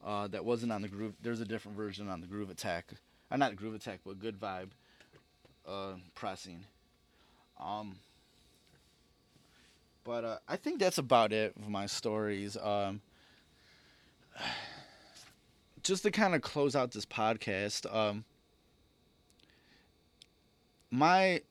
uh, 0.05 0.27
that 0.27 0.45
wasn't 0.45 0.71
on 0.71 0.81
the 0.81 0.87
Groove. 0.87 1.13
There's 1.21 1.39
a 1.39 1.45
different 1.45 1.77
version 1.77 2.09
on 2.09 2.21
the 2.21 2.27
Groove 2.27 2.49
Attack. 2.49 2.91
Uh, 3.31 3.37
not 3.37 3.55
Groove 3.55 3.75
Attack, 3.75 4.01
but 4.05 4.19
Good 4.19 4.39
Vibe 4.39 4.69
uh, 5.67 5.93
pressing. 6.15 6.63
Um, 7.59 7.97
but 10.03 10.23
uh, 10.23 10.37
I 10.47 10.55
think 10.55 10.79
that's 10.79 10.97
about 10.97 11.33
it 11.33 11.53
for 11.63 11.69
my 11.69 11.85
stories. 11.85 12.57
Um, 12.57 13.01
just 15.83 16.03
to 16.03 16.11
kind 16.11 16.35
of 16.35 16.41
close 16.41 16.75
out 16.75 16.91
this 16.91 17.05
podcast, 17.05 17.91
um, 17.93 18.23
my 20.91 21.41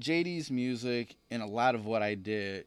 JD's 0.00 0.50
music 0.50 1.16
and 1.30 1.42
a 1.42 1.46
lot 1.46 1.74
of 1.74 1.86
what 1.86 2.02
I 2.02 2.14
did 2.14 2.66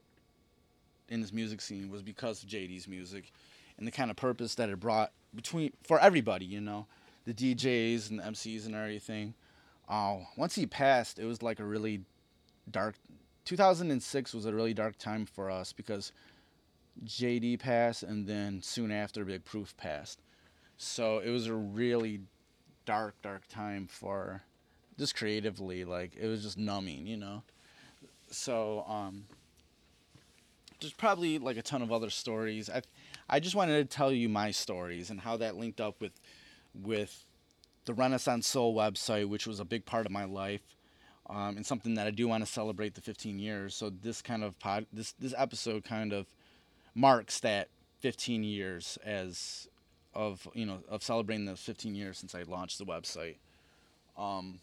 in 1.10 1.22
this 1.22 1.34
music 1.34 1.62
scene 1.62 1.90
was 1.90 2.02
because 2.02 2.44
of 2.44 2.50
JD's 2.50 2.88
music 2.88 3.32
and 3.78 3.88
the 3.88 3.92
kind 3.92 4.10
of 4.10 4.18
purpose 4.18 4.56
that 4.56 4.70
it 4.70 4.80
brought 4.80 5.12
between 5.36 5.72
for 5.84 6.00
everybody, 6.00 6.46
you 6.46 6.62
know, 6.62 6.86
the 7.26 7.34
DJs 7.34 8.10
and 8.10 8.20
the 8.20 8.24
MCs 8.24 8.66
and 8.66 8.76
everything. 8.76 9.34
Uh, 9.88 10.18
once 10.36 10.56
he 10.56 10.66
passed, 10.66 11.20
it 11.20 11.26
was 11.26 11.42
like 11.42 11.60
a 11.60 11.66
really 11.66 12.02
dark 12.70 12.96
2006 13.46 14.34
was 14.34 14.46
a 14.46 14.54
really 14.54 14.74
dark 14.74 14.98
time 14.98 15.26
for 15.26 15.50
us 15.50 15.72
because 15.72 16.12
JD 17.06 17.60
passed 17.60 18.04
and 18.04 18.28
then 18.28 18.62
soon 18.62 18.92
after 18.92 19.24
Big 19.24 19.46
Proof 19.46 19.76
passed. 19.78 20.20
So 20.78 21.20
it 21.20 21.30
was 21.30 21.48
a 21.48 21.54
really 21.54 22.22
dark, 22.86 23.16
dark 23.22 23.48
time 23.48 23.88
for 23.88 24.44
just 24.98 25.16
creatively. 25.16 25.86
Like 25.86 26.16
it 26.16 26.28
was 26.28 26.44
just 26.44 26.58
numbing, 26.58 27.08
you 27.08 27.18
know. 27.18 27.44
So 28.30 28.84
um, 28.88 29.26
there's 30.80 30.94
probably 30.94 31.40
like 31.40 31.58
a 31.58 31.62
ton 31.62 31.82
of 31.82 31.92
other 31.92 32.10
stories. 32.10 32.70
I 32.70 32.82
I 33.30 33.40
just 33.40 33.56
wanted 33.56 33.90
to 33.90 33.98
tell 33.98 34.12
you 34.12 34.30
my 34.30 34.52
stories 34.52 35.10
and 35.10 35.20
how 35.20 35.38
that 35.38 35.56
linked 35.56 35.82
up 35.82 36.00
with 36.02 36.14
with 36.74 37.26
the 37.86 37.94
Renaissance 37.94 38.48
Soul 38.48 38.76
website, 38.76 39.28
which 39.30 39.48
was 39.48 39.60
a 39.60 39.66
big 39.66 39.86
part 39.86 40.06
of 40.06 40.12
my 40.12 40.26
life. 40.26 40.62
Um, 41.30 41.58
and 41.58 41.66
something 41.66 41.96
that 41.96 42.08
I 42.08 42.12
do 42.12 42.26
want 42.26 42.46
to 42.46 42.50
celebrate 42.50 42.96
the 42.96 43.02
15 43.02 43.38
years. 43.38 43.76
So 43.76 43.90
this 43.90 44.22
kind 44.22 44.46
of 44.46 44.58
pod, 44.60 44.86
this 44.94 45.14
this 45.20 45.34
episode 45.38 45.84
kind 45.84 46.14
of 46.14 46.26
marks 46.96 47.42
that 47.42 47.68
15 48.00 48.44
years 48.44 48.98
as 49.04 49.68
of 50.14 50.48
you 50.54 50.66
know 50.66 50.80
of 50.90 51.04
celebrating 51.04 51.46
the 51.46 51.56
15 51.56 51.96
years 51.96 52.18
since 52.18 52.34
I 52.34 52.44
launched 52.44 52.78
the 52.78 52.86
website. 52.86 53.36
Um, 54.18 54.60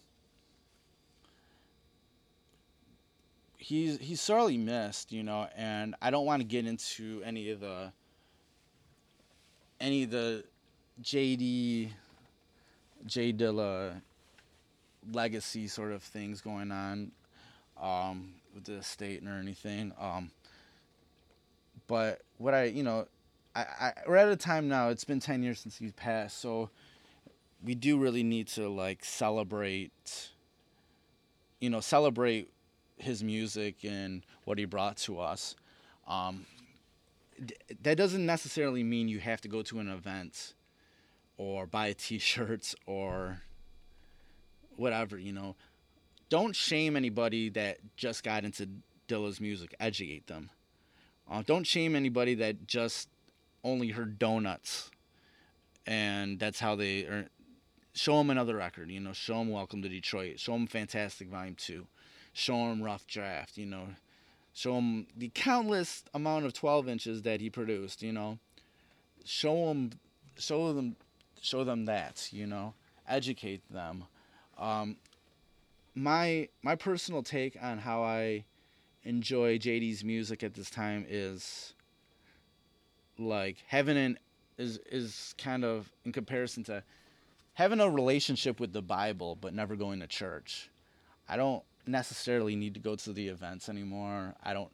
he's 3.65 3.97
he's 3.99 4.21
sorely 4.21 4.57
missed, 4.57 5.11
you 5.11 5.23
know, 5.23 5.47
and 5.57 5.95
I 5.99 6.11
don't 6.11 6.25
want 6.25 6.41
to 6.41 6.47
get 6.47 6.67
into 6.67 7.21
any 7.25 7.49
of 7.49 7.61
the 7.61 7.91
any 9.79 10.03
of 10.03 10.11
the 10.11 10.43
JD 11.01 11.89
J 13.07 13.33
Dilla 13.33 14.01
legacy 15.11 15.67
sort 15.67 15.93
of 15.93 16.03
things 16.03 16.41
going 16.41 16.71
on 16.71 17.11
um, 17.81 18.35
with 18.53 18.65
the 18.65 18.73
estate 18.73 19.23
or 19.25 19.33
anything. 19.33 19.93
Um, 19.99 20.29
but 21.87 22.21
what 22.37 22.53
I 22.53 22.65
you 22.65 22.83
know 22.83 23.07
I, 23.55 23.61
I 23.61 23.93
we're 24.07 24.17
at 24.17 24.29
a 24.29 24.35
time 24.35 24.67
now. 24.67 24.89
It's 24.89 25.05
been 25.05 25.19
ten 25.19 25.41
years 25.41 25.59
since 25.59 25.75
he's 25.77 25.93
passed, 25.93 26.37
so 26.37 26.69
we 27.63 27.73
do 27.73 27.97
really 27.97 28.23
need 28.23 28.47
to 28.49 28.69
like 28.69 29.03
celebrate. 29.03 30.29
You 31.59 31.71
know, 31.71 31.79
celebrate 31.79 32.51
his 32.97 33.23
music 33.23 33.83
and 33.83 34.23
what 34.45 34.57
he 34.57 34.65
brought 34.65 34.97
to 34.97 35.19
us. 35.19 35.55
Um, 36.07 36.45
that 37.83 37.97
doesn't 37.97 38.25
necessarily 38.25 38.83
mean 38.83 39.07
you 39.07 39.19
have 39.19 39.41
to 39.41 39.47
go 39.47 39.61
to 39.63 39.79
an 39.79 39.89
event 39.89 40.53
or 41.37 41.65
buy 41.65 41.93
t-shirts 41.97 42.75
or 42.85 43.41
whatever. 44.77 45.17
You 45.17 45.33
know, 45.33 45.55
don't 46.29 46.55
shame 46.55 46.95
anybody 46.95 47.49
that 47.49 47.77
just 47.95 48.23
got 48.23 48.45
into 48.45 48.69
Dilla's 49.07 49.39
music. 49.39 49.75
Educate 49.79 50.27
them. 50.27 50.49
Uh, 51.29 51.43
don't 51.45 51.65
shame 51.65 51.95
anybody 51.95 52.35
that 52.35 52.67
just 52.67 53.09
only 53.63 53.89
heard 53.89 54.19
donuts, 54.19 54.91
and 55.87 56.39
that's 56.39 56.59
how 56.59 56.75
they 56.75 57.01
are. 57.01 57.25
Show 57.93 58.17
them 58.17 58.29
another 58.29 58.57
record, 58.57 58.91
you 58.91 58.99
know. 58.99 59.13
Show 59.13 59.39
them 59.39 59.49
Welcome 59.49 59.81
to 59.81 59.89
Detroit. 59.89 60.39
Show 60.39 60.51
them 60.53 60.67
Fantastic 60.67 61.29
Volume 61.29 61.55
Two. 61.55 61.87
Show 62.37 62.69
him 62.69 62.81
Rough 62.81 63.07
Draft, 63.07 63.57
you 63.57 63.65
know. 63.65 63.87
Show 64.53 64.75
him 64.75 65.07
the 65.15 65.31
countless 65.33 66.03
amount 66.13 66.45
of 66.45 66.51
12 66.51 66.89
inches 66.89 67.21
that 67.21 67.39
he 67.39 67.49
produced, 67.49 68.03
you 68.03 68.11
know. 68.11 68.39
Show 69.23 69.69
them, 69.69 69.91
show 70.37 70.73
them, 70.73 70.97
show 71.41 71.63
them 71.63 71.85
that, 71.85 72.27
you 72.33 72.45
know. 72.45 72.73
Educate 73.07 73.61
them. 73.71 74.03
Um, 74.57 74.97
my 75.95 76.49
my 76.61 76.75
personal 76.75 77.23
take 77.23 77.57
on 77.61 77.77
how 77.77 78.03
I 78.03 78.43
enjoy 79.05 79.57
JD's 79.57 80.03
music 80.03 80.43
at 80.43 80.55
this 80.55 80.69
time 80.69 81.05
is 81.07 81.73
like 83.17 83.63
having 83.65 83.95
an 83.95 84.19
is 84.57 84.77
is 84.91 85.33
kind 85.37 85.63
of 85.63 85.89
in 86.03 86.11
comparison 86.11 86.65
to 86.65 86.83
having 87.53 87.79
a 87.79 87.89
relationship 87.89 88.59
with 88.59 88.73
the 88.73 88.81
Bible 88.81 89.37
but 89.39 89.53
never 89.53 89.77
going 89.77 90.01
to 90.01 90.07
church. 90.07 90.69
I 91.29 91.37
don't 91.37 91.63
necessarily 91.87 92.55
need 92.55 92.73
to 92.73 92.79
go 92.79 92.95
to 92.95 93.13
the 93.13 93.27
events 93.27 93.69
anymore. 93.69 94.35
I 94.43 94.53
don't 94.53 94.71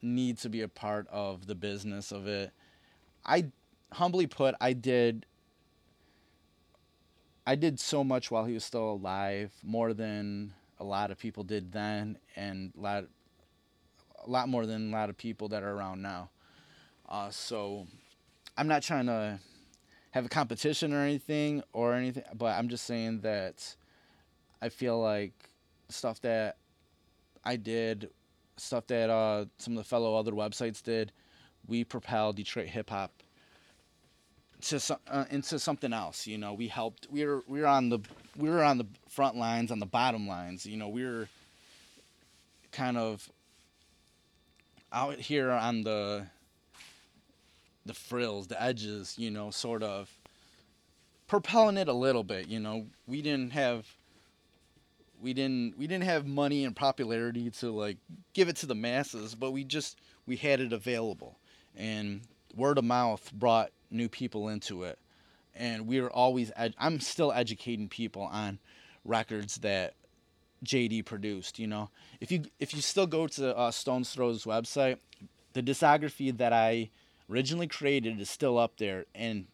need 0.00 0.38
to 0.38 0.48
be 0.48 0.62
a 0.62 0.68
part 0.68 1.06
of 1.08 1.46
the 1.46 1.54
business 1.54 2.12
of 2.12 2.26
it. 2.26 2.52
I 3.24 3.46
humbly 3.92 4.26
put 4.26 4.54
I 4.60 4.72
did 4.72 5.26
I 7.46 7.56
did 7.56 7.80
so 7.80 8.04
much 8.04 8.30
while 8.30 8.44
he 8.44 8.54
was 8.54 8.64
still 8.64 8.92
alive, 8.92 9.52
more 9.64 9.92
than 9.92 10.54
a 10.78 10.84
lot 10.84 11.10
of 11.10 11.18
people 11.18 11.44
did 11.44 11.72
then 11.72 12.18
and 12.36 12.72
a 12.76 12.80
lot 12.80 13.04
a 14.24 14.30
lot 14.30 14.48
more 14.48 14.66
than 14.66 14.90
a 14.90 14.92
lot 14.92 15.10
of 15.10 15.16
people 15.16 15.48
that 15.48 15.62
are 15.62 15.72
around 15.72 16.02
now. 16.02 16.30
Uh, 17.08 17.30
so 17.30 17.86
I'm 18.56 18.68
not 18.68 18.82
trying 18.82 19.06
to 19.06 19.40
have 20.12 20.24
a 20.24 20.28
competition 20.28 20.92
or 20.92 21.02
anything 21.02 21.62
or 21.72 21.94
anything, 21.94 22.22
but 22.34 22.56
I'm 22.56 22.68
just 22.68 22.84
saying 22.84 23.20
that 23.22 23.76
I 24.60 24.68
feel 24.68 25.00
like 25.00 25.51
stuff 25.92 26.20
that 26.22 26.56
I 27.44 27.56
did, 27.56 28.10
stuff 28.56 28.86
that 28.88 29.10
uh, 29.10 29.46
some 29.58 29.74
of 29.74 29.78
the 29.78 29.88
fellow 29.88 30.16
other 30.16 30.32
websites 30.32 30.82
did, 30.82 31.12
we 31.66 31.84
propelled 31.84 32.36
Detroit 32.36 32.68
hip 32.68 32.90
hop 32.90 33.12
to 34.62 34.98
uh, 35.08 35.24
into 35.30 35.58
something 35.58 35.92
else. 35.92 36.26
You 36.26 36.38
know, 36.38 36.54
we 36.54 36.68
helped. 36.68 37.08
We 37.10 37.24
were 37.24 37.42
we 37.46 37.60
were 37.60 37.66
on 37.66 37.88
the 37.88 37.98
we 38.36 38.48
were 38.48 38.62
on 38.62 38.78
the 38.78 38.86
front 39.08 39.36
lines, 39.36 39.70
on 39.70 39.78
the 39.78 39.86
bottom 39.86 40.26
lines. 40.28 40.64
You 40.66 40.76
know, 40.76 40.88
we 40.88 41.04
were 41.04 41.28
kind 42.70 42.96
of 42.96 43.28
out 44.92 45.18
here 45.18 45.50
on 45.50 45.82
the 45.82 46.26
the 47.84 47.94
frills, 47.94 48.46
the 48.46 48.62
edges, 48.62 49.14
you 49.18 49.30
know, 49.30 49.50
sort 49.50 49.82
of 49.82 50.10
propelling 51.26 51.76
it 51.76 51.88
a 51.88 51.92
little 51.92 52.22
bit, 52.22 52.48
you 52.48 52.60
know. 52.60 52.86
We 53.06 53.22
didn't 53.22 53.52
have 53.52 53.86
we 55.22 55.32
didn't 55.32 55.78
we 55.78 55.86
didn't 55.86 56.04
have 56.04 56.26
money 56.26 56.64
and 56.64 56.74
popularity 56.74 57.48
to 57.50 57.70
like 57.70 57.96
give 58.34 58.48
it 58.48 58.56
to 58.56 58.66
the 58.66 58.74
masses, 58.74 59.34
but 59.34 59.52
we 59.52 59.64
just 59.64 59.98
we 60.26 60.36
had 60.36 60.60
it 60.60 60.72
available. 60.72 61.38
And 61.76 62.22
word 62.54 62.76
of 62.76 62.84
mouth 62.84 63.32
brought 63.32 63.70
new 63.90 64.08
people 64.08 64.48
into 64.48 64.82
it. 64.82 64.98
And 65.54 65.86
we 65.86 66.00
were 66.00 66.10
always 66.10 66.50
ed- 66.56 66.74
I'm 66.78 67.00
still 67.00 67.32
educating 67.32 67.88
people 67.88 68.22
on 68.22 68.58
records 69.04 69.56
that 69.58 69.94
JD 70.64 71.04
produced. 71.04 71.58
You 71.58 71.68
know, 71.68 71.90
if 72.20 72.32
you 72.32 72.44
if 72.58 72.74
you 72.74 72.82
still 72.82 73.06
go 73.06 73.26
to 73.28 73.56
uh, 73.56 73.70
Stones 73.70 74.10
Throw's 74.10 74.44
website, 74.44 74.98
the 75.52 75.62
discography 75.62 76.36
that 76.36 76.52
I 76.52 76.90
originally 77.30 77.68
created 77.68 78.20
is 78.20 78.28
still 78.30 78.58
up 78.58 78.78
there, 78.78 79.04
and 79.14 79.46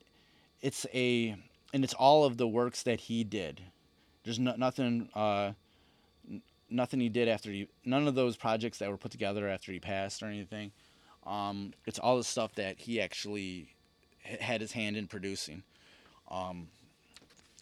it's 0.63 0.87
a 0.95 1.37
and 1.75 1.85
it's 1.85 1.95
all 1.95 2.25
of 2.25 2.37
the 2.37 2.49
works 2.49 2.83
that 2.85 3.03
he 3.03 3.25
did. 3.25 3.61
There's 4.29 4.39
no, 4.39 4.55
nothing 4.57 5.09
uh, 5.15 5.53
nothing 6.69 7.01
he 7.01 7.09
did 7.09 7.29
after 7.29 7.51
he 7.51 7.69
none 7.85 8.07
of 8.07 8.15
those 8.15 8.37
projects 8.37 8.79
that 8.79 8.91
were 8.91 8.99
put 8.99 9.11
together 9.11 9.49
after 9.49 9.73
he 9.73 9.81
passed 9.81 10.23
or 10.23 10.27
anything. 10.27 10.73
Um, 11.27 11.73
it's 11.87 11.99
all 11.99 12.17
the 12.17 12.25
stuff 12.25 12.55
that 12.57 12.79
he 12.79 13.01
actually 13.01 13.75
had 14.19 14.61
his 14.61 14.73
hand 14.73 14.97
in 14.97 15.07
producing. 15.07 15.63
Um, 16.31 16.69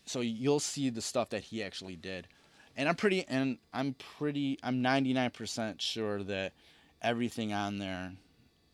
so 0.07 0.21
you'll 0.21 0.61
see 0.61 0.91
the 0.91 1.03
stuff 1.03 1.31
that 1.31 1.43
he 1.45 1.63
actually 1.63 1.97
did 1.97 2.27
and 2.77 2.89
I'm 2.89 2.95
pretty 2.95 3.25
and 3.29 3.59
I'm 3.73 3.95
pretty 4.19 4.59
I'm 4.63 4.83
99% 4.83 5.81
sure 5.81 6.23
that 6.25 6.53
everything 7.03 7.53
on 7.53 7.79
there 7.79 8.13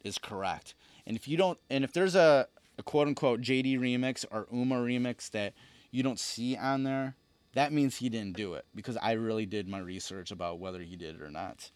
is 0.05 0.19
correct. 0.19 0.74
And 1.06 1.16
if 1.16 1.28
you 1.28 1.36
don't 1.36 1.59
and 1.70 1.85
if 1.85 1.93
there's 1.93 2.14
a, 2.14 2.48
a 2.78 2.82
quote 2.82 3.09
unquote 3.09 3.40
JD 3.40 3.78
remix 3.78 4.24
or 4.31 4.47
Ummah 4.52 4.85
remix 4.85 5.31
that 5.31 5.55
you 5.90 6.02
don't 6.02 6.19
see 6.19 6.56
on 6.56 6.82
there, 6.82 7.14
that 7.55 7.73
means 7.73 7.97
he 7.97 8.09
didn't 8.09 8.37
do 8.37 8.55
it 8.55 8.65
because 8.74 8.97
I 8.97 9.12
really 9.12 9.47
did 9.47 9.69
my 9.69 9.79
research 9.79 10.31
about 10.31 10.59
whether 10.59 10.81
he 10.81 10.97
did 10.97 11.16
it 11.16 11.23
or 11.23 11.31
not. 11.31 11.70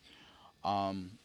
Um, 0.65 1.19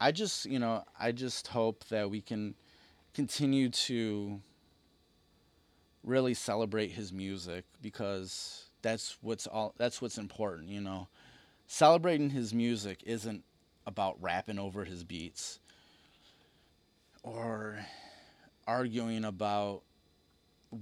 I 0.00 0.10
just, 0.12 0.46
you 0.46 0.58
know, 0.58 0.84
I 0.98 1.12
just 1.12 1.48
hope 1.48 1.84
that 1.88 2.10
we 2.10 2.20
can 2.20 2.54
continue 3.14 3.68
to 3.70 4.40
really 6.02 6.34
celebrate 6.34 6.90
his 6.92 7.12
music 7.12 7.64
because 7.80 8.70
that's 8.82 9.16
what's 9.20 9.46
all 9.46 9.74
that's 9.78 10.02
what's 10.02 10.18
important, 10.18 10.68
you 10.68 10.80
know. 10.80 11.08
Celebrating 11.66 12.30
his 12.30 12.52
music 12.52 13.02
isn't 13.06 13.42
about 13.86 14.20
rapping 14.20 14.58
over 14.58 14.84
his 14.84 15.04
beats 15.04 15.60
or 17.22 17.78
arguing 18.66 19.24
about 19.24 19.82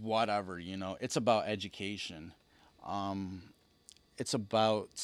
whatever, 0.01 0.59
you 0.59 0.77
know. 0.77 0.97
It's 1.01 1.16
about 1.16 1.47
education. 1.47 2.32
Um, 2.86 3.43
it's 4.19 4.35
about 4.35 5.02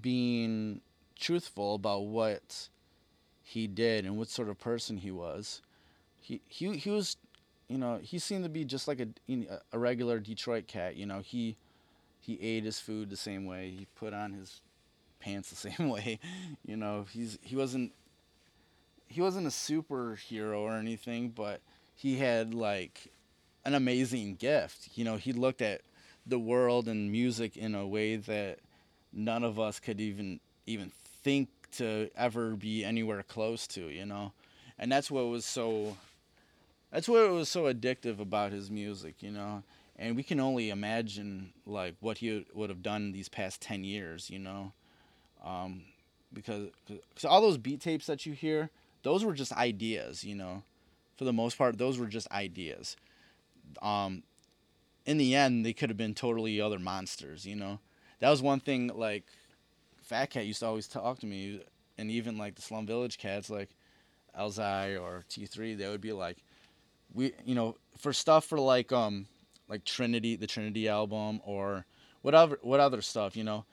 being 0.00 0.80
truthful 1.18 1.74
about 1.74 2.06
what 2.06 2.68
he 3.42 3.66
did 3.66 4.04
and 4.04 4.16
what 4.16 4.28
sort 4.28 4.48
of 4.48 4.58
person 4.58 4.98
he 4.98 5.10
was. 5.10 5.62
He 6.20 6.40
he 6.48 6.76
he 6.76 6.90
was 6.90 7.16
you 7.68 7.76
know, 7.76 7.98
he 8.02 8.18
seemed 8.18 8.44
to 8.44 8.50
be 8.50 8.64
just 8.64 8.88
like 8.88 9.00
a 9.00 9.08
a 9.72 9.78
regular 9.78 10.18
Detroit 10.18 10.66
cat. 10.66 10.96
You 10.96 11.06
know, 11.06 11.20
he 11.20 11.56
he 12.20 12.38
ate 12.40 12.64
his 12.64 12.80
food 12.80 13.10
the 13.10 13.16
same 13.16 13.44
way. 13.44 13.70
He 13.70 13.86
put 13.94 14.14
on 14.14 14.32
his 14.32 14.60
pants 15.20 15.50
the 15.50 15.56
same 15.70 15.88
way. 15.88 16.18
You 16.66 16.76
know, 16.76 17.06
he's 17.10 17.38
he 17.42 17.56
wasn't 17.56 17.92
he 19.06 19.20
wasn't 19.20 19.46
a 19.46 19.50
superhero 19.50 20.58
or 20.60 20.76
anything, 20.76 21.30
but 21.30 21.60
he 21.94 22.16
had 22.16 22.54
like 22.54 23.10
an 23.68 23.74
amazing 23.74 24.34
gift. 24.36 24.88
You 24.94 25.04
know, 25.04 25.16
he 25.16 25.32
looked 25.32 25.60
at 25.60 25.82
the 26.26 26.38
world 26.38 26.88
and 26.88 27.12
music 27.12 27.56
in 27.56 27.74
a 27.74 27.86
way 27.86 28.16
that 28.16 28.58
none 29.12 29.44
of 29.44 29.60
us 29.60 29.78
could 29.78 30.00
even 30.00 30.40
even 30.66 30.90
think 31.22 31.48
to 31.76 32.10
ever 32.16 32.56
be 32.56 32.82
anywhere 32.82 33.22
close 33.22 33.66
to, 33.68 33.88
you 33.88 34.06
know. 34.06 34.32
And 34.78 34.90
that's 34.90 35.10
what 35.10 35.26
was 35.26 35.44
so 35.44 35.98
that's 36.90 37.08
what 37.08 37.22
it 37.22 37.30
was 37.30 37.50
so 37.50 37.64
addictive 37.64 38.20
about 38.20 38.52
his 38.52 38.70
music, 38.70 39.16
you 39.20 39.30
know. 39.30 39.62
And 39.98 40.16
we 40.16 40.22
can 40.22 40.40
only 40.40 40.70
imagine 40.70 41.52
like 41.66 41.94
what 42.00 42.18
he 42.18 42.46
would 42.54 42.70
have 42.70 42.82
done 42.82 43.12
these 43.12 43.28
past 43.28 43.60
10 43.60 43.84
years, 43.84 44.30
you 44.30 44.38
know. 44.38 44.72
Um, 45.44 45.82
because 46.32 46.68
cause 46.88 47.24
all 47.26 47.42
those 47.42 47.58
beat 47.58 47.82
tapes 47.82 48.06
that 48.06 48.24
you 48.24 48.32
hear, 48.32 48.70
those 49.02 49.24
were 49.24 49.34
just 49.34 49.52
ideas, 49.52 50.24
you 50.24 50.34
know. 50.34 50.62
For 51.18 51.24
the 51.24 51.32
most 51.34 51.58
part, 51.58 51.76
those 51.76 51.98
were 51.98 52.06
just 52.06 52.30
ideas. 52.30 52.96
Um, 53.82 54.22
in 55.06 55.16
the 55.16 55.34
end, 55.34 55.64
they 55.64 55.72
could 55.72 55.90
have 55.90 55.96
been 55.96 56.14
totally 56.14 56.60
other 56.60 56.78
monsters, 56.78 57.46
you 57.46 57.56
know. 57.56 57.80
That 58.20 58.30
was 58.30 58.42
one 58.42 58.60
thing 58.60 58.90
like 58.94 59.24
Phat 60.02 60.30
Kat 60.30 60.46
used 60.46 60.60
to 60.60 60.66
always 60.66 60.86
talk 60.86 61.18
to 61.20 61.26
me, 61.26 61.62
and 61.96 62.10
even 62.10 62.36
like 62.36 62.54
the 62.54 62.62
Slum 62.62 62.86
Village 62.86 63.18
cats, 63.18 63.48
like 63.48 63.70
Elzhi 64.38 65.00
or 65.00 65.24
T3, 65.30 65.76
they 65.76 65.88
would 65.88 66.00
be 66.00 66.12
like, 66.12 66.38
we, 67.14 67.32
you 67.44 67.54
know, 67.54 67.76
for 67.96 68.12
stuff 68.12 68.44
for 68.44 68.58
like 68.58 68.92
um 68.92 69.26
like 69.68 69.84
Trinity, 69.84 70.36
the 70.36 70.46
Trinity 70.46 70.88
album, 70.88 71.40
or 71.44 71.86
whatever, 72.22 72.58
what 72.62 72.80
other 72.80 73.02
stuff, 73.02 73.36
you 73.36 73.44
know. 73.44 73.64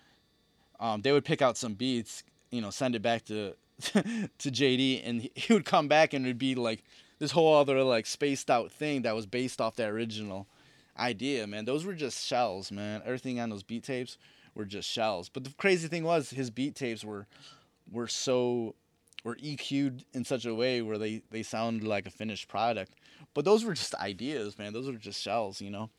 Um, 0.80 1.02
they 1.02 1.12
would 1.12 1.26
pick 1.26 1.42
out 1.42 1.58
some 1.58 1.74
beats, 1.74 2.24
you 2.52 2.62
know, 2.62 2.70
send 2.70 2.96
it 2.96 3.02
back 3.02 3.26
to 3.26 3.56
to 3.82 4.52
JD, 4.52 5.02
and 5.06 5.30
he 5.36 5.54
would 5.54 5.66
come 5.66 5.88
back 5.88 6.14
and 6.14 6.26
it'd 6.26 6.38
be 6.38 6.56
like 6.56 6.84
this 7.20 7.32
whole 7.32 7.56
other 7.56 7.84
like 7.84 8.06
spaced 8.06 8.50
out 8.50 8.72
thing 8.72 9.04
that 9.04 9.16
was 9.16 9.26
based 9.26 9.62
off 9.62 9.76
that 9.76 9.90
original 9.90 10.48
idea, 10.98 11.48
man. 11.48 11.66
Those 11.66 11.86
were 11.86 11.94
just 11.94 12.26
shells, 12.26 12.72
man. 12.72 13.02
Everything 13.06 13.40
on 13.40 13.50
those 13.50 13.64
beat 13.64 13.84
tapes 13.84 14.18
were 14.54 14.66
just 14.66 14.90
shells. 14.90 15.30
But 15.30 15.44
the 15.44 15.54
crazy 15.58 15.88
thing 15.88 16.04
was 16.04 16.30
his 16.30 16.50
beat 16.50 16.76
tapes 16.76 17.04
were 17.04 17.28
were 17.92 18.08
so 18.08 18.76
were 19.24 19.36
EQ'd 19.36 20.06
in 20.14 20.24
such 20.24 20.46
a 20.46 20.56
way 20.56 20.82
where 20.82 20.98
they 20.98 21.22
they 21.32 21.44
sounded 21.44 21.86
like 21.86 22.08
a 22.08 22.12
finished 22.12 22.48
product. 22.48 22.94
But 23.34 23.46
those 23.46 23.66
were 23.66 23.74
just 23.74 23.96
ideas, 23.96 24.58
man. 24.58 24.74
Those 24.74 24.88
were 24.88 24.94
just 24.94 25.22
shells, 25.22 25.62
you 25.62 25.70
know. 25.70 25.90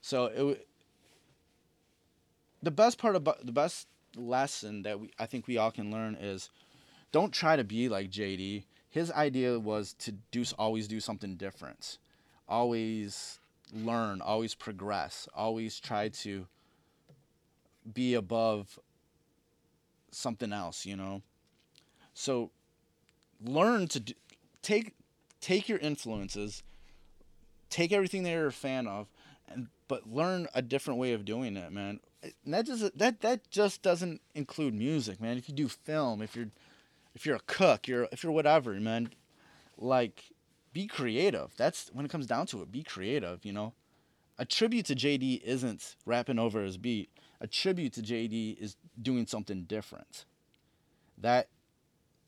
So 0.00 0.24
it 0.26 0.68
the 2.62 2.70
best 2.70 2.98
part 2.98 3.16
about 3.16 3.44
the 3.44 3.52
best 3.52 3.88
lesson 4.16 4.82
that 4.82 5.00
we 5.00 5.10
I 5.18 5.26
think 5.26 5.46
we 5.46 5.58
all 5.58 5.70
can 5.70 5.90
learn 5.90 6.16
is 6.20 6.50
don't 7.12 7.32
try 7.32 7.56
to 7.56 7.64
be 7.64 7.88
like 7.88 8.10
JD. 8.10 8.64
His 8.92 9.10
idea 9.10 9.58
was 9.58 9.94
to 10.00 10.12
do 10.30 10.44
always 10.58 10.86
do 10.86 11.00
something 11.00 11.36
different. 11.36 11.96
Always 12.46 13.40
learn, 13.72 14.20
always 14.20 14.54
progress, 14.54 15.26
always 15.34 15.80
try 15.80 16.08
to 16.08 16.46
be 17.90 18.12
above 18.12 18.78
something 20.10 20.52
else, 20.52 20.84
you 20.84 20.94
know. 20.94 21.22
So 22.12 22.50
learn 23.42 23.88
to 23.88 24.00
do, 24.00 24.12
take 24.60 24.92
take 25.40 25.70
your 25.70 25.78
influences, 25.78 26.62
take 27.70 27.92
everything 27.92 28.24
that 28.24 28.30
you're 28.30 28.48
a 28.48 28.52
fan 28.52 28.86
of, 28.86 29.06
and 29.48 29.68
but 29.88 30.06
learn 30.06 30.48
a 30.54 30.60
different 30.60 31.00
way 31.00 31.14
of 31.14 31.24
doing 31.24 31.56
it, 31.56 31.72
man. 31.72 31.98
And 32.22 32.52
that 32.52 32.66
just 32.66 32.98
that 32.98 33.22
that 33.22 33.50
just 33.50 33.80
doesn't 33.80 34.20
include 34.34 34.74
music, 34.74 35.18
man. 35.18 35.38
If 35.38 35.48
you 35.48 35.54
do 35.54 35.68
film, 35.68 36.20
if 36.20 36.36
you're 36.36 36.50
if 37.14 37.26
you're 37.26 37.36
a 37.36 37.40
cook, 37.46 37.88
you're 37.88 38.08
if 38.12 38.22
you're 38.22 38.32
whatever, 38.32 38.72
man, 38.74 39.10
like 39.76 40.24
be 40.72 40.86
creative. 40.86 41.52
That's 41.56 41.90
when 41.92 42.04
it 42.04 42.10
comes 42.10 42.26
down 42.26 42.46
to 42.46 42.62
it. 42.62 42.72
Be 42.72 42.82
creative, 42.82 43.44
you 43.44 43.52
know. 43.52 43.74
A 44.38 44.44
tribute 44.44 44.86
to 44.86 44.94
JD 44.94 45.42
isn't 45.42 45.96
rapping 46.06 46.38
over 46.38 46.62
his 46.62 46.78
beat. 46.78 47.10
A 47.40 47.46
tribute 47.46 47.92
to 47.94 48.02
JD 48.02 48.58
is 48.58 48.76
doing 49.00 49.26
something 49.26 49.64
different. 49.64 50.24
That 51.18 51.48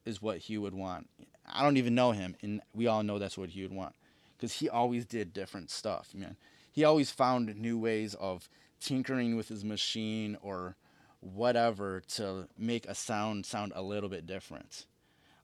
is 0.05 0.20
what 0.20 0.39
he 0.39 0.59
would 0.59 0.74
want. 0.74 1.09
I 1.51 1.62
don't 1.62 1.77
even 1.77 1.94
know 1.94 2.12
him, 2.12 2.36
and 2.43 2.61
we 2.74 2.86
all 2.86 3.02
know 3.02 3.19
that's 3.19 3.39
what 3.39 3.51
he 3.51 3.62
would 3.62 3.73
want 3.73 3.94
because 4.36 4.52
he 4.52 4.69
always 4.69 5.06
did 5.06 5.32
different 5.32 5.70
stuff, 5.70 6.11
man. 6.15 6.36
He 6.70 6.85
always 6.85 7.11
found 7.11 7.55
new 7.56 7.78
ways 7.78 8.15
of 8.15 8.48
tinkering 8.81 9.36
with 9.36 9.48
his 9.48 9.65
machine 9.65 10.36
or 10.43 10.77
whatever 11.25 12.01
to 12.01 12.47
make 12.59 12.87
a 12.87 12.95
sound 12.95 13.47
sound 13.47 13.73
a 13.75 13.83
little 13.83 14.09
bit 14.09 14.27
different. 14.27 14.87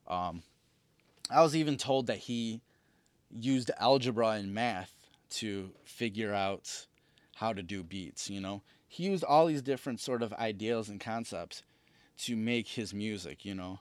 Um, 0.07 0.43
I 1.29 1.41
was 1.41 1.55
even 1.55 1.77
told 1.77 2.07
that 2.07 2.17
he 2.17 2.61
used 3.29 3.71
algebra 3.79 4.31
and 4.31 4.53
math 4.53 4.93
to 5.29 5.71
figure 5.83 6.33
out 6.33 6.87
how 7.35 7.53
to 7.53 7.63
do 7.63 7.83
beats, 7.83 8.29
you 8.29 8.41
know. 8.41 8.61
He 8.87 9.05
used 9.05 9.23
all 9.23 9.47
these 9.47 9.61
different 9.61 9.99
sort 10.01 10.21
of 10.21 10.33
ideas 10.33 10.89
and 10.89 10.99
concepts 10.99 11.63
to 12.19 12.35
make 12.35 12.67
his 12.67 12.93
music, 12.93 13.45
you 13.45 13.55
know. 13.55 13.79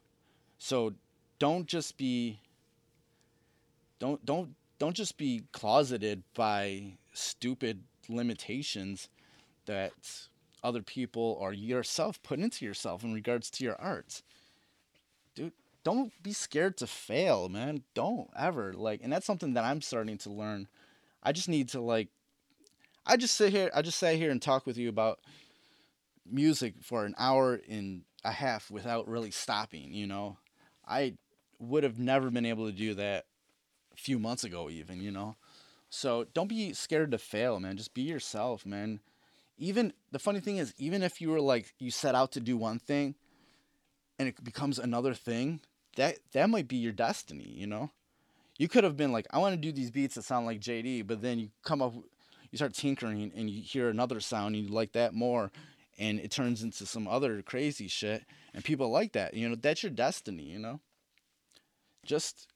So 0.59 0.95
don't 1.39 1.67
just 1.67 1.97
be 1.97 2.41
don't 3.99 4.25
don't 4.25 4.55
don't 4.79 4.97
just 4.97 5.19
be 5.19 5.43
closeted 5.53 6.23
by 6.35 6.95
stupid 7.13 7.83
limitations 8.09 9.09
that 9.67 9.93
other 10.63 10.83
people 10.83 11.37
or 11.41 11.53
yourself 11.53 12.23
put 12.23 12.39
into 12.39 12.65
yourself 12.65 13.03
in 13.03 13.13
regards 13.13 13.51
to 13.51 13.65
your 13.65 13.81
art. 13.81 14.23
Dude, 15.35 15.53
don't 15.85 16.13
be 16.23 16.33
scared 16.33 16.77
to 16.79 16.87
fail, 16.87 17.49
man. 17.49 17.83
Don't 17.95 18.29
ever 18.39 18.73
like 18.73 19.01
and 19.03 19.13
that's 19.13 19.27
something 19.27 19.55
that 19.55 19.65
I'm 19.65 19.81
starting 19.81 20.19
to 20.19 20.31
learn. 20.31 20.69
I 21.23 21.33
just 21.33 21.49
need 21.49 21.69
to 21.71 21.81
like 21.81 22.09
I 23.07 23.17
just 23.17 23.37
sit 23.37 23.53
here 23.53 23.71
I 23.75 23.83
just 23.83 23.99
sat 23.99 24.17
here 24.17 24.31
and 24.31 24.41
talk 24.41 24.67
with 24.67 24.77
you 24.77 24.89
about 24.89 25.21
music 26.31 26.75
for 26.83 27.05
an 27.05 27.15
hour 27.19 27.61
and 27.69 28.03
a 28.25 28.33
half 28.33 28.71
without 28.71 29.09
really 29.09 29.31
stopping, 29.31 29.93
you 29.95 30.07
know. 30.07 30.37
I 30.87 31.15
would 31.59 31.85
have 31.85 31.99
never 31.99 32.31
been 32.31 32.47
able 32.47 32.67
to 32.67 32.73
do 32.77 32.95
that 32.95 33.27
a 33.93 33.97
few 33.97 34.19
months 34.19 34.45
ago 34.45 34.69
even, 34.71 35.01
you 35.01 35.11
know. 35.11 35.37
So 35.89 36.27
don't 36.35 36.49
be 36.49 36.73
scared 36.73 37.11
to 37.11 37.19
fail, 37.19 37.59
man. 37.59 37.77
Just 37.77 37.95
be 37.95 38.03
yourself, 38.03 38.65
man 38.65 39.01
even 39.61 39.93
the 40.11 40.19
funny 40.19 40.41
thing 40.41 40.57
is 40.57 40.75
even 40.79 41.03
if 41.03 41.21
you 41.21 41.31
were 41.31 41.41
like 41.41 41.75
you 41.79 41.91
set 41.91 42.15
out 42.15 42.33
to 42.33 42.41
do 42.41 42.57
one 42.57 42.79
thing 42.79 43.15
and 44.19 44.29
it 44.29 44.43
becomes 44.43 44.79
another 44.79 45.15
thing 45.15 45.61
that 45.97 46.19
that 46.33 46.51
might 46.51 46.67
be 46.67 46.77
your 46.77 46.93
destiny 46.93 47.49
you 47.49 47.67
know? 47.67 47.91
You 48.59 48.69
could 48.69 48.85
have 48.85 48.97
been 48.97 49.13
like 49.13 49.27
i 49.31 49.39
want 49.39 49.55
to 49.55 49.61
do 49.61 49.73
these 49.73 49.91
beats 49.91 50.17
that 50.17 50.25
sound 50.25 50.47
like 50.47 50.61
jd 50.61 51.07
but 51.07 51.23
then 51.23 51.39
you 51.39 51.51
come 51.63 51.81
up 51.81 51.95
you 52.51 52.57
start 52.57 52.75
tinkering 52.75 53.33
and 53.37 53.49
you 53.49 53.63
hear 53.63 53.89
another 53.89 54.19
sound 54.19 54.57
and 54.57 54.65
you 54.65 54.71
like 54.71 54.93
that 54.93 55.15
more 55.15 55.53
and 55.99 56.19
it 56.19 56.31
turns 56.31 56.63
into 56.63 56.85
some 56.87 57.07
other 57.07 57.43
crazy 57.43 57.87
shit 57.87 58.25
and 58.55 58.65
people 58.65 58.91
like 58.91 59.13
that 59.13 59.35
you 59.35 59.49
know? 59.49 59.55
That's 59.55 59.83
your 59.83 59.93
destiny 59.93 60.45
you 60.45 60.59
know? 60.59 60.81
Just 62.05 62.49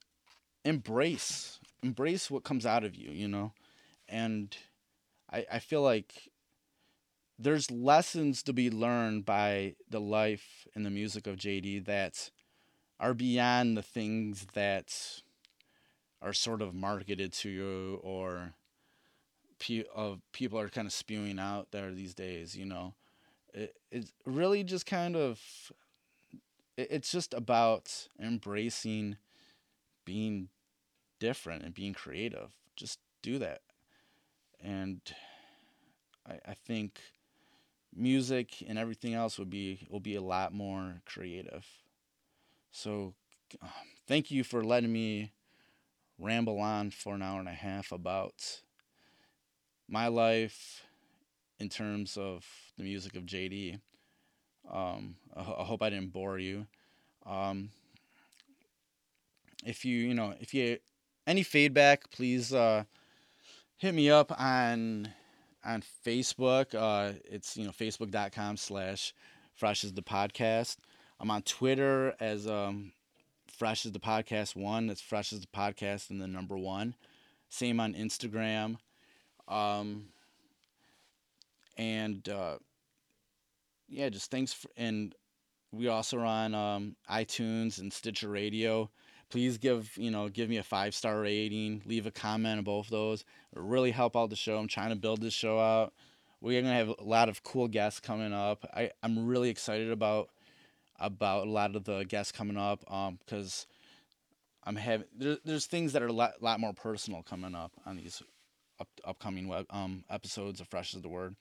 embrace 0.64 1.60
embrace 1.82 2.30
what 2.30 2.44
comes 2.44 2.64
out 2.66 2.84
of 2.84 2.96
you 2.96 3.10
you 3.10 3.28
know? 3.28 3.52
And 4.08 4.56
i 5.30 5.46
i 5.52 5.58
feel 5.58 5.82
like 5.82 6.30
there's 7.38 7.70
lessons 7.70 8.42
to 8.44 8.52
be 8.52 8.70
learned 8.70 9.24
by 9.24 9.74
the 9.90 10.00
life 10.00 10.66
and 10.74 10.86
the 10.86 10.90
music 10.90 11.26
of 11.26 11.36
JD 11.36 11.84
that 11.86 12.30
are 13.00 13.14
beyond 13.14 13.76
the 13.76 13.82
things 13.82 14.46
that 14.54 15.22
are 16.22 16.32
sort 16.32 16.62
of 16.62 16.74
marketed 16.74 17.32
to 17.32 17.48
you 17.50 18.00
or 18.02 18.54
of 19.94 20.20
people 20.32 20.58
are 20.58 20.68
kind 20.68 20.86
of 20.86 20.92
spewing 20.92 21.38
out 21.38 21.68
there 21.70 21.92
these 21.92 22.14
days. 22.14 22.56
You 22.56 22.66
know, 22.66 22.94
it, 23.52 23.74
it's 23.90 24.12
really 24.26 24.64
just 24.64 24.86
kind 24.86 25.16
of 25.16 25.40
it, 26.76 26.88
it's 26.90 27.10
just 27.10 27.34
about 27.34 28.08
embracing 28.20 29.16
being 30.04 30.48
different 31.18 31.62
and 31.62 31.74
being 31.74 31.94
creative. 31.94 32.50
Just 32.76 32.98
do 33.22 33.38
that, 33.38 33.60
and 34.62 35.00
I, 36.28 36.50
I 36.50 36.54
think 36.54 37.00
music 37.96 38.62
and 38.66 38.78
everything 38.78 39.14
else 39.14 39.38
will 39.38 39.46
be 39.46 39.86
will 39.90 40.00
be 40.00 40.16
a 40.16 40.22
lot 40.22 40.52
more 40.52 41.00
creative. 41.06 41.66
So 42.70 43.14
um, 43.62 43.68
thank 44.06 44.30
you 44.30 44.44
for 44.44 44.64
letting 44.64 44.92
me 44.92 45.32
ramble 46.18 46.60
on 46.60 46.90
for 46.90 47.14
an 47.14 47.22
hour 47.22 47.38
and 47.38 47.48
a 47.48 47.52
half 47.52 47.92
about 47.92 48.62
my 49.88 50.08
life 50.08 50.82
in 51.58 51.68
terms 51.68 52.16
of 52.16 52.44
the 52.76 52.84
music 52.84 53.16
of 53.16 53.24
JD. 53.24 53.80
Um, 54.70 55.16
I, 55.36 55.40
I, 55.40 55.64
hope 55.64 55.82
I 55.82 55.90
didn't 55.90 56.12
bore 56.12 56.38
you. 56.38 56.66
Um, 57.26 57.70
if 59.64 59.84
you 59.84 59.96
you 59.96 60.14
know 60.14 60.34
if 60.40 60.52
you 60.54 60.78
any 61.26 61.42
feedback, 61.42 62.10
please 62.10 62.52
uh, 62.52 62.84
hit 63.76 63.94
me 63.94 64.10
up 64.10 64.32
on 64.38 65.08
on 65.64 65.82
Facebook. 66.06 66.74
Uh, 66.74 67.14
it's 67.24 67.56
you 67.56 67.64
know 67.64 67.72
facebook.com 67.72 68.56
slash 68.56 69.14
fresh 69.54 69.84
is 69.84 69.92
the 69.92 70.02
podcast. 70.02 70.76
I'm 71.20 71.30
on 71.30 71.42
Twitter 71.42 72.14
as 72.20 72.46
um, 72.46 72.92
fresh 73.46 73.86
is 73.86 73.92
the 73.92 74.00
podcast 74.00 74.56
one. 74.56 74.86
That's 74.86 75.00
fresh 75.00 75.32
is 75.32 75.40
the 75.40 75.46
podcast 75.46 76.10
and 76.10 76.20
the 76.20 76.26
number 76.26 76.56
one. 76.56 76.94
Same 77.48 77.80
on 77.80 77.94
Instagram. 77.94 78.76
Um, 79.48 80.06
and 81.76 82.28
uh, 82.28 82.58
yeah, 83.88 84.08
just 84.08 84.30
thanks 84.30 84.52
for, 84.52 84.68
and 84.76 85.14
we 85.72 85.88
also 85.88 86.18
are 86.18 86.24
on 86.24 86.54
um, 86.54 86.96
iTunes 87.10 87.78
and 87.78 87.92
Stitcher 87.92 88.28
Radio. 88.28 88.90
Please 89.30 89.58
give 89.58 89.96
you 89.96 90.10
know 90.10 90.28
give 90.28 90.48
me 90.48 90.58
a 90.58 90.62
five 90.62 90.94
star 90.94 91.20
rating. 91.20 91.82
Leave 91.86 92.06
a 92.06 92.10
comment 92.10 92.58
on 92.58 92.64
both 92.64 92.88
those. 92.88 93.24
It'll 93.52 93.64
really 93.64 93.90
help 93.90 94.16
out 94.16 94.30
the 94.30 94.36
show. 94.36 94.58
I'm 94.58 94.68
trying 94.68 94.90
to 94.90 94.96
build 94.96 95.20
this 95.20 95.34
show 95.34 95.58
out. 95.58 95.92
We're 96.40 96.60
gonna 96.60 96.74
have 96.74 96.88
a 96.88 97.04
lot 97.04 97.28
of 97.28 97.42
cool 97.42 97.68
guests 97.68 98.00
coming 98.00 98.32
up. 98.32 98.64
I 98.74 98.90
I'm 99.02 99.26
really 99.26 99.50
excited 99.50 99.90
about 99.90 100.28
about 100.98 101.46
a 101.46 101.50
lot 101.50 101.74
of 101.74 101.84
the 101.84 102.04
guests 102.04 102.32
coming 102.32 102.56
up 102.56 102.80
because 102.80 103.66
um, 103.68 103.74
I'm 104.64 104.76
having 104.76 105.06
there, 105.16 105.38
there's 105.44 105.66
things 105.66 105.92
that 105.92 106.02
are 106.02 106.08
a 106.08 106.12
lot, 106.12 106.42
lot 106.42 106.60
more 106.60 106.72
personal 106.72 107.22
coming 107.22 107.54
up 107.54 107.72
on 107.86 107.96
these 107.96 108.22
up, 108.80 108.88
upcoming 109.04 109.48
web, 109.48 109.66
um, 109.70 110.04
episodes 110.10 110.60
of 110.60 110.68
Fresh 110.68 110.94
is 110.94 111.02
the 111.02 111.08
Word, 111.08 111.36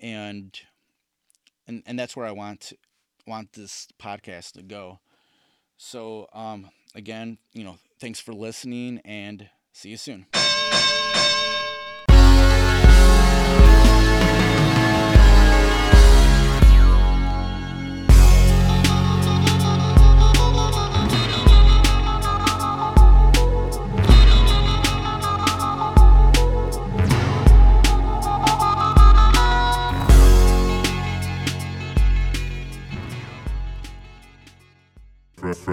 and 0.00 0.58
and 1.66 1.82
and 1.86 1.98
that's 1.98 2.16
where 2.16 2.26
I 2.26 2.32
want 2.32 2.72
want 3.26 3.52
this 3.52 3.88
podcast 4.00 4.52
to 4.52 4.62
go. 4.62 5.00
So 5.76 6.28
um, 6.32 6.70
again, 6.94 7.38
you 7.52 7.64
know, 7.64 7.78
thanks 8.00 8.20
for 8.20 8.32
listening 8.32 9.00
and 9.04 9.48
see 9.72 9.90
you 9.90 9.96
soon. 9.96 10.26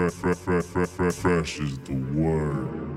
Fresh 0.08 1.60
is 1.60 1.78
the 1.80 1.94
word. 2.14 2.89